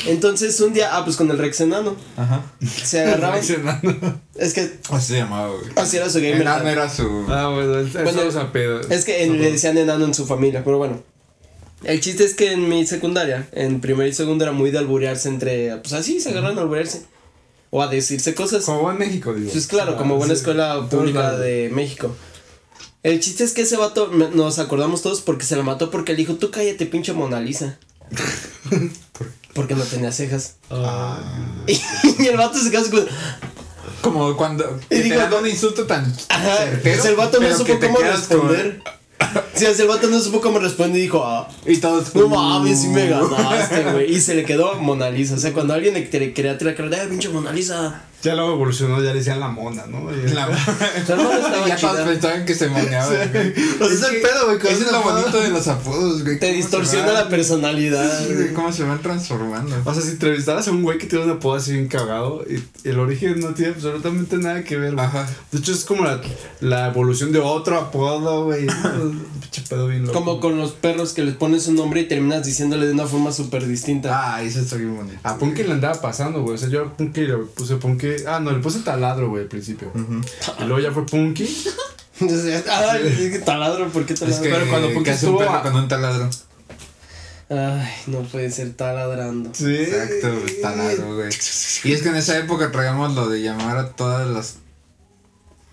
Entonces 0.07 0.59
un 0.61 0.73
día, 0.73 0.97
ah, 0.97 1.05
pues 1.05 1.17
con 1.17 1.31
el 1.31 1.39
Rex 1.39 1.61
enano, 1.61 1.97
Ajá. 2.17 2.43
se 2.85 3.01
agarraban, 3.03 3.39
Ese 3.41 3.55
enano. 3.55 4.21
es 4.37 4.55
que 4.55 4.79
Así 4.91 5.07
se 5.15 5.19
llamaba, 5.19 5.49
güey. 5.49 5.65
así 5.77 5.97
era 5.97 6.09
su 6.09 6.19
gamer. 6.19 6.43
Enano 6.43 6.69
era 6.69 6.89
su. 6.89 7.27
Ah, 7.29 7.49
bueno, 7.49 7.79
es 7.81 8.37
pedo. 8.53 8.81
Es 8.89 9.05
que 9.05 9.25
en- 9.25 9.41
le 9.41 9.51
decían 9.53 9.77
enano 9.79 10.05
en 10.05 10.15
su 10.15 10.27
familia, 10.27 10.63
pero 10.65 10.79
bueno. 10.79 11.03
El 11.85 12.01
chiste 12.01 12.23
es 12.25 12.35
que 12.35 12.53
en 12.53 12.69
mi 12.69 12.87
secundaria, 12.87 13.49
en 13.53 13.81
primero 13.81 14.09
y 14.09 14.15
segundo 14.15 14.45
era 14.45 14.53
muy 14.53 14.71
de 14.71 14.79
alburearse 14.79 15.29
entre, 15.29 15.77
pues 15.79 15.93
así 15.95 16.21
se 16.21 16.31
agarran 16.31 16.57
a 16.59 16.61
alburearse. 16.63 17.03
o 17.75 17.81
a 17.83 17.89
decirse 17.89 18.35
cosas. 18.35 18.65
Como 18.67 18.91
en 18.91 18.99
México, 18.99 19.33
digo. 19.33 19.51
Pues 19.51 19.67
claro, 19.67 19.93
Ah, 19.95 19.97
como 19.97 20.17
buena 20.17 20.35
sí, 20.35 20.41
escuela 20.41 20.87
pública 20.91 21.39
de 21.39 21.71
México. 21.73 22.15
El 23.03 23.19
chiste 23.19 23.45
es 23.45 23.53
que 23.53 23.63
ese 23.63 23.77
vato 23.79 24.09
me- 24.09 24.29
nos 24.29 24.59
acordamos 24.59 25.01
todos 25.03 25.23
porque 25.23 25.45
se 25.47 25.57
la 25.57 25.63
mató 25.63 25.91
porque 25.91 26.13
le 26.13 26.19
dijo, 26.19 26.35
tú 26.35 26.51
cállate, 26.51 26.85
pinche 26.87 27.15
Mona 27.15 27.41
Lisa. 27.41 27.79
porque 29.55 29.75
no 29.75 29.85
tenía 29.85 30.13
cejas. 30.13 30.57
Ah. 30.71 31.19
y 31.67 32.27
el 32.27 32.37
vato 32.37 32.59
se 32.59 32.71
quedó 32.71 32.81
así 32.83 32.91
como, 32.91 33.05
Como 34.01 34.37
cuando 34.37 34.79
Y 34.91 34.97
te 34.97 35.03
digo, 35.03 35.17
dan 35.17 35.31
no- 35.31 35.39
un 35.39 35.49
insulto 35.49 35.87
tan 35.87 36.05
Ajá, 36.29 36.57
certero, 36.59 36.81
pues 36.83 37.05
el 37.07 37.17
vato 37.17 37.41
no 37.41 37.57
supo 37.57 37.79
cómo 37.81 37.99
quedas 37.99 38.21
con- 38.29 38.49
responder. 38.49 38.83
Sí, 39.55 39.65
el 39.67 39.87
vato 39.87 40.09
no 40.09 40.21
supo 40.21 40.41
cómo 40.41 40.59
responder 40.59 40.99
y 40.99 41.03
dijo, 41.03 41.23
ah, 41.25 41.49
Y 41.65 41.77
todos. 41.77 42.13
no 42.15 42.29
mames, 42.29 42.81
sí 42.81 42.89
me 42.89 43.07
ganaste, 43.09 43.85
güey. 43.85 44.13
Y 44.17 44.21
se 44.21 44.35
le 44.35 44.45
quedó 44.45 44.75
Mona 44.81 45.11
Lisa. 45.11 45.35
O 45.35 45.39
sea, 45.39 45.53
cuando 45.53 45.75
alguien 45.75 45.95
le 45.95 46.09
quería 46.11 46.59
tirar 46.59 46.75
cara, 46.75 47.03
¡eh, 47.05 47.07
pinche 47.09 47.29
Mona 47.29 47.53
Lisa! 47.53 48.03
Ya 48.23 48.35
luego 48.37 48.53
evolucionó, 48.53 48.97
ya 49.03 49.11
le 49.13 49.19
decían 49.19 49.41
la 49.41 49.49
mona, 49.49 49.85
¿no? 49.89 50.09
La- 50.11 50.49
ya 51.67 51.77
todos 51.77 52.01
pensaban 52.07 52.45
que 52.47 52.55
se 52.55 52.69
moneaba. 52.69 53.07
güey. 53.33 53.53
O 53.81 53.87
sea, 53.87 53.95
es 53.95 54.03
el 54.05 54.11
que 54.13 54.19
pedo, 54.21 54.47
güey, 54.47 54.59
con 54.61 54.71
Eso 54.71 54.85
es 54.85 54.93
lo 54.93 54.99
apodo. 54.99 55.21
bonito 55.21 55.41
de 55.41 55.51
los 55.51 55.67
apodos, 55.69 56.23
güey. 56.25 56.39
Te 56.39 56.53
distorsiona 56.53 57.13
la 57.13 57.29
personalidad. 57.29 58.25
Güey. 58.33 58.53
cómo 58.55 58.73
se 58.73 58.85
van 58.85 59.03
transformando. 59.03 59.75
O 59.85 59.93
sea, 59.93 60.03
si 60.03 60.11
entrevistaras 60.11 60.69
a 60.69 60.71
un 60.71 60.83
güey 60.83 60.99
que 60.99 61.07
tiene 61.07 61.25
un 61.25 61.31
apodo 61.33 61.57
así 61.57 61.73
bien 61.73 61.89
cagado, 61.89 62.45
y 62.49 62.63
el 62.89 62.99
origen 63.01 63.41
no 63.41 63.49
tiene 63.55 63.73
absolutamente 63.73 64.37
nada 64.39 64.63
que 64.63 64.77
ver, 64.77 64.95
güey. 64.95 65.05
Ajá. 65.05 65.29
De 65.51 65.59
hecho, 65.59 65.73
es 65.73 65.85
como 65.85 66.05
la, 66.05 66.21
la 66.61 66.89
evolución 66.89 67.33
de 67.33 67.41
otro 67.41 67.77
apodo, 67.79 68.45
güey. 68.45 68.67
Pinche 69.43 69.63
pedo 69.69 69.89
bien 69.89 70.03
loco. 70.07 70.15
Como 70.19 70.41
con 70.41 70.57
los 70.59 70.73
perros 70.73 71.13
que 71.13 71.25
les 71.25 71.35
pones 71.35 71.67
un 71.67 71.75
nombre 71.75 72.03
y 72.03 72.05
terminas 72.09 72.45
diciéndole 72.47 72.87
de 72.87 72.93
una 72.93 73.07
forma 73.07 73.33
súper 73.33 73.67
distinta. 73.67 74.35
Ah, 74.37 74.43
eso 74.43 74.61
está 74.61 74.77
bien 74.77 74.97
bonito. 74.97 75.19
A 75.25 75.37
Punky 75.37 75.65
le 75.65 75.73
andaba 75.73 76.01
pasando, 76.01 76.43
güey. 76.43 76.55
O 76.55 76.59
sea, 76.59 76.69
yo 76.69 76.83
a 76.83 76.97
Punky 76.97 77.23
le 77.23 77.37
puse 77.39 77.77
Punky. 77.77 78.12
Ah, 78.27 78.41
no, 78.41 78.51
le 78.51 78.59
puse 78.59 78.81
taladro, 78.81 79.29
güey, 79.31 79.43
al 79.43 79.49
principio. 79.49 79.91
Y 79.95 80.65
luego 80.65 80.81
ya 80.81 80.93
fue 80.93 81.05
Punky. 81.07 81.45
Ay, 82.21 83.17
es 83.19 83.33
que 83.33 83.39
taladro, 83.45 83.89
¿por 83.89 84.07
qué 84.07 84.13
Es 84.13 84.21
taladro? 84.21 84.43
que, 84.43 84.49
Pero 84.51 84.69
cuando 84.69 84.89
que 84.89 84.95
Punky 84.95 85.11
hace 85.11 85.27
un 85.27 85.35
estuvo 85.35 85.51
perro 85.51 85.63
con 85.63 85.77
un 85.83 85.89
taladro. 85.89 86.31
Ay, 87.51 87.89
no 88.07 88.21
puede 88.23 88.51
ser 88.51 88.73
taladrando. 88.75 89.51
Sí. 89.53 89.75
Exacto, 89.77 90.29
taladro, 90.63 91.17
güey. 91.17 91.29
Y 91.85 91.93
es 91.93 92.03
que 92.03 92.09
en 92.09 92.17
esa 92.17 92.39
época 92.39 92.71
traíamos 92.71 93.15
lo 93.15 93.29
de 93.29 93.43
llamar 93.43 93.77
a 93.77 93.89
todas 93.91 94.27
las 94.29 94.57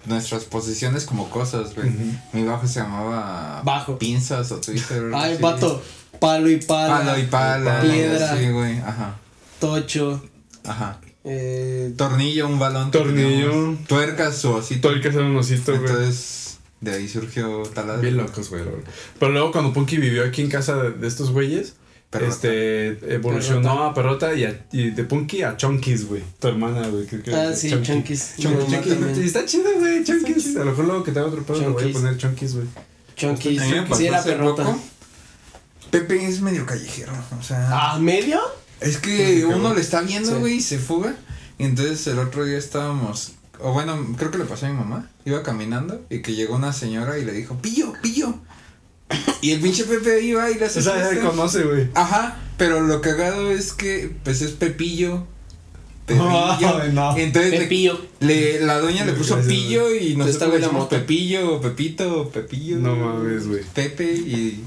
nuestras 0.05 0.45
posiciones 0.45 1.05
como 1.05 1.29
cosas, 1.29 1.75
güey. 1.75 1.91
Mi 2.33 2.43
bajo 2.43 2.67
se 2.67 2.79
llamaba 2.79 3.61
Bajo. 3.63 3.97
pinzas 3.99 4.51
o 4.51 4.57
Twitter. 4.59 5.11
Ay, 5.13 5.37
vato, 5.39 5.81
palo 6.19 6.49
y 6.49 6.57
pala. 6.57 6.97
Palo 6.99 7.17
y 7.19 7.23
pala. 7.27 7.81
Piedra. 7.81 8.37
Sí, 8.37 8.49
güey, 8.49 8.79
ajá. 8.79 9.15
Tocho. 9.59 10.21
Ajá. 10.65 10.99
Eh, 11.23 11.93
Tornillo, 11.97 12.47
un 12.47 12.59
balón. 12.59 12.91
Tornillo. 12.91 13.27
teníamos. 13.51 13.85
Tuercas 13.87 14.45
o 14.45 14.61
que 15.01 15.09
hacer 15.09 15.21
un 15.21 15.35
osito, 15.35 15.71
güey. 15.77 15.89
Entonces, 15.89 16.57
de 16.81 16.93
ahí 16.93 17.07
surgió 17.09 17.63
taladro. 17.73 18.01
Bien 18.01 18.17
locos, 18.17 18.49
güey. 18.49 18.63
Pero 19.19 19.31
luego 19.31 19.51
cuando 19.51 19.73
Punky 19.73 19.97
vivió 19.97 20.23
aquí 20.23 20.41
en 20.41 20.49
casa 20.49 20.81
de, 20.81 20.91
de 20.91 21.07
estos 21.07 21.31
güeyes, 21.31 21.73
Perrota. 22.09 22.31
este 22.33 23.13
evolucionó 23.13 23.83
a 23.83 23.93
Perrota 23.93 24.33
y, 24.33 24.45
a- 24.45 24.65
y 24.71 24.91
de 24.91 25.03
Punky 25.03 25.43
a 25.43 25.57
Chonkies, 25.57 26.07
güey. 26.07 26.23
Tu 26.39 26.47
hermana, 26.47 26.87
güey. 26.87 27.05
creo 27.05 27.21
que- 27.21 27.35
ah, 27.35 27.53
sí, 27.53 27.69
también. 27.69 28.03
y 29.21 29.25
está 29.25 29.45
chido, 29.45 29.69
güey, 29.77 30.03
Chonkies. 30.03 30.55
A 30.55 30.59
lo 30.59 30.65
mejor 30.71 30.85
luego 30.85 31.03
que 31.03 31.11
te 31.11 31.19
haga 31.19 31.27
otro 31.27 31.43
pedo 31.43 31.59
le 31.59 31.67
voy 31.67 31.75
a 31.75 31.85
Chonkies. 31.85 31.97
poner 32.01 32.17
Chonkies, 32.17 32.53
güey. 32.55 32.67
Pasó 33.89 33.99
Sí, 34.01 34.07
era 34.07 34.23
perrota. 34.23 34.63
poco. 34.63 34.79
Pepe 35.91 36.25
es 36.25 36.39
medio 36.41 36.65
callejero, 36.65 37.11
o 37.39 37.43
sea. 37.43 37.67
¿Ah, 37.71 37.99
medio? 37.99 38.39
Es 38.81 38.97
que 38.97 39.45
uno 39.45 39.73
le 39.73 39.81
está 39.81 40.01
viendo, 40.01 40.31
Sí. 40.31 40.37
güey, 40.39 40.53
y 40.55 40.61
se 40.61 40.79
fuga. 40.79 41.15
Y 41.57 41.63
entonces 41.65 42.05
el 42.07 42.19
otro 42.19 42.45
día 42.45 42.57
estábamos, 42.57 43.33
o 43.59 43.73
bueno, 43.73 44.15
creo 44.17 44.31
que 44.31 44.37
le 44.37 44.45
pasó 44.45 44.65
a 44.65 44.69
mi 44.69 44.75
mamá. 44.77 45.09
Iba 45.25 45.43
caminando 45.43 46.05
y 46.09 46.21
que 46.21 46.33
llegó 46.33 46.55
una 46.55 46.71
señora 46.73 47.17
y 47.19 47.25
le 47.25 47.33
dijo, 47.33 47.55
pillo, 47.61 47.93
pillo. 48.01 48.33
Y 49.41 49.51
el 49.51 49.59
pinche 49.59 49.83
Pepe 49.85 50.21
iba 50.23 50.49
y 50.51 50.55
le 50.55 50.65
hace. 50.65 50.79
O 50.79 50.81
sea, 50.83 50.95
ya 50.97 51.07
fiesta. 51.09 51.21
se 51.21 51.27
conoce, 51.29 51.63
güey. 51.63 51.89
Ajá, 51.95 52.37
pero 52.57 52.81
lo 52.81 53.01
cagado 53.01 53.51
es 53.51 53.73
que, 53.73 54.15
pues 54.23 54.41
es 54.41 54.51
Pepillo. 54.51 55.25
Pepillo. 56.05 56.29
Ay, 56.81 56.91
no. 56.93 57.17
Entonces 57.17 57.51
le- 57.51 57.57
Pepillo. 57.59 57.99
le, 58.19 58.61
la 58.61 58.79
doña 58.79 59.05
le 59.05 59.13
puso 59.13 59.35
Gracias, 59.35 59.53
pillo 59.53 59.93
y 59.95 60.15
nosotros 60.15 60.53
le 60.53 60.59
la 60.59 60.67
decimos. 60.67 60.87
Pepillo, 60.89 61.59
Pepito, 61.61 62.29
Pepillo. 62.29 62.77
No 62.77 62.95
mames, 62.95 63.47
güey. 63.47 63.63
Pepe 63.73 64.05
y 64.13 64.63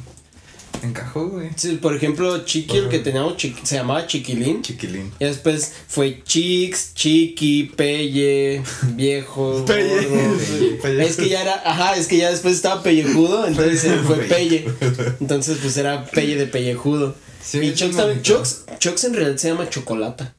encajó, 0.87 1.29
güey. 1.29 1.51
Sí, 1.57 1.79
por 1.81 1.95
ejemplo, 1.95 2.45
Chiqui, 2.45 2.77
el 2.79 2.89
que 2.89 2.99
teníamos, 2.99 3.37
Chiqui- 3.37 3.65
se 3.65 3.77
llamaba 3.77 4.07
Chiquilín. 4.07 4.63
Chiquilín. 4.63 5.13
Y 5.19 5.25
después 5.25 5.73
fue 5.89 6.23
Chix, 6.25 6.95
Chiqui, 6.95 7.73
Pelle, 7.77 8.63
Viejo. 8.95 9.65
Pelle. 9.67 10.07
gordo. 10.07 10.39
Pelle. 10.83 11.07
Es 11.07 11.17
que 11.17 11.29
ya 11.29 11.43
era, 11.43 11.63
ajá, 11.65 11.97
es 11.97 12.07
que 12.09 12.17
ya 12.19 12.31
después 12.31 12.55
estaba 12.55 12.83
pellejudo, 12.83 13.47
entonces 13.47 13.83
Pelle. 13.83 13.99
fue 14.03 14.17
Pelle. 14.25 14.65
Entonces 15.21 15.59
pues 15.63 15.77
era 15.77 16.05
Pelle 16.07 16.37
de 16.37 16.47
pellejudo. 16.47 17.15
Sí, 17.45 17.59
y 17.59 17.75
Chox 17.75 17.97
también. 17.97 18.23
Chox, 18.23 18.65
Chox 18.79 19.05
en 19.05 19.15
realidad 19.15 19.37
se 19.37 19.49
llama 19.49 19.69
Chocolata. 19.69 20.35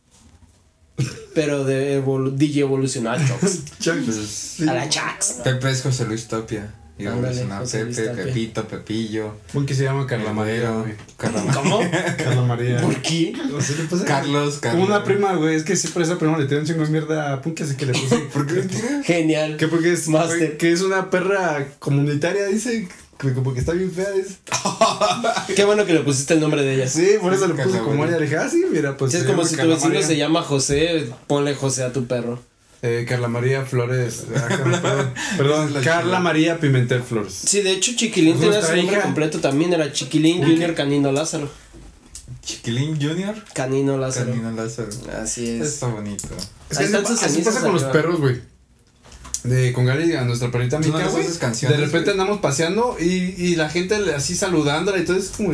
Pero 1.33 1.63
de 1.65 1.95
evolu 1.95 2.31
DJ 2.31 2.61
evolucionar 2.61 3.19
Chox. 3.27 3.59
Pues, 3.83 4.61
A 4.69 4.73
la 4.73 4.87
Chax. 4.87 5.39
Pepe 5.43 5.71
es 5.71 5.81
José 5.81 6.05
Luis 6.05 6.27
Tapia. 6.27 6.73
Y 6.97 7.07
Ándale, 7.07 7.27
evolucionó 7.41 7.57
José 7.61 7.83
Luis 7.85 7.95
Pepe, 7.97 8.09
Tapia. 8.09 8.23
Pepito, 8.25 8.67
Pepillo. 8.67 9.33
Punky 9.51 9.73
se 9.73 9.83
llama 9.83 10.05
Carla 10.05 10.31
María, 10.31 10.69
güey. 10.69 10.93
Carla 11.17 11.43
¿Cómo? 11.53 11.79
Carla 12.17 12.41
María. 12.43 12.77
¿Por 12.81 12.95
qué? 13.01 13.33
No 13.49 13.59
sé, 13.61 13.75
le 13.77 13.83
puse- 13.89 14.05
Carlos, 14.05 14.59
Carlos. 14.59 14.81
Como 14.81 14.85
una 14.95 15.03
prima, 15.03 15.33
güey. 15.35 15.55
Es 15.55 15.63
que 15.63 15.75
siempre 15.75 16.03
esa 16.03 16.19
prima 16.19 16.37
le 16.37 16.45
tiene 16.45 16.61
un 16.61 16.67
chingo 16.67 16.83
de 16.85 16.91
mierda 16.91 17.33
a 17.33 17.41
Punky, 17.41 17.63
así 17.63 17.75
que 17.75 17.87
le 17.87 17.93
puse. 17.93 18.17
¿Por 18.33 18.45
qué? 18.45 18.63
Genial. 19.03 19.57
Que 19.57 19.67
porque 19.67 19.91
es 19.93 20.07
Master. 20.07 20.57
que 20.57 20.71
es 20.71 20.81
una 20.81 21.09
perra 21.09 21.65
comunitaria, 21.79 22.45
dice. 22.45 22.87
Que 23.17 23.33
como 23.33 23.53
que 23.53 23.59
está 23.61 23.71
bien 23.73 23.91
fea, 23.91 24.11
dice. 24.11 24.37
Qué 25.55 25.63
bueno 25.65 25.85
que 25.85 25.93
le 25.93 26.01
pusiste 26.01 26.33
el 26.35 26.39
nombre 26.41 26.61
de 26.63 26.75
ella. 26.75 26.87
Sí, 26.87 27.13
por 27.21 27.33
eso 27.33 27.47
le 27.47 27.53
puse 27.53 27.69
Carla 27.69 27.79
como 27.83 27.95
María. 27.97 28.17
ella. 28.17 28.19
Le 28.19 28.25
dije, 28.25 28.37
ah, 28.37 28.49
sí, 28.49 28.65
mira, 28.71 28.97
pues. 28.97 29.11
Si 29.11 29.17
es 29.17 29.23
se 29.23 29.27
como 29.29 29.39
llama 29.43 29.49
si 29.49 29.55
tu 29.55 29.57
Carla 29.57 29.73
vecino 29.75 29.93
María. 29.93 30.07
se 30.07 30.17
llama 30.17 30.41
José, 30.43 31.09
ponle 31.27 31.55
José 31.55 31.83
a 31.83 31.93
tu 31.93 32.05
perro. 32.05 32.39
Eh, 32.85 33.05
Carla 33.07 33.29
María 33.29 33.63
Flores. 33.63 34.25
ah, 34.35 35.13
perdón, 35.37 35.73
Carla. 35.81 36.19
María 36.19 36.59
Pimentel 36.59 37.01
Flores. 37.01 37.33
Sí, 37.33 37.61
de 37.61 37.71
hecho 37.71 37.93
Chiquilín 37.95 38.37
tenía 38.37 38.61
su 38.61 38.75
nombre 38.75 38.99
completo 38.99 39.39
también, 39.39 39.71
era 39.71 39.89
Chiquilín 39.93 40.43
Junior 40.43 40.75
Canino 40.75 41.09
Lázaro. 41.13 41.49
Chiquilín 42.41 43.01
Junior. 43.01 43.35
Canino 43.53 43.97
Lázaro. 43.97 44.31
Canino 44.31 44.51
Lázaro. 44.51 44.89
Así 45.17 45.49
es. 45.49 45.61
Está 45.61 45.87
bonito. 45.87 46.27
Es 46.69 46.77
que 46.77 46.97
así, 46.97 47.13
así 47.23 47.41
pasa 47.41 47.61
con 47.61 47.71
los 47.71 47.85
perros, 47.85 48.19
güey. 48.19 48.41
De 49.45 49.71
con 49.71 49.85
Gary 49.85 50.13
a 50.15 50.25
nuestra 50.25 50.51
perrita 50.51 50.81
¿Tú 50.81 50.89
no 50.89 50.97
Mica, 50.97 51.09
güey. 51.09 51.25
canciones, 51.37 51.77
De 51.77 51.85
repente 51.85 52.11
andamos 52.11 52.39
paseando 52.39 52.97
y, 52.99 53.33
y 53.37 53.55
la 53.55 53.69
gente 53.69 53.95
así 54.13 54.35
saludándola 54.35 54.97
y 54.97 55.05
todo 55.05 55.17
es 55.17 55.29
como, 55.29 55.53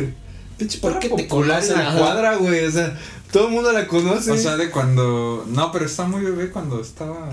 pinche 0.58 0.78
¿Por 0.78 0.98
qué 0.98 1.08
te 1.08 1.24
popular 1.24 1.62
en 1.62 1.74
la 1.74 1.96
cuadra, 1.96 2.36
güey. 2.36 2.64
O 2.64 2.70
sea, 2.72 2.98
todo 3.32 3.46
el 3.48 3.52
mundo 3.52 3.72
la 3.72 3.86
conoce. 3.86 4.30
O 4.32 4.36
sea, 4.36 4.56
de 4.56 4.70
cuando. 4.70 5.44
No, 5.48 5.70
pero 5.72 5.84
está 5.86 6.04
muy 6.06 6.22
bebé 6.22 6.50
cuando 6.50 6.80
estaba. 6.80 7.30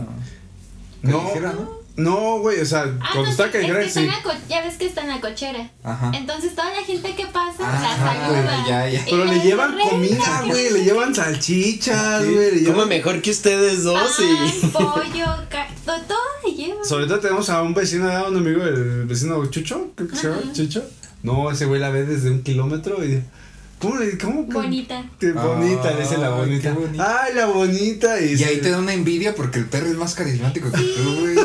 no, 1.01 1.23
¿no? 1.35 1.77
no, 1.95 2.39
güey. 2.39 2.59
O 2.61 2.65
sea, 2.65 2.81
Ah, 3.01 3.09
cuando 3.13 3.23
no, 3.23 3.29
está 3.29 3.43
sí, 3.51 3.57
es 3.57 3.93
que 3.93 3.99
sí. 4.01 4.07
ya 4.49 4.61
ves 4.63 4.75
que 4.77 4.85
está 4.85 5.01
en 5.01 5.09
la 5.09 5.21
cochera. 5.21 5.71
Ajá. 5.83 6.11
Entonces 6.13 6.53
toda 6.55 6.69
la 6.73 6.83
gente 6.83 7.15
que 7.15 7.25
pasa 7.27 7.57
Ah, 7.61 7.81
la 7.81 8.27
saluda. 8.29 8.65
ya, 8.67 8.89
ya. 8.89 9.05
Pero 9.09 9.25
le 9.25 9.39
llevan 9.39 9.77
comida, 9.79 10.43
güey. 10.47 10.69
Le 10.71 10.83
llevan 10.83 11.13
salchichas, 11.15 12.23
Sí. 12.23 12.33
güey. 12.33 12.63
llevan- 12.65 12.87
mejor 12.89 13.21
que 13.21 13.31
ustedes 13.31 13.83
dos 13.83 14.19
y. 14.19 14.67
Pollo, 14.67 15.25
ca- 15.49 15.67
todo, 15.85 15.99
todo 16.01 16.17
le 16.45 16.53
llevan. 16.53 16.85
Sobre 16.85 17.07
todo 17.07 17.19
tenemos 17.19 17.49
a 17.49 17.61
un 17.63 17.73
vecino, 17.73 18.09
a 18.09 18.27
un 18.29 18.37
amigo, 18.37 18.63
el 18.63 19.05
vecino 19.05 19.43
Chucho, 19.47 19.91
creo 19.95 20.07
que 20.09 20.15
se 20.15 20.27
llama. 20.29 20.53
Chucho. 20.53 20.83
No, 21.23 21.49
ese 21.51 21.65
güey 21.65 21.81
la 21.81 21.89
ve 21.89 22.05
desde 22.05 22.29
un 22.29 22.43
kilómetro 22.43 23.03
y. 23.03 23.23
¿Cómo 23.79 23.95
le 23.97 24.17
cómo? 24.17 24.43
Bonita. 24.43 25.05
Qué 25.19 25.31
bonita, 25.33 25.91
le 25.91 26.01
dice 26.01 26.17
la 26.17 26.29
bonita. 26.31 26.75
Ay, 26.97 27.35
la 27.35 27.45
bonita. 27.45 28.19
Y, 28.19 28.33
Y 28.35 28.43
ahí 28.43 28.57
te 28.59 28.71
da 28.71 28.79
una 28.79 28.93
envidia 28.93 29.35
porque 29.35 29.59
el 29.59 29.65
perro 29.65 29.85
es 29.87 29.95
más 29.97 30.15
carismático 30.15 30.71
que 30.71 30.77
tú, 30.81 31.19
güey. 31.19 31.35
No, 31.35 31.43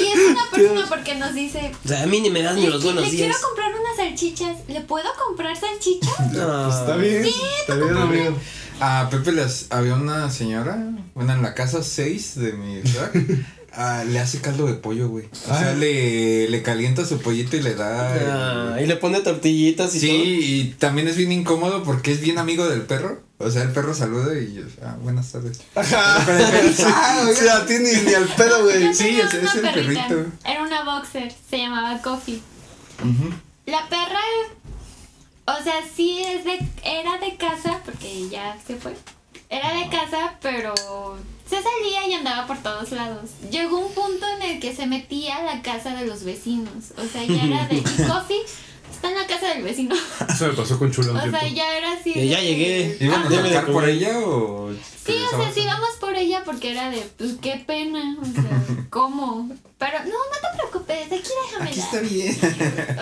y 0.00 0.06
es 0.06 0.18
una 0.30 0.50
persona 0.50 0.86
porque 0.88 1.14
nos 1.14 1.34
dice, 1.34 1.70
O 1.84 1.88
sea, 1.88 2.02
a 2.02 2.06
mí 2.06 2.20
ni 2.20 2.30
me 2.30 2.42
dan 2.42 2.56
ni 2.56 2.62
le, 2.62 2.70
los 2.70 2.82
buenos 2.82 3.04
le 3.04 3.10
días. 3.10 3.28
quiero 3.28 3.46
comprar 3.46 3.70
unas 3.80 3.96
salchichas. 3.96 4.56
¿Le 4.68 4.80
puedo 4.80 5.06
comprar 5.24 5.56
salchichas? 5.56 6.32
No. 6.32 6.64
Pues 6.66 6.76
está 6.80 6.96
bien. 6.96 7.24
está 7.60 7.74
bien, 7.76 7.96
amigo. 7.96 8.36
A 8.80 9.08
Pepe 9.10 9.32
les, 9.32 9.66
había 9.70 9.94
una 9.94 10.30
señora, 10.30 10.78
bueno, 11.14 11.32
en 11.32 11.42
la 11.42 11.54
casa 11.54 11.82
6 11.82 12.34
de 12.36 12.52
mi 12.52 12.80
ciudad, 12.82 13.10
ah, 13.72 14.04
le 14.06 14.18
hace 14.18 14.40
caldo 14.40 14.66
de 14.66 14.74
pollo, 14.74 15.08
güey. 15.08 15.26
O 15.32 15.34
sea, 15.34 15.70
Ah. 15.70 15.74
le, 15.74 16.48
le 16.48 16.62
calienta 16.62 17.04
su 17.04 17.18
pollito 17.20 17.56
y 17.56 17.62
le 17.62 17.74
da... 17.74 18.74
Ah, 18.74 18.80
y 18.80 18.86
le 18.86 18.96
pone 18.96 19.20
tortillitas 19.20 19.94
y 19.94 20.00
Sí, 20.00 20.06
todo. 20.08 20.16
y 20.24 20.74
también 20.78 21.08
es 21.08 21.16
bien 21.16 21.32
incómodo 21.32 21.82
porque 21.82 22.12
es 22.12 22.20
bien 22.20 22.38
amigo 22.38 22.68
del 22.68 22.82
perro. 22.82 23.22
O 23.40 23.50
sea, 23.50 23.62
el 23.62 23.70
perro 23.70 23.94
saluda 23.94 24.36
y 24.36 24.54
yo, 24.54 24.62
ah, 24.82 24.96
buenas 25.00 25.30
tardes. 25.30 25.60
Ajá. 25.76 26.22
Pero 26.26 26.68
ah. 26.86 27.28
Sí, 27.34 27.46
a 27.48 27.66
ti 27.66 27.74
ni, 27.78 27.92
ni 28.08 28.14
al 28.14 28.26
pedo, 28.26 28.64
güey. 28.64 28.92
Sí, 28.94 29.20
una 29.20 29.28
es 29.28 29.54
el 29.54 29.60
perrita. 29.62 30.08
perrito. 30.08 30.30
Era 30.44 30.62
una 30.62 30.84
boxer, 30.84 31.32
se 31.48 31.58
llamaba 31.58 32.00
Coffee. 32.02 32.40
La 33.66 33.88
perra, 33.88 34.20
o 35.46 35.62
sea, 35.62 35.74
sí 35.94 36.20
es 36.22 36.44
de, 36.44 36.58
era 36.84 37.18
de 37.18 37.36
casa, 37.36 37.78
porque 37.84 38.28
ya 38.28 38.56
se 38.66 38.74
fue. 38.76 38.94
Era 39.50 39.72
de 39.72 39.88
casa, 39.88 40.36
pero 40.42 40.74
se 41.48 41.56
salía 41.62 42.06
y 42.08 42.14
andaba 42.14 42.46
por 42.46 42.58
todos 42.58 42.90
lados. 42.92 43.30
Llegó 43.50 43.78
un 43.78 43.92
punto 43.92 44.26
en 44.36 44.42
el 44.42 44.60
que 44.60 44.74
se 44.74 44.86
metía 44.86 45.36
a 45.36 45.42
la 45.44 45.62
casa 45.62 45.94
de 45.94 46.06
los 46.06 46.24
vecinos. 46.24 46.92
O 46.96 47.04
sea, 47.04 47.24
ya 47.24 47.44
era 47.44 47.66
de 47.66 47.76
y 47.76 47.82
Coffee 48.08 48.42
está 48.90 49.08
en 49.08 49.14
la 49.14 49.26
casa 49.26 49.48
del 49.54 49.62
vecino. 49.62 49.94
Eso 50.28 50.48
me 50.48 50.54
pasó 50.54 50.78
con 50.78 50.90
Chulo 50.90 51.14
O 51.14 51.30
sea, 51.30 51.48
ya 51.48 51.76
era 51.76 51.92
así. 51.92 52.12
De 52.12 52.28
ya 52.28 52.40
llegué. 52.40 52.96
¿Iban 53.00 53.24
a 53.24 53.28
tocar 53.28 53.66
por 53.66 53.88
ella 53.88 54.18
o.? 54.18 54.70
Sí, 55.06 55.14
o 55.32 55.36
sea, 55.36 55.52
sí 55.52 55.64
vamos 55.64 55.90
ella 56.18 56.42
porque 56.44 56.72
era 56.72 56.90
de, 56.90 57.02
pues 57.16 57.34
qué 57.40 57.62
pena, 57.66 58.16
o 58.20 58.24
sea, 58.24 58.62
¿cómo? 58.90 59.50
Pero 59.78 59.98
no, 60.00 60.06
no 60.06 60.12
te 60.42 60.58
preocupes, 60.58 61.06
aquí 61.06 61.30
déjame. 61.52 61.70
Aquí 61.70 61.78
está 61.80 62.00
bien. 62.00 62.36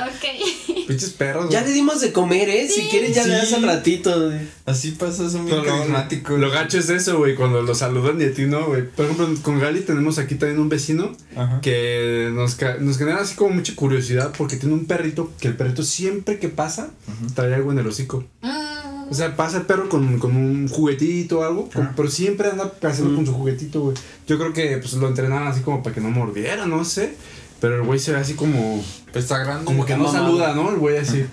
Ok. 0.06 0.86
Pinches 0.86 1.10
perros. 1.10 1.48
Ya 1.50 1.62
le 1.62 1.70
dimos 1.72 2.02
de 2.02 2.12
comer, 2.12 2.50
¿eh? 2.50 2.68
Si 2.68 2.82
quieres 2.88 3.14
ya 3.14 3.26
le 3.26 3.32
das 3.34 3.52
al 3.54 3.62
ratito. 3.62 4.26
güey. 4.26 4.40
Así 4.66 4.90
pasas 4.92 5.32
un 5.34 5.46
bien 5.46 5.56
Pero 5.58 5.62
lo- 5.72 5.78
carismático. 5.78 6.36
Lo 6.36 6.50
gacho 6.50 6.78
es 6.78 6.90
eso, 6.90 7.16
güey, 7.16 7.34
cuando 7.34 7.62
lo 7.62 7.74
saludan 7.74 8.20
y 8.20 8.24
a 8.24 8.34
ti 8.34 8.42
no, 8.44 8.66
güey. 8.66 8.86
Por 8.86 9.06
ejemplo, 9.06 9.26
con 9.42 9.58
Gali 9.58 9.80
tenemos 9.80 10.18
aquí 10.18 10.34
también 10.34 10.60
un 10.60 10.68
vecino 10.68 11.16
Ajá. 11.34 11.60
que 11.62 12.30
nos, 12.34 12.58
nos 12.80 12.98
genera 12.98 13.20
así 13.22 13.36
como 13.36 13.54
mucha 13.54 13.74
curiosidad 13.74 14.34
porque 14.36 14.56
tiene 14.56 14.74
un 14.74 14.84
perrito 14.84 15.32
que 15.40 15.48
el 15.48 15.56
perrito 15.56 15.82
siempre 15.82 16.38
que 16.38 16.50
pasa 16.50 16.90
trae 17.34 17.54
algo 17.54 17.72
en 17.72 17.78
el 17.78 17.86
hocico. 17.86 18.22
Mm, 18.42 18.95
O 19.10 19.14
sea, 19.14 19.36
pasa 19.36 19.58
el 19.58 19.62
perro 19.66 19.88
con, 19.88 20.18
con 20.18 20.36
un 20.36 20.68
juguetito 20.68 21.38
o 21.40 21.42
algo, 21.44 21.68
con- 21.72 21.92
pero 21.94 22.10
siempre 22.10 22.48
anda 22.50 22.72
haciendo 22.82 23.14
con 23.14 23.24
su 23.26 23.32
juguetito, 23.32 23.80
güey. 23.82 23.96
Yo 24.26 24.38
creo 24.38 24.52
que 24.52 24.76
pues 24.78 24.92
lo 24.94 25.06
entrenaban 25.08 25.46
así 25.48 25.60
como 25.60 25.82
para 25.82 25.94
que 25.94 26.00
no 26.00 26.10
mordiera, 26.10 26.66
no 26.66 26.84
sé. 26.84 27.14
Pero 27.60 27.76
el 27.76 27.82
güey 27.84 27.98
se 27.98 28.12
ve 28.12 28.18
así 28.18 28.34
como, 28.34 28.84
está 29.14 29.38
grande. 29.38 29.64
como 29.64 29.86
que 29.86 29.96
no 29.96 30.10
saluda, 30.12 30.54
¿no? 30.54 30.70
El 30.70 30.76
güey 30.76 30.98
así. 30.98 31.24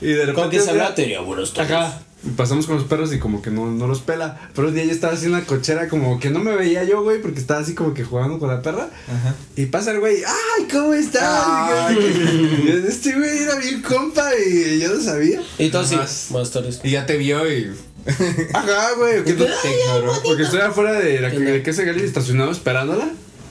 Y 0.00 0.06
de 0.06 0.26
repente. 0.26 0.34
Con 0.40 0.50
que 0.50 0.58
se 0.58 0.72
día- 0.72 0.82
habla 0.82 0.94
teoría, 0.94 1.20
buenos 1.20 1.52
todos. 1.52 1.70
Ajá. 1.70 2.00
Pasamos 2.36 2.66
con 2.66 2.74
los 2.76 2.84
perros 2.84 3.12
y 3.14 3.18
como 3.20 3.42
que 3.42 3.50
no, 3.50 3.70
no 3.70 3.86
los 3.86 4.00
pela. 4.00 4.38
Pero 4.54 4.68
un 4.68 4.74
día 4.74 4.84
yo 4.84 4.90
estaba 4.90 5.12
así 5.12 5.26
en 5.26 5.32
la 5.32 5.44
cochera, 5.44 5.88
como 5.88 6.18
que 6.18 6.30
no 6.30 6.40
me 6.40 6.56
veía 6.56 6.82
yo, 6.84 7.02
güey, 7.02 7.22
porque 7.22 7.38
estaba 7.38 7.60
así 7.60 7.74
como 7.74 7.94
que 7.94 8.02
jugando 8.04 8.38
con 8.40 8.48
la 8.48 8.60
perra. 8.60 8.90
Ajá. 9.06 9.34
Y 9.56 9.66
pasa 9.66 9.92
el 9.92 10.00
güey, 10.00 10.16
¡ay, 10.26 10.66
cómo 10.70 10.94
estás! 10.94 11.22
Ay, 11.22 11.96
Y 11.96 12.66
yo, 12.68 12.88
este 12.88 13.14
güey 13.14 13.38
era 13.38 13.54
bien 13.56 13.80
compa 13.82 14.30
y 14.36 14.80
yo 14.80 14.94
no 14.94 15.00
sabía. 15.00 15.40
Y 15.58 15.70
así. 15.76 15.94
Nomás. 15.94 16.26
Buenas 16.30 16.50
tardes. 16.50 16.80
Y 16.82 16.90
ya 16.90 17.06
te 17.06 17.16
vio 17.16 17.50
y. 17.52 17.72
Ajá, 18.52 18.94
güey. 18.96 19.22
que 19.24 19.34
no- 19.34 19.44
te 19.62 19.80
ignoró. 19.80 20.12
porque 20.24 20.42
estoy 20.42 20.60
afuera 20.60 20.92
de 20.92 21.20
la 21.20 21.30
de 21.30 21.60
Gali 21.84 22.02
estacionado 22.02 22.50
esperándola. 22.50 23.08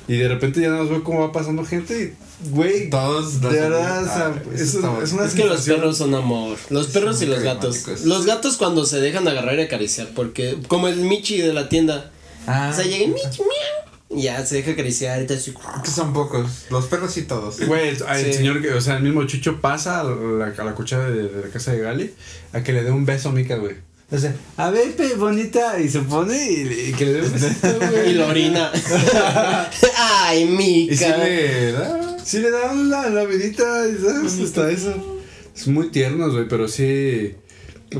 Y 0.07 0.17
de 0.17 0.27
repente 0.29 0.61
ya 0.61 0.69
nada 0.69 0.81
más 0.81 0.89
veo 0.89 1.03
cómo 1.03 1.19
va 1.19 1.31
pasando 1.33 1.65
gente 1.65 2.15
y, 2.43 2.49
güey, 2.49 2.89
Todos. 2.89 3.41
de 3.41 3.47
los- 3.47 3.53
verdad, 3.53 4.03
o 4.03 4.05
sea, 4.05 4.25
Ah, 4.27 4.99
es, 5.03 5.11
una 5.13 5.25
Es 5.25 5.33
que 5.33 5.43
los 5.43 5.61
perros 5.63 5.97
son 5.97 6.15
amor. 6.15 6.57
Los 6.69 6.87
perros 6.87 7.21
y 7.21 7.25
los 7.25 7.41
gatos. 7.41 7.85
Los 8.05 8.25
gatos 8.25 8.57
cuando 8.57 8.85
se 8.85 8.99
dejan 9.01 9.27
agarrar 9.27 9.59
y 9.59 9.63
acariciar. 9.63 10.07
Porque, 10.15 10.57
como 10.69 10.87
el 10.87 10.97
Michi 10.97 11.39
de 11.41 11.53
la 11.53 11.67
tienda. 11.69 12.11
Ah, 12.45 12.69
O 12.71 12.75
sea, 12.75 12.85
llega 12.85 13.05
Michi, 13.07 13.39
miau. 13.41 14.17
y 14.19 14.21
Ya 14.23 14.45
se 14.45 14.55
deja 14.55 14.71
acariciar. 14.71 15.21
Y 15.21 15.25
te 15.25 15.33
así. 15.33 15.53
que 15.83 15.91
son 15.91 16.13
pocos. 16.13 16.49
Los 16.69 16.85
perros 16.85 17.11
sí 17.11 17.23
todos. 17.23 17.59
Güey, 17.59 17.89
el, 17.89 17.97
Sí. 17.97 18.33
señor, 18.33 18.61
que, 18.61 18.73
o 18.73 18.79
sea, 18.79 18.95
el 18.97 19.03
mismo 19.03 19.25
Chucho 19.25 19.59
pasa 19.59 19.99
a 19.99 20.03
la, 20.05 20.53
a 20.57 20.63
la 20.63 20.73
cuchara 20.73 21.09
de, 21.09 21.23
de 21.27 21.41
la 21.47 21.51
casa 21.51 21.73
de 21.73 21.79
Gali 21.81 22.13
a 22.53 22.63
que 22.63 22.71
le 22.71 22.83
dé 22.83 22.91
un 22.91 23.05
beso 23.05 23.27
a 23.29 23.31
Mica, 23.33 23.57
güey. 23.57 23.75
O 24.09 24.17
sea, 24.17 24.33
a 24.55 24.69
ver, 24.69 24.95
pe, 24.95 25.15
bonita, 25.15 25.79
y 25.81 25.89
se 25.89 25.99
pone 25.99 26.49
y, 26.51 26.63
le- 26.63 26.89
y 26.89 26.93
que 26.93 27.05
le 27.05 27.13
dé 27.13 27.21
un 27.23 27.33
besito, 27.33 27.79
Y 28.07 28.13
lo 28.13 28.27
orina. 28.27 28.71
Ay, 29.97 30.43
Y 30.43 30.95
sí 30.95 31.05
Mica. 31.05 31.17
le 31.17 31.71
da. 31.73 32.17
Sí 32.23 32.39
le 32.39 32.51
da 32.51 32.71
una 32.71 33.09
lamidita, 33.09 33.87
y 33.87 34.01
¿sabes? 34.01 34.39
Hasta 34.39 34.69
eso. 34.71 35.19
Es 35.55 35.67
muy 35.67 35.89
tiernos, 35.89 36.33
güey, 36.33 36.47
pero 36.47 36.67
sí... 36.67 37.35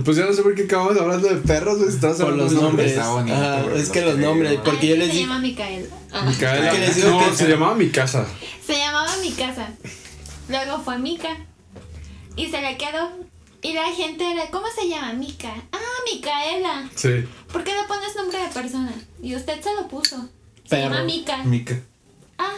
Pues 0.04 0.18
ya 0.18 0.26
no 0.26 0.34
sé 0.34 0.42
por 0.44 0.54
qué 0.54 0.64
acabamos 0.64 0.98
hablando 0.98 1.30
de 1.30 1.36
perros, 1.38 1.78
güey. 1.78 1.90
Estamos 1.90 2.18
Por 2.18 2.26
hablando 2.28 2.44
los 2.46 2.56
de 2.56 2.62
nombres. 2.62 2.92
está 2.92 3.10
bonito, 3.10 3.36
Ajá, 3.38 3.62
güey, 3.64 3.82
es 3.82 3.90
que 3.90 4.02
los 4.02 4.12
los 4.16 4.20
nombres. 4.20 4.60
Porque 4.64 4.80
Ay, 4.82 4.90
yo 4.90 4.96
les 4.98 5.08
se 5.08 5.14
digo. 5.14 5.28
llama 5.28 5.40
Micaela. 5.40 5.88
Ah. 6.12 6.26
Micaela. 6.26 6.72
¿Qué 6.72 6.80
les 6.80 6.96
digo 6.98 7.10
no, 7.10 7.30
que- 7.30 7.36
se 7.38 7.48
llamaba 7.48 7.76
mi 7.76 7.88
casa. 7.90 8.26
Se 8.66 8.74
llamaba 8.78 9.10
mi 9.22 9.32
casa. 9.32 9.70
Luego 10.50 10.82
fue 10.84 11.00
Mica. 11.00 11.30
Y 12.36 12.48
se 12.52 12.62
le 12.62 12.78
quedó. 12.78 13.12
Y 13.62 13.74
la 13.74 13.86
gente 13.92 14.32
era, 14.32 14.50
¿cómo 14.52 14.68
se 14.80 14.88
llama? 14.88 15.14
Mica. 15.14 15.54
Ah, 15.72 15.78
Micaela. 16.12 16.90
Sí. 16.96 17.10
¿Por 17.52 17.64
qué 17.64 17.72
le 17.72 17.84
pones 17.88 18.16
nombre 18.16 18.40
de 18.40 18.48
persona? 18.50 18.94
Y 19.22 19.36
usted 19.36 19.62
se 19.62 19.74
lo 19.74 19.88
puso. 19.88 20.28
Se 20.70 20.80
llama 20.80 21.04
Mica. 21.04 21.44
Mica. 21.44 21.80
Ah, 22.38 22.54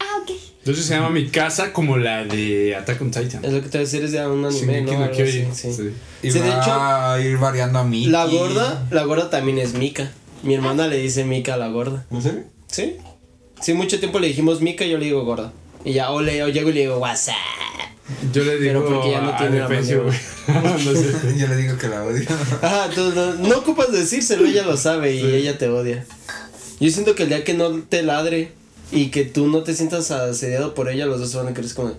ah, 0.00 0.18
ok. 0.22 0.30
Entonces 0.60 0.86
se 0.86 0.94
llama 0.94 1.10
mi 1.10 1.28
casa 1.28 1.72
como 1.72 1.96
la 1.98 2.24
de 2.24 2.74
Attack 2.74 3.00
on 3.02 3.10
Titan. 3.10 3.44
Es 3.44 3.52
lo 3.52 3.62
que 3.62 3.68
te 3.68 3.78
voy 3.78 3.82
a 3.86 3.88
decir, 3.88 4.02
es 4.02 4.12
de 4.12 4.26
un 4.26 4.44
anime, 4.44 4.80
¿no? 4.82 5.10
Kyojin, 5.10 5.54
sí. 5.54 5.72
sí. 5.72 5.90
Y 6.22 6.30
Sí, 6.32 6.38
de 6.40 6.48
va 6.48 6.60
hecho, 6.60 6.72
a 6.72 7.20
ir 7.20 7.36
variando 7.38 7.78
a 7.78 7.84
Mickey. 7.84 8.10
La 8.10 8.24
gorda, 8.26 8.86
la 8.90 9.04
gorda 9.04 9.30
también 9.30 9.58
es 9.58 9.74
Mica. 9.74 10.10
Mi 10.42 10.54
hermana 10.54 10.88
le 10.88 10.96
dice 10.98 11.24
Mica 11.24 11.54
a 11.54 11.56
la 11.58 11.68
gorda. 11.68 12.06
¿En 12.10 12.22
serio? 12.22 12.44
¿Sí? 12.66 12.96
Sí, 13.60 13.72
mucho 13.74 13.98
tiempo 14.00 14.18
le 14.18 14.28
dijimos 14.28 14.60
Mica 14.60 14.84
y 14.84 14.90
yo 14.90 14.98
le 14.98 15.04
digo 15.04 15.24
gorda. 15.24 15.52
Y 15.84 15.92
ya, 15.92 16.10
o, 16.10 16.20
le, 16.22 16.42
o 16.42 16.48
llego 16.48 16.70
y 16.70 16.72
le 16.72 16.80
digo 16.80 16.96
WhatsApp. 16.98 17.34
Yo 18.32 18.44
le 18.44 18.58
digo 18.58 18.82
Pero 18.82 18.94
porque 18.96 19.10
ya 19.12 19.20
no 19.22 19.30
a 19.30 19.36
tiene 19.38 19.58
la 19.60 19.68
Defencio, 19.68 20.04
güey. 20.04 20.16
no 20.62 20.78
sé. 20.78 21.12
Yo 21.38 21.46
le 21.48 21.56
digo 21.56 21.78
que 21.78 21.88
la 21.88 22.04
odio. 22.04 22.22
Ajá, 22.62 22.90
tú 22.94 23.12
no, 23.14 23.34
no 23.34 23.58
ocupas 23.58 23.92
decírselo, 23.92 24.44
ella 24.46 24.62
lo 24.64 24.76
sabe 24.76 25.14
y 25.14 25.20
Sí. 25.20 25.34
ella 25.34 25.56
te 25.58 25.68
odia. 25.68 26.04
Yo 26.80 26.90
siento 26.90 27.14
que 27.14 27.22
el 27.22 27.30
día 27.30 27.44
que 27.44 27.54
no 27.54 27.70
te 27.82 28.02
ladre 28.02 28.52
y 28.92 29.06
que 29.10 29.24
tú 29.24 29.46
no 29.46 29.62
te 29.62 29.74
sientas 29.74 30.10
asediado 30.10 30.74
por 30.74 30.90
ella, 30.90 31.06
los 31.06 31.18
dos 31.20 31.30
se 31.30 31.36
van 31.38 31.48
a 31.48 31.54
creer 31.54 31.72
como, 31.72 31.94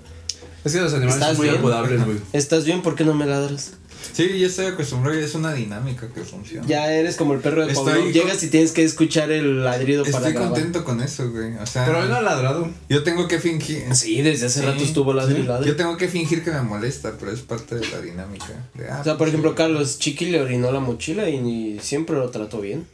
Es 0.64 0.74
que 0.74 0.82
los 0.82 0.94
animales 0.94 1.16
¿Estás 1.22 1.38
son 1.38 1.46
muy 1.46 1.56
apodables, 1.56 2.06
güey. 2.06 2.18
¿estás 2.34 2.66
bien? 2.66 2.82
¿Por 2.84 2.96
qué 2.96 3.04
no 3.04 3.14
me 3.16 3.26
ladras? 3.26 3.72
Sí, 4.14 4.40
yo 4.40 4.48
estoy 4.48 4.68
acostumbrado 4.68 5.20
y 5.20 5.24
es 5.24 5.36
una 5.36 5.54
dinámica 5.54 6.08
que 6.08 6.22
funciona. 6.22 6.66
Ya 6.68 6.92
eres 6.92 7.16
como 7.16 7.34
el 7.34 7.40
perro 7.40 7.66
de 7.66 7.72
Estoy 7.74 7.94
Pablo. 7.94 8.10
Llegas 8.12 8.44
y 8.44 8.50
tienes 8.50 8.72
que 8.72 8.84
escuchar 8.84 9.32
el 9.32 9.64
ladrido 9.64 10.04
para 10.04 10.18
Estoy 10.18 10.34
grabar. 10.34 10.52
contento 10.52 10.84
con 10.84 11.02
eso, 11.02 11.30
güey. 11.32 11.56
O 11.58 11.66
sea, 11.66 11.86
Pero 11.86 12.04
él 12.04 12.10
no 12.10 12.16
ha 12.16 12.22
ladrado. 12.22 12.70
yo 12.90 13.04
tengo 13.04 13.28
que 13.28 13.40
fingir. 13.40 13.84
Sí, 13.94 14.22
desde 14.22 14.48
hace 14.48 14.60
Sí, 14.62 14.66
rato 14.66 14.84
estuvo 14.84 15.14
ladri 15.14 15.42
y 15.42 15.44
sí. 15.44 15.50
Yo 15.66 15.76
tengo 15.76 15.98
que 15.98 16.08
fingir 16.08 16.44
que 16.44 16.52
me 16.52 16.62
molesta, 16.62 17.14
pero 17.20 17.32
es 17.32 17.42
parte 17.42 17.76
de 17.76 17.88
la 17.90 18.02
dinámica. 18.02 18.70
De, 18.74 18.90
ah, 18.90 19.00
O 19.02 19.04
sea, 19.04 19.14
por 19.14 19.20
pues, 19.20 19.30
ejemplo. 19.30 19.56
Carlos 19.56 20.00
Chiqui 20.00 20.26
le 20.28 20.42
orinó 20.42 20.72
la 20.72 20.80
mochila 20.80 21.30
y, 21.30 21.40
ni 21.40 21.80
siempre 21.80 22.16
lo 22.16 22.30
trató 22.30 22.62
bien. 22.62 22.86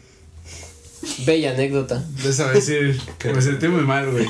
Bella 1.26 1.52
anécdota. 1.52 2.04
De 2.24 2.30
esa 2.30 2.48
vez 2.52 2.66
sí, 2.66 2.76
me 3.26 3.42
sentí 3.42 3.68
muy 3.68 3.82
mal, 3.82 4.12
güey. 4.12 4.28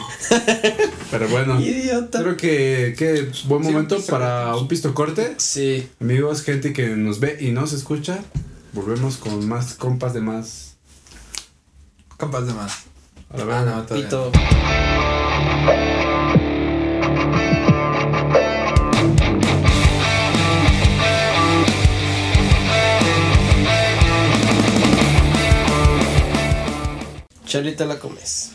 Pero 1.11 1.27
bueno. 1.29 1.59
Idiota. 1.59 2.21
Creo 2.21 2.37
que, 2.37 2.95
que 2.97 3.31
buen 3.45 3.63
Sí, 3.63 3.67
un 3.69 3.73
momento 3.73 4.01
para 4.05 4.55
un 4.55 4.67
pisto 4.67 4.93
corte. 4.93 5.35
Sí. 5.37 5.87
Amigos, 5.99 6.43
gente 6.43 6.73
que 6.73 6.87
nos 6.89 7.19
ve 7.19 7.37
y 7.41 7.51
nos 7.51 7.73
escucha. 7.73 8.19
Volvemos 8.73 9.17
con 9.17 9.47
más 9.47 9.73
compas 9.73 10.13
de 10.13 10.21
más. 10.21 10.75
Compas 12.17 12.47
de 12.47 12.53
más. 12.53 12.71
A 13.29 13.37
la 13.37 13.59
Ah, 13.59 13.65
no. 13.65 13.95
Pito. 13.95 14.31
Charlita 27.51 27.85
la 27.85 27.99
comes. 27.99 28.51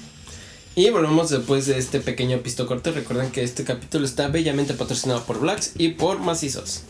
Y 0.75 0.89
volvemos 0.89 1.29
después 1.29 1.67
de 1.67 1.77
este 1.79 2.01
pequeño 2.01 2.39
pisto 2.39 2.67
corte. 2.67 2.93
Recuerden 2.93 3.31
que 3.31 3.43
este 3.43 3.63
capítulo 3.65 4.07
está 4.07 4.29
bellamente 4.29 4.73
patrocinado 4.73 5.23
por 5.25 5.39
Blacks 5.39 5.73
y 5.77 5.91
por 5.91 6.19
Macizos. 6.19 6.81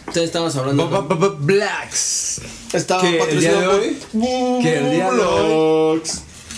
Entonces 0.00 0.24
estamos 0.24 0.54
hablando. 0.54 0.88
Ba- 0.88 1.00
ba- 1.00 1.16
ba- 1.16 1.36
Blacks. 1.38 2.40
Estaba 2.72 3.02
patrocinado 3.02 3.78
de 3.80 3.88
por 4.12 4.62
que 4.62 4.78
el 4.78 4.90
día 4.92 5.10
de 5.10 5.22
hoy-. 5.22 6.02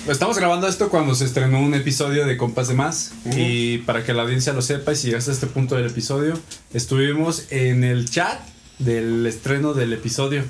Estamos 0.09 0.37
grabando 0.37 0.69
esto 0.69 0.91
cuando 0.91 1.15
se 1.15 1.25
estrenó 1.25 1.59
un 1.61 1.73
episodio 1.75 2.27
de 2.27 2.37
Compas 2.37 2.69
de 2.69 2.75
Más. 2.75 3.13
Y 3.35 3.79
para 3.79 4.05
que 4.05 4.13
la 4.13 4.23
audiencia 4.23 4.53
lo 4.53 4.61
sepa, 4.61 4.93
y 4.93 4.97
si 4.97 5.07
llegaste 5.07 5.31
a 5.31 5.35
este 5.35 5.47
punto 5.47 5.75
del 5.77 5.87
episodio, 5.87 6.39
estuvimos 6.75 7.45
en 7.51 7.83
el 7.83 8.11
chat 8.11 8.39
del 8.79 9.27
estreno 9.27 9.73
del 9.73 9.93
episodio, 9.93 10.45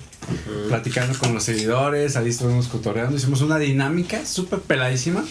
platicando 0.69 1.17
con 1.19 1.33
los 1.33 1.45
seguidores. 1.45 2.17
Ahí 2.17 2.29
estuvimos 2.29 2.69
cotorreando. 2.69 3.17
Hicimos 3.17 3.41
una 3.41 3.59
dinámica 3.59 4.25
súper 4.27 4.61
peladísima 4.61 5.25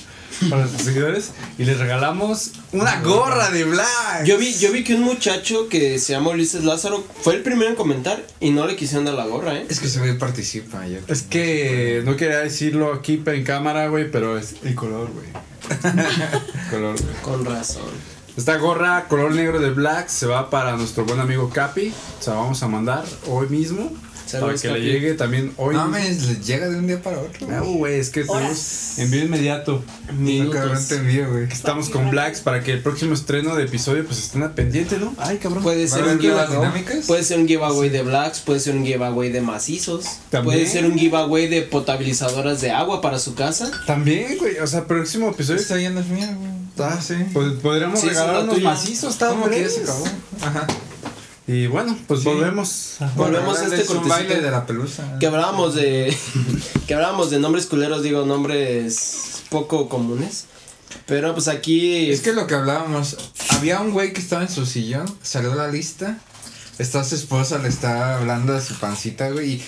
para 0.49 0.61
nuestros 0.61 0.83
seguidores. 0.83 1.31
Y 1.57 1.65
les 1.65 1.77
regalamos 1.77 2.51
una 2.71 3.01
gorra 3.01 3.49
de 3.49 3.65
Black. 3.65 4.25
Yo 4.25 4.37
vi, 4.37 4.53
yo 4.53 4.71
vi 4.71 4.83
que 4.83 4.95
un 4.95 5.01
muchacho 5.01 5.67
que 5.67 5.99
se 5.99 6.13
llama 6.13 6.29
Ulises 6.29 6.63
Lázaro 6.63 7.05
fue 7.21 7.35
el 7.35 7.43
primero 7.43 7.69
en 7.69 7.75
comentar 7.75 8.25
y 8.39 8.51
no 8.51 8.65
le 8.65 8.75
quisieron 8.75 9.05
dar 9.05 9.15
la 9.15 9.25
gorra, 9.25 9.55
¿eh? 9.55 9.65
Es 9.69 9.79
que 9.79 9.89
se 9.89 9.99
ve 9.99 10.13
participa 10.13 10.87
yo. 10.87 10.99
Es 11.07 11.23
que 11.23 12.01
no 12.05 12.15
quería 12.15 12.39
decirlo 12.39 12.93
aquí 12.93 13.21
en 13.25 13.43
cámara, 13.43 13.87
güey, 13.89 14.09
pero 14.09 14.37
es 14.37 14.55
el 14.63 14.75
color, 14.75 15.09
güey. 15.11 15.27
color, 16.69 16.95
güey. 17.01 17.15
Con 17.21 17.43
razón. 17.43 18.14
Esta 18.37 18.57
gorra 18.57 19.05
color 19.07 19.33
negro 19.33 19.59
de 19.59 19.69
Black 19.69 20.09
se 20.09 20.25
va 20.25 20.49
para 20.49 20.75
nuestro 20.75 21.05
buen 21.05 21.21
amigo 21.21 21.49
Capi. 21.49 21.93
Se 22.19 22.31
la 22.31 22.35
vamos 22.35 22.61
a 22.63 22.67
mandar 22.67 23.05
hoy 23.27 23.47
mismo. 23.47 23.89
Para 24.31 24.55
que 24.55 24.67
le 24.69 24.81
llegue 24.81 25.13
también 25.13 25.53
hoy. 25.55 25.75
No 25.75 25.89
llega 26.43 26.67
de 26.67 26.77
un 26.77 26.87
día 26.87 27.01
para 27.01 27.19
otro. 27.19 27.47
No, 27.47 27.63
güey, 27.63 27.99
es 27.99 28.09
que 28.09 28.25
tenemos 28.25 28.97
envío 28.99 29.23
inmediato. 29.23 29.83
No, 30.17 30.49
cabrón, 30.49 30.85
te 30.85 30.95
envío, 30.95 31.31
güey. 31.31 31.43
Estamos 31.45 31.89
con 31.89 32.09
Blacks 32.09 32.41
para 32.41 32.61
que 32.61 32.73
el 32.73 32.81
próximo 32.81 33.13
estreno 33.13 33.55
de 33.55 33.63
episodio 33.63 34.05
pues 34.05 34.19
estén 34.19 34.43
al 34.43 34.53
pendiente, 34.53 34.97
¿no? 34.97 35.15
Ay, 35.17 35.37
cabrón. 35.37 35.63
Puede 35.63 35.87
¿Va 35.87 35.95
a 35.95 35.99
ser 35.99 36.03
un 36.03 36.19
giveaway. 36.19 36.83
Puede 37.07 37.23
ser 37.23 37.39
un 37.39 37.47
giveaway 37.47 37.89
de 37.89 38.01
blacks, 38.01 38.39
puede 38.39 38.59
ser 38.59 38.75
un 38.75 38.85
giveaway 38.85 39.31
de 39.31 39.41
macizos, 39.41 40.05
También. 40.29 40.55
puede 40.57 40.69
ser 40.69 40.85
un 40.85 40.97
giveaway 40.97 41.47
de 41.47 41.61
potabilizadoras 41.61 42.59
de 42.59 42.71
agua 42.71 43.01
para 43.01 43.19
su 43.19 43.35
casa. 43.35 43.71
También, 43.85 44.37
güey, 44.37 44.57
o 44.57 44.67
sea, 44.67 44.85
próximo 44.85 45.29
episodio 45.29 45.61
Esta 45.61 45.79
ya 45.79 45.91
no 45.91 46.01
es 46.01 46.07
mía, 46.07 46.35
güey. 46.37 46.64
Ah, 46.77 46.99
sí. 47.01 47.15
Pues 47.33 47.53
podríamos 47.61 47.99
Sí, 47.99 48.09
regalar 48.09 48.43
unos 48.43 48.61
macizos, 48.61 49.13
está 49.13 49.29
¿Cómo 49.29 49.49
que 49.49 49.65
acabó? 49.65 50.05
Ajá. 50.41 50.67
Y 51.47 51.67
bueno, 51.67 51.95
pues 52.07 52.21
Sí. 52.21 52.25
volvemos. 52.25 52.95
Volvemos 53.15 53.59
a 53.59 53.63
este 53.65 53.85
cortecito. 53.85 54.07
baile 54.07 54.41
de 54.41 54.51
la 54.51 54.65
pelusa. 54.65 55.17
Que 55.19 55.27
hablábamos 55.27 55.75
de 55.75 56.15
que 56.87 56.93
hablábamos 56.93 57.29
de 57.29 57.39
nombres 57.39 57.67
culeros, 57.67 58.01
digo, 58.03 58.25
nombres 58.25 59.43
poco 59.49 59.87
comunes. 59.89 60.45
Pero 61.05 61.33
pues 61.33 61.47
aquí 61.47 62.09
Es 62.11 62.21
que 62.21 62.33
lo 62.33 62.47
que 62.47 62.55
hablábamos, 62.55 63.17
había 63.49 63.79
un 63.81 63.91
güey 63.91 64.11
que 64.13 64.21
estaba 64.21 64.41
en 64.41 64.49
su 64.49 64.65
sillón, 64.65 65.05
salió 65.21 65.53
la 65.53 65.67
lista, 65.67 66.17
está 66.79 67.03
su 67.03 67.15
esposa, 67.15 67.59
le 67.59 67.69
está 67.69 68.17
hablando 68.17 68.53
de 68.53 68.61
su 68.61 68.73
pancita, 68.75 69.29
güey, 69.29 69.51
y 69.53 69.63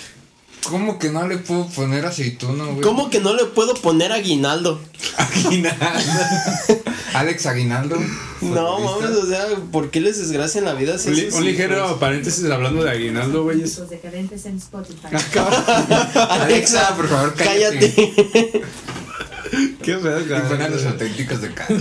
¿cómo 0.70 1.00
que 1.00 1.10
no 1.10 1.28
le 1.28 1.38
puedo 1.38 1.68
poner 1.68 2.06
aceituno, 2.06 2.66
güey? 2.68 2.82
¿Cómo 2.82 3.10
que 3.10 3.20
no 3.20 3.34
le 3.34 3.46
puedo 3.46 3.74
poner 3.76 4.12
aguinaldo? 4.12 4.80
Aguinaldo. 5.18 5.80
Alex 7.14 7.46
Aguinaldo. 7.46 7.98
No 8.42 8.80
mames, 8.80 9.10
o 9.18 9.26
sea, 9.26 9.46
¿por 9.72 9.90
qué 9.90 10.02
les 10.02 10.18
desgracia 10.20 10.60
en 10.60 10.66
la 10.66 10.74
vida 10.74 10.98
si 11.00 11.10
Un, 11.10 11.16
li- 11.16 11.30
un 11.32 11.46
ligero 11.46 11.78
hijos? 11.86 11.98
paréntesis 12.00 12.46
hablando 12.52 12.84
de 12.84 12.92
Aguinaldo, 12.92 13.44
güey. 13.44 13.62
Los 13.62 13.90
decadentes 13.90 14.46
en 14.46 14.58
Spotify. 14.58 15.08
Alexa, 16.30 16.96
por 16.96 17.08
favor, 17.08 17.34
cállate. 17.36 17.94
Cállate. 17.96 18.62
Qué 19.82 19.98
feo, 19.98 20.20
Y 20.20 20.72
los 20.72 20.86
auténticos 20.86 21.42
de 21.42 21.54
casa. 21.54 21.74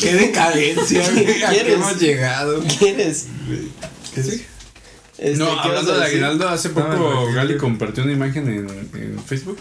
Qué 0.00 0.14
decadencia, 0.14 1.10
güey. 1.10 1.42
¿A 1.42 1.50
qué 1.50 1.72
hemos 1.72 1.98
llegado? 2.00 2.62
¿Quieres? 2.78 3.26
¿Qué 4.14 4.22
sí? 4.22 4.44
Este, 5.20 5.38
No, 5.38 5.50
¿qué 5.50 5.68
vas 5.68 5.78
hablando 5.78 5.98
de? 5.98 6.04
Aguinaldo, 6.04 6.48
hace 6.48 6.70
poco. 6.70 7.30
Gali 7.34 7.56
compartió 7.58 8.02
una 8.02 8.12
imagen 8.12 8.48
en, 8.48 8.68
en 9.00 9.18
Facebook 9.24 9.58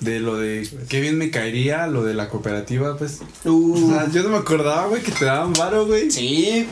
de 0.00 0.20
lo 0.20 0.36
de 0.36 0.68
qué 0.88 1.00
bien 1.00 1.16
me 1.18 1.30
caería, 1.30 1.86
lo 1.86 2.04
de 2.04 2.14
la 2.14 2.28
cooperativa, 2.28 2.96
pues. 2.96 3.18
O 3.44 3.50
Uh, 3.50 3.90
sea, 3.90 4.10
yo 4.10 4.22
no 4.22 4.28
me 4.30 4.36
acordaba, 4.38 4.86
güey, 4.88 5.02
que 5.02 5.12
te 5.12 5.24
daban 5.24 5.52
varo, 5.54 5.86
güey. 5.86 6.10
sí, 6.10 6.66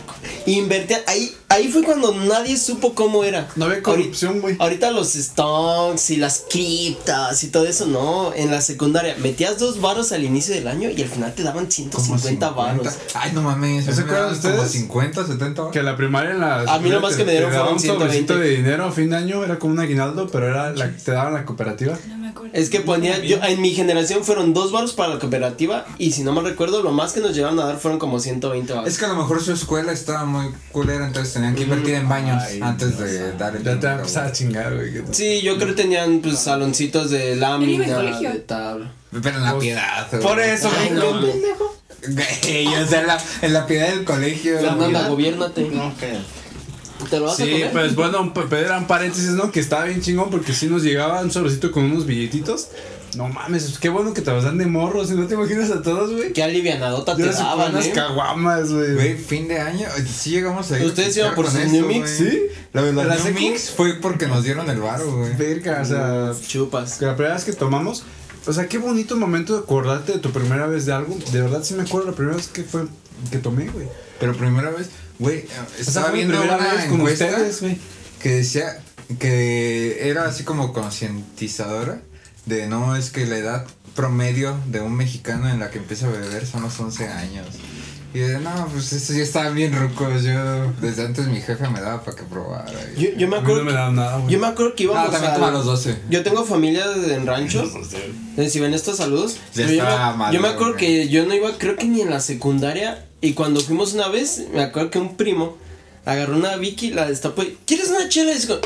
invertir. 0.47 0.99
Ahí, 1.07 1.35
ahí 1.49 1.69
fue 1.69 1.83
cuando 1.85 2.15
nadie 2.15 2.57
supo 2.57 2.95
cómo 2.95 3.25
era. 3.25 3.49
No 3.57 3.65
había 3.67 3.83
corrupción, 3.83 4.41
güey. 4.41 4.57
Ahorita 4.59 4.91
los 4.91 5.13
stocks 5.15 6.11
y 6.11 6.17
las 6.17 6.45
criptas 6.51 7.43
y 7.45 7.49
todo 7.49 7.67
eso, 7.67 7.87
no. 7.87 8.33
En 8.35 8.51
la 8.51 8.61
secundaria 8.61 9.17
metías 9.23 9.59
dos 9.59 9.81
varos 9.81 10.13
al 10.13 10.25
inicio 10.25 10.55
del 10.55 10.69
año 10.69 10.91
y 10.91 11.01
al 11.03 11.09
final 11.09 11.35
te 11.35 11.43
daban 11.43 11.71
150 11.71 12.51
varos. 12.51 12.89
Ay, 13.15 13.33
no 13.33 13.43
mames. 13.43 13.85
¿Se 13.87 13.93
¿Se 13.95 14.01
acuerdan 14.03 14.35
acuerdan 14.35 14.43
Como 14.53 14.63
ustedes? 14.63 14.83
50, 14.83 15.27
70 15.27 15.61
varos. 15.63 15.73
Que 15.73 15.83
la 15.83 15.97
primaria 15.97 16.31
en 16.33 16.41
la. 16.41 16.61
A 16.63 16.79
mí 16.79 16.91
lo 16.91 17.01
más 17.01 17.17
que 17.17 17.25
me 17.25 17.33
dieron 17.33 17.51
fueron 17.51 17.73
un 17.75 17.81
sobrecito 17.81 18.35
120. 18.35 18.39
de 18.39 18.51
dinero 18.57 18.85
a 18.85 18.93
fin 18.93 19.11
de 19.11 19.17
año, 19.17 19.43
era 19.45 19.59
como 19.59 19.73
un 19.73 19.81
aguinaldo, 19.81 20.29
pero 20.29 20.49
era 20.49 20.71
la 20.73 20.91
te 20.95 21.13
daban 21.13 21.33
la 21.35 21.45
cooperativa. 21.45 21.99
No 22.09 22.24
acuerdo. 22.35 22.51
Es 22.53 22.71
que 22.71 22.81
ponía, 22.81 23.19
yo, 23.23 23.39
en 23.43 23.61
mi 23.61 23.73
generación 23.73 24.25
fueron 24.25 24.53
dos 24.55 24.73
varos 24.73 24.93
para 24.93 25.15
la 25.15 25.19
cooperativa 25.19 25.87
y 25.99 26.13
si 26.13 26.23
no 26.23 26.33
mal 26.33 26.45
recuerdo, 26.45 26.83
lo 26.83 26.93
más 26.93 27.13
que 27.13 27.21
nos 27.21 27.35
llegaron 27.35 27.59
a 27.61 27.65
dar 27.67 27.79
fueron 27.79 27.99
como 27.99 28.21
120 28.21 28.73
varos. 28.73 28.89
Es 28.89 28.99
que 28.99 29.05
a 29.05 29.09
lo 29.09 29.17
mejor 29.17 29.43
su 29.43 29.53
escuela 29.53 29.93
estaba 29.93 30.25
muy 30.25 30.53
culera, 30.73 31.07
entonces 31.07 31.33
tenían 31.33 31.55
que 31.55 31.63
invertir 31.63 31.95
en 31.95 32.09
baños 32.09 32.43
Ay, 32.43 32.61
antes 32.63 32.99
de 32.99 33.33
dar 33.33 33.57
el 33.57 33.63
Ya 33.63 33.71
te 33.71 33.71
a 33.71 33.75
dinero, 33.79 33.99
empezar 34.01 34.27
a 34.27 34.33
chingar, 34.33 34.75
güey. 34.75 35.03
Sí, 35.13 35.41
yo 35.43 35.57
creo 35.57 35.69
que 35.69 35.83
tenían 35.83 36.21
pues 36.21 36.39
saloncitos 36.39 37.11
de 37.11 37.37
lámina, 37.37 37.99
de 37.99 38.41
tabla. 38.41 38.93
Pero 39.23 39.37
en 39.39 39.45
la 39.45 39.59
piedad. 39.59 40.09
güey. 40.11 40.23
Por 40.23 40.41
eso, 40.41 40.71
Ay, 40.79 40.89
güey. 40.89 40.99
no, 41.01 41.21
pendejo. 41.21 41.77
Güey, 42.07 42.67
o 42.67 42.87
sea, 42.87 43.01
en 43.01 43.07
la, 43.07 43.19
en 43.43 43.53
la 43.53 43.67
piedad 43.67 43.89
del 43.89 44.05
colegio. 44.05 44.59
Fernanda, 44.59 45.09
gobiernate. 45.09 45.71
¿Te 47.11 47.19
lo 47.19 47.27
vas 47.27 47.35
a 47.41 47.45
Sí, 47.45 47.51
comer? 47.51 47.73
pues 47.73 47.95
bueno, 47.95 48.33
eran 48.53 48.87
paréntesis, 48.87 49.31
¿no? 49.31 49.51
Que 49.53 49.61
estaba 49.61 49.85
bien 49.85 50.01
chingón 50.01 50.31
porque 50.31 50.53
sí 50.53 50.67
nos 50.67 50.83
llegaba 50.83 51.21
un 51.21 51.31
sobrecito 51.31 51.71
con 51.71 51.85
unos 51.85 52.07
billetitos. 52.07 52.69
No 53.17 53.29
mames, 53.29 53.79
qué 53.79 53.89
bueno 53.89 54.13
que 54.13 54.23
te 54.23 54.33
los 54.33 54.43
dan 54.43 54.59
de 54.59 54.67
morros, 54.67 55.09
si 55.09 55.15
no 55.15 55.27
te 55.29 55.35
imaginas 55.35 55.71
a 55.71 55.83
todos, 55.83 56.11
güey. 56.13 56.33
Qué 56.33 56.43
alivianadota 56.43 57.15
te 57.15 57.23
daban, 57.25 57.71
unas 57.71 57.87
¿eh? 57.87 57.93
caguamas, 57.95 58.73
güey. 58.73 58.95
Güey, 58.95 59.17
fin 59.17 59.47
de 59.47 59.61
año. 59.61 59.87
Sí 60.13 60.31
llegamos 60.31 60.71
a 60.73 60.81
ir. 60.81 60.87
¿Ustedes 60.87 61.17
iban 61.19 61.35
por 61.37 61.47
sus 61.49 61.61
New 61.71 61.87
Mix? 61.87 62.11
¿Sí? 62.11 62.43
Lo 62.73 62.83
de 62.83 62.93
¿La 62.93 63.15
New? 63.17 63.33
Mix 63.35 63.71
fue 63.71 63.95
porque 63.95 64.27
nos 64.27 64.43
dieron 64.43 64.69
el 64.69 64.81
varo, 64.81 65.13
güey. 65.17 65.33
Verga, 65.37 65.81
o 65.83 65.85
sea, 65.85 66.33
Chupas. 66.49 66.95
que 66.99 67.07
la 67.07 67.15
primera 67.15 67.37
vez 67.37 67.45
que 67.45 67.53
tomamos, 67.53 68.03
o 68.47 68.53
sea, 68.53 68.67
qué 68.67 68.79
bonito 68.79 69.17
momento 69.17 69.55
de 69.55 69.61
acordarte 69.61 70.13
de 70.15 70.19
tu 70.19 70.33
primera 70.33 70.67
vez 70.67 70.85
de 70.87 70.93
algo. 70.95 71.17
De 71.31 71.41
verdad 71.41 71.63
sí 71.63 71.75
me 71.75 71.85
acuerdo 71.85 72.11
la 72.11 72.17
primera 72.17 72.37
vez 72.37 72.49
que 72.49 72.65
fue 72.65 72.83
que 73.31 73.39
tomé, 73.39 73.69
güey. 73.69 73.87
Pero 74.19 74.35
primera 74.35 74.71
vez, 74.71 74.89
güey, 75.19 75.45
estaba 75.79 76.11
viendo 76.11 76.41
una 76.43 76.85
encuesta 76.85 77.27
ustedes, 77.27 77.63
que 78.23 78.31
decía 78.31 78.79
que 79.19 80.09
era 80.09 80.25
así 80.27 80.45
como 80.45 80.73
concientizadora 80.73 82.01
de 82.47 82.67
no 82.67 82.97
es 82.97 83.11
que 83.11 83.27
la 83.27 83.37
edad 83.39 83.67
promedio 83.95 84.57
de 84.67 84.81
un 84.81 84.95
mexicano 84.97 85.49
en 85.49 85.61
la 85.61 85.71
que 85.71 85.79
empieza 85.79 86.07
a 86.07 86.11
beber 86.11 86.47
son 86.47 86.63
los 86.63 86.79
11 86.79 87.07
años. 87.09 87.47
Y 88.13 88.21
de, 88.21 88.39
no, 88.39 88.69
pues 88.73 88.93
estos 88.93 89.17
ya 89.17 89.25
estaban 89.25 89.57
bien 89.57 89.73
rucos. 89.75 90.23
Yo, 90.23 90.73
desde 90.81 91.05
antes 91.05 91.27
mi 91.27 91.41
jefe 91.41 91.69
me 91.69 91.81
daba 91.81 92.05
para 92.05 92.17
que 92.17 92.23
probara. 92.23 92.71
y- 92.97 93.01
Yo, 93.03 93.09
yo 93.17 93.27
me 93.29 93.37
A 93.37 93.41
mí 93.41 93.47
no 93.47 93.51
acuerdo. 93.51 93.65
me 93.65 93.73
daban 93.73 93.97
nada, 93.97 94.19
güey. 94.19 94.33
Yo 94.33 94.39
me 94.39 94.47
acuerdo 94.47 94.75
que 94.77 94.85
No, 94.85 94.93
íbamos 94.93 95.11
también 95.11 95.33
a. 95.43 95.51
los 95.51 95.65
12. 95.65 95.99
Yo 96.11 96.23
tengo 96.23 96.45
familia 96.45 96.85
en 97.09 97.27
rancho. 97.27 97.65
Si 98.49 98.61
ven 98.61 98.73
estos 98.75 98.97
saludos. 98.99 99.37
Yo, 99.55 99.65
estaba 99.65 100.31
yo 100.33 100.41
me 100.41 100.49
acuerdo 100.49 100.75
güey. 100.75 100.87
que 100.87 101.09
yo 101.09 101.25
no 101.27 101.35
iba, 101.35 101.57
creo 101.59 101.75
que 101.77 101.87
ni 101.87 102.01
en 102.03 102.11
la 102.11 102.21
secundaria. 102.21 103.05
Y 103.25 103.33
cuando 103.33 103.61
fuimos 103.61 103.95
una 103.95 104.09
vez, 104.09 104.45
me 104.53 104.63
acuerdo 104.63 104.91
que 104.91 104.99
un 104.99 105.17
primo 105.17 105.57
agarró 106.05 106.37
una 106.37 106.57
Vicky, 106.57 106.91
la 106.91 107.07
destapó 107.07 107.43
y. 107.43 107.57
¿Quieres 107.67 107.89
una 107.89 108.09
chela? 108.09 108.33
Y 108.35 108.47
como, 108.47 108.61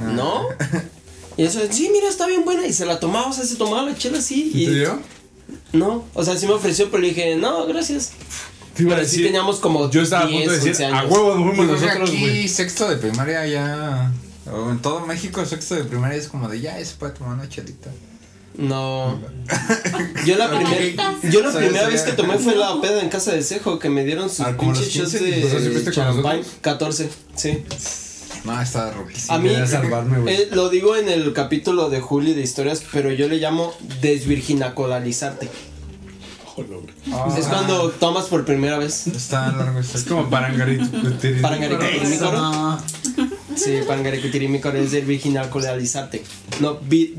Ah. 0.00 0.12
¿No? 0.14 0.48
Y 1.36 1.44
eso, 1.44 1.60
sí, 1.70 1.88
mira, 1.90 2.08
está 2.08 2.26
bien 2.26 2.44
buena. 2.44 2.66
Y 2.66 2.72
se 2.74 2.84
la 2.84 3.00
tomaba, 3.00 3.26
o 3.28 3.32
sea, 3.32 3.44
se 3.44 3.56
tomaba 3.56 3.88
la 3.88 3.96
chela 3.96 4.18
así. 4.18 4.50
¿Y 4.54 4.62
Y, 4.64 4.66
te 4.66 4.74
dio? 4.74 4.98
No, 5.72 6.04
o 6.12 6.22
sea, 6.24 6.36
sí 6.36 6.46
me 6.46 6.52
ofreció, 6.52 6.90
pero 6.90 7.02
le 7.02 7.08
dije, 7.08 7.36
no, 7.36 7.66
gracias. 7.66 8.12
Te 8.74 8.82
iba 8.82 8.92
a 8.92 8.96
Pero 8.96 9.08
sí 9.08 9.16
decir- 9.16 9.26
teníamos 9.26 9.56
como 9.58 9.90
Yo 9.90 10.02
estaba 10.02 10.24
a 10.24 10.26
10, 10.28 10.38
punto 10.40 10.50
de 10.52 10.56
11 10.58 10.68
decir, 10.70 10.84
a 10.86 10.98
años. 11.00 11.10
huevo 11.12 11.34
nos 11.36 11.56
fuimos 11.56 11.66
nosotros, 11.80 12.10
aquí 12.10 12.20
güey. 12.20 12.48
sexto 12.48 12.88
de 12.88 12.96
primaria 12.96 13.46
ya. 13.46 14.12
O 14.52 14.70
en 14.70 14.78
todo 14.82 15.06
México, 15.06 15.44
sexto 15.46 15.74
de 15.74 15.84
primaria 15.84 16.18
es 16.18 16.28
como 16.28 16.48
de 16.48 16.60
ya 16.60 16.82
se 16.84 16.94
puede 16.96 17.12
tomar 17.12 17.34
una 17.34 17.48
chelita. 17.48 17.90
No. 18.56 19.18
Yo 20.26 20.36
la, 20.36 20.48
primer- 20.50 20.94
yo 21.30 21.40
la 21.42 21.50
primera 21.52 21.88
vez 21.88 22.02
que 22.02 22.12
tomé 22.12 22.38
fue 22.38 22.54
la 22.54 22.80
peda 22.82 23.02
en 23.02 23.08
casa 23.08 23.32
de 23.32 23.42
Cejo, 23.42 23.78
que 23.78 23.88
me 23.90 24.04
dieron 24.04 24.28
sus 24.30 24.40
Ah, 24.40 24.56
pinches 24.58 24.88
shots 24.88 25.12
15, 25.12 25.18
de 25.24 25.44
o 25.44 25.48
sea, 25.50 25.58
¿sí 25.60 25.66
fuiste 25.70 25.84
con 25.84 25.92
champán. 25.92 26.36
nosotros? 26.38 26.58
14, 26.60 27.08
sí. 27.34 27.64
No, 28.44 28.60
estaba 28.60 28.90
roquísimo. 28.92 29.34
A 29.34 29.38
mí, 29.38 29.50
salvarme, 29.66 30.18
güey. 30.20 30.34
eh, 30.34 30.48
lo 30.52 30.68
digo 30.68 30.96
en 30.96 31.08
el 31.08 31.32
capítulo 31.32 31.90
de 31.90 32.00
Juli 32.00 32.34
de 32.34 32.42
historias, 32.42 32.82
pero 32.92 33.10
yo 33.12 33.28
le 33.28 33.36
llamo 33.38 33.72
desvirginacolalizarte. 34.00 35.48
Ah, 37.12 37.34
Es 37.38 37.46
cuando 37.46 37.90
tomas 37.92 38.26
por 38.26 38.44
primera 38.44 38.76
vez. 38.78 39.06
Está 39.06 39.50
largo 39.52 39.80
este. 39.80 39.98
Es 39.98 40.04
como 40.04 40.28
parangarito. 40.28 40.84
Parangaricutirimícoro. 41.42 42.78
Sí, 43.56 43.78
parangaricutirimícoro 43.86 44.78
es 44.78 44.90
desvirginacolalizarte. 44.92 46.22
No, 46.60 46.78
vi- 46.82 47.14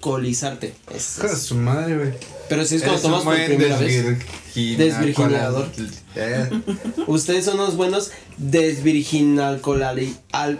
desvirginacolizarte. 0.00 0.74
Es- 0.94 1.42
su 1.42 1.54
madre, 1.56 1.96
güey. 1.96 2.12
pero 2.48 2.64
si 2.64 2.76
es 2.76 2.82
cuando 2.82 3.00
tomas 3.02 3.22
por 3.24 3.34
primera 3.46 3.76
vez. 3.78 4.04
desvirgina- 4.04 4.76
Desvirginador. 4.78 5.68
Eh, 6.16 6.50
Ustedes 7.06 7.44
son 7.44 7.54
unos 7.60 7.76
buenos 7.76 8.10
desvirginalcolali 8.36 10.16
al. 10.32 10.58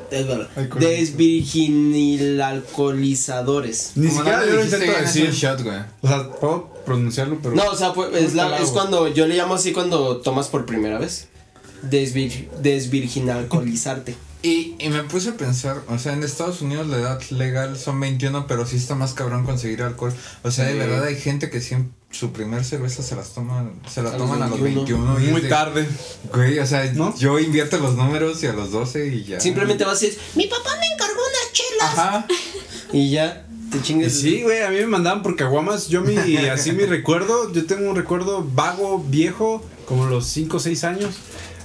Ni 3.97 4.09
siquiera 4.09 4.45
yo 4.47 4.53
lo 4.55 4.65
intento 4.65 4.93
decir. 5.01 5.31
shot, 5.33 5.63
güey. 5.63 5.79
O 6.03 6.09
sea, 6.09 6.31
puedo 6.31 6.73
pronunciarlo, 6.87 7.39
pero. 7.43 7.55
No, 7.57 7.65
o 7.65 7.77
sea, 7.77 7.93
pues, 7.93 8.15
es, 8.15 8.35
la- 8.35 8.59
es 8.59 8.71
cuando 8.71 9.09
yo 9.09 9.27
le 9.27 9.37
llamo 9.37 9.55
así 9.55 9.73
cuando 9.73 10.19
tomas 10.19 10.49
por 10.49 10.67
primera 10.67 10.99
vez. 10.99 11.27
Desvir, 11.83 12.49
desvirginalcoholizarte. 12.63 14.15
Y, 14.43 14.75
y 14.79 14.89
me 14.89 15.03
puse 15.05 15.31
a 15.31 15.37
pensar, 15.37 15.83
o 15.89 15.99
sea, 15.99 16.15
en 16.15 16.23
Estados 16.23 16.63
Unidos 16.63 16.87
la 16.87 16.97
edad 16.97 17.23
legal 17.31 17.79
son 17.79 18.01
21, 18.01 18.47
pero 18.47 18.67
sí 18.67 18.77
está 18.77 18.95
más 18.95 19.13
cabrón 19.13 19.45
conseguir 19.45 19.83
alcohol. 19.83 20.15
O 20.43 20.51
sea, 20.51 20.65
de 20.65 20.75
verdad 20.75 21.05
hay 21.05 21.17
gente 21.17 21.51
que 21.51 21.61
siempre 21.61 21.93
su 22.11 22.33
primer 22.33 22.65
cerveza 22.65 23.03
se 23.03 23.15
las 23.15 23.35
toman, 23.35 23.73
se 23.89 24.03
la 24.03 24.11
A 24.11 24.13
los 24.13 24.23
toman 24.23 24.43
a 24.43 24.49
los 24.49 24.61
21. 24.61 25.15
21. 25.15 25.21
y 25.21 25.25
es 25.27 25.33
Muy 25.33 25.41
de, 25.43 25.49
tarde. 25.49 25.87
Güey, 26.35 26.59
o 26.59 26.67
sea, 26.67 26.85
¿No? 26.93 27.17
yo 27.17 27.39
invierto 27.39 27.79
los 27.79 27.95
números 27.95 28.43
y 28.43 28.47
a 28.47 28.53
los 28.53 28.73
12 28.73 29.07
y 29.09 29.25
ya. 29.25 29.41
Simplemente 29.41 29.85
vas 29.85 29.99
a 29.99 30.01
decir, 30.01 30.19
mi 30.35 30.47
papá 30.47 30.71
me 30.81 30.87
encargó 30.87 31.21
unas 31.21 31.53
chelas. 31.53 31.99
Ajá. 31.99 32.27
Y 32.93 33.11
ya, 33.11 33.47
te 33.71 33.81
chingues. 33.83 34.21
Sí, 34.21 34.43
güey, 34.43 34.63
a 34.63 34.71
mí 34.71 34.79
me 34.79 34.87
mandaban 34.89 35.23
por 35.23 35.37
caguamas. 35.37 35.87
Yo 35.87 36.01
mi, 36.01 36.17
así 36.49 36.73
mi 36.73 36.85
recuerdo, 36.87 37.53
yo 37.53 37.67
tengo 37.67 37.89
un 37.89 37.95
recuerdo 37.95 38.45
vago, 38.53 38.99
viejo, 38.99 39.65
como 39.87 40.07
los 40.07 40.27
5 40.27 40.57
o 40.57 40.61
6 40.61 40.83
años. 40.83 41.15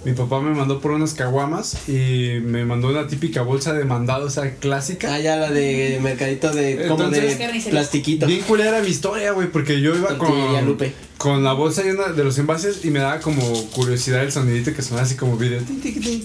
Mi 0.05 0.13
papá 0.13 0.39
me 0.39 0.51
mandó 0.55 0.79
por 0.79 0.91
unas 0.91 1.13
caguamas 1.15 1.89
y 1.89 2.39
me 2.43 2.63
mandó 2.63 2.89
una 2.89 3.07
típica 3.07 3.41
bolsa 3.41 3.73
de 3.73 3.85
mandado, 3.85 4.27
o 4.27 4.29
sea, 4.29 4.55
clásica. 4.55 5.13
Ah, 5.15 5.19
ya 5.19 5.35
la 5.35 5.49
de 5.51 5.99
mercadito 6.01 6.51
de 6.51 6.87
como 6.87 7.05
Entonces- 7.05 7.39
de 7.39 7.71
plastiquito. 7.71 8.27
Bien 8.27 8.41
culera 8.41 8.81
mi 8.81 8.87
historia, 8.89 9.31
güey, 9.31 9.49
porque 9.51 9.81
yo 9.81 9.95
iba 9.95 10.17
con, 10.17 10.65
Lupe. 10.65 10.93
con 11.17 11.43
la 11.43 11.53
bolsa 11.53 11.81
llena 11.81 12.09
de 12.09 12.23
los 12.23 12.37
envases 12.37 12.85
y 12.85 12.91
me 12.91 12.99
daba 12.99 13.19
como 13.19 13.41
curiosidad 13.71 14.23
el 14.23 14.31
sonidito 14.31 14.73
que 14.73 14.81
sonaba 14.83 15.03
así 15.07 15.15
como 15.15 15.37
video. 15.37 15.61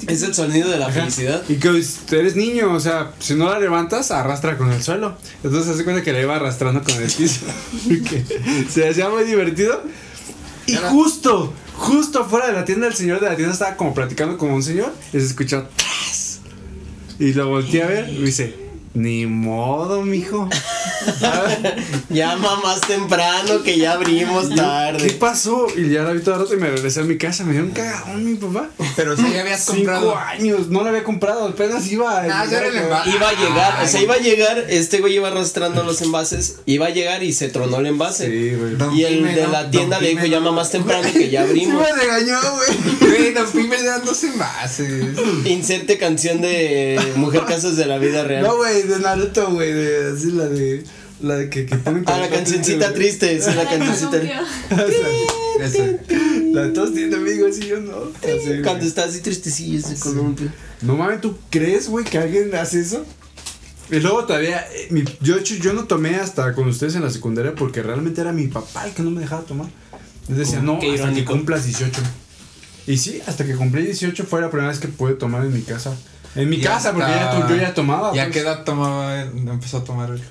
Es 0.07 0.23
el 0.23 0.35
sonido 0.35 0.71
de 0.71 0.79
la 0.79 0.87
Ajá. 0.89 1.01
felicidad. 1.01 1.43
Y 1.49 1.55
que 1.55 1.69
eres 2.13 2.37
niño, 2.37 2.73
o 2.75 2.81
sea, 2.81 3.13
si 3.19 3.35
no 3.35 3.49
la 3.51 3.59
levantas, 3.59 4.11
arrastra 4.11 4.59
con 4.59 4.71
el 4.71 4.83
suelo. 4.83 5.17
Entonces 5.43 5.73
hace 5.75 5.85
cuenta 5.85 6.03
que 6.03 6.13
la 6.13 6.21
iba 6.21 6.37
arrastrando 6.37 6.83
con 6.83 6.95
el 7.03 7.11
piso. 7.11 7.47
se 8.69 8.89
hacía 8.89 9.09
muy 9.09 9.25
divertido. 9.25 9.83
Y 10.67 10.77
justo, 10.77 11.53
justo 11.81 12.21
afuera 12.21 12.47
de 12.47 12.53
la 12.53 12.65
tienda, 12.67 12.87
el 12.87 12.95
señor 12.95 13.21
de 13.21 13.29
la 13.29 13.37
tienda 13.37 13.55
estaba 13.55 13.75
como 13.77 13.95
platicando 13.95 14.37
con 14.37 14.51
un 14.51 14.63
señor 14.63 14.93
y 15.15 15.19
se 15.19 15.27
escuchó 15.27 15.67
¡tras! 15.77 16.41
Y 17.19 17.33
lo 17.33 17.49
volteé 17.49 17.83
a 17.83 17.87
ver 17.87 18.09
y 18.11 18.19
dice, 18.19 18.55
ni 18.93 19.25
modo, 19.27 20.03
mijo. 20.03 20.49
Llama 22.11 22.61
más 22.63 22.81
temprano 22.83 23.63
que 23.63 23.79
ya 23.79 23.93
abrimos 23.93 24.49
¿Qué 24.49 24.57
tarde. 24.57 25.11
pasó? 25.13 25.67
Y 25.77 25.91
ya 25.91 26.03
la 26.03 26.13
vi 26.13 26.21
todo 26.21 26.35
el 26.35 26.41
rato 26.43 26.55
y 26.55 26.57
me 26.59 26.71
regresé 26.71 27.01
a 27.01 27.05
mi 27.05 27.17
casa. 27.19 27.45
Me 27.45 27.53
dio 27.53 27.63
un 27.63 27.71
cagadón 27.71 28.25
mi 28.25 28.35
papá. 28.37 28.69
Pero 28.97 29.17
sí, 29.17 29.25
ya 29.33 29.41
habías 29.43 29.61
Cinco 29.65 29.77
comprado. 29.77 30.17
años, 30.17 30.69
no 30.69 30.83
lo 30.83 30.89
había 30.89 31.05
comprado, 31.05 31.47
apenas 31.49 31.87
iba 31.91 32.11
a. 32.21 32.41
Ah, 32.43 32.45
era 32.51 32.67
el 32.67 32.77
envase. 32.77 33.11
Iba 33.11 33.29
a 33.29 33.33
llegar, 33.33 33.83
o 33.83 33.87
sea, 33.87 33.99
Ay. 34.01 34.05
iba 34.05 34.15
a 34.15 34.19
llegar, 34.19 34.65
este 34.69 35.01
güey 35.01 35.15
iba 35.17 35.29
arrastrando 35.29 35.83
los 35.85 36.01
envases, 36.03 36.57
iba 36.67 36.87
a 36.87 36.91
llegar 36.91 37.23
y 37.23 37.33
se 37.33 37.49
tronó 37.49 37.79
el 37.79 37.87
envase. 37.87 38.27
Sí, 38.27 38.55
güey. 38.57 38.77
Don 38.77 38.95
Y 38.97 39.05
el 39.05 39.19
Pime, 39.19 39.35
de 39.35 39.47
la 39.49 39.71
tienda 39.71 39.97
Don 39.97 40.05
le 40.05 40.11
dijo, 40.11 40.23
Pime, 40.23 40.35
llama 40.35 40.53
más 40.53 40.71
temprano 40.71 41.09
que 41.13 41.29
ya 41.31 41.41
Sí 41.45 41.51
abrimos. 41.51 41.83
me 41.83 41.93
regañó, 42.03 42.39
güey. 43.01 43.11
Güey, 43.11 43.33
Don 43.35 43.51
Pime 43.51 43.79
le 43.79 43.85
dan 43.85 44.05
dos 44.05 44.23
envases. 44.25 45.17
Inserte 45.47 45.99
canción 45.99 46.41
de 46.41 47.01
Mujer 47.17 47.45
Casas 47.47 47.77
de 47.77 47.87
la 47.87 47.99
Vida 47.99 48.25
Real. 48.25 48.43
No, 48.43 48.57
güey, 48.57 48.83
de 48.83 48.99
Naruto, 48.99 49.51
güey, 49.51 49.73
de 49.73 50.13
así 50.17 50.31
la 50.33 50.47
de 50.47 50.85
la 51.23 51.37
de 51.37 51.51
que, 51.51 51.67
que 51.67 51.77
tienen 51.85 52.05
Ah, 52.07 52.19
la 52.19 52.29
cancioncita 52.29 52.93
triste, 52.95 53.41
sí, 53.41 53.51
la 53.55 53.65
cancioncita. 53.69 54.19
Ese. 55.61 56.01
La 56.53 56.63
de 56.63 56.69
todos 56.71 56.93
tienen 56.95 57.15
amigos 57.15 57.59
y 57.59 57.69
yo 57.69 57.81
no. 57.81 57.97
Así. 58.19 58.63
Cuando 58.63 58.85
está 58.85 59.05
así 59.05 59.21
tristecillo 59.21 59.81
se 59.87 59.99
columpio. 60.01 60.51
No 60.83 60.97
mames, 60.97 61.21
¿tú 61.21 61.37
crees, 61.51 61.89
güey, 61.89 62.05
que 62.05 62.19
alguien 62.19 62.55
hace 62.55 62.81
eso? 62.81 63.05
Y 63.91 63.99
luego 64.01 64.25
todavía, 64.25 64.67
eh, 64.73 64.87
mi- 64.91 65.05
yo, 65.21 65.39
yo 65.41 65.73
no 65.73 65.85
tomé 65.85 66.17
hasta 66.17 66.55
con 66.55 66.69
ustedes 66.69 66.95
en 66.95 67.03
la 67.03 67.11
secundaria 67.11 67.55
porque 67.55 67.83
realmente 67.83 68.21
era 68.21 68.33
mi 68.33 68.47
papá 68.47 68.87
el 68.87 68.93
que 68.95 69.03
no 69.03 69.11
me 69.11 69.21
dejaba 69.21 69.43
tomar. 69.43 69.67
Les 70.29 70.39
decía, 70.39 70.61
no, 70.63 70.79
Qué 70.79 70.91
hasta 70.93 71.03
irónico. 71.09 71.33
que 71.33 71.37
cumplas 71.39 71.65
18. 71.67 72.01
Y 72.87 72.97
sí, 72.99 73.21
hasta 73.27 73.45
que 73.45 73.55
cumplí 73.57 73.83
18 73.83 74.25
fue 74.25 74.41
la 74.41 74.49
primera 74.51 74.71
vez 74.71 74.79
que 74.79 74.89
pude 74.89 75.15
tomar 75.15 75.45
en 75.45 75.53
mi 75.53 75.63
casa. 75.63 75.95
En 76.37 76.49
mi 76.49 76.57
Y 76.57 76.61
casa, 76.61 76.93
porque 76.93 77.11
ya, 77.11 77.47
yo 77.49 77.57
ya 77.57 77.75
tomaba. 77.75 78.15
¿Y 78.15 78.21
a 78.21 78.25
pues. 78.25 78.35
qué 78.35 78.41
edad 78.41 78.65
tomaba? 78.65 79.23
Empezó 79.23 79.79
a 79.79 79.85
tomar 79.85 80.11
él. 80.11 80.23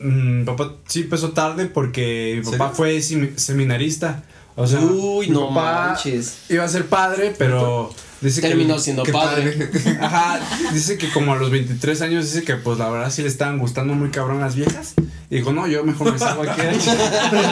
Mm, 0.00 0.44
papá 0.44 0.72
sí 0.86 1.00
empezó 1.02 1.30
tarde 1.32 1.66
porque 1.66 2.40
mi 2.44 2.50
papá 2.52 2.70
fue 2.70 3.00
semi- 3.02 3.36
seminarista. 3.36 4.22
O 4.54 4.66
sea, 4.66 4.80
Uy, 4.80 5.28
mi 5.28 5.32
no 5.34 5.48
papá 5.48 5.88
manches. 5.88 6.38
Iba 6.48 6.64
a 6.64 6.68
ser 6.68 6.86
padre, 6.86 7.34
pero 7.36 7.92
dice 8.22 8.40
Terminó 8.40 8.76
que. 8.76 8.80
siendo 8.80 9.02
Qué 9.02 9.12
padre. 9.12 9.70
Ajá, 10.00 10.40
dice 10.72 10.96
que 10.98 11.10
como 11.10 11.32
a 11.32 11.36
los 11.36 11.50
23 11.50 12.00
años 12.02 12.24
dice 12.32 12.44
que 12.44 12.56
pues 12.56 12.78
la 12.78 12.88
verdad 12.88 13.10
sí 13.10 13.22
le 13.22 13.28
estaban 13.28 13.58
gustando 13.58 13.94
muy 13.94 14.10
cabrón 14.10 14.40
las 14.40 14.54
viejas. 14.54 14.94
Y 15.30 15.36
dijo, 15.36 15.52
no, 15.52 15.66
yo 15.66 15.82
mejor 15.82 16.12
me 16.12 16.18
salgo 16.18 16.42
aquí. 16.42 16.60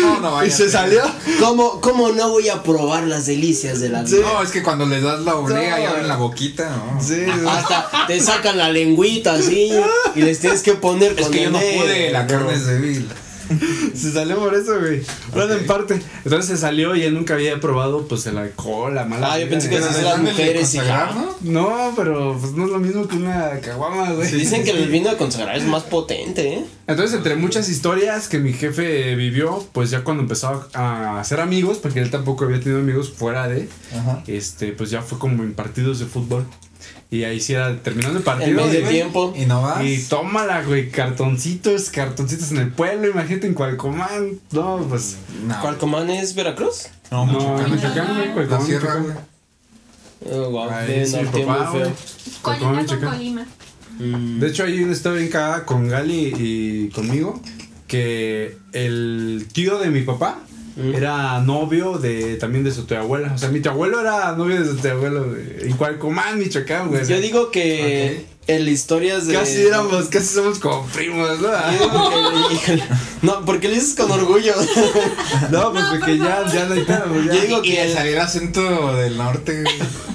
No, 0.00 0.20
no 0.20 0.28
y 0.28 0.32
vaya 0.32 0.50
se 0.50 0.54
a 0.64 0.66
ser. 0.66 0.70
salió. 0.70 1.02
¿Cómo, 1.40 1.80
¿Cómo 1.80 2.10
no 2.10 2.28
voy 2.30 2.48
a 2.48 2.62
probar 2.62 3.04
las 3.04 3.26
delicias 3.26 3.80
de 3.80 3.88
la 3.88 4.02
vida? 4.02 4.18
No, 4.20 4.42
es 4.42 4.50
que 4.50 4.62
cuando 4.62 4.84
les 4.86 5.02
das 5.02 5.20
la 5.20 5.34
olea 5.36 5.80
y 5.80 5.84
No. 5.84 5.90
abren 5.90 6.08
la 6.08 6.16
boquita, 6.16 6.68
¿no? 6.70 7.00
Sí, 7.02 7.24
Hasta 7.48 8.06
te 8.06 8.20
sacan 8.20 8.58
la 8.58 8.70
lengüita 8.70 9.34
así 9.34 9.70
y 10.14 10.20
les 10.22 10.40
tienes 10.40 10.62
que 10.62 10.74
poner 10.74 11.12
Es 11.16 11.22
con 11.22 11.32
que 11.32 11.44
yo 11.44 11.50
no 11.50 11.58
pude, 11.58 12.10
la 12.10 12.26
carne 12.26 12.52
es 12.54 12.66
débil. 12.66 13.08
se 13.94 14.12
salió 14.12 14.38
por 14.38 14.54
eso, 14.54 14.78
güey. 14.78 15.02
Bueno, 15.32 15.54
en 15.54 15.66
parte. 15.66 16.00
Entonces 16.24 16.46
se 16.46 16.56
salió 16.56 16.94
y 16.94 17.02
él 17.02 17.14
nunca 17.14 17.34
había 17.34 17.58
probado 17.60 18.06
pues 18.06 18.26
el 18.26 18.38
alcohol, 18.38 18.94
la 18.94 19.04
mala. 19.04 19.32
Ah, 19.32 19.38
yo 19.38 19.48
pensé 19.48 19.68
que 19.68 19.80
se 19.80 20.02
las 20.02 20.18
mujeres 20.18 20.74
y 20.74 20.78
ya. 20.78 21.10
¿no? 21.14 21.36
No, 21.40 21.92
pero 21.96 22.36
pues 22.38 22.52
no 22.52 22.64
es 22.64 22.70
lo 22.70 22.78
mismo 22.78 23.06
que 23.06 23.16
una 23.16 23.60
caguama, 23.60 24.12
güey. 24.12 24.30
Dicen 24.30 24.64
que 24.64 24.70
el 24.70 24.88
vino 24.90 25.10
de 25.10 25.16
consagrar 25.16 25.56
es 25.56 25.64
más 25.64 25.84
potente, 25.84 26.54
¿eh? 26.54 26.64
Entonces, 26.86 27.16
entre 27.16 27.36
muchas 27.36 27.68
historias 27.68 28.28
que 28.28 28.38
mi 28.38 28.54
jefe 28.54 29.14
vivió, 29.14 29.62
pues 29.72 29.90
ya 29.90 30.04
cuando 30.04 30.22
empezó 30.22 30.68
a 30.72 31.20
hacer 31.20 31.40
amigos, 31.40 31.78
porque 31.78 32.00
él 32.00 32.10
tampoco 32.10 32.44
había 32.46 32.60
tenido 32.60 32.80
amigos 32.80 33.12
fuera 33.12 33.46
de, 33.46 33.68
Ajá. 33.94 34.22
este, 34.26 34.72
pues 34.72 34.90
ya 34.90 35.02
fue 35.02 35.18
como 35.18 35.42
en 35.42 35.52
partidos 35.52 35.98
de 35.98 36.06
fútbol. 36.06 36.46
Y 37.10 37.24
ahí 37.24 37.40
sí 37.40 37.54
era 37.54 37.74
terminando 37.82 38.18
el 38.18 38.22
En 38.22 38.24
partido. 38.24 38.66
medio 38.66 38.80
güey, 38.82 38.92
tiempo. 38.92 39.32
¿Y 39.36 39.46
no 39.46 39.62
vas? 39.62 39.82
Y 39.82 40.02
tómala, 40.04 40.62
güey, 40.62 40.90
cartoncitos, 40.90 41.88
cartoncitos 41.90 42.50
en 42.52 42.58
el 42.58 42.70
pueblo, 42.70 43.08
imagínate 43.08 43.46
en 43.46 43.54
Cualcomán. 43.54 44.38
No, 44.52 44.84
pues. 44.88 45.16
No. 45.46 45.60
¿Cualcomán 45.60 46.10
es 46.10 46.34
Veracruz? 46.34 46.88
No, 47.10 47.24
No, 47.26 47.66
Michoacán. 47.68 48.32
Güey, 48.34 48.46
La 48.48 48.60
sierra, 48.60 48.96
güey. 48.96 49.14
Oh, 50.30 50.50
wow, 50.50 50.68
Ahí 50.70 50.86
de 50.88 51.06
sí, 51.06 51.16
papá, 51.32 51.70
güey. 51.70 51.90
Colima 52.42 52.66
con 52.68 52.76
Michoacán. 52.76 53.10
Colima. 53.10 53.46
Mm. 53.98 54.40
De 54.40 54.48
hecho, 54.48 54.64
hay 54.64 54.82
una 54.82 54.92
historia 54.92 55.18
bien 55.18 55.30
cagada 55.30 55.64
con 55.64 55.88
Gali 55.88 56.34
y 56.36 56.88
conmigo. 56.90 57.40
Que 57.86 58.58
el 58.72 59.46
tío 59.52 59.78
de 59.78 59.88
mi 59.90 60.02
papá 60.02 60.38
Mm. 60.78 60.94
era 60.94 61.40
novio 61.40 61.98
de 61.98 62.36
también 62.36 62.62
de 62.62 62.70
su 62.70 62.84
tía 62.86 63.00
abuela. 63.00 63.32
O 63.34 63.38
sea, 63.38 63.48
mi 63.50 63.60
tío 63.60 63.72
abuelo 63.72 64.00
era 64.00 64.32
novio 64.36 64.60
de 64.60 64.64
su 64.64 64.76
tía 64.76 64.92
abuelo. 64.92 65.34
En 65.60 65.76
Cualcomán, 65.76 66.38
Michoacán, 66.38 66.88
güey. 66.88 67.04
Yo 67.04 67.20
digo 67.20 67.50
que 67.50 68.24
el 68.48 68.68
historias 68.68 69.26
de. 69.26 69.34
Casi 69.34 69.60
éramos, 69.66 70.06
casi 70.08 70.26
somos 70.34 70.58
como 70.58 70.84
primos, 70.86 71.38
¿no? 71.40 71.48
No, 73.22 73.44
porque 73.44 73.68
lo 73.68 73.74
dices 73.74 73.94
con 73.94 74.10
orgullo. 74.10 74.54
No, 75.50 75.72
pues 75.72 75.84
No, 75.84 75.90
porque 75.90 76.16
por 76.16 76.26
ya, 76.26 76.44
ya 76.52 76.64
no 76.66 76.74
hay 76.74 76.82
pues. 76.84 77.24
Yo 77.26 77.40
digo 77.40 77.60
Y 77.64 77.70
que 77.70 77.80
al 77.80 77.88
el- 77.88 77.94
salir 77.94 78.12
el 78.14 78.20
acento 78.20 78.94
del 78.96 79.16
norte, 79.16 79.62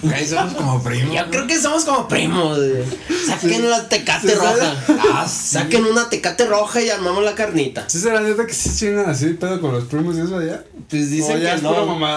güey, 0.02 0.14
ahí 0.14 0.28
somos 0.28 0.54
como 0.54 0.84
primos. 0.84 1.16
Yo 1.16 1.30
creo 1.30 1.48
que 1.48 1.60
somos 1.60 1.86
como 1.86 2.08
primos. 2.08 2.58
güey. 2.58 2.84
Saquen 3.26 3.70
la 3.70 3.88
tecate 3.90 4.30
Sí, 4.30 4.36
roja. 4.36 4.76
Ah, 5.14 5.28
sí. 5.30 5.54
Saquen 5.54 5.86
una 5.86 6.10
tecate 6.10 6.46
roja 6.46 6.82
y 6.82 6.90
armamos 6.90 7.24
la 7.24 7.36
carnita. 7.36 7.88
¿Sí 7.90 8.00
será 8.00 8.20
neta 8.22 8.46
que 8.46 8.54
sí 8.54 8.70
chingan 8.76 9.10
así 9.10 9.28
pedo 9.34 9.60
con 9.62 9.72
los 9.74 9.86
primos 9.86 10.16
y 10.18 10.22
eso 10.22 10.38
allá? 10.38 10.64
Pues 10.90 11.10
dicen 11.10 11.40
que 11.40 11.62
no. 11.62 11.72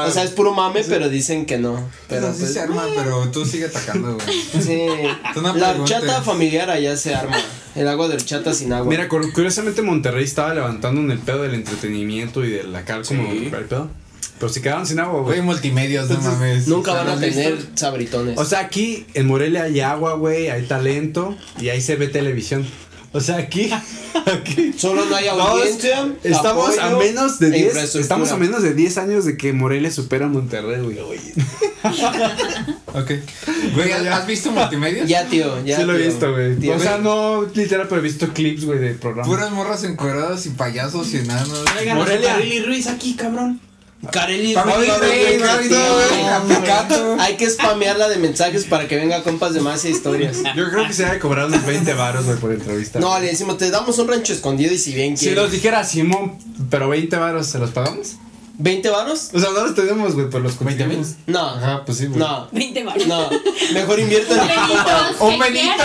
O 0.05 0.11
sea, 0.11 0.25
es 0.25 0.31
puro 0.31 0.53
mame, 0.53 0.83
pero 0.85 1.09
dicen 1.09 1.47
que 1.47 1.59
no. 1.59 1.75
Pero 2.09 2.23
Pero 2.23 2.33
sí 2.33 2.41
pues, 2.41 2.53
se 2.55 2.61
arma, 2.61 2.85
pero 2.95 3.29
tú 3.31 3.45
sigue 3.45 3.67
atacando, 3.67 4.15
güey. 4.17 4.43
sí. 4.63 4.87
Tú 5.35 5.43
no 5.43 5.55
La 5.55 5.69
preguntes. 5.71 5.97
Horchata 6.07 6.23
familiar 6.23 6.71
allá 6.71 6.97
se 6.97 7.15
arma. 7.15 7.37
El 7.75 7.89
agua 7.89 8.09
de 8.09 8.15
horchata 8.15 8.55
sin 8.55 8.73
agua. 8.73 8.89
Mira, 8.89 9.09
cur- 9.09 9.33
curiosamente 9.33 9.83
Monterrey 9.83 10.25
estaba 10.25 10.55
levantando 10.55 11.01
en 11.01 11.11
el 11.11 11.19
pedo 11.19 11.43
del 11.43 11.55
entretenimiento 11.55 12.45
y 12.45 12.51
de 12.51 12.65
la 12.65 12.85
car 12.85 13.03
como 13.05 13.31
Sí. 13.33 13.51
el 13.53 13.65
pedo. 13.67 13.89
Pero 14.39 14.53
se 14.53 14.61
quedaron 14.61 14.87
sin 14.87 15.01
agua, 15.01 15.23
Güey, 15.23 15.41
multimedios, 15.41 16.11
no 16.11 16.21
mames. 16.21 16.69
Nunca 16.69 16.93
van 16.93 17.09
a 17.09 17.19
tener 17.19 17.57
sabritones. 17.75 18.37
O 18.39 18.45
sea, 18.45 18.61
aquí 18.61 19.07
en 19.15 19.27
Morelia 19.27 19.63
hay 19.63 19.81
agua, 19.81 20.13
güey, 20.15 20.51
hay 20.51 20.63
talento 20.67 21.35
y 21.59 21.71
ahí 21.71 21.81
se 21.81 21.97
ve 21.97 22.07
televisión. 22.09 22.67
O 23.17 23.21
sea, 23.21 23.37
aquí, 23.39 23.71
aquí. 24.27 24.75
Solo 24.77 25.07
no 25.07 25.17
hay 25.17 25.25
No, 25.27 25.41
audiencia. 25.41 26.07
Estamos 26.23 26.77
a 26.79 26.91
menos 26.91 27.39
de 27.39 27.47
e 27.47 27.51
10 27.51 27.65
infraestructura. 27.69 28.03
estamos 28.03 28.31
a 28.31 28.37
menos 28.37 28.63
de 28.63 28.75
10 28.75 28.99
años 28.99 29.25
de 29.25 29.39
que 29.39 29.55
Morelia 29.55 29.91
supera 29.91 30.27
a 30.27 30.29
Monterrey, 30.29 30.81
güey. 30.83 30.99
Ok. 32.93 33.11
Güey, 33.75 33.93
¿has 33.93 34.27
visto 34.27 34.51
multimedios? 34.51 35.09
Ya, 35.09 35.27
tío, 35.27 35.63
ya. 35.65 35.79
sí 35.79 35.85
lo 35.85 35.95
he 35.95 35.99
tío. 35.99 36.07
visto, 36.07 36.33
güey. 36.33 36.57
Tío, 36.57 36.75
O 36.75 36.79
sea, 36.79 36.99
no 36.99 37.43
literal, 37.55 37.87
pero 37.89 38.01
he 38.01 38.05
visto 38.05 38.33
clips, 38.33 38.65
güey, 38.65 38.79
de 38.79 38.95
programas. 38.95 39.29
Puras 39.29 39.51
morras 39.53 39.85
encueradas 39.85 40.45
y 40.47 40.51
payasos 40.51 41.13
y 41.15 41.19
enanos. 41.19 41.65
Morelia. 41.95 42.39
Ruiz 42.67 42.87
aquí, 42.87 43.15
cabrón. 43.15 43.61
Aplicando. 46.37 47.17
Hay 47.21 47.37
que 47.37 47.49
spamearla 47.49 48.09
de 48.09 48.17
mensajes 48.19 48.65
para 48.65 48.87
que 48.87 48.97
venga 48.97 49.23
compas 49.23 49.55
de 49.55 49.61
más 49.61 49.85
e 49.85 49.91
historias. 49.91 50.39
Yo 50.55 50.71
creo 50.71 50.87
que 50.87 50.93
se 50.93 51.05
debe 51.05 51.19
cobrar 51.19 51.47
unos 51.47 51.65
20 51.65 51.95
varos, 51.95 52.27
güey, 52.27 52.39
por 52.39 52.53
entrevista. 52.53 53.01
No, 53.01 53.19
le 53.19 53.27
decimos, 53.27 53.59
te 53.59 53.71
damos 53.71 53.99
un 53.99 54.09
rancho 54.09 54.33
escondido 54.33 54.73
y 54.75 54.79
si 54.79 54.93
bien 54.93 55.17
Si 55.17 55.27
quieres. 55.27 55.43
nos 55.43 55.53
dijera 55.53 55.83
Simón, 55.85 56.39
pero 56.71 56.89
20 56.89 57.17
varos, 57.17 57.47
¿se 57.47 57.59
los 57.59 57.71
pagamos? 57.71 58.17
¿20 58.59 58.91
varos? 58.91 59.31
O 59.35 59.39
sea, 59.39 59.51
no 59.51 59.65
los 59.65 59.75
tenemos, 59.75 60.15
güey, 60.15 60.27
pero 60.31 60.43
los 60.45 60.59
20 60.59 60.85
conseguimos. 60.85 61.15
No. 61.27 61.41
Ajá, 61.49 61.85
pues 61.85 61.99
sí, 61.99 62.07
güey. 62.07 62.19
No. 62.19 62.49
20 62.53 62.85
baros. 62.85 63.07
No. 63.07 63.29
Mejor 63.75 64.01
invierto 64.01 64.35
en 64.35 64.41
Un 65.21 65.31
¿qué 65.33 65.39
Benito. 65.39 65.83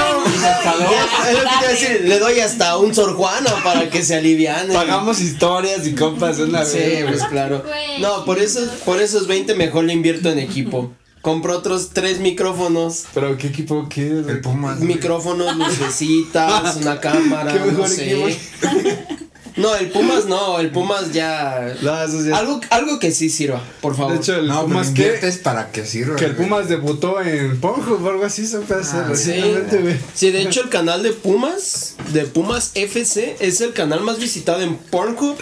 Es 1.28 1.34
lo 1.34 1.40
que 1.40 1.48
te 1.48 1.56
iba 1.60 1.68
a 1.68 1.72
decir, 1.72 2.02
le 2.06 2.20
doy 2.20 2.40
hasta 2.40 2.78
un 2.78 2.94
Sor 2.96 3.16
Juana 3.16 3.52
para 3.64 3.90
que 3.90 4.04
se 4.04 4.16
aliviane. 4.16 4.74
Pagamos 4.74 5.20
historias 5.22 5.86
y 5.88 5.96
compas 5.96 6.38
de 6.38 6.46
una 6.46 6.64
Sí, 6.66 6.78
vez. 6.78 7.06
pues 7.08 7.24
claro. 7.26 7.64
No, 8.00 8.26
por 8.26 8.40
eso, 8.40 8.62
por 8.86 9.02
esos 9.02 9.28
20 9.28 9.56
mejor 9.56 9.84
le 9.86 9.94
invierto 9.94 10.30
en 10.30 10.40
equipo. 10.40 10.92
Compro 11.22 11.56
otros 11.56 11.92
tres 11.94 12.20
micrófonos. 12.20 13.04
Pero 13.14 13.38
¿qué 13.38 13.48
equipo 13.48 13.88
quieres? 13.88 14.26
El 14.28 14.42
Pumas. 14.42 14.80
Micrófonos, 14.80 15.56
lucecitas, 15.56 16.78
una 16.78 17.00
cámara, 17.00 17.54
Qué 17.54 17.60
mejor 17.60 17.74
no 17.74 17.88
sé. 17.88 18.12
equipo. 18.12 18.40
No, 19.58 19.76
el 19.76 19.90
Pumas 19.90 20.26
no, 20.28 20.60
el 20.60 20.72
Pumas 20.72 21.12
ya. 21.12 21.76
No, 21.82 22.02
eso 22.04 22.24
ya- 22.26 22.38
Algo, 22.38 22.62
algo 22.70 23.00
que 23.00 23.12
sí 23.12 23.30
sirva, 23.30 23.62
por 23.82 23.96
favor. 23.98 24.14
De 24.14 24.20
hecho, 24.20 24.36
el 24.36 24.48
No, 24.48 24.64
Pumas 24.64 24.88
que, 24.90 25.02
inviertes 25.04 25.38
para 25.40 25.72
que 25.72 25.86
sirva. 25.86 26.16
que 26.16 26.26
el 26.26 26.36
güey. 26.36 26.48
Pumas 26.48 26.70
debutó 26.70 27.22
en 27.22 27.60
Pornhub 27.60 28.04
o 28.06 28.10
algo 28.10 28.24
así, 28.26 28.48
se 28.48 28.60
puede 28.60 28.82
hacer 28.82 29.04
Ah, 29.10 29.16
sí. 29.16 29.34
güey. 29.82 29.96
Sí, 30.14 30.32
de 30.32 30.42
hecho 30.44 30.62
el 30.64 30.70
canal 30.70 31.04
de 31.04 31.12
Pumas, 31.12 31.96
de 32.14 32.24
Pumas 32.26 32.72
FC, 32.76 33.36
es 33.42 33.60
el 33.62 33.74
canal 33.74 34.02
más 34.02 34.20
visitado 34.20 34.62
en 34.62 34.76
Pornhub, 34.78 35.38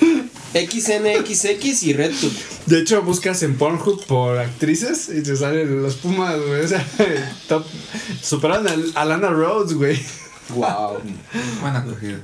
XNXX 0.53 1.83
y 1.83 1.93
RedTube. 1.93 2.33
De 2.65 2.79
hecho, 2.79 3.01
buscas 3.03 3.43
en 3.43 3.55
Pornhub 3.57 4.03
por 4.05 4.39
actrices 4.39 5.09
y 5.09 5.21
te 5.21 5.35
salen 5.35 5.81
los 5.83 5.95
Pumas, 5.95 6.35
güey. 6.39 6.61
O 6.61 6.67
sea, 6.67 6.85
top. 7.47 7.63
Superaron 8.23 8.67
a 8.95 9.05
Lana 9.05 9.29
Rhodes, 9.29 9.73
güey. 9.73 9.99
Wow. 10.49 10.97
Buena 11.61 11.79
acogida. 11.79 12.19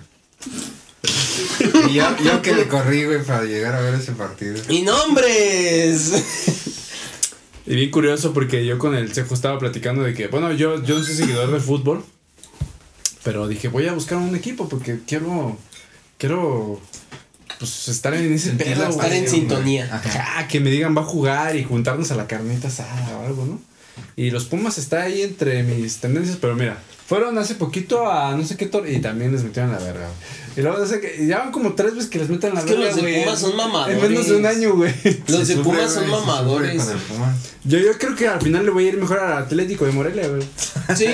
Y 1.89 1.93
yo, 1.93 2.18
yo 2.24 2.41
que 2.41 2.53
le 2.53 2.68
corrí, 2.68 3.06
güey, 3.06 3.24
para 3.24 3.43
llegar 3.43 3.76
a 3.76 3.82
ver 3.82 3.95
ese 3.95 4.14
partido. 4.14 4.56
Y 4.70 4.82
nombres. 4.82 6.14
Y 7.68 7.76
bien 7.76 7.89
curioso 7.89 8.32
porque 8.34 8.66
yo 8.66 8.78
con 8.78 8.95
el 8.95 9.14
Cejo 9.14 9.34
estaba 9.34 9.58
platicando 9.58 10.03
de 10.03 10.14
que, 10.14 10.28
bueno, 10.28 10.51
yo, 10.53 10.84
yo 10.84 10.99
no 10.99 11.03
soy 11.03 11.16
seguidor 11.16 11.51
de 11.51 11.60
fútbol, 11.60 12.06
pero 13.24 13.47
dije, 13.47 13.70
voy 13.70 13.88
a 13.88 13.93
buscar 13.93 14.20
un 14.20 14.36
equipo 14.36 14.70
porque 14.70 14.99
quiero, 15.08 15.58
quiero, 16.20 16.80
pues, 17.58 17.88
estar 17.88 18.14
en 18.14 18.32
ese 18.32 18.51
pedo, 18.51 18.84
la 18.84 18.89
Estar 18.89 19.12
en 19.12 19.28
sintonía. 19.28 19.89
Ajá, 19.91 20.47
que 20.47 20.60
me 20.60 20.70
digan 20.70 20.95
va 20.95 21.01
a 21.01 21.06
jugar 21.06 21.56
y 21.56 21.64
juntarnos 21.64 22.12
a 22.12 22.16
la 22.16 22.28
carnita 22.28 22.68
asada 22.68 23.18
o 23.18 23.26
algo, 23.26 23.45
¿no? 23.45 23.60
Y 24.16 24.32
los 24.32 24.46
Pumas 24.46 24.78
está 24.78 25.04
ahí 25.04 25.22
entre 25.22 25.64
mis 25.64 25.98
tendencias, 25.98 26.38
pero 26.39 26.56
mira, 26.56 26.78
fueron 27.08 27.38
hace 27.38 27.56
poquito 27.56 28.10
a 28.10 28.36
no 28.36 28.43
sé 28.46 28.58
qué 28.58 28.66
tor 28.66 28.89
y 28.89 29.00
también 29.00 29.32
les 29.32 29.43
metieron 29.43 29.72
la 29.72 29.78
verga. 29.80 30.10
Y 30.58 30.62
luego 30.62 30.78
no 30.80 30.86
sé 30.86 31.02
y 31.20 31.28
ya 31.28 31.39
van 31.39 31.52
como 31.52 31.74
tres 31.74 31.93
veces 31.96 32.10
que 32.10 32.18
les 32.18 32.30
meten 32.30 32.54
la 32.54 32.62
Es 32.62 32.66
que 32.66 32.76
verga, 32.76 32.96
los 32.96 33.04
de. 33.04 33.24
Pumas 33.24 33.39
son 33.39 33.52
En 33.52 33.58
mamadores. 33.58 34.10
menos 34.10 34.28
de 34.28 34.36
un 34.38 34.46
año, 34.46 34.76
güey. 34.76 34.93
Los 35.28 35.48
Se 35.48 35.56
de 35.56 35.64
Pumas 35.64 35.93
son 35.93 36.10
mamadores. 36.10 36.82
Yo, 37.66 37.80
yo 37.80 37.98
creo 37.98 38.16
que 38.16 38.28
al 38.28 38.41
final 38.41 38.64
le 38.66 38.72
voy 38.72 38.86
a 38.86 38.89
ir 38.89 38.98
mejor 38.98 39.20
al 39.20 39.43
Atlético 39.43 39.86
de 39.86 39.91
Morelia, 39.91 40.28
güey. 40.30 40.43
Sí, 40.96 41.08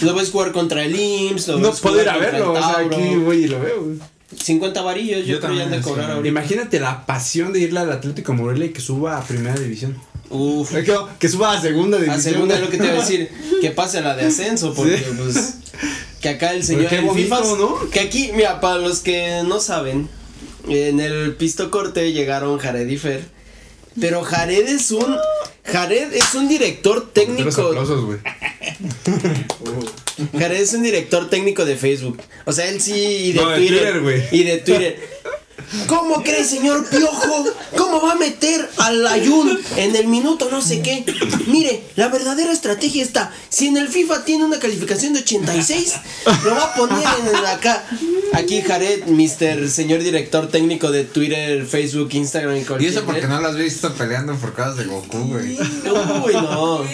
lo 0.00 0.14
ves 0.14 0.30
jugar 0.30 0.52
contra 0.52 0.82
el 0.84 0.96
IMSS, 0.98 1.48
lo 1.48 1.58
No 1.58 1.72
puedo 1.72 2.00
ir 2.02 2.08
a 2.08 2.16
verlo, 2.18 2.52
o 2.52 2.56
sea, 2.56 2.78
aquí 2.78 3.16
voy 3.16 3.44
y 3.44 3.48
lo 3.48 3.60
veo, 3.60 3.84
güey. 3.84 3.98
50 4.36 4.82
varillos, 4.82 5.20
yo, 5.26 5.34
Yo 5.34 5.40
creo 5.40 5.54
ya 5.54 5.64
han 5.64 5.70
de 5.70 5.76
también, 5.76 5.82
cobrar 5.82 6.06
sí. 6.06 6.12
ahorita. 6.12 6.28
Imagínate 6.28 6.80
la 6.80 7.06
pasión 7.06 7.52
de 7.52 7.60
irle 7.60 7.80
al 7.80 7.90
Atlético 7.92 8.32
de 8.32 8.38
Morelia 8.38 8.66
y 8.66 8.70
que 8.70 8.80
suba 8.82 9.16
a 9.16 9.22
primera 9.22 9.54
división. 9.58 9.96
Uf. 10.30 10.70
Que, 10.74 10.94
que 11.18 11.28
suba 11.28 11.52
a 11.52 11.60
segunda 11.60 11.96
división. 11.98 12.18
A 12.18 12.22
segunda 12.22 12.54
es 12.56 12.60
lo 12.60 12.68
que 12.70 12.76
te 12.78 12.84
iba 12.86 12.94
a 12.94 13.00
decir, 13.00 13.30
que 13.60 13.70
pase 13.70 13.98
a 13.98 14.00
la 14.02 14.14
de 14.16 14.26
ascenso, 14.26 14.74
porque 14.74 14.98
Sí. 14.98 15.04
pues 15.16 15.54
que 16.20 16.28
acá 16.30 16.52
el 16.52 16.64
señor 16.64 16.88
qué 16.88 16.96
el 16.98 17.04
bonito, 17.04 17.36
FIFA, 17.36 17.56
¿no? 17.56 17.90
que 17.90 18.00
aquí, 18.00 18.30
mira, 18.34 18.60
para 18.60 18.78
los 18.78 18.98
que 19.00 19.42
no 19.46 19.60
saben, 19.60 20.08
en 20.68 21.00
el 21.00 21.34
pisto 21.36 21.70
corte 21.70 22.12
llegaron 22.12 22.58
Jared 22.58 22.88
y 22.88 22.96
Fer, 22.98 23.24
pero 24.00 24.22
Jared 24.22 24.68
es 24.68 24.90
un 24.90 25.16
Jared 25.64 26.12
es 26.14 26.34
un 26.34 26.48
director 26.48 27.10
técnico. 27.12 27.48
aplausos. 27.50 28.16
Jared 30.38 30.60
es 30.60 30.72
un 30.74 30.82
director 30.82 31.28
técnico 31.30 31.64
de 31.64 31.76
Facebook. 31.76 32.18
O 32.44 32.52
sea, 32.52 32.68
él 32.68 32.80
sí 32.80 32.94
y 32.94 33.32
de 33.32 33.40
No, 33.40 33.50
de 33.50 33.56
Twitter. 33.58 34.00
Twitter, 34.02 34.28
y 34.32 34.42
de 34.44 34.58
Twitter. 34.58 35.17
¿Cómo 35.86 36.22
cree, 36.22 36.44
señor 36.44 36.88
Piojo? 36.88 37.44
¿Cómo 37.76 38.00
va 38.00 38.12
a 38.12 38.16
meter 38.16 38.68
al 38.78 39.06
Ayun 39.06 39.58
en 39.76 39.96
el 39.96 40.06
minuto 40.06 40.48
no 40.50 40.60
sé 40.62 40.80
qué? 40.82 41.04
Mire, 41.46 41.82
la 41.96 42.08
verdadera 42.08 42.52
estrategia 42.52 43.02
está, 43.02 43.32
si 43.48 43.66
en 43.68 43.76
el 43.76 43.88
FIFA 43.88 44.24
tiene 44.24 44.44
una 44.44 44.58
calificación 44.58 45.12
de 45.12 45.20
86, 45.20 45.94
lo 46.44 46.54
va 46.54 46.64
a 46.64 46.74
poner 46.74 47.04
en 47.20 47.36
el 47.36 47.46
acá. 47.46 47.84
Aquí 48.34 48.62
Jared, 48.62 49.06
Mr. 49.06 49.68
señor 49.68 50.02
director 50.02 50.48
técnico 50.48 50.90
de 50.90 51.04
Twitter, 51.04 51.66
Facebook, 51.66 52.10
Instagram 52.12 52.56
y 52.56 52.60
Y 52.60 52.64
cualquier 52.64 52.92
eso 52.92 53.04
porque 53.04 53.26
no 53.26 53.40
lo 53.40 53.48
has 53.48 53.56
visto 53.56 53.92
peleando 53.94 54.34
por 54.36 54.52
cosas 54.52 54.76
de 54.76 54.84
Goku, 54.84 55.18
güey. 55.18 55.58
Uy, 55.58 56.34
no. 56.34 56.84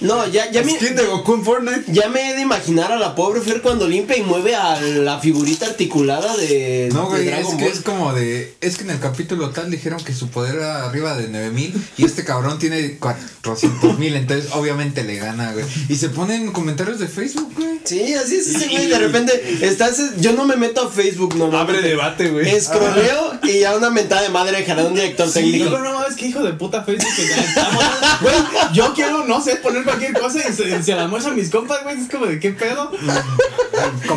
No, 0.00 0.26
ya, 0.28 0.50
ya 0.50 0.62
me... 0.62 0.76
¿Quién 0.78 0.96
de 0.96 1.04
Goku 1.04 1.34
en 1.34 1.44
Fortnite? 1.44 1.84
Ya 1.92 2.08
me 2.08 2.30
he 2.30 2.34
de 2.34 2.40
imaginar 2.40 2.90
a 2.90 2.96
la 2.96 3.14
pobre 3.14 3.40
Fer 3.40 3.60
cuando 3.60 3.86
limpia 3.86 4.16
y 4.16 4.22
mueve 4.22 4.54
a 4.54 4.80
la 4.80 5.18
figurita 5.20 5.66
articulada 5.66 6.36
de, 6.36 6.88
No, 6.92 7.02
de 7.02 7.08
güey, 7.08 7.20
es 7.22 7.26
Dragon 7.34 7.56
que 7.58 7.64
Ball. 7.64 7.72
es 7.72 7.80
como 7.80 8.12
de. 8.14 8.54
Es 8.60 8.76
que 8.78 8.84
en 8.84 8.90
el 8.90 9.00
capítulo 9.00 9.50
tal 9.50 9.70
dijeron 9.70 10.02
que 10.02 10.14
su 10.14 10.28
poder 10.30 10.54
era 10.56 10.86
arriba 10.86 11.16
de 11.16 11.28
9000 11.28 11.74
y 11.98 12.04
este 12.04 12.24
cabrón 12.24 12.58
tiene 12.58 12.96
400 12.98 13.98
mil, 13.98 14.14
entonces 14.16 14.50
obviamente 14.52 15.04
le 15.04 15.16
gana, 15.16 15.52
güey. 15.52 15.64
Y 15.88 15.96
se 15.96 16.08
ponen 16.08 16.50
comentarios 16.52 16.98
de 16.98 17.06
Facebook, 17.08 17.52
güey. 17.56 17.80
Sí, 17.84 18.14
así 18.14 18.36
es 18.36 18.46
ese 18.48 18.68
güey. 18.68 18.86
De 18.88 18.98
repente 18.98 19.58
estás. 19.62 20.00
Yo 20.18 20.32
no 20.32 20.44
me 20.46 20.56
meto 20.56 20.86
a 20.86 20.90
Facebook, 20.90 21.34
no. 21.36 21.50
Abre 21.56 21.82
debate, 21.82 22.30
güey. 22.30 22.48
Escroleo 22.48 23.38
y 23.42 23.60
ya 23.60 23.76
una 23.76 23.90
mentada 23.90 24.22
de 24.22 24.28
madre 24.30 24.64
de 24.64 24.82
un 24.84 24.94
director 24.94 25.28
Sí, 25.28 25.34
técnico. 25.40 25.70
no, 25.70 25.78
no 25.80 25.94
mames, 25.94 26.16
que 26.16 26.26
hijo 26.26 26.42
de 26.42 26.52
puta 26.54 26.82
Facebook 26.84 27.08
que 27.16 27.26
ya 27.28 27.36
estamos. 27.36 27.84
Güey, 28.20 28.34
yo 28.74 28.92
quiero, 28.94 29.24
no 29.26 29.42
sé, 29.42 29.56
poner 29.56 29.84
cualquier 29.90 30.12
cosa 30.20 30.38
y 30.48 30.52
se, 30.52 30.82
se 30.82 30.94
la 30.94 31.08
muestro 31.08 31.32
a 31.32 31.34
mis 31.34 31.50
compas, 31.50 31.82
güey. 31.82 32.00
Es 32.00 32.08
como 32.10 32.26
de 32.26 32.38
qué 32.40 32.50
pedo. 32.52 32.90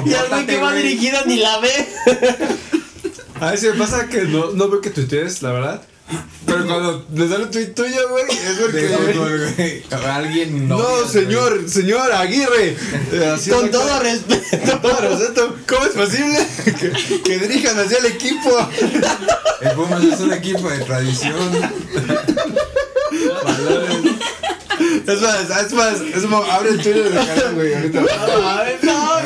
Y 0.05 0.13
al 0.13 0.27
güey 0.29 0.45
que 0.45 0.57
va 0.57 0.71
güey. 0.71 0.83
dirigida 0.83 1.23
ni 1.25 1.37
la 1.37 1.59
ve. 1.59 1.87
A 3.39 3.51
veces 3.51 3.73
me 3.73 3.79
pasa 3.79 4.07
que 4.09 4.23
no, 4.23 4.51
no 4.51 4.67
veo 4.69 4.81
que 4.81 4.89
tuitees, 4.89 5.41
la 5.41 5.51
verdad. 5.51 5.81
Pero 6.45 6.65
cuando 6.65 7.05
sale 7.29 7.45
un 7.45 7.51
tweet 7.51 7.67
tuyo, 7.67 8.09
güey, 8.09 8.25
es 8.25 8.59
porque. 8.59 9.83
Alguien 10.05 10.67
No, 10.67 10.77
no. 10.77 11.07
señor, 11.07 11.69
señor 11.69 12.11
Aguirre. 12.11 12.75
Eh, 13.13 13.31
así 13.33 13.49
Con 13.51 13.71
todo 13.71 13.99
respeto. 14.01 14.79
Todo 14.81 14.97
respeto. 14.99 15.55
¿Cómo 15.67 15.85
es 15.85 15.91
posible 15.93 16.45
que, 16.65 17.21
que 17.21 17.39
dirijan 17.39 17.79
hacia 17.79 17.99
el 17.99 18.05
equipo? 18.07 18.69
El 19.61 19.71
Pumas 19.71 20.03
es 20.03 20.19
un 20.19 20.33
equipo 20.33 20.69
de 20.69 20.79
tradición. 20.79 21.71
Es 25.07 25.21
más, 25.21 25.65
es 25.65 25.73
más, 25.73 26.01
es 26.01 26.23
más, 26.23 26.49
abre 26.49 26.69
el 26.69 26.81
Twitter 26.81 27.09
de 27.09 27.15
canal, 27.15 27.55
güey, 27.55 27.73
ahorita. 27.73 28.01
Ay, 28.43 28.75
no, 28.81 29.19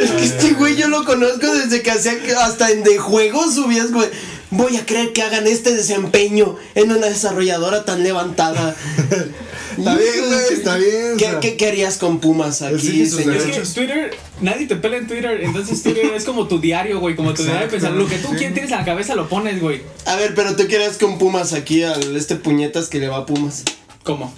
Es 0.00 0.10
que 0.10 0.24
este 0.24 0.52
güey 0.54 0.76
yo 0.76 0.88
lo 0.88 1.04
conozco 1.04 1.54
desde 1.54 1.82
que 1.82 1.90
hacía 1.90 2.18
que 2.20 2.34
hasta 2.34 2.70
en 2.70 2.82
de 2.82 2.98
juego 2.98 3.50
subías, 3.50 3.92
güey. 3.92 4.08
Voy 4.50 4.76
a 4.76 4.84
creer 4.84 5.12
que 5.12 5.22
hagan 5.22 5.46
este 5.46 5.74
desempeño 5.74 6.56
en 6.74 6.90
una 6.90 7.06
desarrolladora 7.06 7.84
tan 7.84 8.02
levantada. 8.02 8.74
Está 9.78 9.96
bien, 9.96 10.26
güey, 10.26 10.52
está 10.52 10.76
bien. 10.76 11.40
¿Qué, 11.40 11.56
querías 11.56 11.96
con 11.96 12.20
Pumas 12.20 12.60
aquí, 12.60 13.06
señor? 13.06 13.36
Es 13.36 13.44
que 13.44 13.80
Twitter, 13.80 14.10
nadie 14.40 14.66
te 14.66 14.76
pela 14.76 14.96
en 14.96 15.06
Twitter, 15.06 15.40
entonces 15.42 15.82
Twitter 15.82 16.12
es 16.14 16.24
como 16.24 16.48
tu 16.48 16.60
diario, 16.60 17.00
güey, 17.00 17.16
como 17.16 17.32
tu 17.32 17.44
diario 17.44 17.62
de 17.62 17.68
pensar. 17.68 17.92
Lo 17.92 18.06
que 18.06 18.18
tú 18.18 18.28
quieres 18.28 18.52
tienes 18.52 18.72
en 18.72 18.78
la 18.78 18.84
cabeza 18.84 19.14
lo 19.14 19.28
pones, 19.28 19.60
güey. 19.60 19.82
A 20.06 20.16
ver, 20.16 20.34
pero 20.34 20.56
tú 20.56 20.66
querías 20.66 20.98
con 20.98 21.18
Pumas 21.18 21.52
aquí 21.52 21.82
al 21.82 22.16
este 22.16 22.36
puñetas 22.36 22.88
que 22.88 22.98
le 22.98 23.08
va 23.08 23.18
a 23.18 23.26
Pumas. 23.26 23.64
¿Cómo? 24.04 24.32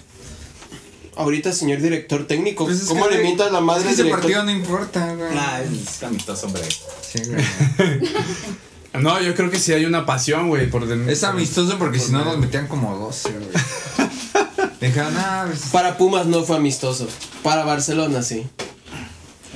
Ahorita, 1.17 1.53
señor 1.53 1.81
director 1.81 2.27
técnico, 2.27 2.65
Pues 2.65 2.81
es 2.81 2.89
¿cómo 2.89 3.07
le 3.09 3.23
mientas 3.23 3.53
la 3.53 3.61
madre 3.61 3.81
es 3.81 3.85
que 3.85 3.89
al 3.89 3.95
ese 3.95 4.03
director? 4.05 4.21
partido 4.21 4.45
no 4.45 4.51
importa, 4.51 5.15
güey. 5.15 5.79
es 5.83 6.03
amistoso, 6.03 6.47
hombre. 6.47 6.63
Sí, 7.03 7.23
güey. 7.27 8.01
No, 9.01 9.19
yo 9.23 9.35
creo 9.35 9.51
que 9.51 9.59
sí 9.59 9.73
hay 9.73 9.87
una 9.87 10.05
pasión, 10.05 10.49
güey, 10.49 10.69
por 10.69 10.85
Es 11.09 11.25
amistoso 11.25 11.79
porque 11.79 11.99
si 11.99 12.13
no 12.13 12.27
nos 12.27 12.37
metían 12.37 12.67
como 12.69 12.95
12, 12.95 13.31
güey. 13.31 13.49
Dijeron, 14.83 15.15
ah, 15.17 15.47
pues, 15.49 15.63
Para 15.73 15.97
Pumas 15.97 16.27
no 16.27 16.43
fue 16.43 16.57
amistoso. 16.57 17.09
Para 17.43 17.65
Barcelona 17.65 18.21
sí. 18.23 18.47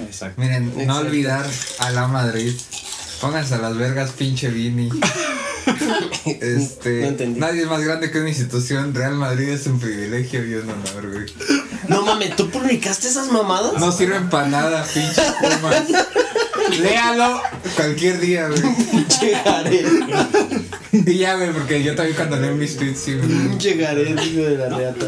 Exacto. 0.01 0.41
Miren, 0.41 0.73
no 0.75 0.81
Exacto. 0.81 1.01
olvidar 1.07 1.47
a 1.81 1.91
la 1.91 2.09
Madrid. 2.09 2.55
Pónganse 3.21 3.57
a 3.57 3.59
las 3.59 3.77
vergas, 3.77 4.13
pinche 4.13 4.49
Vini. 4.49 4.89
Este, 6.41 7.01
No 7.03 7.07
entendí. 7.09 7.41
nadie 7.41 7.63
es 7.63 7.69
más 7.69 7.83
grande 7.83 8.11
que 8.11 8.19
una 8.21 8.29
institución. 8.29 8.95
Real 8.95 9.15
Madrid 9.15 9.49
es 9.49 9.67
un 9.67 9.79
privilegio 9.81 10.45
y 10.47 10.55
un 10.55 10.71
honor, 10.71 11.13
güey. 11.13 11.27
No 11.89 12.03
mames, 12.03 12.35
¿tú 12.37 12.49
publicaste 12.51 13.09
esas 13.09 13.31
mamadas? 13.31 13.75
No 13.81 13.93
sirven 13.93 14.29
para 14.29 14.49
nada, 14.49 14.85
pinche 14.93 15.23
Pumas. 15.41 15.83
Léalo 16.81 17.41
cualquier 17.77 18.19
día, 18.21 18.49
güey. 18.49 18.63
Jared. 19.45 19.87
Y 20.93 21.19
ya, 21.19 21.37
güey, 21.37 21.53
porque 21.53 21.83
yo 21.83 21.95
también 21.95 22.17
cuando 22.17 22.37
leo 22.37 22.55
mis 22.55 22.77
tweets, 22.77 22.99
sí, 23.01 23.15
güey. 23.15 23.79
Jared, 23.85 24.19
hijo 24.23 24.43
de 24.43 24.57
la 24.59 24.69
reata. 24.77 25.07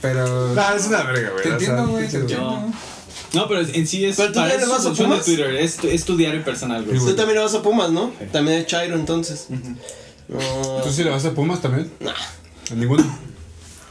Pero. 0.00 0.54
No, 0.54 0.74
es 0.74 0.86
una 0.86 1.02
verga, 1.04 1.30
güey. 1.30 1.42
Te 1.44 1.48
entiendo, 1.50 1.86
güey. 1.88 2.08
Te 2.08 2.16
entiendo. 2.16 2.72
No, 3.32 3.48
pero 3.48 3.60
en 3.60 3.86
sí 3.86 4.04
es. 4.04 4.16
¿Pero 4.16 4.28
tú 4.32 4.38
para 4.40 4.54
ya 4.54 4.60
le 4.60 4.66
vas 4.66 4.86
a 4.86 4.92
Pumas? 4.92 5.24
Twitter, 5.24 5.54
es 5.56 5.76
tu, 5.76 5.88
es 5.88 6.04
tu 6.04 6.16
diario 6.16 6.42
personal, 6.44 6.84
güey. 6.84 6.98
Tú 6.98 7.14
también 7.14 7.36
le 7.38 7.44
vas 7.44 7.54
a 7.54 7.62
Pumas, 7.62 7.90
¿no? 7.90 8.12
También 8.32 8.58
es 8.60 8.66
Chairo 8.66 8.94
entonces. 8.94 9.46
No. 10.28 10.38
¿Tú 10.82 10.90
sí 10.92 11.04
le 11.04 11.10
vas 11.10 11.24
a 11.24 11.32
Pumas 11.32 11.60
también? 11.60 11.90
Nah. 12.00 12.12
A 12.12 12.74
ninguno. 12.74 13.04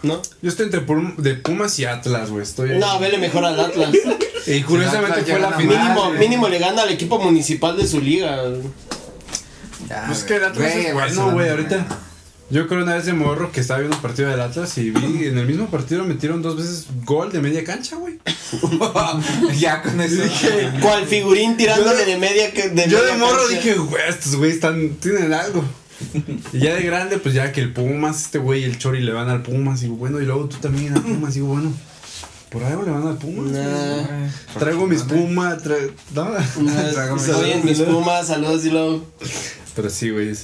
¿No? 0.03 0.21
Yo 0.41 0.49
estoy 0.49 0.65
entre 0.65 0.81
Pum- 0.85 1.15
de 1.17 1.33
Pumas 1.35 1.79
y 1.79 1.85
Atlas, 1.85 2.29
güey. 2.29 2.43
Estoy 2.43 2.71
ahí. 2.71 2.77
No, 2.79 2.99
vele 2.99 3.17
mejor 3.17 3.45
al 3.45 3.59
Atlas. 3.59 3.89
Y 4.47 4.61
curiosamente 4.61 5.21
Atlas 5.21 5.29
fue 5.29 5.39
la 5.39 5.51
final. 5.53 6.19
Mínimo, 6.19 6.47
le 6.47 6.59
gana 6.59 6.83
al 6.83 6.89
equipo 6.89 7.17
municipal 7.19 7.75
de 7.75 7.87
su 7.87 7.99
liga. 7.99 8.43
Ya, 9.89 10.03
Pues 10.05 10.23
que 10.23 10.35
el 10.35 10.43
Atlas 10.43 10.71
güey, 10.73 10.85
es 10.85 10.93
bueno, 10.93 11.31
güey, 11.31 11.49
ahorita. 11.49 11.87
Yo 12.49 12.67
creo 12.67 12.83
una 12.83 12.93
vez 12.93 13.05
de 13.05 13.13
morro 13.13 13.51
que 13.51 13.59
estaba 13.61 13.79
viendo 13.79 13.95
un 13.97 14.01
partido 14.03 14.29
del 14.29 14.39
Atlas 14.39 14.77
y 14.77 14.91
vi 14.91 15.25
en 15.27 15.37
el 15.37 15.47
mismo 15.47 15.67
partido 15.67 16.03
metieron 16.03 16.41
dos 16.41 16.55
veces 16.57 16.85
gol 17.03 17.31
de 17.31 17.41
media 17.41 17.63
cancha, 17.63 17.95
güey. 17.95 18.19
ya 19.57 19.81
con 19.81 19.99
eso. 19.99 20.21
Dije, 20.21 20.69
¿Cuál 20.81 21.05
figurín 21.07 21.57
tirándole 21.57 22.05
de 22.05 22.17
media 22.17 22.51
que 22.53 22.69
de 22.69 22.87
Yo 22.87 23.03
de 23.03 23.13
morro 23.17 23.37
cancha? 23.47 23.55
dije, 23.55 23.73
güey, 23.75 24.03
estos 24.07 24.35
güeyes 24.35 24.55
están, 24.55 24.89
tienen 25.01 25.33
algo. 25.33 25.63
Y 26.53 26.59
ya 26.59 26.75
de 26.75 26.83
grande, 26.83 27.17
pues 27.17 27.33
ya 27.33 27.51
que 27.51 27.61
el 27.61 27.71
Pumas, 27.73 28.21
este 28.25 28.37
güey, 28.37 28.63
el 28.63 28.77
Chori 28.77 29.01
le 29.01 29.11
van 29.13 29.29
al 29.29 29.41
Pumas. 29.41 29.79
Y 29.81 29.85
digo, 29.85 29.95
bueno, 29.95 30.19
y 30.21 30.25
luego 30.25 30.45
tú 30.47 30.57
también 30.57 30.93
al 30.93 31.01
Pumas. 31.01 31.31
Y 31.31 31.39
digo, 31.39 31.47
bueno, 31.47 31.73
por 32.49 32.63
algo 32.63 32.83
le 32.83 32.91
van 32.91 33.07
al 33.07 33.17
Pumas. 33.17 33.51
Nah. 33.51 34.59
Traigo 34.59 34.85
mis 34.85 35.01
Pumas, 35.01 35.63
tra- 35.63 35.91
no. 36.13 36.29
Nah, 36.29 37.15
mis 37.63 37.79
pumas, 37.79 38.27
saludos, 38.27 38.63
dilo. 38.63 39.03
Pero 39.75 39.89
sí, 39.89 40.09
güey. 40.11 40.35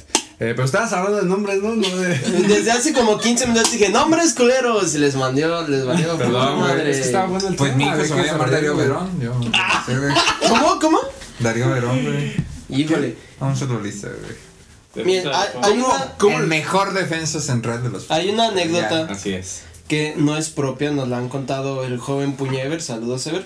Eh, 0.43 0.53
pero 0.55 0.63
estabas 0.63 0.91
hablando 0.93 1.19
de 1.19 1.25
nombres, 1.27 1.61
¿no? 1.61 1.75
No 1.75 1.97
de. 1.97 2.17
Desde 2.47 2.71
hace 2.71 2.93
como 2.93 3.19
15 3.19 3.45
minutos 3.45 3.71
dije, 3.71 3.89
nombres 3.89 4.33
culeros. 4.33 4.95
Y 4.95 4.97
les 4.97 5.15
mandó, 5.15 5.67
les 5.67 5.85
valió. 5.85 6.13
puta 6.13 6.17
Perdón, 6.25 6.59
madre. 6.61 6.89
Es 6.89 6.97
que 6.97 7.03
estaba 7.03 7.27
bueno 7.27 7.47
el 7.47 7.55
Pues 7.55 7.75
mi 7.75 7.83
hijo 7.83 8.03
se 8.03 8.15
va 8.15 8.21
a 8.21 8.25
llamar 8.25 8.49
Darío 8.49 8.75
Verón. 8.75 9.21
Yo 9.21 9.33
güey. 9.35 10.13
¿Cómo? 10.49 10.79
¿Cómo? 10.79 10.99
Darío 11.37 11.69
Verón, 11.69 12.03
güey. 12.03 12.33
Híjole. 12.69 13.15
Un 13.39 13.55
futbolista, 13.55 14.07
güey. 14.07 15.05
Miren, 15.05 15.31
hay, 15.61 15.77
una, 15.77 16.13
¿Cómo 16.17 16.39
el 16.39 16.47
mejor 16.47 16.93
defensa 16.93 17.39
central 17.39 17.83
de 17.83 17.89
los. 17.91 18.09
hay 18.11 18.29
una 18.29 18.47
anécdota 18.47 19.05
Así 19.09 19.33
es. 19.33 19.61
que 19.87 20.15
no 20.17 20.35
es 20.37 20.49
propia, 20.49 20.91
nos 20.91 21.07
la 21.07 21.17
han 21.17 21.29
contado 21.29 21.85
el 21.85 21.97
joven 21.97 22.33
Puñever, 22.33 22.81
saludos 22.81 23.25
Ever. 23.27 23.45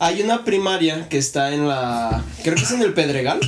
Hay 0.00 0.22
una 0.22 0.44
primaria 0.44 1.08
que 1.08 1.18
está 1.18 1.52
en 1.52 1.68
la, 1.68 2.24
creo 2.42 2.56
que 2.56 2.62
es 2.62 2.70
en 2.72 2.82
el 2.82 2.92
Pedregal, 2.94 3.38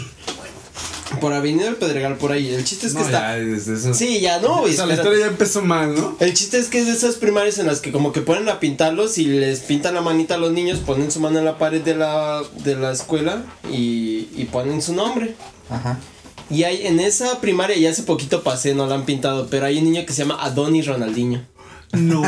por 1.21 1.33
Avenida 1.33 1.65
del 1.67 1.77
Pedregal, 1.77 2.17
por 2.17 2.33
ahí. 2.33 2.53
El 2.53 2.65
chiste 2.65 2.87
es 2.87 2.93
que 2.95 3.01
No, 3.01 3.05
está... 3.07 3.37
ya, 3.37 3.45
desde 3.45 3.75
eso. 3.75 3.95
Sí, 3.95 4.21
ya 4.21 4.41
no, 4.41 4.61
güey, 4.61 4.73
O 4.73 4.77
sea, 4.77 4.87
la 4.87 4.95
historia 4.95 5.21
ya 5.21 5.27
empezó 5.27 5.63
mal, 5.63 5.95
¿no? 5.95 6.17
El 6.21 6.35
chiste 6.35 6.59
es 6.59 6.69
que 6.69 6.79
es 6.81 6.87
de 6.87 6.93
esas 6.93 7.17
primarias 7.17 7.59
en 7.59 7.67
las 7.67 7.81
que 7.81 7.93
como 7.93 8.13
que 8.13 8.21
ponen 8.21 8.49
a 8.49 8.61
pintarlos 8.61 9.19
y 9.19 9.25
les 9.27 9.61
pintan 9.61 9.95
la 9.95 10.01
manita 10.01 10.35
a 10.35 10.39
los 10.39 10.53
niños, 10.53 10.79
ponen 10.81 11.11
su 11.11 11.21
mano 11.21 11.39
en 11.39 11.45
la 11.45 11.59
pared 11.59 11.81
de 11.83 11.95
la, 11.95 12.43
de 12.65 12.77
la 12.77 12.93
escuela 12.93 13.45
y, 13.71 14.29
y 14.37 14.49
ponen 14.51 14.83
su 14.83 14.95
nombre. 14.95 15.35
Ajá. 15.71 15.99
Y 16.51 16.65
hay 16.65 16.87
en 16.87 17.01
esa 17.01 17.41
primaria, 17.41 17.77
ya 17.79 17.91
hace 17.91 18.03
poquito 18.03 18.43
pasé, 18.43 18.75
no 18.75 18.87
la 18.87 18.97
han 18.97 19.05
pintado, 19.07 19.47
pero 19.49 19.67
hay 19.67 19.79
un 19.79 19.85
niño 19.85 20.05
que 20.05 20.13
se 20.13 20.23
llama 20.23 20.39
Adonis 20.43 20.87
Ronaldinho. 20.87 21.43
No. 21.93 22.23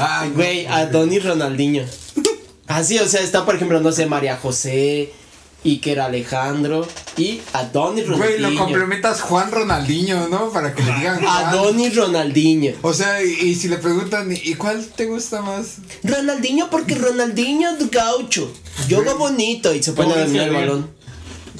Ay, 0.00 0.30
Güey, 0.34 0.66
Adonis 0.68 1.24
Ronaldinho. 1.24 1.84
Así, 2.66 2.98
o 2.98 3.06
sea, 3.08 3.20
está 3.22 3.44
por 3.44 3.54
ejemplo, 3.56 3.80
no 3.80 3.90
sé, 3.92 4.06
María 4.06 4.36
José, 4.36 5.10
Iker 5.64 6.00
Alejandro 6.00 6.86
y 7.16 7.40
Adonis 7.52 8.06
Güey, 8.06 8.16
lo 8.16 8.24
Ronaldinho. 8.26 8.58
complementas 8.64 9.20
Juan 9.22 9.50
Ronaldinho, 9.50 10.28
¿no? 10.28 10.50
Para 10.50 10.72
que 10.74 10.82
le 10.82 10.94
digan 10.94 11.20
Juan. 11.20 11.46
Adonis 11.46 11.96
Ronaldinho. 11.96 12.72
O 12.82 12.94
sea, 12.94 13.22
y, 13.24 13.30
y 13.32 13.54
si 13.56 13.68
le 13.68 13.78
preguntan, 13.78 14.30
¿y 14.30 14.54
cuál 14.54 14.86
te 14.86 15.06
gusta 15.06 15.42
más? 15.42 15.78
Ronaldinho 16.04 16.70
porque 16.70 16.94
Ronaldinho 16.94 17.70
es 17.76 17.90
gaucho. 17.90 18.52
Yoga 18.88 19.14
bonito 19.14 19.74
y 19.74 19.82
se 19.82 19.92
pone 19.92 20.10
a 20.10 20.12
¿Cómo 20.12 20.24
dormir 20.24 20.42
el 20.42 20.54
balón. 20.54 20.90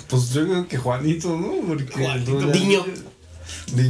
Pues 0.07 0.31
yo 0.31 0.45
creo 0.47 0.69
que 0.69 0.79
Juanito, 0.79 1.37
¿no? 1.37 1.55
Porque. 1.67 1.93
Juanito. 1.93 2.47
Diño. 2.53 2.87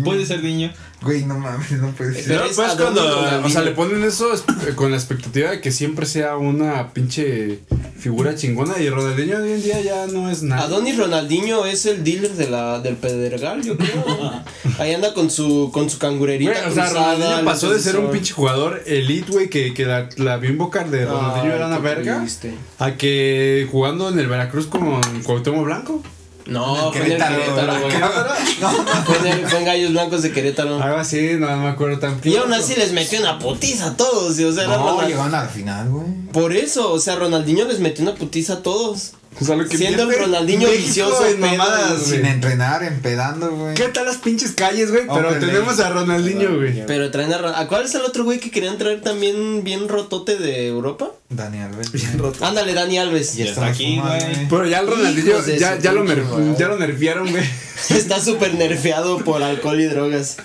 Puede 0.04 0.26
ser 0.26 0.42
niño. 0.42 0.72
Güey, 1.00 1.24
no 1.24 1.38
mames, 1.38 1.70
no 1.72 1.90
puede 1.92 2.12
ser. 2.14 2.24
Pero 2.26 2.42
pues 2.56 2.72
cuando, 2.74 3.40
o 3.44 3.48
sea, 3.48 3.62
le 3.62 3.70
ponen 3.70 4.02
eso 4.02 4.32
es- 4.32 4.42
eh, 4.66 4.74
con 4.74 4.90
la 4.90 4.96
expectativa 4.96 5.50
de 5.50 5.60
que 5.60 5.70
siempre 5.70 6.06
sea 6.06 6.36
una 6.36 6.92
pinche 6.92 7.60
figura 7.98 8.34
chingona 8.34 8.78
y 8.80 8.90
Ronaldinho 8.90 9.38
hoy 9.38 9.52
en 9.52 9.62
día 9.62 9.80
ya 9.80 10.06
no 10.08 10.28
es 10.28 10.42
nada. 10.42 10.62
Adonis 10.62 10.96
Ronaldinho 10.98 11.66
es 11.66 11.86
el 11.86 12.02
dealer 12.02 12.32
de 12.32 12.50
la, 12.50 12.80
del 12.80 12.96
Pedregal, 12.96 13.62
yo 13.62 13.76
creo. 13.76 14.04
Ahí 14.80 14.92
anda 14.92 15.14
con 15.14 15.30
su, 15.30 15.70
con 15.72 15.88
su 15.88 15.98
cangurerita. 15.98 16.50
Güey, 16.52 16.64
o 16.68 16.74
sea, 16.74 16.86
cruzada, 16.86 17.14
Ronaldinho 17.14 17.44
pasó 17.44 17.70
de 17.72 17.78
ser 17.78 17.96
un 17.96 18.10
pinche 18.10 18.34
jugador 18.34 18.82
elite, 18.84 19.30
güey, 19.30 19.48
que, 19.48 19.72
que 19.74 19.84
la, 19.86 20.08
la 20.16 20.36
bimbo 20.38 20.68
car 20.68 20.90
de 20.90 21.06
Ronaldinho 21.06 21.44
Ay, 21.52 21.56
era 21.58 21.66
una 21.68 21.78
verga, 21.78 22.18
triste. 22.18 22.54
a 22.80 22.94
que 22.96 23.68
jugando 23.70 24.08
en 24.08 24.18
el 24.18 24.26
Veracruz 24.26 24.66
con 24.66 25.00
Cuauhtémoc 25.22 25.64
Blanco. 25.64 26.02
No, 26.48 26.90
fue 26.92 27.06
en 27.06 27.12
el 27.12 27.18
Querétaro, 27.18 27.36
Querétaro, 27.36 27.80
güey. 27.80 27.92
No, 28.60 28.70
Fue 29.04 29.18
en, 29.18 29.26
el- 29.26 29.46
fue 29.48 29.58
en 29.60 29.64
Gallos 29.66 29.90
Blancos 29.92 30.22
de 30.22 30.32
Querétaro. 30.32 30.82
Algo 30.82 30.96
así, 30.98 31.32
no, 31.38 31.46
no 31.50 31.56
me 31.58 31.68
acuerdo 31.68 31.98
tan 31.98 32.20
Y 32.24 32.36
aún 32.36 32.52
así 32.52 32.74
les 32.74 32.92
metió 32.92 33.20
una 33.20 33.38
putiza 33.38 33.88
a 33.88 33.96
todos. 33.96 34.38
y, 34.40 34.44
O 34.44 34.52
sea, 34.52 34.64
era 34.64 34.76
no, 34.78 34.88
Ronald- 34.98 35.08
llegaron 35.08 35.34
a 35.34 35.42
la 35.42 35.48
final, 35.48 35.88
güey. 35.90 36.06
Por 36.32 36.52
eso, 36.54 36.92
o 36.92 36.98
sea, 36.98 37.16
Ronaldinho 37.16 37.64
les 37.66 37.78
metió 37.80 38.02
una 38.02 38.14
putiza 38.14 38.54
a 38.54 38.62
todos. 38.62 39.12
O 39.40 39.44
sea, 39.44 39.54
lo 39.54 39.68
que 39.68 39.76
Siendo 39.76 40.10
el 40.10 40.18
Ronaldinho 40.18 40.68
México 40.68 40.86
vicioso, 40.86 41.26
en 41.26 41.36
pedo, 41.40 41.46
mamadas, 41.52 41.98
güey. 42.06 42.16
Sin 42.18 42.26
entrenar, 42.26 42.82
empedando, 42.82 43.50
güey. 43.52 43.74
¿Qué 43.74 43.84
tal 43.88 44.06
las 44.06 44.16
pinches 44.16 44.50
calles, 44.52 44.90
güey? 44.90 45.02
Pero 45.06 45.28
Hombre, 45.28 45.46
tenemos 45.46 45.78
a 45.78 45.90
Ronaldinho, 45.90 46.56
güey. 46.56 46.84
Pero 46.86 47.10
traen 47.12 47.32
a, 47.32 47.38
Ron- 47.38 47.54
¿a 47.54 47.68
cuál 47.68 47.84
es 47.84 47.94
el 47.94 48.02
otro 48.02 48.24
güey 48.24 48.40
que 48.40 48.50
querían 48.50 48.78
traer 48.78 49.00
también 49.00 49.62
bien 49.62 49.88
rotote 49.88 50.36
de 50.36 50.66
Europa? 50.66 51.12
Daniel, 51.28 51.70
güey. 51.72 52.32
Ándale, 52.40 52.74
Dani 52.74 52.98
Alves. 52.98 53.34
Ya 53.36 53.44
Ya 53.44 53.50
está 53.52 53.66
aquí, 53.66 54.00
güey. 54.00 54.48
Pero 54.48 54.66
ya 54.66 54.80
el 54.80 54.86
Ronaldinho, 54.88 55.30
Hijos 55.30 55.46
de 55.46 55.58
ya, 55.58 55.76
su 55.76 55.82
ya, 55.82 55.92
lo 55.92 56.04
pinche 56.04 56.22
madre. 56.22 56.54
ya 56.58 56.68
lo 56.68 56.78
nerfearon, 56.78 57.30
güey. 57.30 57.44
Está 57.90 58.20
súper 58.20 58.54
nerfeado 58.54 59.18
por 59.18 59.42
alcohol 59.44 59.80
y 59.80 59.84
drogas. 59.84 60.36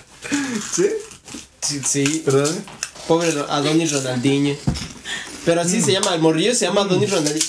¿Sí? 0.72 0.86
Sí, 1.62 1.80
sí. 1.84 2.22
¿Verdad? 2.24 2.48
Pobre 3.08 3.32
Ro- 3.32 3.50
Adonis 3.50 3.90
Ronaldinho. 3.92 4.54
Pero 5.44 5.60
así 5.62 5.82
se 5.82 5.90
llama, 5.92 6.14
el 6.14 6.20
morrillo 6.20 6.54
se 6.54 6.66
llama 6.66 6.82
Adonis 6.82 7.10
Ronaldinho. 7.10 7.44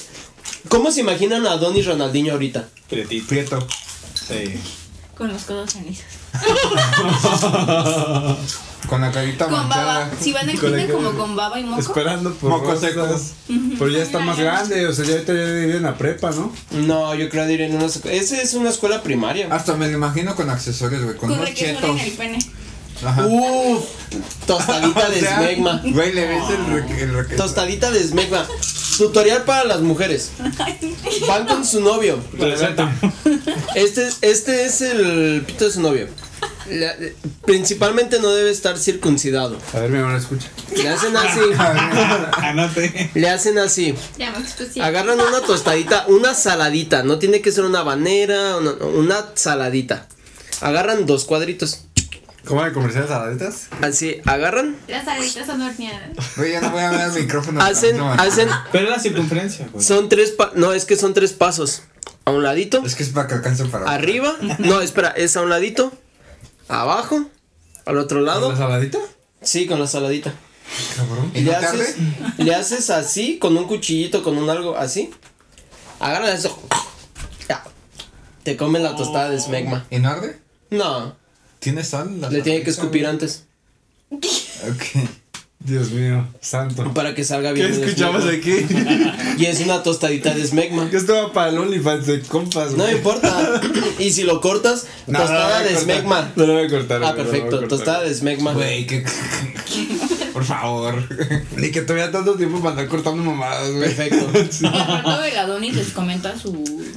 ¿Cómo 0.70 0.91
se 0.91 1.01
imaginan 1.01 1.45
a 1.47 1.51
Adonis 1.53 1.86
Ronaldinho 1.86 2.34
ahorita? 2.34 2.68
Prietito. 2.89 3.28
Prieto. 3.28 3.68
Sí. 4.13 4.59
Con 5.18 5.32
los 5.32 5.43
codos 5.43 5.72
cenizos. 5.74 6.05
Con 8.88 9.01
la 9.01 9.11
carita 9.11 9.45
Con 9.45 9.53
baba. 9.68 9.70
manchada. 9.70 10.11
Si 10.22 10.32
van 10.32 10.47
al 10.47 10.59
Con 10.59 10.72
la 10.72 10.78
cine 10.78 10.91
cara- 10.93 11.03
como 11.03 11.18
con 11.18 11.36
baba 11.36 11.59
y 11.59 11.63
moco. 11.63 11.82
Esperando 11.82 12.34
por 12.36 12.51
Mocos 12.51 12.82
rosas. 12.84 12.91
secos. 12.91 13.22
Pero 13.80 13.89
ya 13.89 14.03
está 14.03 14.20
más 14.20 14.38
grande, 14.38 14.86
o 14.86 14.93
sea, 14.93 15.05
ya 15.05 15.13
ahorita 15.13 15.34
ya 15.34 15.39
vive 15.43 15.78
en 15.78 15.84
la 15.84 15.97
prepa, 15.97 16.30
¿no? 16.32 16.53
No, 16.72 17.16
yo 17.16 17.28
creo 17.30 17.47
que 17.47 17.66
en 17.66 17.76
una 17.76 17.86
escu- 17.86 18.09
Esa 18.11 18.39
es 18.39 18.53
una 18.53 18.70
escuela 18.70 19.01
primaria. 19.01 19.47
Hasta 19.51 19.76
me 19.76 19.88
lo 19.88 19.93
imagino 19.97 20.36
con 20.36 20.51
accesorios, 20.51 21.01
güey. 21.03 21.16
Con 21.18 21.30
Con 21.30 21.39
unos 21.39 21.49
requesón 21.49 21.76
chetos. 21.82 21.89
en 21.89 21.99
el 21.99 22.11
pene. 22.11 22.38
Ajá. 23.04 23.26
Uf, 23.28 23.86
tostadita 24.48 25.10
de 25.10 25.20
esmegma. 25.20 25.82
Güey, 25.84 26.14
le 26.14 26.28
ves 26.28 26.43
el, 26.50 27.10
el. 27.30 27.36
Tostadita 27.36 27.91
de 27.91 28.00
esmegma. 28.00 28.46
Tutorial 28.98 29.43
para 29.43 29.66
las 29.66 29.82
mujeres. 29.82 30.32
Van 31.28 31.46
con 31.46 31.66
su 31.66 31.82
novio. 31.82 32.20
Este, 33.76 34.10
este 34.22 34.66
es 34.66 34.82
el 34.82 35.43
pito 35.46 35.66
de 35.66 35.72
su 35.72 35.82
novio. 35.82 36.08
La- 36.70 36.96
principalmente 37.46 38.20
no 38.20 38.32
debe 38.32 38.50
estar 38.50 38.78
circuncidado. 38.78 39.58
A 39.74 39.80
ver, 39.80 39.89
mi 39.91 40.00
amor, 40.00 40.16
escucha. 40.16 40.48
Le 40.76 40.88
hacen 40.89 41.16
así. 41.18 41.39
Anote. 42.38 43.12
Le 43.14 43.30
hacen 43.30 43.58
así. 43.60 43.93
Ya 44.18 44.32
me 44.32 44.39
expuse. 44.39 44.82
Agarran 44.82 45.20
una 45.20 45.41
tostadita, 45.41 46.06
una 46.08 46.34
saladita. 46.34 47.04
No 47.04 47.20
tiene 47.20 47.41
que 47.41 47.52
ser 47.52 47.66
una 47.66 47.84
banera, 47.84 48.58
una, 48.58 48.72
una 48.86 49.26
saladita. 49.36 50.08
Agarran 50.62 51.06
dos 51.06 51.26
cuadritos. 51.26 51.82
¿Cómo 52.46 52.64
de 52.64 52.72
comerciales 52.74 53.10
saladitas? 53.10 53.68
Así, 53.82 54.22
agarran, 54.26 54.76
Las 54.88 55.06
saladitas 55.06 55.46
son 55.48 55.62
horneadas. 55.62 56.10
Güey, 56.38 56.52
ya 56.54 56.62
no 56.62 56.70
voy 56.72 56.82
a 56.82 56.91
ver 56.91 57.02
el 57.02 57.22
micrófono. 57.24 57.62
hacen, 57.62 57.98
No, 57.98 58.12
hacen, 58.14 58.50
Pero 58.72 58.89
la 58.89 59.00
circunferencia, 59.00 59.68
güey. 59.72 59.84
son 59.84 60.10
tres, 60.10 60.32
pa- 60.32 60.52
no, 60.56 60.72
es 60.74 60.86
que 60.86 60.96
son 60.96 61.14
tres 61.14 61.34
pasos. 61.34 61.84
A 62.26 62.32
un 62.32 62.41
ladito, 62.43 62.84
Es 62.86 62.96
que 62.96 63.04
es 63.04 63.10
para 63.10 63.28
que 63.28 63.36
alcance 63.36 63.66
para. 63.66 63.86
arriba, 63.91 64.36
no, 64.60 64.82
espera, 64.82 65.10
es 65.10 65.36
a 65.38 65.41
un 65.41 65.50
ladito, 65.50 65.91
abajo, 66.68 67.26
al 67.86 67.98
otro 68.00 68.22
¿La 68.22 68.34
lado, 68.34 68.56
saladita? 68.56 68.98
sí, 69.43 69.68
con 69.68 69.80
la 69.80 69.86
saladita. 69.88 70.34
Cabrón. 70.98 71.32
¿Y 71.36 71.41
Le 71.41 71.52
no 71.52 71.58
haces, 71.60 71.96
le 72.38 72.56
haces 72.56 72.89
así, 72.89 73.38
con 73.38 73.56
un 73.56 73.66
cuchillito, 73.68 74.24
con 74.24 74.38
un 74.39 74.50
algo 74.50 74.76
así. 74.76 75.12
Agarran 76.00 76.30
eso. 76.36 76.60
Ya. 77.48 77.64
Te 78.43 78.58
comen 78.58 78.82
la 78.84 78.96
tostada 78.96 79.30
de 79.30 79.39
smegma. 79.39 79.86
¿Y 79.91 80.00
no 80.00 80.10
arde? 80.10 80.39
No, 80.72 81.16
¿Tiene 81.66 81.84
sal? 81.84 82.22
la 82.22 82.30
le 82.30 82.41
tiene 82.43 82.61
que 82.63 82.70
escupir 82.70 83.07
antes. 83.07 83.43
Ok. 84.11 85.09
Dios 85.59 85.89
mío, 85.89 86.28
santo. 86.41 86.93
Para 86.93 87.16
que 87.16 87.24
salga 87.24 87.51
¿Qué 87.51 87.61
bien. 87.66 87.74
el 87.74 87.84
escuchamos 87.84 88.24
aquí? 88.26 88.53
Y 89.39 89.45
es 89.45 89.59
una 89.61 89.82
tostadita 89.82 90.36
de 90.36 90.45
smegma. 90.45 90.91
Yo 90.91 90.97
estaba 90.99 91.34
para 91.34 91.49
el 91.49 91.57
OnlyFans 91.57 92.05
de 92.05 92.22
compas, 92.22 92.74
No 92.74 92.84
güey. 92.84 92.97
importa. 92.97 93.61
Y 93.97 94.11
si 94.11 94.24
lo 94.26 94.41
cortas, 94.41 94.86
No, 95.07 95.18
tostada 95.18 95.39
no 95.49 95.49
lo 95.49 95.70
de 95.70 95.74
cortar. 95.76 95.84
smegma. 95.84 96.32
No 96.36 96.45
lo 96.45 96.53
voy 96.53 96.66
a 96.66 96.70
cortar. 96.70 97.03
Ah, 97.03 97.09
no 97.09 97.16
perfecto. 97.16 97.49
cortar. 97.49 97.68
Tostada 97.70 98.01
de 98.03 98.13
smegma. 98.13 98.53
Güey, 98.53 98.86
que. 98.86 99.03
Por 100.36 100.44
favor. 100.44 101.02
Ni 101.56 101.72
que 101.72 101.84
tuviera 101.84 102.12
tanto 102.12 102.36
tiempo 102.36 102.58
para 102.58 102.72
andar 102.72 102.88
cortando 102.90 103.24
mamadas, 103.24 103.72
güey. 103.72 103.96
Perfecto. 103.96 104.30
Y 104.62 104.68
aparte 104.68 105.32
el 105.32 105.38
Adonis 105.38 105.76
les 105.76 105.92
comenta 105.92 106.38
su 106.38 106.52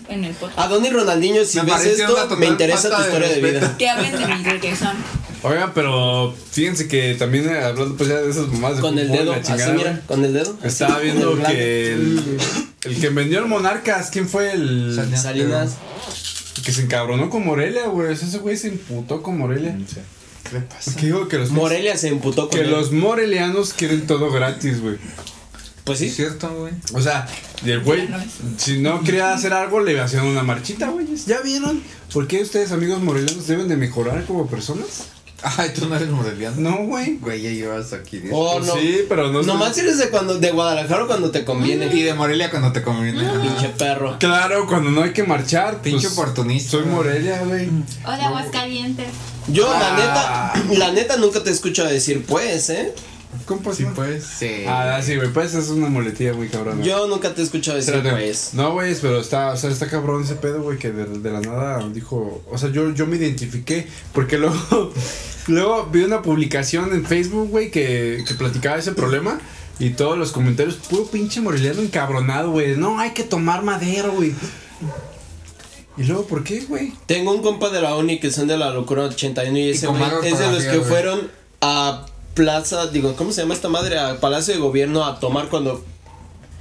en 0.09 0.24
el 0.24 0.34
podcast. 0.34 0.59
Adonis 0.59 0.93
Ronaldinho, 0.93 1.45
si 1.45 1.61
Me 1.61 1.72
ves 1.72 1.86
esto, 1.86 2.36
me 2.36 2.47
interesa 2.47 2.91
tu 2.91 2.97
de 2.97 3.07
historia 3.07 3.28
de 3.28 3.41
vida. 3.41 3.76
Que 3.78 3.89
hablen 3.89 4.11
de 4.11 4.26
mi 4.26 4.43
requesón. 4.43 4.97
Oigan, 5.45 5.70
pero 5.72 6.34
fíjense 6.51 6.89
que 6.89 7.14
también 7.14 7.49
eh, 7.49 7.62
hablando 7.62 7.97
pues 7.97 8.09
ya 8.09 8.16
de 8.16 8.28
esas 8.28 8.49
mamadas 8.49 8.78
de 8.78 8.82
Con 8.82 8.99
el 8.99 9.09
dedo, 9.09 9.30
la 9.30 9.39
así 9.39 9.72
mira, 9.72 10.03
con 10.09 10.24
el 10.24 10.32
dedo. 10.32 10.59
Estaba 10.64 10.97
así, 10.97 11.05
viendo 11.05 11.34
el 11.34 11.43
que 11.45 11.93
el, 11.93 12.39
el 12.82 13.01
que 13.01 13.09
vendió 13.11 13.39
el 13.39 13.47
Monarcas, 13.47 14.11
¿quién 14.11 14.28
fue 14.28 14.51
el 14.51 14.97
Salinas. 14.97 15.22
Salinas. 15.22 15.76
que 16.64 16.72
se 16.72 16.82
encabronó 16.82 17.30
con 17.30 17.47
Morelia, 17.47 17.86
güey? 17.86 18.14
Ese 18.14 18.36
güey 18.39 18.57
se 18.57 18.66
imputó 18.66 19.22
con 19.22 19.39
Morelia. 19.39 19.78
¿Qué 20.45 20.55
le 20.55 20.61
pasa? 20.62 20.95
¿Qué 20.97 21.07
digo? 21.07 21.28
Que 21.28 21.39
los, 21.39 21.51
Morelia 21.51 21.97
se 21.97 22.09
emputó 22.09 22.49
con 22.49 22.59
que 22.59 22.64
él. 22.64 22.70
los 22.70 22.93
morelianos 22.93 23.72
quieren 23.74 24.07
todo 24.07 24.30
gratis, 24.30 24.80
güey. 24.80 24.97
Pues 25.84 26.01
Es 26.01 26.11
sí. 26.11 26.16
cierto, 26.16 26.49
güey. 26.55 26.72
O 26.95 27.01
sea, 27.01 27.26
y 27.64 27.70
el 27.70 27.80
güey, 27.80 28.03
es. 28.03 28.62
si 28.62 28.78
no 28.78 29.03
quería 29.03 29.32
hacer 29.32 29.53
algo, 29.55 29.80
le 29.80 29.99
hacían 30.01 30.26
una 30.26 30.43
marchita, 30.43 30.89
güey. 30.91 31.07
¿Ya 31.26 31.41
vieron? 31.41 31.82
¿Por 32.12 32.26
qué 32.26 32.43
ustedes, 32.43 32.72
amigos 32.72 33.01
morelianos, 33.03 33.47
deben 33.47 33.68
de 33.68 33.76
mejorar 33.76 34.24
como 34.26 34.47
personas? 34.47 35.07
Ay, 35.43 35.70
tú 35.72 35.86
no 35.89 35.95
eres 35.97 36.09
moreliano. 36.09 36.57
No, 36.59 36.78
güey. 36.86 37.16
Güey, 37.18 37.43
ya 37.43 37.51
llevas 37.51 37.93
aquí. 37.93 38.20
Oh, 38.32 38.55
Pues 38.57 38.66
no. 38.66 38.74
Sí, 38.74 39.01
pero 39.09 39.30
no 39.30 39.43
Nomás 39.43 39.78
eres 39.78 39.99
de 39.99 40.09
cuando 40.11 40.39
de 40.39 40.51
Guadalajara 40.51 41.07
cuando 41.07 41.30
te 41.30 41.45
conviene. 41.45 41.86
Y 41.95 42.03
de 42.03 42.12
Morelia 42.14 42.51
cuando 42.51 42.72
te 42.72 42.82
conviene. 42.82 43.24
Ajá. 43.24 43.41
Pinche 43.41 43.68
perro. 43.68 44.16
Claro, 44.18 44.66
cuando 44.66 44.91
no 44.91 45.03
hay 45.03 45.12
que 45.12 45.22
marchar. 45.22 45.80
Pinche 45.80 46.09
pues, 46.09 46.18
oportunista. 46.18 46.72
Soy 46.72 46.86
Morelia, 46.86 47.41
güey. 47.45 47.68
O 48.05 48.11
de 48.11 48.22
Aguascalientes. 48.22 49.09
Yo, 49.47 49.70
Ah. 49.72 49.78
la 49.80 49.97
neta, 49.97 50.78
la 50.78 50.93
neta 50.93 51.16
nunca 51.16 51.43
te 51.43 51.51
escucho 51.51 51.84
decir 51.84 52.24
pues, 52.26 52.68
¿eh? 52.70 52.93
Compa, 53.49 53.74
Sí, 53.74 53.86
pues. 53.94 54.24
Sí. 54.24 54.64
Ah, 54.68 55.01
sí, 55.03 55.16
güey, 55.16 55.32
pues 55.32 55.55
es 55.55 55.70
una 55.70 55.88
muletilla 55.88 56.34
muy 56.34 56.49
cabrona. 56.49 56.84
Yo 56.84 57.09
nunca 57.09 57.34
te 57.34 57.40
he 57.40 57.44
escuchado 57.44 57.78
decir 57.78 57.94
Espérate. 57.94 58.20
pues. 58.22 58.51
No, 58.53 58.72
güey, 58.74 58.94
pero 59.01 59.20
está, 59.20 59.53
o 59.53 59.57
sea, 59.57 59.70
está 59.70 59.88
cabrón 59.88 60.22
ese 60.22 60.34
pedo, 60.34 60.62
güey, 60.62 60.78
que 60.78 60.90
de, 60.92 61.07
de 61.07 61.30
la 61.30 61.40
nada 61.40 61.88
dijo, 61.88 62.42
o 62.51 62.59
sea, 62.59 62.70
yo, 62.70 62.92
yo 62.92 63.07
me 63.07 63.16
identifiqué, 63.16 63.88
porque 64.12 64.36
luego, 64.42 64.92
luego 65.46 65.86
vi 65.86 66.03
una 66.05 66.20
publicación 66.20 66.92
en 66.92 67.07
Facebook, 67.07 67.49
güey, 67.49 67.70
que, 67.70 68.22
que 68.28 68.34
platicaba 68.34 68.76
ese 68.76 68.92
problema, 68.92 69.40
y 69.78 69.90
todos 69.90 70.18
los 70.18 70.30
comentarios, 70.32 70.74
puro 70.74 71.07
pinche 71.07 71.40
moreliano 71.40 71.80
encabronado, 71.80 72.51
güey, 72.51 72.76
no, 72.76 73.01
hay 73.01 73.12
que 73.12 73.24
tomar 73.24 73.62
madero, 73.62 74.12
güey. 74.12 74.34
Y 75.96 76.05
luego, 76.05 76.26
¿por 76.26 76.44
qué, 76.44 76.61
güey? 76.61 76.92
Tengo 77.07 77.32
un 77.32 77.42
compa 77.42 77.70
de 77.70 77.80
la 77.80 77.96
uni 77.96 78.20
que 78.20 78.30
son 78.30 78.46
de 78.46 78.57
la 78.57 78.70
locura 78.70 79.05
81 79.05 79.59
y 79.59 79.70
ese 79.70 79.88
mala 79.90 80.20
es 80.22 80.38
de 80.38 80.53
los 80.53 80.62
que 80.64 80.80
fueron 80.80 81.28
a 81.61 82.07
Plaza, 82.39 82.86
digo, 82.86 83.16
¿cómo 83.16 83.32
se 83.32 83.41
llama 83.41 83.55
esta 83.55 83.68
madre? 83.68 83.99
A 83.99 84.20
Palacio 84.20 84.55
de 84.55 84.61
Gobierno 84.61 85.05
a 85.05 85.18
tomar 85.18 85.49
cuando, 85.49 85.84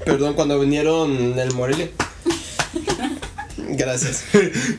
perdón, 0.04 0.34
cuando 0.34 0.60
vinieron 0.60 1.38
el 1.38 1.54
Morelia. 1.54 1.92
Gracias. 3.60 4.24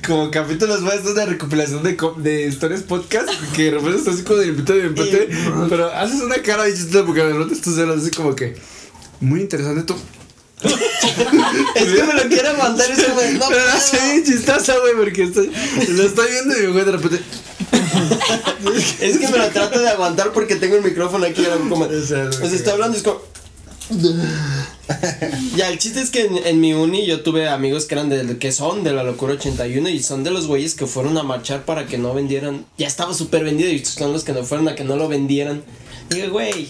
Como 0.05 0.29
capítulos 0.33 0.81
más 0.81 1.15
de 1.15 1.25
recopilación 1.25 1.85
de, 1.85 1.97
de 2.17 2.49
historias 2.49 2.83
podcast, 2.83 3.29
que 3.55 3.67
de 3.67 3.71
repente 3.71 3.99
estás 3.99 4.15
así 4.15 4.25
como 4.25 4.41
de 4.41 4.47
repente, 4.47 4.73
de 4.73 4.83
repente, 4.89 5.29
pero 5.69 5.87
haces 5.95 6.21
una 6.21 6.43
cara 6.43 6.65
de 6.65 6.75
chistosa 6.75 7.07
porque 7.07 7.23
de 7.23 7.33
repente 7.33 7.55
celos 7.77 8.03
así 8.03 8.11
como 8.11 8.35
que, 8.35 8.57
muy 9.21 9.41
interesante 9.41 9.85
tú. 9.85 9.95
es 10.65 11.85
que 11.85 12.03
me 12.03 12.15
lo 12.15 12.29
quiere 12.29 12.55
mandar 12.55 12.91
ese 12.91 13.07
güey. 13.13 13.35
No, 13.35 13.47
Pero 13.49 13.61
puedo. 13.71 13.73
no 13.73 14.11
bien 14.11 14.25
chistosa, 14.25 14.77
güey, 14.81 14.95
porque 14.97 15.23
estoy, 15.23 15.53
lo 15.91 16.03
estoy 16.03 16.29
viendo 16.33 16.59
y 16.59 16.67
güey 16.73 16.85
de 16.85 16.91
repente. 16.91 17.21
Es 19.01 19.19
que 19.19 19.29
me 19.29 19.39
lo 19.39 19.49
trato 19.49 19.79
de 19.81 19.89
aguantar 19.89 20.33
porque 20.33 20.57
tengo 20.57 20.77
el 20.77 20.83
micrófono 20.83 21.27
aquí. 21.27 21.45
ahora 21.45 21.59
como, 21.69 21.85
o 21.85 22.01
sea, 22.01 22.31
sea, 22.33 22.47
está 22.47 22.73
hablando 22.73 22.97
y 22.97 23.01
es 23.01 23.05
como. 23.05 23.21
Ya, 25.57 25.69
el 25.71 25.79
chiste 25.79 26.01
es 26.01 26.11
que 26.11 26.27
en, 26.27 26.39
en 26.47 26.61
mi 26.61 26.73
uni 26.75 27.07
yo 27.07 27.23
tuve 27.23 27.49
amigos 27.49 27.87
que 27.87 27.95
eran 27.95 28.09
de, 28.09 28.39
que 28.39 28.53
son 28.53 28.85
de 28.85 28.93
la 28.93 29.03
locura 29.03 29.35
81 29.35 29.89
y 29.91 30.03
son 30.03 30.25
de 30.25 30.31
los 30.31 30.47
güeyes 30.47 30.75
que 30.75 30.87
fueron 30.87 31.17
a 31.19 31.23
marchar 31.23 31.65
para 31.65 31.87
que 31.87 31.99
no 31.99 32.15
vendieran. 32.15 32.65
Ya 32.77 32.87
estaba 32.87 33.15
súper 33.15 33.45
vendido 33.45 33.71
y 33.71 33.85
son 33.85 34.13
los 34.13 34.25
que 34.25 34.33
no 34.33 34.45
fueron 34.45 34.69
a 34.69 34.75
que 34.75 34.85
no 34.85 34.97
lo 34.97 35.09
vendieran. 35.09 35.63
Y 36.11 36.15
dije, 36.17 36.29
güey, 36.29 36.69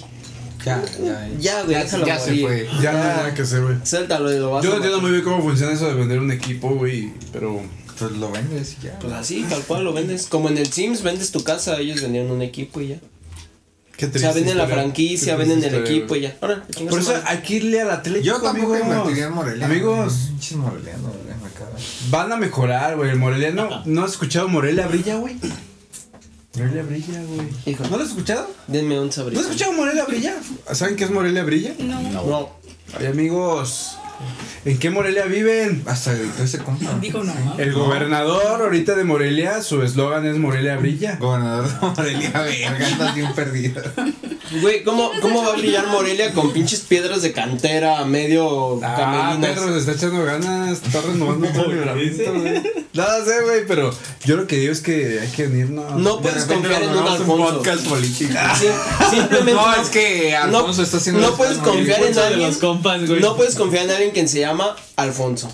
Ya, 0.64 0.83
ya. 1.01 1.29
ya, 1.39 1.62
güey, 1.62 1.74
Ya, 1.74 1.85
déjalo 1.85 2.07
ya 2.07 2.18
se 2.18 2.37
fue. 2.37 2.68
Ya 2.83 2.93
no 2.93 2.99
hay 2.99 3.05
nada 3.05 3.35
que 3.35 3.43
hacer, 3.43 3.62
güey. 3.62 3.76
Suéltalo 3.85 4.33
y 4.33 4.39
lo 4.39 4.51
vas 4.51 4.64
Yo 4.64 4.70
a 4.70 4.72
no 4.72 4.76
entiendo 4.76 5.01
muy 5.01 5.11
bien 5.12 5.22
cómo 5.22 5.43
funciona 5.43 5.72
eso 5.72 5.87
de 5.89 5.95
vender 5.95 6.18
un 6.18 6.31
equipo, 6.33 6.70
güey, 6.70 7.12
pero. 7.33 7.61
Pues 7.99 8.12
lo 8.12 8.30
vendes 8.30 8.76
y 8.80 8.86
ya. 8.86 8.99
Pues 8.99 9.12
así, 9.12 9.44
tal 9.49 9.62
cual 9.62 9.84
lo 9.84 9.92
vendes. 9.92 10.26
Como 10.26 10.49
en 10.49 10.59
el 10.59 10.72
Sims 10.72 11.03
vendes 11.03 11.32
tu 11.32 11.42
casa, 11.42 11.78
ellos 11.78 12.01
vendieron 12.03 12.30
un 12.30 12.42
equipo 12.42 12.80
y 12.80 12.88
ya. 12.88 12.96
Qué 13.96 14.07
O 14.07 14.12
sea, 14.18 14.32
venden 14.32 14.57
la 14.57 14.68
franquicia, 14.68 15.34
venden 15.34 15.64
el 15.64 15.74
equipo 15.74 16.14
y 16.14 16.20
ya. 16.20 16.36
Ahora, 16.40 16.64
Por 16.88 17.01
eso 17.01 17.20
hay 17.26 17.38
que 17.38 17.55
irle 17.57 17.80
al 17.80 17.90
Atlético. 17.90 18.24
Yo 18.24 18.40
tampoco 18.40 18.74
amigos. 18.74 19.18
en 19.18 19.32
Morelia. 19.32 19.66
Amigos, 19.66 20.14
Pinches 20.28 20.57
morelianos, 20.57 21.03
güey, 21.03 21.24
me 21.24 22.11
van 22.11 22.32
a 22.32 22.36
mejorar, 22.36 22.96
güey. 22.96 23.11
El 23.11 23.16
Moreliano. 23.16 23.82
¿No 23.84 24.05
has 24.05 24.12
escuchado 24.12 24.46
Morelia 24.49 24.86
Brilla, 24.86 25.16
güey? 25.16 25.36
Morelia 26.57 26.82
Brilla, 26.84 27.22
güey. 27.24 27.49
Hijo. 27.66 27.84
¿No 27.88 27.96
lo 27.96 28.03
has 28.05 28.11
escuchado? 28.11 28.49
Denme 28.68 28.99
un 29.01 29.07
¿No 29.07 29.12
sabrito. 29.12 29.40
has 29.40 29.46
escuchado 29.46 29.72
Morelia 29.72 30.05
Brilla? 30.05 30.36
¿Saben 30.72 30.94
qué 30.96 31.05
es 31.05 31.11
Morelia 31.11 31.42
Brilla? 31.42 31.74
No. 31.80 32.01
No. 32.01 32.51
Ay, 32.99 33.07
amigos. 33.07 33.99
¿En 34.64 34.78
qué 34.78 34.90
Morelia 34.90 35.24
viven? 35.26 35.82
Hasta 35.86 36.12
gritó 36.14 36.42
ese 36.42 36.58
compa. 36.58 36.98
Dijo 37.00 37.22
no. 37.24 37.32
El 37.58 37.72
gobernador 37.72 38.60
ahorita 38.62 38.94
de 38.96 39.04
Morelia, 39.04 39.62
su 39.62 39.82
eslogan 39.82 40.26
es 40.26 40.36
Morelia 40.38 40.76
Brilla. 40.76 41.16
Gobernador 41.16 41.68
de 41.68 41.86
Morelia, 41.86 42.30
verga, 42.42 42.86
andas 42.86 43.14
bien 43.14 43.32
perdido. 43.34 43.82
Güey, 44.60 44.82
¿cómo, 44.82 45.10
¿cómo 45.20 45.44
va 45.44 45.52
a 45.52 45.56
brillar 45.56 45.86
Morelia 45.88 46.32
con 46.32 46.52
pinches 46.52 46.80
piedras 46.80 47.22
de 47.22 47.32
cantera, 47.32 48.04
medio 48.04 48.80
Ah? 48.82 49.36
Pedro 49.40 49.72
se 49.72 49.78
está 49.78 49.92
echando 49.92 50.24
ganas, 50.24 50.82
está 50.82 51.00
renovando 51.02 51.48
todo 51.48 51.66
el 51.66 51.78
reglamento, 51.78 52.32
güey. 52.34 52.62
No 52.94 53.04
sé, 53.24 53.42
güey, 53.44 53.66
pero 53.66 53.90
yo 54.24 54.36
lo 54.36 54.46
que 54.46 54.56
digo 54.56 54.72
es 54.72 54.80
que 54.80 55.20
hay 55.20 55.28
que 55.28 55.46
unirnos. 55.46 55.94
No 55.96 56.16
De 56.16 56.22
puedes 56.22 56.46
repente 56.48 56.68
confiar 56.68 56.82
en 56.82 56.98
un 56.98 57.06
Alfonso. 57.08 57.54
podcast 57.58 57.86
político. 57.86 58.32
Sí, 58.58 58.66
simplemente 59.10 59.52
No, 59.52 59.66
no, 59.76 59.82
es 59.82 59.88
que 59.90 60.34
Alfonso 60.34 60.82
está 60.82 60.96
haciendo 60.96 61.20
no 61.20 61.36
puedes 61.36 61.58
confiar 61.58 62.02
en 62.02 62.12
de 62.14 62.20
alguien. 62.22 62.48
los 62.48 62.56
compas, 62.58 63.06
güey. 63.06 63.20
No 63.20 63.36
puedes 63.36 63.54
confiar 63.54 63.84
en 63.84 63.90
alguien 63.90 64.07
que 64.12 64.26
se 64.28 64.40
llama 64.40 64.76
Alfonso. 64.96 65.50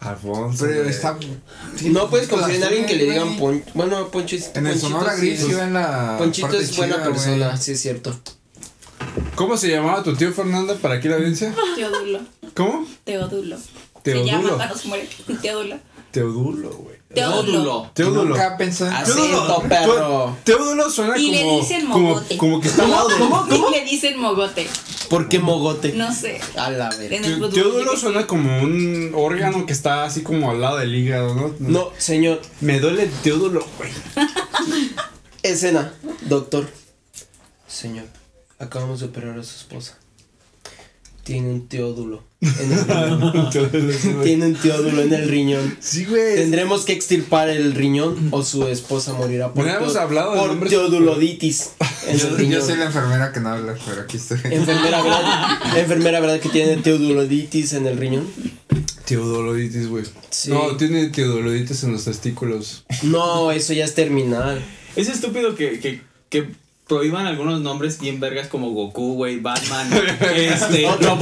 Alfonso. 0.00 0.64
Pero 0.64 0.82
güey. 0.82 0.90
está. 0.90 1.18
No 1.84 2.08
puedes 2.08 2.28
confiar 2.28 2.52
en 2.52 2.62
alguien 2.64 2.86
que 2.86 2.94
le 2.94 3.04
digan 3.04 3.36
Poncho. 3.36 3.64
Bueno, 3.74 4.08
Poncho 4.08 4.36
es. 4.36 4.50
En 4.54 4.66
el 4.66 4.74
Ponchito 4.74 4.88
Sonora 4.88 5.16
Gris 5.16 5.42
en 5.42 5.74
la. 5.74 6.16
Ponchito 6.18 6.48
parte 6.48 6.64
es 6.64 6.76
buena 6.76 6.94
chida, 6.96 7.04
persona, 7.04 7.46
güey. 7.48 7.58
sí 7.58 7.72
es 7.72 7.80
cierto. 7.80 8.18
¿Cómo 9.34 9.56
se 9.56 9.68
llamaba 9.68 10.02
tu 10.02 10.14
tío 10.14 10.32
Fernanda 10.32 10.74
para 10.76 10.94
aquí 10.96 11.08
la 11.08 11.16
audiencia? 11.16 11.54
Teodulo. 11.76 12.20
¿Cómo? 12.54 12.86
Teodulo. 13.04 13.56
Teodulo. 14.02 14.58
Se 14.76 15.42
llama. 15.42 15.80
Teodulo, 16.10 16.70
güey. 16.70 16.97
Teodulo. 17.14 17.90
Teodulo. 17.94 18.24
Nunca 18.24 18.56
pensé 18.58 18.86
en. 18.86 19.04
Teodulo, 19.04 19.42
Acento, 19.42 19.62
perro. 19.68 20.36
Te- 20.44 20.52
Teodulo 20.52 20.90
suena 20.90 21.16
Y 21.18 21.30
le 21.30 21.42
como, 21.42 21.58
dicen 21.60 21.86
como, 21.86 22.08
mogote. 22.10 22.36
como 22.36 22.60
que 22.60 22.68
está 22.68 22.84
al 22.84 22.90
lado 22.90 23.08
de. 23.08 23.16
¿Cómo? 23.18 23.46
Le 23.70 23.84
dicen 23.84 24.20
mogote. 24.20 24.68
¿Por 25.08 25.28
qué 25.30 25.38
mogote? 25.38 25.92
No 25.94 26.14
sé. 26.14 26.38
A 26.56 26.70
la 26.70 26.90
fútbol. 26.92 27.50
Teodulo 27.50 27.96
suena 27.96 28.26
como 28.26 28.60
un 28.62 29.12
órgano 29.14 29.64
que 29.64 29.72
está 29.72 30.04
así 30.04 30.22
como 30.22 30.50
al 30.50 30.60
lado 30.60 30.76
del 30.76 30.94
hígado, 30.94 31.34
¿no? 31.34 31.54
No, 31.60 31.90
señor. 31.96 32.42
Me 32.60 32.78
duele 32.78 33.04
el 33.04 33.10
teodulo, 33.10 33.66
güey. 33.78 33.90
Escena. 35.42 35.94
Doctor. 36.22 36.68
Señor. 37.66 38.04
Acabamos 38.58 39.00
de 39.00 39.06
operar 39.06 39.38
a 39.38 39.42
su 39.44 39.56
esposa. 39.56 39.96
Tiene 41.28 41.50
un 41.50 41.68
teódulo 41.68 42.24
en 42.40 42.72
el 42.72 42.86
riñón. 42.86 43.50
Tiene 44.24 44.46
un 44.46 44.54
teódulo 44.54 45.02
en 45.02 45.12
el 45.12 45.28
riñón. 45.28 45.76
Sí, 45.78 46.06
güey. 46.06 46.36
Tendremos 46.36 46.86
que 46.86 46.94
extirpar 46.94 47.50
el 47.50 47.74
riñón 47.74 48.28
o 48.30 48.42
su 48.42 48.66
esposa 48.66 49.12
morirá 49.12 49.52
por, 49.52 49.66
teo- 49.66 49.94
hablado 50.00 50.32
de 50.32 50.40
por 50.40 50.48
nombres- 50.48 50.70
teodulitis 50.70 51.72
en 52.06 52.14
el 52.14 52.18
Yo, 52.18 52.36
riñón. 52.36 52.60
yo 52.60 52.66
soy 52.66 52.76
la 52.78 52.86
enfermera 52.86 53.30
que 53.30 53.40
no 53.40 53.50
habla, 53.50 53.74
pero 53.86 54.00
aquí 54.00 54.16
estoy. 54.16 54.38
Enfermera, 54.44 55.02
¿verdad? 55.02 55.58
Enfermera, 55.76 56.20
¿verdad 56.20 56.40
que 56.40 56.48
tiene 56.48 56.78
teodulitis 56.78 57.74
en 57.74 57.86
el 57.86 57.98
riñón? 57.98 58.26
Teodoloditis, 59.04 59.86
güey. 59.88 60.04
Sí. 60.30 60.50
No, 60.50 60.78
tiene 60.78 61.08
teodoloditis 61.10 61.82
en 61.84 61.92
los 61.92 62.04
testículos. 62.06 62.84
No, 63.02 63.50
eso 63.52 63.74
ya 63.74 63.84
es 63.84 63.94
terminal. 63.94 64.64
Es 64.96 65.10
estúpido 65.10 65.54
que, 65.54 65.78
que, 65.78 66.00
que 66.30 66.48
prohíban 66.88 67.26
algunos 67.26 67.60
nombres 67.60 68.00
bien 68.00 68.18
vergas 68.18 68.48
como 68.48 68.70
Goku, 68.70 69.14
güey, 69.14 69.38
Batman, 69.40 69.88
este, 70.34 70.82
Robocop, 70.82 71.20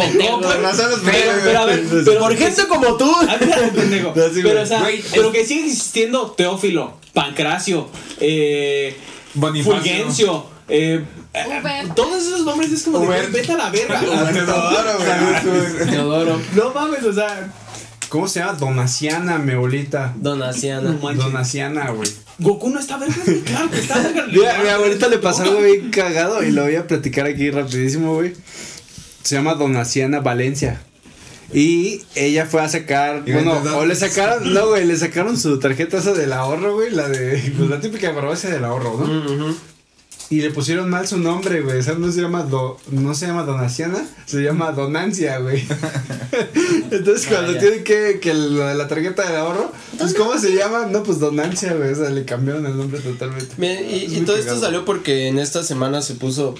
Pero, 1.04 1.32
pero 1.44 1.58
a 1.58 1.64
ver, 1.64 1.84
pero 2.04 2.20
Por 2.20 2.36
gente 2.36 2.66
como 2.68 2.96
tú. 2.96 3.12
Ah, 3.28 3.36
pendejo. 3.74 4.12
No, 4.14 4.28
sí, 4.28 4.40
pero, 4.42 4.62
o 4.62 4.66
sea, 4.66 4.86
pero 5.12 5.32
que 5.32 5.44
sigue 5.44 5.66
existiendo 5.66 6.30
Teófilo, 6.30 6.94
Pancracio, 7.12 7.88
eh. 8.20 8.96
Fulgencio, 9.62 10.46
eh, 10.68 11.04
Uber. 11.34 11.94
todos 11.94 12.26
esos 12.26 12.46
nombres 12.46 12.72
es 12.72 12.84
como 12.84 13.00
de, 13.00 13.06
Uber. 13.06 13.30
vete 13.30 13.52
a 13.52 13.56
la 13.58 13.70
verga. 13.70 14.00
Teodoro, 14.32 14.98
güey. 14.98 15.90
Teodoro. 15.90 16.40
No 16.54 16.72
mames, 16.72 17.04
o 17.04 17.12
sea, 17.12 17.52
¿Cómo 18.08 18.28
se 18.28 18.38
llama? 18.38 18.52
Donaciana, 18.52 19.38
mi 19.38 19.52
abuelita. 19.52 20.14
Donaciana. 20.16 20.92
Donaciana, 20.92 21.90
güey. 21.90 22.08
Goku 22.38 22.68
no 22.68 22.78
está 22.78 22.98
verga, 22.98 23.16
güey, 23.24 23.40
claro 23.40 23.70
que 23.70 23.78
está 23.78 23.98
verga. 23.98 24.26
Mira, 24.30 24.62
mi 24.62 24.68
abuelita 24.68 25.08
le 25.08 25.18
pasó 25.18 25.42
algo 25.42 25.60
bien 25.62 25.90
cagado 25.90 26.42
y 26.42 26.50
lo 26.50 26.64
voy 26.64 26.76
a 26.76 26.86
platicar 26.86 27.26
aquí 27.26 27.50
rapidísimo, 27.50 28.14
güey. 28.14 28.34
Se 29.22 29.34
llama 29.36 29.54
Donaciana 29.54 30.20
Valencia. 30.20 30.80
Y 31.52 32.02
ella 32.14 32.44
fue 32.46 32.60
a 32.60 32.68
sacar, 32.68 33.22
Y 33.24 33.32
bueno, 33.32 33.62
o 33.76 33.86
le 33.86 33.94
sacaron, 33.94 34.52
no, 34.52 34.68
güey, 34.68 34.84
le 34.84 34.96
sacaron 34.96 35.38
su 35.38 35.58
tarjeta 35.58 35.98
esa 35.98 36.12
del 36.12 36.32
ahorro, 36.32 36.74
güey, 36.74 36.90
la 36.90 37.08
de, 37.08 37.52
pues 37.56 37.70
la 37.70 37.80
típica 37.80 38.12
farmacia 38.12 38.50
del 38.50 38.64
ahorro, 38.64 38.98
¿no? 38.98 39.04
Ujú. 39.04 39.56
Y 40.28 40.40
le 40.40 40.50
pusieron 40.50 40.90
mal 40.90 41.06
su 41.06 41.18
nombre, 41.18 41.60
güey. 41.60 41.78
O 41.78 41.82
sea, 41.82 41.94
no 41.94 42.10
se 42.10 42.20
llama 42.20 42.42
Do, 42.42 42.78
no 42.90 43.14
se 43.14 43.28
llama 43.28 43.44
Donaciana, 43.44 44.04
se 44.24 44.42
llama 44.42 44.72
Donancia, 44.72 45.38
güey. 45.38 45.64
Entonces 46.90 47.26
cuando 47.28 47.52
ya. 47.52 47.60
tienen 47.60 47.84
que, 47.84 48.18
que 48.20 48.34
lo 48.34 48.66
de 48.66 48.74
la 48.74 48.88
tarjeta 48.88 49.30
de 49.30 49.36
ahorro, 49.36 49.70
pues 49.98 50.14
¿cómo 50.14 50.36
se 50.36 50.54
llama? 50.56 50.86
No, 50.86 51.04
pues 51.04 51.20
Donancia, 51.20 51.74
güey. 51.74 51.92
O 51.92 51.94
sea, 51.94 52.10
le 52.10 52.24
cambiaron 52.24 52.66
el 52.66 52.76
nombre 52.76 52.98
totalmente. 53.00 53.54
Bien, 53.56 53.86
y, 53.88 54.16
y 54.16 54.20
todo 54.22 54.36
esto 54.36 54.58
salió 54.58 54.84
porque 54.84 55.28
en 55.28 55.38
esta 55.38 55.62
semana 55.62 56.02
se 56.02 56.14
puso. 56.14 56.56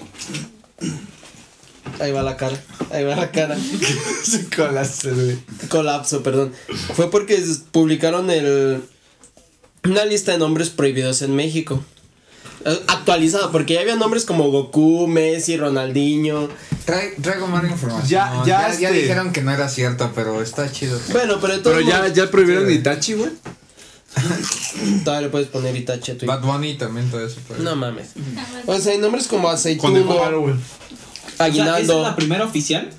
Ahí 1.99 2.13
va 2.13 2.23
la 2.23 2.37
cara, 2.37 2.61
ahí 2.93 3.05
va 3.05 3.17
la 3.17 3.31
cara. 3.33 3.57
Se 4.23 4.49
colapsa, 4.51 5.11
güey. 5.11 5.39
Colapso, 5.69 6.23
perdón. 6.23 6.53
Fue 6.95 7.11
porque 7.11 7.43
publicaron 7.73 8.31
el 8.31 8.83
una 9.85 10.05
lista 10.05 10.33
de 10.33 10.39
nombres 10.39 10.71
prohibidos 10.71 11.23
en 11.23 11.35
México. 11.35 11.83
Eh, 12.69 12.83
Actualizada, 12.89 13.51
porque 13.53 13.75
ya 13.75 13.81
había 13.83 13.95
nombres 13.97 14.25
como 14.25 14.51
Goku, 14.51 15.07
Messi, 15.07 15.57
Ronaldinho. 15.57 16.49
Trae- 16.85 17.15
traigo 17.23 17.47
mala 17.47 17.69
información. 17.69 18.09
Ya- 18.09 18.43
ya 18.45 18.69
este- 18.69 18.93
dijeron 18.93 19.33
que 19.33 19.41
no 19.43 19.53
era 19.53 19.69
cierto, 19.69 20.11
pero 20.15 20.43
está 20.43 20.71
chido. 20.73 20.99
Bueno, 21.13 21.39
pero 21.41 21.55
de 21.55 21.59
todos 21.61 21.77
Pero 21.77 21.89
ya, 21.89 22.09
ya 22.13 22.31
prohibieron 22.31 22.65
Sí, 22.65 22.69
güey. 22.71 22.79
Itachi, 22.81 23.13
güey. 23.15 23.31
todavía 25.05 25.27
le 25.27 25.31
puedes 25.31 25.49
poner 25.49 25.77
Itachi 25.77 26.13
a 26.13 26.19
tu. 26.19 26.27
Bad 26.27 26.41
Bunny 26.43 26.75
también 26.77 27.11
todo 27.11 27.25
eso. 27.27 27.37
pues. 27.47 27.61
No 27.61 27.77
mames. 27.77 28.09
O 28.67 28.79
sea, 28.79 28.93
hay 28.93 28.99
nombres 28.99 29.27
como 29.27 29.49
Aceituno, 29.49 30.03
güey. 30.05 30.19
O 30.19 30.57
sea, 30.57 30.57
¿Esa 30.57 31.35
es 31.35 31.41
Aguinaldo. 31.41 32.03
la 32.03 32.17
primera 32.17 32.45
oficial? 32.45 32.91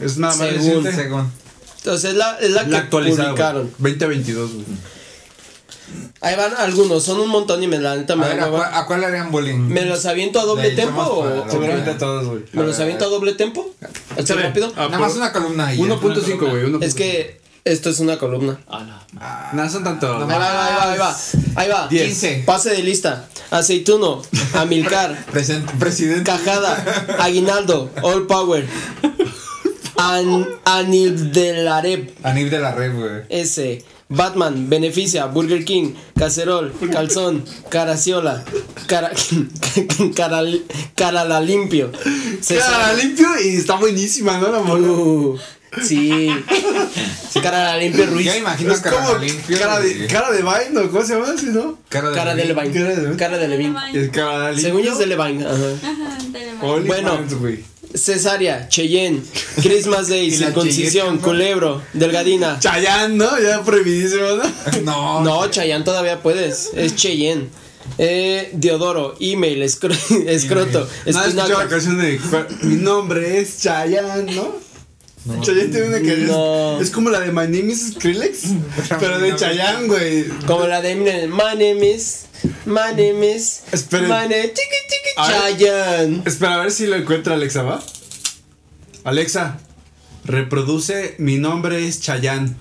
Es 0.00 0.16
nada 0.18 0.34
más 0.36 0.48
Según-. 0.48 0.84
Según. 0.92 1.32
Entonces 1.78 2.10
es 2.10 2.16
la, 2.16 2.38
es 2.40 2.50
la 2.50 2.64
que 2.64 2.70
La 2.70 2.78
actualizaron. 2.78 3.26
publicaron. 3.30 3.70
2022, 3.78 4.52
güey. 4.54 4.64
Ahí 6.20 6.34
van 6.36 6.52
algunos, 6.56 7.04
son 7.04 7.20
un 7.20 7.28
montón 7.28 7.62
y 7.62 7.68
me 7.68 7.78
la 7.78 7.94
neta 7.94 8.14
A 8.14 8.16
me 8.16 8.26
ver, 8.26 8.38
da 8.38 8.46
¿a 8.46 8.50
cuál, 8.50 8.74
a 8.74 8.86
cuál 8.86 9.04
harían 9.04 9.30
bullying? 9.30 9.58
¿Me 9.68 9.84
los 9.84 10.04
aviento 10.06 10.40
a 10.40 10.44
doble 10.44 10.70
Le 10.70 10.76
tempo 10.76 11.00
o, 11.00 11.48
Seguramente 11.48 11.90
otra. 11.90 11.98
todos, 11.98 12.26
güey. 12.26 12.42
¿Me 12.52 12.64
los 12.64 12.78
aviento 12.80 13.04
a 13.04 13.08
doble 13.08 13.34
tempo? 13.34 13.70
¿Así 14.18 14.32
rápido? 14.32 14.72
Ah, 14.76 14.86
Nada 14.90 14.98
más 14.98 15.14
una 15.14 15.32
columna 15.32 15.68
ahí. 15.68 15.78
ya. 15.78 15.84
1.5, 15.84 16.38
güey. 16.50 16.64
1.5. 16.64 16.82
Es 16.84 16.94
que 16.94 17.40
esto 17.64 17.90
es 17.90 18.00
una 18.00 18.18
columna. 18.18 18.58
Ala. 18.66 19.06
Nada, 19.52 19.68
son 19.68 19.84
tanto. 19.84 20.08
No 20.18 20.24
Ahí 20.24 20.38
va, 20.40 20.66
ahí 20.66 20.74
va, 20.74 20.92
ahí 20.92 20.98
va. 20.98 21.16
Ahí 21.54 21.68
va. 21.68 21.88
Diez. 21.88 22.06
15. 22.08 22.42
Pase 22.46 22.70
de 22.70 22.82
lista. 22.82 23.28
Aceituno, 23.50 24.20
Amilcar, 24.54 25.24
presidente. 25.32 26.24
Cajada, 26.24 27.06
Aguinaldo, 27.20 27.90
All 28.02 28.26
Power, 28.26 28.66
An 29.96 30.46
Anil 30.64 31.32
de 31.32 31.62
la 31.62 31.80
Rep, 31.80 32.10
Anib 32.24 32.50
de 32.50 32.58
la 32.58 32.72
red, 32.72 32.94
güey. 32.94 33.22
S, 33.30 33.84
Batman, 34.10 34.70
Beneficia, 34.70 35.26
Burger 35.26 35.64
King, 35.64 35.92
Cacerol, 36.18 36.72
Calzón, 36.90 37.44
Caraciola, 37.68 38.42
Cara, 38.86 39.10
cara, 40.16 40.42
cara 40.94 41.24
la 41.24 41.40
limpio. 41.40 41.92
Cara 42.48 42.92
limpio 42.94 43.26
y 43.44 43.56
está 43.56 43.74
buenísima, 43.76 44.38
¿no? 44.38 44.50
La 44.50 44.60
morra. 44.60 44.80
Uh, 44.80 45.38
sí. 45.82 46.28
Cara 47.42 47.64
la 47.64 47.76
limpio 47.76 48.06
Ruiz. 48.06 48.24
Ya 48.24 48.36
imagino 48.38 48.72
Es 48.72 48.80
cara 48.80 48.96
como 49.04 49.18
limpio. 49.18 49.58
cara 49.58 49.78
de, 49.80 50.06
cara 50.06 50.30
de 50.30 50.38
Vine, 50.42 50.80
¿o 50.80 50.90
cómo 50.90 51.04
se 51.04 51.12
llama 51.12 51.32
así, 51.34 51.46
no? 51.46 51.78
cara 51.90 52.08
de 52.08 52.14
Cara 52.16 52.34
de 52.34 52.44
Levine. 52.46 52.68
Levine. 52.72 52.80
Cara 52.80 52.94
de- 53.10 53.16
Cara 53.16 53.38
de 53.38 53.48
Levine. 53.48 54.60
Según 54.62 54.82
yo 54.82 54.92
es 54.92 54.98
de 54.98 55.06
Levine. 55.06 55.44
Ajá. 55.44 55.54
Ajá, 55.54 56.18
dale, 56.32 56.54
va. 56.54 56.66
Only 56.66 56.86
Bueno. 56.88 57.18
güey. 57.38 57.62
Cesárea, 57.94 58.68
Cheyenne, 58.68 59.22
Christmas 59.62 60.08
Day, 60.10 60.30
circuncisión. 60.30 61.18
Culebro, 61.18 61.82
Delgadina. 61.94 62.58
Chayanne, 62.60 63.16
¿no? 63.16 63.38
Ya 63.40 63.62
prohibidísimo, 63.62 64.22
¿no? 64.36 64.82
No. 64.84 65.20
No, 65.22 65.50
Chayanne 65.50 65.84
todavía 65.84 66.22
puedes. 66.22 66.70
Es 66.74 66.94
Cheyenne. 66.96 67.48
Eh, 67.96 68.50
Diodoro, 68.52 69.16
email, 69.18 69.62
escro- 69.62 69.96
escroto, 70.28 70.86
¿No 71.06 71.24
escuchado 71.24 71.58
la 71.60 71.68
canción 71.68 71.98
de 71.98 72.20
Mi 72.62 72.74
nombre 72.76 73.40
es 73.40 73.60
Chayanne, 73.62 74.34
¿no? 74.34 74.56
Chayanne 75.42 75.68
tiene 75.68 75.88
una 75.88 75.96
canción. 75.98 76.26
No. 76.26 76.80
Es 76.80 76.90
como 76.90 77.10
la 77.10 77.20
de 77.20 77.32
My 77.32 77.42
name 77.42 77.72
is 77.72 77.94
Skrillex, 77.94 78.40
pero 79.00 79.18
de 79.18 79.34
Chayanne, 79.36 79.86
güey. 79.88 80.28
Como 80.46 80.66
la 80.66 80.80
de 80.82 80.90
Eminem, 80.92 81.30
My 81.30 81.52
name 81.54 81.90
is, 81.94 82.26
my 82.66 82.92
name 82.94 83.22
is, 83.22 83.64
Esperen. 83.72 84.08
my 84.08 84.26
name, 84.28 84.48
tiki 84.48 84.78
tiki 84.88 85.10
A 85.16 85.28
ver. 85.28 85.36
Chayanne. 85.56 86.22
Espera, 86.24 86.54
a 86.54 86.58
ver 86.62 86.70
si 86.70 86.86
lo 86.86 86.96
encuentra 86.96 87.34
Alexa, 87.34 87.62
¿va? 87.62 87.82
Alexa, 89.04 89.58
reproduce 90.24 91.14
Mi 91.18 91.38
nombre 91.38 91.86
es 91.86 92.00
Chayanne. 92.00 92.54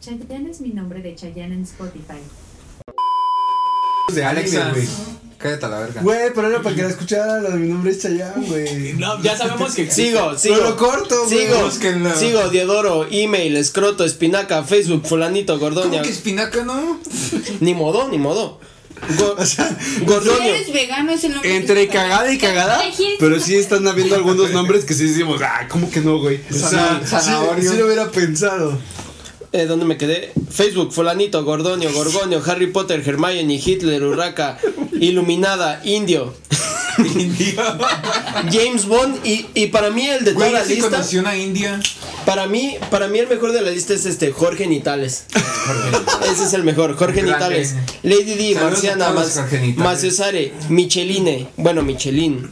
Chayanne 0.00 0.50
es 0.50 0.60
mi 0.60 0.70
nombre 0.70 1.00
de 1.02 1.14
Chayanne 1.14 1.54
en 1.54 1.62
Spotify. 1.62 2.20
De 4.12 4.24
Alexa, 4.24 4.62
anime, 4.68 4.74
güey. 4.86 4.88
cállate 5.38 5.66
a 5.66 5.68
la 5.68 5.78
verga. 5.80 6.00
Güey, 6.02 6.30
pero 6.34 6.48
era 6.48 6.62
para 6.62 6.74
que 6.76 6.82
la 6.82 6.88
escuchara 6.88 7.40
lo 7.40 7.50
de 7.50 7.56
Mi 7.56 7.68
nombre 7.68 7.90
es 7.92 8.00
Chayanne, 8.02 8.46
güey. 8.46 8.92
No, 8.94 9.20
ya 9.22 9.36
sabemos 9.36 9.74
que. 9.74 9.90
Sigo, 9.90 10.36
sigo. 10.38 10.56
lo 10.56 10.76
corto, 10.76 11.24
güey. 11.26 11.38
Sigo, 11.46 11.62
Búsquenlo. 11.64 12.16
sigo, 12.16 12.48
Diodoro, 12.48 13.06
email, 13.10 13.56
escroto, 13.56 14.04
espinaca, 14.04 14.62
Facebook, 14.64 15.06
fulanito, 15.06 15.58
¿Cómo 15.58 15.74
gordonia. 15.74 16.02
que 16.02 16.10
espinaca 16.10 16.64
no? 16.64 17.00
Ni 17.60 17.74
modo, 17.74 18.08
ni 18.08 18.18
modo. 18.18 18.60
Go- 19.18 19.34
O 19.36 19.44
sea, 19.44 19.68
Si 19.78 20.04
Gordonio. 20.06 20.54
eres 20.54 20.72
vegano 20.72 21.12
es 21.12 21.22
el 21.24 21.32
nombre. 21.32 21.54
entre 21.56 21.86
cagada 21.88 22.32
y 22.32 22.38
cagada, 22.38 22.80
pero 23.20 23.38
sí 23.38 23.54
están 23.54 23.86
habiendo 23.86 24.14
algunos 24.14 24.52
nombres 24.52 24.86
que 24.86 24.94
sí 24.94 25.04
decimos, 25.08 25.42
ah, 25.42 25.66
¿cómo 25.68 25.90
que 25.90 26.00
no, 26.00 26.18
güey? 26.18 26.40
O 26.50 26.54
sea, 26.54 27.02
sí 27.04 27.76
lo 27.76 27.84
hubiera 27.86 28.10
pensado. 28.10 28.78
Eh, 29.52 29.66
¿Dónde 29.66 29.84
me 29.84 29.96
quedé? 29.96 30.32
Facebook, 30.50 30.92
Fulanito, 30.92 31.42
Gordonio, 31.44 31.92
Gorgonio, 31.92 32.42
Harry 32.46 32.66
Potter, 32.68 33.02
Hermione, 33.06 33.54
Hitler, 33.64 34.02
Urraca, 34.02 34.58
Iluminada, 35.00 35.80
Indio, 35.84 36.34
James 38.50 38.86
Bond 38.86 39.24
y, 39.24 39.46
y 39.54 39.66
para 39.68 39.90
mí 39.90 40.06
el 40.06 40.24
de 40.24 40.32
toda 40.32 40.46
Güey, 40.48 40.52
la 40.60 40.64
sí 40.64 40.74
lista, 40.76 41.04
una 41.20 41.36
india. 41.36 41.80
para 42.24 42.46
mí, 42.46 42.76
para 42.90 43.08
mí 43.08 43.18
el 43.18 43.28
mejor 43.28 43.52
de 43.52 43.60
la 43.62 43.70
lista 43.70 43.94
es 43.94 44.04
este, 44.06 44.32
Jorge 44.32 44.66
Nitales. 44.66 45.24
Ese 46.30 46.44
es 46.44 46.52
el 46.52 46.64
mejor, 46.64 46.96
Jorge 46.96 47.22
Grande. 47.22 47.34
Nitales. 47.34 47.74
Lady 48.02 48.34
D, 48.34 48.54
Saludos 48.54 48.72
Marciana, 48.72 49.10
Mas- 49.10 49.34
Jorge 49.34 49.58
Micheline, 50.68 51.48
bueno, 51.56 51.82
Michelin, 51.82 52.50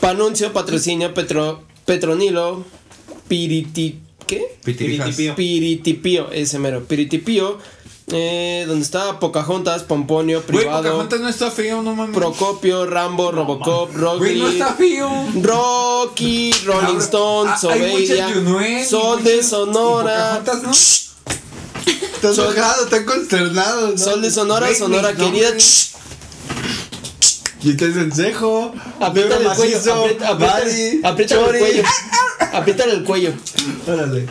Panuncio, 0.00 0.52
Patrocinio, 0.52 1.12
Petro, 1.14 1.64
Petronilo, 1.84 2.64
Piriti. 3.28 4.00
Piritipío. 4.74 5.34
Piritipío, 5.34 6.30
ese 6.32 6.58
mero, 6.58 6.84
Piritipío, 6.84 7.58
eh, 8.10 8.64
donde 8.66 8.84
está 8.84 9.20
Pocahontas, 9.20 9.82
Pomponio, 9.82 10.42
Privado, 10.42 10.82
Pocahontas 10.82 11.20
no 11.20 11.28
está 11.28 11.50
feo, 11.50 11.82
no 11.82 11.94
mames. 11.94 12.14
Procopio, 12.14 12.86
Rambo, 12.86 13.30
Robocop, 13.30 13.94
Rocky, 13.94 14.34
no 14.36 14.48
está 14.48 14.74
feo. 14.74 15.10
Rocky, 15.42 16.52
Rolling 16.64 16.98
Stone, 16.98 17.50
ah, 17.50 17.58
Yunuen 18.34 18.78
y 18.78 18.84
Sol 18.84 19.22
de 19.22 19.42
Sonora, 19.42 20.40
Pocahontas, 20.44 20.62
¿no? 20.62 20.72
Estás 22.18 22.38
enojado, 22.38 22.84
están 22.84 23.04
consternados. 23.04 23.90
¿no? 23.92 23.98
Sol 23.98 24.22
de 24.22 24.30
Sonora, 24.30 24.74
Sonora 24.74 25.12
querida, 25.12 25.50
nombres. 25.50 25.92
Y 27.62 27.74
te 27.74 27.86
encejo. 27.86 28.72
aprieta 29.00 29.36
el 29.36 29.48
cuello, 29.48 29.78
aprieta, 29.78 30.28
aprieta, 30.28 30.32
Buddy, 30.34 31.00
aprieta 31.04 31.34
el 31.34 31.58
cuello, 31.58 31.82
aprieta 32.52 32.84
el 32.84 33.04
cuello. 33.04 33.32
Órale. 33.86 34.26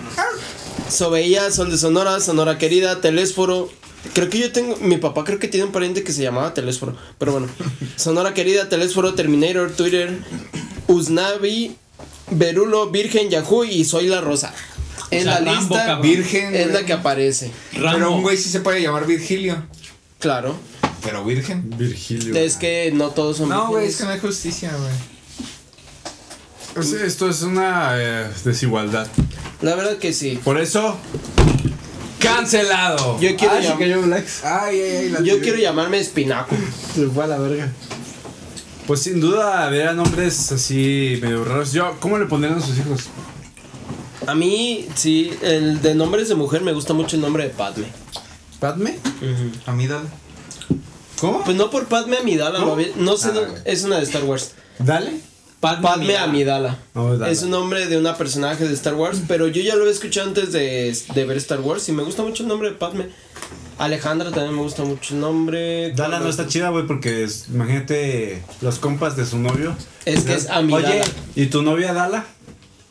Sobeía, 0.90 1.52
Sol 1.52 1.70
de 1.72 1.78
Sonora, 1.78 2.20
Sonora 2.20 2.58
Querida, 2.58 3.02
Telésforo. 3.02 3.70
Creo 4.14 4.30
que 4.30 4.40
yo 4.40 4.52
tengo. 4.52 4.78
Mi 4.78 4.98
papá 4.98 5.24
creo 5.24 5.40
que 5.40 5.48
tiene 5.48 5.66
un 5.66 5.72
pariente 5.72 6.04
que 6.04 6.14
se 6.14 6.22
llamaba 6.24 6.54
Telésforo. 6.54 6.96
Pero 7.18 7.34
bueno. 7.34 7.48
Sonora 7.96 8.34
Querida, 8.34 8.70
Telésforo, 8.70 9.14
Terminator, 9.16 9.72
Twitter, 9.72 10.18
Usnavi, 10.88 11.76
Berulo, 12.32 12.90
Virgen, 12.90 13.30
Yahoo 13.30 13.66
y 13.66 13.84
Soy 13.86 14.08
la 14.08 14.22
Rosa. 14.22 14.54
En 15.12 15.22
O 15.28 15.32
sea, 15.32 15.40
la 15.42 15.46
Rambo, 15.54 15.76
lista 15.76 15.86
cabrón. 15.86 16.02
Virgen. 16.10 16.56
es 16.56 16.72
la 16.74 16.86
que 16.86 16.94
aparece. 16.94 17.52
Pero 17.74 18.12
un 18.14 18.22
güey 18.22 18.38
sí 18.38 18.50
se 18.50 18.60
puede 18.62 18.82
llamar 18.82 19.06
Virgilio. 19.06 19.64
Claro. 20.20 20.56
Pero 21.04 21.24
virgen. 21.24 21.70
Virgilio. 21.78 22.36
Es 22.36 22.56
que 22.58 22.92
no 22.94 23.12
todos 23.12 23.38
son 23.38 23.50
No, 23.50 23.68
güey, 23.70 23.88
es 23.88 23.98
que 23.98 24.04
no 24.04 24.10
hay 24.10 24.20
justicia, 24.20 24.70
güey. 24.76 24.92
Es- 26.80 26.94
Esto 26.94 27.30
es 27.30 27.42
una 27.42 27.92
eh, 27.96 28.30
desigualdad. 28.44 29.08
La 29.62 29.76
verdad 29.76 29.98
que 29.98 30.14
sí. 30.14 30.40
Por 30.44 30.60
eso, 30.60 30.98
cancelado. 32.20 33.20
Yo 33.20 33.36
quiero 33.36 33.54
Ah, 33.56 33.62
sí 33.62 33.68
llam- 33.68 33.78
cayó 33.80 34.02
Blax. 34.02 34.44
Ay, 34.44 34.80
ay, 34.82 34.92
ay. 34.98 35.10
la 35.10 35.20
Yo 35.20 35.26
tiré. 35.34 35.42
quiero 35.42 35.58
llamarme 35.60 36.00
Espinaco. 36.00 36.56
Se 36.96 37.08
fue 37.08 37.24
a 37.24 37.28
la 37.28 37.38
verga. 37.38 37.70
Pues 38.86 39.02
sin 39.02 39.20
duda 39.20 39.66
había 39.66 39.94
nombres 39.94 40.52
así 40.52 41.20
medio 41.22 41.44
raros. 41.44 41.74
Yo, 41.74 41.98
¿cómo 42.00 42.18
le 42.18 42.26
pondrían 42.26 42.58
a 42.58 42.62
sus 42.62 42.78
hijos? 42.78 43.06
A 44.26 44.36
mí, 44.36 44.88
sí, 44.96 45.32
el 45.42 45.82
de 45.82 45.96
nombres 45.96 46.30
de 46.30 46.36
mujer 46.36 46.62
me 46.62 46.74
gusta 46.74 46.94
mucho 46.94 47.16
el 47.16 47.22
nombre 47.22 47.44
de 47.44 47.50
Padme. 47.50 47.86
¿Padme? 48.60 48.98
A 49.66 49.72
mí 49.74 49.88
dale. 49.88 50.08
¿Cómo? 51.20 51.44
Pues 51.44 51.58
no 51.58 51.70
por 51.70 51.86
Padme 51.88 52.18
Amidala, 52.18 52.60
había- 52.60 52.88
no 52.96 53.18
sé, 53.18 53.30
Ah, 53.30 53.34
no- 53.36 53.42
es 53.66 53.84
una 53.84 53.98
de 53.98 54.04
Star 54.04 54.24
Wars. 54.24 54.52
Dale. 54.80 55.20
Padme, 55.60 55.82
Padme 55.84 56.18
Amidala. 56.18 56.78
Amidala. 56.94 57.30
Es 57.32 57.42
un 57.44 57.50
nombre 57.50 57.88
de 57.88 57.98
una 57.98 58.16
personaje 58.16 58.68
de 58.68 58.74
Star 58.74 58.94
Wars, 58.96 59.22
pero 59.28 59.48
yo 59.48 59.62
ya 59.62 59.76
lo 59.76 59.82
había 59.82 59.94
escuchado 59.94 60.28
antes 60.28 60.52
de, 60.52 60.96
de 61.16 61.26
ver 61.26 61.38
Star 61.38 61.62
Wars 61.62 61.88
y 61.90 61.94
me 61.94 62.04
gusta 62.04 62.22
mucho 62.24 62.44
el 62.44 62.50
nombre 62.50 62.70
de 62.70 62.76
Padme. 62.76 63.08
Alejandra 63.80 64.32
también 64.32 64.56
me 64.56 64.62
gusta 64.62 64.84
mucho 64.84 65.14
el 65.14 65.20
nombre. 65.20 65.92
Dala 65.92 66.20
no 66.20 66.30
está 66.30 66.48
chida, 66.48 66.70
güey, 66.70 66.86
porque 66.88 67.24
es- 67.24 67.46
imagínate 67.50 68.42
los 68.62 68.80
compas 68.80 69.16
de 69.16 69.26
su 69.26 69.38
novio. 69.40 69.76
Es 70.06 70.24
que 70.24 70.34
es 70.36 70.50
amigala. 70.50 70.90
Oye, 70.90 71.02
¿y 71.36 71.46
tu 71.48 71.62
novia 71.64 71.94
Dala? 71.94 72.26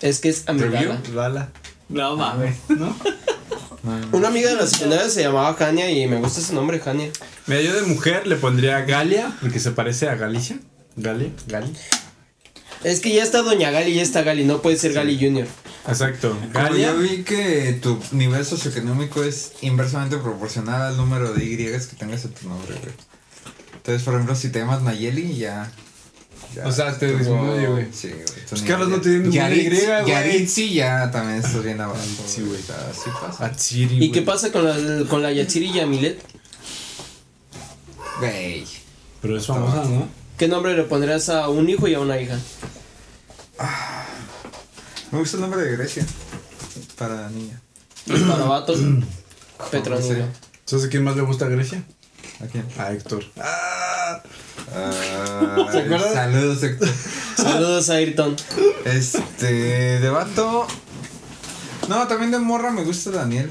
Es 0.00 0.20
que 0.20 0.28
es 0.28 0.48
amigala. 0.48 1.00
Dala. 1.14 1.48
No 1.88 2.16
mames. 2.16 2.56
¿No? 2.68 2.94
Una 4.12 4.28
amiga 4.28 4.50
de 4.50 4.56
la 4.56 4.66
secundaria 4.66 5.08
se 5.08 5.22
llamaba 5.22 5.54
Jania 5.54 5.88
y 5.90 6.06
me 6.08 6.16
gusta 6.18 6.40
ese 6.40 6.52
nombre, 6.52 6.80
Jania. 6.80 7.10
Mira, 7.46 7.60
yo 7.62 7.72
de 7.74 7.82
mujer 7.82 8.26
le 8.26 8.34
pondría 8.36 8.80
Galia, 8.80 9.36
porque 9.40 9.60
se 9.60 9.70
parece 9.70 10.08
a 10.08 10.16
Galicia. 10.16 10.58
Galia, 10.96 11.30
Gali. 11.46 11.72
Es 12.86 13.00
que 13.00 13.12
ya 13.12 13.24
está 13.24 13.42
Doña 13.42 13.72
Gali, 13.72 13.94
ya 13.94 14.02
está 14.02 14.22
Gali, 14.22 14.44
no 14.44 14.62
puede 14.62 14.76
ser 14.76 14.92
Gali 14.92 15.18
Junior. 15.18 15.48
Exacto. 15.88 16.30
Como 16.38 16.52
Galia. 16.52 16.92
yo 16.92 16.98
vi 16.98 17.24
que 17.24 17.76
tu 17.82 17.98
nivel 18.12 18.44
socioeconómico 18.44 19.24
es 19.24 19.54
inversamente 19.60 20.18
proporcional 20.18 20.82
al 20.82 20.96
número 20.96 21.32
de 21.32 21.44
Y 21.44 21.56
que 21.56 21.96
tengas 21.98 22.24
en 22.26 22.30
tu 22.30 22.48
nombre, 22.48 22.76
güey. 22.76 22.94
Entonces, 23.74 24.04
por 24.04 24.14
ejemplo, 24.14 24.36
si 24.36 24.50
te 24.50 24.60
llamas 24.60 24.82
Nayeli, 24.82 25.36
ya. 25.36 25.68
ya 26.54 26.64
O 26.64 26.70
sea, 26.70 26.96
te 26.96 27.08
disminuye, 27.16 27.66
güey. 27.66 27.86
Sí, 27.92 28.06
güey. 28.10 28.24
Pues 28.48 28.62
Carlos 28.62 28.88
no 28.88 28.96
ya- 28.98 29.02
tiene 29.02 29.18
ninguna 29.18 29.50
Y, 29.50 29.68
güey. 29.68 30.06
Yaritzi 30.06 30.72
ya 30.74 31.10
también 31.10 31.38
estás 31.38 31.64
bien 31.64 31.80
abajo. 31.80 31.98
Sí, 32.24 32.42
güey. 32.42 32.60
O 32.60 32.64
sea, 32.64 32.92
sí 32.94 33.10
pasa. 33.20 33.46
Atsiri, 33.46 33.96
¿Y 33.96 34.12
qué 34.12 34.20
güey. 34.20 34.26
pasa 34.26 34.52
con 34.52 34.64
la, 34.64 35.04
con 35.08 35.22
la 35.22 35.32
Yatsiri 35.32 35.72
Yamilet? 35.72 36.22
Güey. 38.20 38.64
Pero 39.20 39.36
es 39.36 39.44
famosa, 39.44 39.82
¿no? 39.88 40.08
¿Qué 40.38 40.46
nombre 40.46 40.76
le 40.76 40.84
pondrías 40.84 41.28
a 41.30 41.48
un 41.48 41.68
hijo 41.68 41.88
y 41.88 41.94
a 41.94 41.98
una 42.00 42.20
hija? 42.20 42.38
Me 45.12 45.18
gusta 45.18 45.36
el 45.36 45.40
nombre 45.42 45.62
de 45.62 45.76
Grecia. 45.76 46.04
Para 46.98 47.22
la 47.22 47.30
niña. 47.30 47.60
Para 48.28 48.44
vato, 48.44 48.76
No 48.76 49.06
Petronilo. 49.70 50.26
¿Sabes 50.64 50.84
a 50.86 50.88
quién 50.88 51.04
más 51.04 51.16
le 51.16 51.22
gusta 51.22 51.46
Grecia? 51.46 51.82
¿A 52.40 52.46
quién? 52.46 52.66
A 52.78 52.92
Héctor. 52.92 53.24
Ah, 53.38 54.22
¿Se 55.72 55.78
acuerdan? 55.78 56.12
Saludos, 56.12 56.62
Héctor. 56.62 56.88
Saludos 57.36 57.90
Ayrton. 57.90 58.36
Este, 58.84 60.00
de 60.00 60.10
vato. 60.10 60.66
No, 61.88 62.06
también 62.08 62.30
de 62.32 62.38
morra 62.38 62.70
me 62.72 62.84
gusta 62.84 63.10
Daniel. 63.10 63.50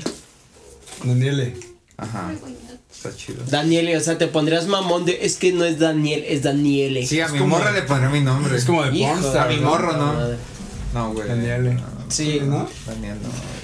Daniele. 1.04 1.58
Ajá. 1.98 2.32
Está 3.08 3.18
chido. 3.18 3.44
Daniele, 3.50 3.96
o 3.98 4.00
sea, 4.00 4.18
te 4.18 4.28
pondrías 4.28 4.68
mamón 4.68 5.06
de. 5.06 5.20
Es 5.26 5.38
que 5.38 5.52
no 5.52 5.64
es 5.66 5.80
Daniel, 5.80 6.24
es 6.28 6.44
Daniele. 6.44 7.06
Sí, 7.06 7.20
a 7.22 7.28
mi 7.28 7.40
como- 7.40 7.58
morra 7.58 7.72
le 7.72 7.82
pondré 7.84 8.10
mi 8.10 8.22
nombre. 8.22 8.56
Es 8.58 8.66
como 8.66 8.84
de 8.84 8.92
Pornstar. 9.00 9.48
a 9.48 9.50
mi 9.50 9.60
morro, 9.60 9.94
¿no? 9.98 10.14
madre. 10.14 10.38
No, 10.94 11.14
güey. 11.14 11.28
Daniele. 11.28 11.74
No, 11.74 11.84
Sí, 12.08 12.40
¿No? 12.44 12.70
Daniel 12.86 13.18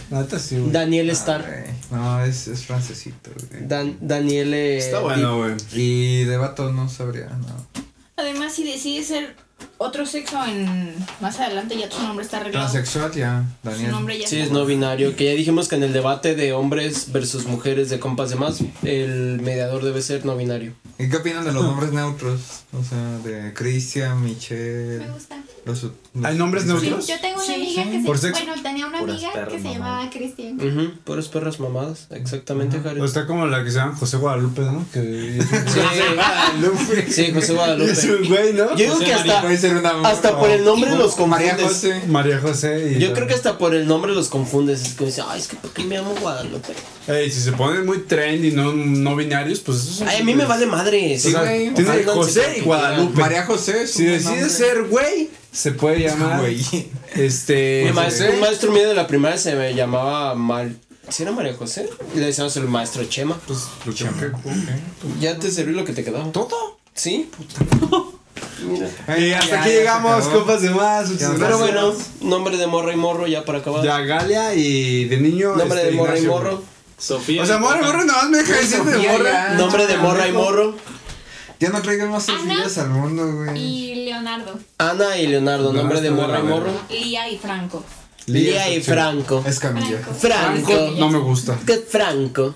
no. 0.09 0.19
Neta 0.19 0.39
sí, 0.39 0.57
güey. 0.57 0.71
Daniel 0.71 1.09
Ah, 1.09 1.13
Star. 1.13 1.41
güey. 1.45 2.01
No, 2.01 2.23
es, 2.25 2.47
es 2.47 2.63
francesito, 2.65 3.29
güey. 3.49 3.67
Dan, 3.67 3.97
Daniele. 4.01 4.77
Está 4.77 4.99
bueno, 4.99 5.37
güey. 5.37 5.53
Y 5.73 6.23
de 6.25 6.37
vato 6.37 6.71
no 6.73 6.89
sabría, 6.89 7.27
no. 7.27 7.67
Además, 8.17 8.53
si 8.53 8.63
decides 8.63 9.07
ser 9.07 9.35
otro 9.81 10.05
sexo 10.05 10.43
en 10.45 10.93
más 11.21 11.39
adelante, 11.39 11.77
ya 11.77 11.89
tu 11.89 11.99
nombre 12.01 12.23
está 12.25 12.37
arreglado. 12.37 12.69
Transexual 12.71 13.11
ya, 13.13 13.43
Su 13.63 13.69
Daniel. 13.69 13.91
nombre 13.91 14.17
ya 14.19 14.27
Sí, 14.27 14.35
está. 14.37 14.45
es 14.47 14.51
no 14.51 14.65
binario. 14.65 15.15
Que 15.15 15.25
ya 15.25 15.31
dijimos 15.31 15.67
que 15.67 15.75
en 15.75 15.83
el 15.83 15.93
debate 15.93 16.35
de 16.35 16.53
hombres 16.53 17.11
versus 17.11 17.45
mujeres 17.45 17.89
de 17.89 17.99
compas 17.99 18.29
de 18.29 18.35
más, 18.35 18.59
el 18.83 19.39
mediador 19.41 19.83
debe 19.83 20.01
ser 20.01 20.25
no 20.25 20.35
binario. 20.37 20.73
¿Y 20.99 21.09
qué 21.09 21.17
opinan 21.17 21.43
de 21.45 21.51
los 21.51 21.63
nombres 21.63 21.91
neutros? 21.93 22.39
O 22.73 22.83
sea, 22.83 23.17
de 23.23 23.53
Cristian, 23.53 24.23
Michelle. 24.23 24.99
Me 24.99 25.09
gusta. 25.09 25.37
Los, 25.65 25.83
los- 25.83 25.91
¿Hay 26.23 26.37
nombres 26.37 26.63
Sí, 26.63 26.69
neutros? 26.69 27.07
yo 27.07 27.19
tengo 27.19 27.35
una 27.37 27.45
Sí, 27.45 27.53
amiga 27.53 27.83
sí. 27.83 27.89
que 27.91 28.01
se 28.01 28.05
¿Por 28.07 28.17
sexo? 28.17 28.43
bueno, 28.45 28.61
tenía 28.63 28.87
una 28.87 28.99
Puras 28.99 29.15
amiga 29.23 29.31
que 29.47 29.51
se 29.51 29.57
mamadas. 29.57 29.73
llamaba 29.77 30.09
Cristian. 30.09 30.55
Ujú, 30.55 30.91
puras 31.03 31.27
perras 31.27 31.59
mamadas. 31.59 32.07
Exactamente, 32.09 32.79
Jared. 32.79 33.01
O 33.01 33.05
está 33.05 33.27
como 33.27 33.45
la 33.45 33.63
que 33.63 33.69
se 33.71 33.77
llama 33.77 33.95
José 33.95 34.17
Guadalupe, 34.17 34.61
¿no? 34.61 34.85
Que 34.91 35.37
es 35.37 35.45
un- 35.45 35.67
Sí, 35.69 37.11
sí, 37.25 37.31
José 37.33 37.53
Guadalupe. 37.53 37.91
Es 37.91 38.03
un 38.05 38.27
güey, 38.27 38.53
¿no? 38.53 38.69
Yo 38.71 38.75
digo 38.77 38.93
José 38.93 39.05
que 39.05 39.13
hasta, 39.13 39.41
ser 39.71 39.77
una 39.79 40.09
hasta 40.09 40.39
por 40.39 40.49
el 40.49 40.63
nombre 40.63 40.91
los 40.91 41.17
María 41.19 41.51
confundes. 41.57 41.75
José. 41.75 42.01
María 42.07 42.39
José 42.39 42.93
y. 42.97 42.99
Yo 42.99 43.13
creo 43.13 43.27
que 43.27 43.33
hasta 43.33 43.57
por 43.57 43.73
el 43.75 43.87
nombre 43.87 44.13
los 44.13 44.27
confundes. 44.29 44.81
Es 44.81 44.93
que 44.93 45.05
dicen, 45.05 45.25
ay, 45.27 45.39
es 45.41 45.47
que 45.47 45.55
¿por 45.57 45.71
qué 45.71 45.83
me 45.83 45.95
llamo 45.97 46.13
Guadalupe? 46.21 46.73
Ey, 47.07 47.31
si 47.31 47.41
se 47.41 47.51
ponen 47.53 47.85
muy 47.85 47.99
trendy, 47.99 48.51
no, 48.51 48.73
no 48.73 49.15
binarios, 49.15 49.59
pues 49.59 49.79
eso 49.79 50.03
es. 50.03 50.09
Ay, 50.09 50.21
a 50.21 50.23
mí 50.23 50.33
me 50.35 50.45
vale 50.45 50.65
madre. 50.65 51.17
Sí, 51.19 51.29
O 51.29 51.31
sea, 51.31 51.41
güey. 51.41 51.73
tiene 51.73 51.89
Oféndanse 51.89 52.11
José 52.13 52.57
y 52.57 52.61
Guadalupe. 52.61 53.19
María 53.21 53.45
José 53.45 53.83
es 53.83 53.91
Si 53.91 54.03
un 54.03 54.07
buen 54.09 54.17
decide 54.19 54.31
nombre. 54.41 54.49
ser 54.49 54.83
güey, 54.83 55.29
se 55.51 55.71
puede 55.71 55.99
llamar. 56.01 56.39
Güey. 56.41 56.65
Este. 57.15 57.83
Mi 57.87 57.91
maestro, 57.93 58.25
José. 58.25 58.35
un 58.35 58.41
maestro 58.41 58.71
mío 58.71 58.87
de 58.87 58.95
la 58.95 59.07
primaria 59.07 59.37
se 59.37 59.55
me 59.55 59.73
llamaba 59.73 60.35
Mal. 60.35 60.77
¿Sí 61.09 61.23
era 61.23 61.31
María 61.33 61.53
José? 61.55 61.89
Y 62.15 62.19
le 62.19 62.27
decíamos 62.27 62.55
el 62.55 62.65
maestro 62.69 63.03
Chema. 63.05 63.37
Pues, 63.45 63.59
lo 63.85 63.93
que- 63.93 64.31
Ya 65.19 65.37
te 65.37 65.51
serví 65.51 65.73
lo 65.73 65.83
que 65.83 65.91
te 65.93 66.03
quedaba. 66.05 66.31
¿Todo? 66.31 66.79
¿Sí? 66.93 67.29
Mira. 68.63 68.87
Y 69.17 69.33
hasta 69.33 69.47
ya, 69.47 69.61
aquí 69.61 69.69
llegamos, 69.69 70.25
copas 70.25 70.61
de 70.61 70.69
más. 70.69 71.09
muchas 71.09 71.31
Pero 71.37 71.57
bueno, 71.57 71.93
nombre 72.21 72.57
de 72.57 72.67
morra 72.67 72.93
y 72.93 72.95
morro 72.95 73.27
ya 73.27 73.45
para 73.45 73.59
acabar. 73.59 73.83
Ya 73.83 73.99
Galia 74.01 74.53
y 74.53 75.05
de 75.05 75.17
niño. 75.17 75.55
nombre 75.55 75.79
este, 75.79 75.91
de 75.91 75.97
morra 75.97 76.15
y 76.17 76.21
Ignacio, 76.21 76.31
morro. 76.31 76.63
Sofía. 76.97 77.43
O 77.43 77.45
sea, 77.45 77.57
morra 77.57 77.79
y 77.81 77.85
morro 77.85 78.05
nada 78.05 78.21
más 78.21 78.29
me 78.29 78.37
deja 78.37 78.53
decir 78.53 78.83
de 78.83 79.07
morra. 79.07 79.53
Nombre 79.55 79.87
de 79.87 79.97
morra 79.97 80.27
y 80.27 80.31
morro. 80.31 80.75
Ya 81.59 81.69
no 81.69 81.81
traigan 81.81 82.09
más. 82.09 82.23
Sofías 82.23 82.77
al 82.79 82.89
mundo, 82.89 83.31
güey. 83.31 83.59
Y 83.59 84.05
Leonardo. 84.05 84.59
Ana 84.77 85.17
y 85.17 85.27
Leonardo. 85.27 85.71
No, 85.71 85.79
Nombre 85.79 86.01
de 86.01 86.11
morra 86.11 86.39
y 86.39 86.43
morro. 86.43 86.71
Lía 86.89 87.29
y 87.29 87.37
Franco. 87.37 87.83
Lía 88.25 88.73
y. 88.73 88.81
Franco. 88.81 89.43
Es 89.45 89.59
Camilla. 89.59 89.99
Franco. 89.99 90.13
Franco. 90.19 90.91
No 90.97 91.09
me 91.09 91.19
gusta. 91.19 91.57
Qué 91.65 91.77
Franco. 91.77 92.55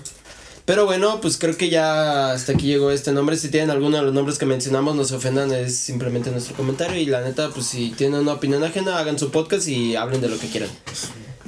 Pero 0.66 0.84
bueno, 0.84 1.20
pues 1.20 1.38
creo 1.38 1.56
que 1.56 1.70
ya 1.70 2.32
hasta 2.32 2.52
aquí 2.52 2.66
llegó 2.66 2.90
este 2.90 3.12
nombre. 3.12 3.36
Si 3.36 3.48
tienen 3.48 3.70
alguno 3.70 3.96
de 3.98 4.02
los 4.02 4.12
nombres 4.12 4.36
que 4.36 4.46
mencionamos, 4.46 4.96
no 4.96 5.04
se 5.04 5.14
ofendan, 5.14 5.52
es 5.52 5.76
simplemente 5.76 6.30
nuestro 6.32 6.54
comentario. 6.56 7.00
Y 7.00 7.06
la 7.06 7.20
neta, 7.22 7.50
pues 7.50 7.66
si 7.66 7.90
tienen 7.90 8.20
una 8.20 8.32
opinión 8.32 8.62
ajena, 8.64 8.98
hagan 8.98 9.16
su 9.18 9.30
podcast 9.30 9.68
y 9.68 9.94
hablen 9.96 10.20
de 10.20 10.28
lo 10.28 10.38
que 10.38 10.48
quieran. 10.48 10.68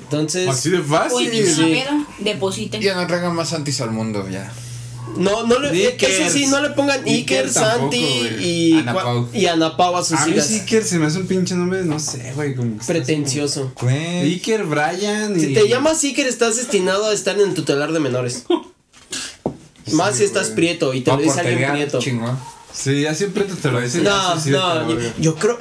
Entonces, 0.01 0.49
Así 0.49 0.71
de 0.71 0.81
fácil. 0.81 1.27
inviten 1.35 1.55
sí. 1.55 1.83
depositen. 2.21 2.81
Ya 2.81 2.95
no 2.95 3.07
traigan 3.09 3.35
más 3.35 3.49
Santis 3.51 3.81
al 3.81 3.91
mundo, 3.91 4.27
ya. 4.31 4.51
no, 5.17 5.45
no 5.49 5.59
le, 5.59 5.69
Iker. 5.89 6.09
ese 6.11 6.31
sí, 6.31 6.47
no 6.47 6.61
le 6.63 6.71
pongan 6.71 7.03
Iker 7.05 7.51
Santi 7.51 7.97
y 8.41 8.79
Ana 8.79 8.95
cua- 8.95 9.03
Pau. 9.03 9.29
y 9.35 9.47
Ana 9.47 9.77
Pau 9.77 9.97
a 9.97 10.05
sus 10.05 10.19
A 10.21 10.27
mí 10.27 10.33
hijas. 10.35 10.51
Iker 10.53 10.85
se 10.85 10.99
me 11.01 11.07
hace 11.07 11.19
un 11.19 11.27
pinche 11.27 11.57
nombre, 11.57 11.83
no 11.85 11.99
sé, 11.99 12.33
güey. 12.37 12.55
Como 12.55 12.79
Pretencioso. 12.87 13.73
Güey. 13.81 14.35
Iker, 14.35 14.65
Brian. 14.65 15.37
Y... 15.37 15.41
Si 15.41 15.55
te 15.55 15.69
llamas 15.69 16.03
Iker, 16.05 16.27
estás 16.29 16.57
destinado 16.57 17.07
a 17.07 17.13
estar 17.13 17.35
en 17.35 17.49
el 17.49 17.55
tutelar 17.55 17.91
de 17.93 17.99
menores. 18.01 18.45
Más 19.93 20.17
si 20.17 20.25
estás 20.25 20.47
güey. 20.49 20.57
prieto 20.57 20.95
y 20.95 21.01
te 21.03 21.11
lo 21.11 21.17
Va 21.19 21.23
dice 21.23 21.41
alguien 21.41 21.71
prieto. 21.73 21.99
chingón. 21.99 22.39
Sí, 22.73 23.03
ya 23.03 23.15
siempre 23.15 23.45
te, 23.45 23.71
lo 23.71 23.81
dicen. 23.81 24.05
No, 24.05 24.39
sí, 24.41 24.51
no, 24.51 24.87
yo, 25.19 25.35
creo, 25.35 25.59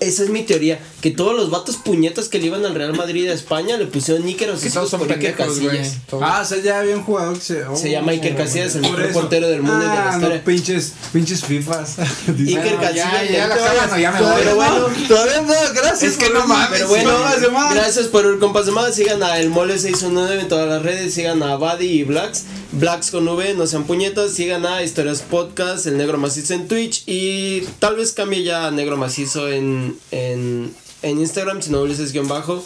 esa 0.00 0.22
es 0.24 0.28
mi 0.28 0.42
teoría, 0.42 0.78
que 1.00 1.10
todos 1.10 1.34
los 1.34 1.50
vatos 1.50 1.76
puñetas 1.76 2.28
que 2.28 2.38
le 2.38 2.46
iban 2.46 2.64
al 2.66 2.74
Real 2.74 2.94
Madrid 2.94 3.26
de 3.26 3.32
España 3.32 3.76
le 3.78 3.86
pusieron 3.86 4.24
Que 4.24 4.44
hijos 4.44 4.72
todos 4.74 4.90
son 4.90 5.00
por 5.00 5.10
Iker. 5.10 5.34
Casillas. 5.34 5.96
Ah, 6.20 6.40
o 6.42 6.44
sea, 6.44 6.58
ya 6.62 6.80
había 6.80 6.94
un 6.96 7.04
jugador 7.04 7.38
que 7.38 7.44
se. 7.44 7.64
Se 7.76 7.90
llama 7.90 8.12
Iker 8.12 8.36
Casillas, 8.36 8.74
el 8.74 8.82
mejor 8.82 9.12
portero 9.12 9.48
del 9.48 9.62
mundo 9.62 9.78
y 9.78 9.88
de 9.88 9.94
la 9.94 10.10
Ah, 10.10 10.14
historia. 10.16 10.36
no, 10.38 10.44
pinches, 10.44 10.92
pinches 11.12 11.44
FIFAs. 11.44 11.98
Iker 12.28 12.60
Bueno, 12.60 12.80
Casillas. 12.82 13.12
ya, 13.12 13.32
ya 13.32 13.46
la 13.48 13.54
o 13.94 13.98
ya 13.98 14.12
me 14.12 14.18
Pero 14.18 14.34
voy. 14.34 14.54
bueno, 14.54 14.86
Todavía 15.08 15.40
no, 15.42 15.54
gracias. 15.74 16.02
Es 16.12 16.16
que 16.18 16.30
no 16.30 16.46
mames, 16.46 16.68
pero 16.70 16.88
bueno, 16.88 17.10
Compas 17.14 17.40
de 17.40 17.48
más. 17.50 17.74
gracias 17.74 18.06
por 18.08 18.26
el 18.26 18.38
compas 18.38 18.66
de 18.66 18.72
más. 18.72 18.94
Sigan 18.94 19.22
a 19.22 19.38
El 19.38 19.48
Mole 19.48 19.78
619 19.78 20.42
en 20.42 20.48
todas 20.48 20.68
las 20.68 20.82
redes. 20.82 21.14
Sigan 21.14 21.42
a 21.42 21.56
Buddy 21.56 21.86
y 21.86 22.04
Blacks. 22.04 22.44
Blacks 22.72 23.10
con 23.10 23.26
V, 23.26 23.54
no 23.54 23.66
sean 23.66 23.84
puñetas. 23.84 24.32
Sigan 24.32 24.66
a 24.66 24.82
Historias 24.82 25.22
Podcast, 25.22 25.86
El 25.86 25.96
Negro 25.96 26.18
Macizo 26.18 26.54
en 26.54 26.68
Twitch. 26.68 27.02
Y 27.06 27.62
tal 27.78 27.96
vez 27.96 28.12
cambie 28.12 28.42
ya 28.42 28.66
a 28.66 28.70
Negro 28.70 28.96
Macizo 28.96 29.48
en, 29.50 29.96
en, 30.10 30.74
en 31.02 31.18
Instagram, 31.18 31.62
si 31.62 31.70
no 31.70 31.80
Ulises 31.80 32.12
guion 32.12 32.28
bajo. 32.28 32.64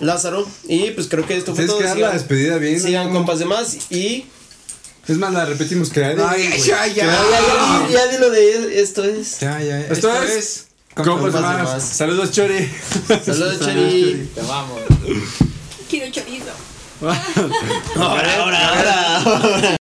Lázaro. 0.00 0.46
Y 0.68 0.90
pues 0.92 1.06
creo 1.08 1.26
que 1.26 1.36
esto 1.36 1.54
fue 1.54 1.66
todo. 1.66 1.78
que 1.78 1.84
dar 1.84 1.96
la 1.98 2.06
Sigan, 2.08 2.18
despedida 2.18 2.58
bien. 2.58 2.80
sigan 2.80 3.08
¿no? 3.08 3.12
compas 3.14 3.38
de 3.38 3.44
más. 3.44 3.90
Y 3.90 4.26
Es 5.06 5.16
más, 5.18 5.32
la 5.32 5.44
repetimos 5.44 5.90
que 5.90 6.00
No, 6.14 6.36
ya, 6.36 6.56
ya, 6.56 6.86
ya. 6.86 6.86
ya, 6.86 7.06
ya, 7.06 7.88
ya, 7.88 7.88
ya 7.90 8.06
di 8.08 8.18
lo 8.18 8.30
de 8.30 8.80
esto 8.82 9.04
es. 9.04 9.40
Ya, 9.40 9.60
ya. 9.62 9.80
Esto 9.80 10.12
es 10.22 10.66
Compas 10.94 11.16
de 11.16 11.30
Compas 11.30 11.34
de 11.34 11.40
más. 11.40 11.62
más. 11.74 11.82
Saludos, 11.84 12.30
Chori. 12.32 12.68
Saludos, 13.24 13.60
Cheri. 13.64 14.28
Te 14.34 14.42
vamos. 14.42 14.80
Quiero 15.90 16.10
chorizo. 16.12 16.46
Ahora, 17.96 18.40
ahora, 18.40 19.16
ahora. 19.18 19.83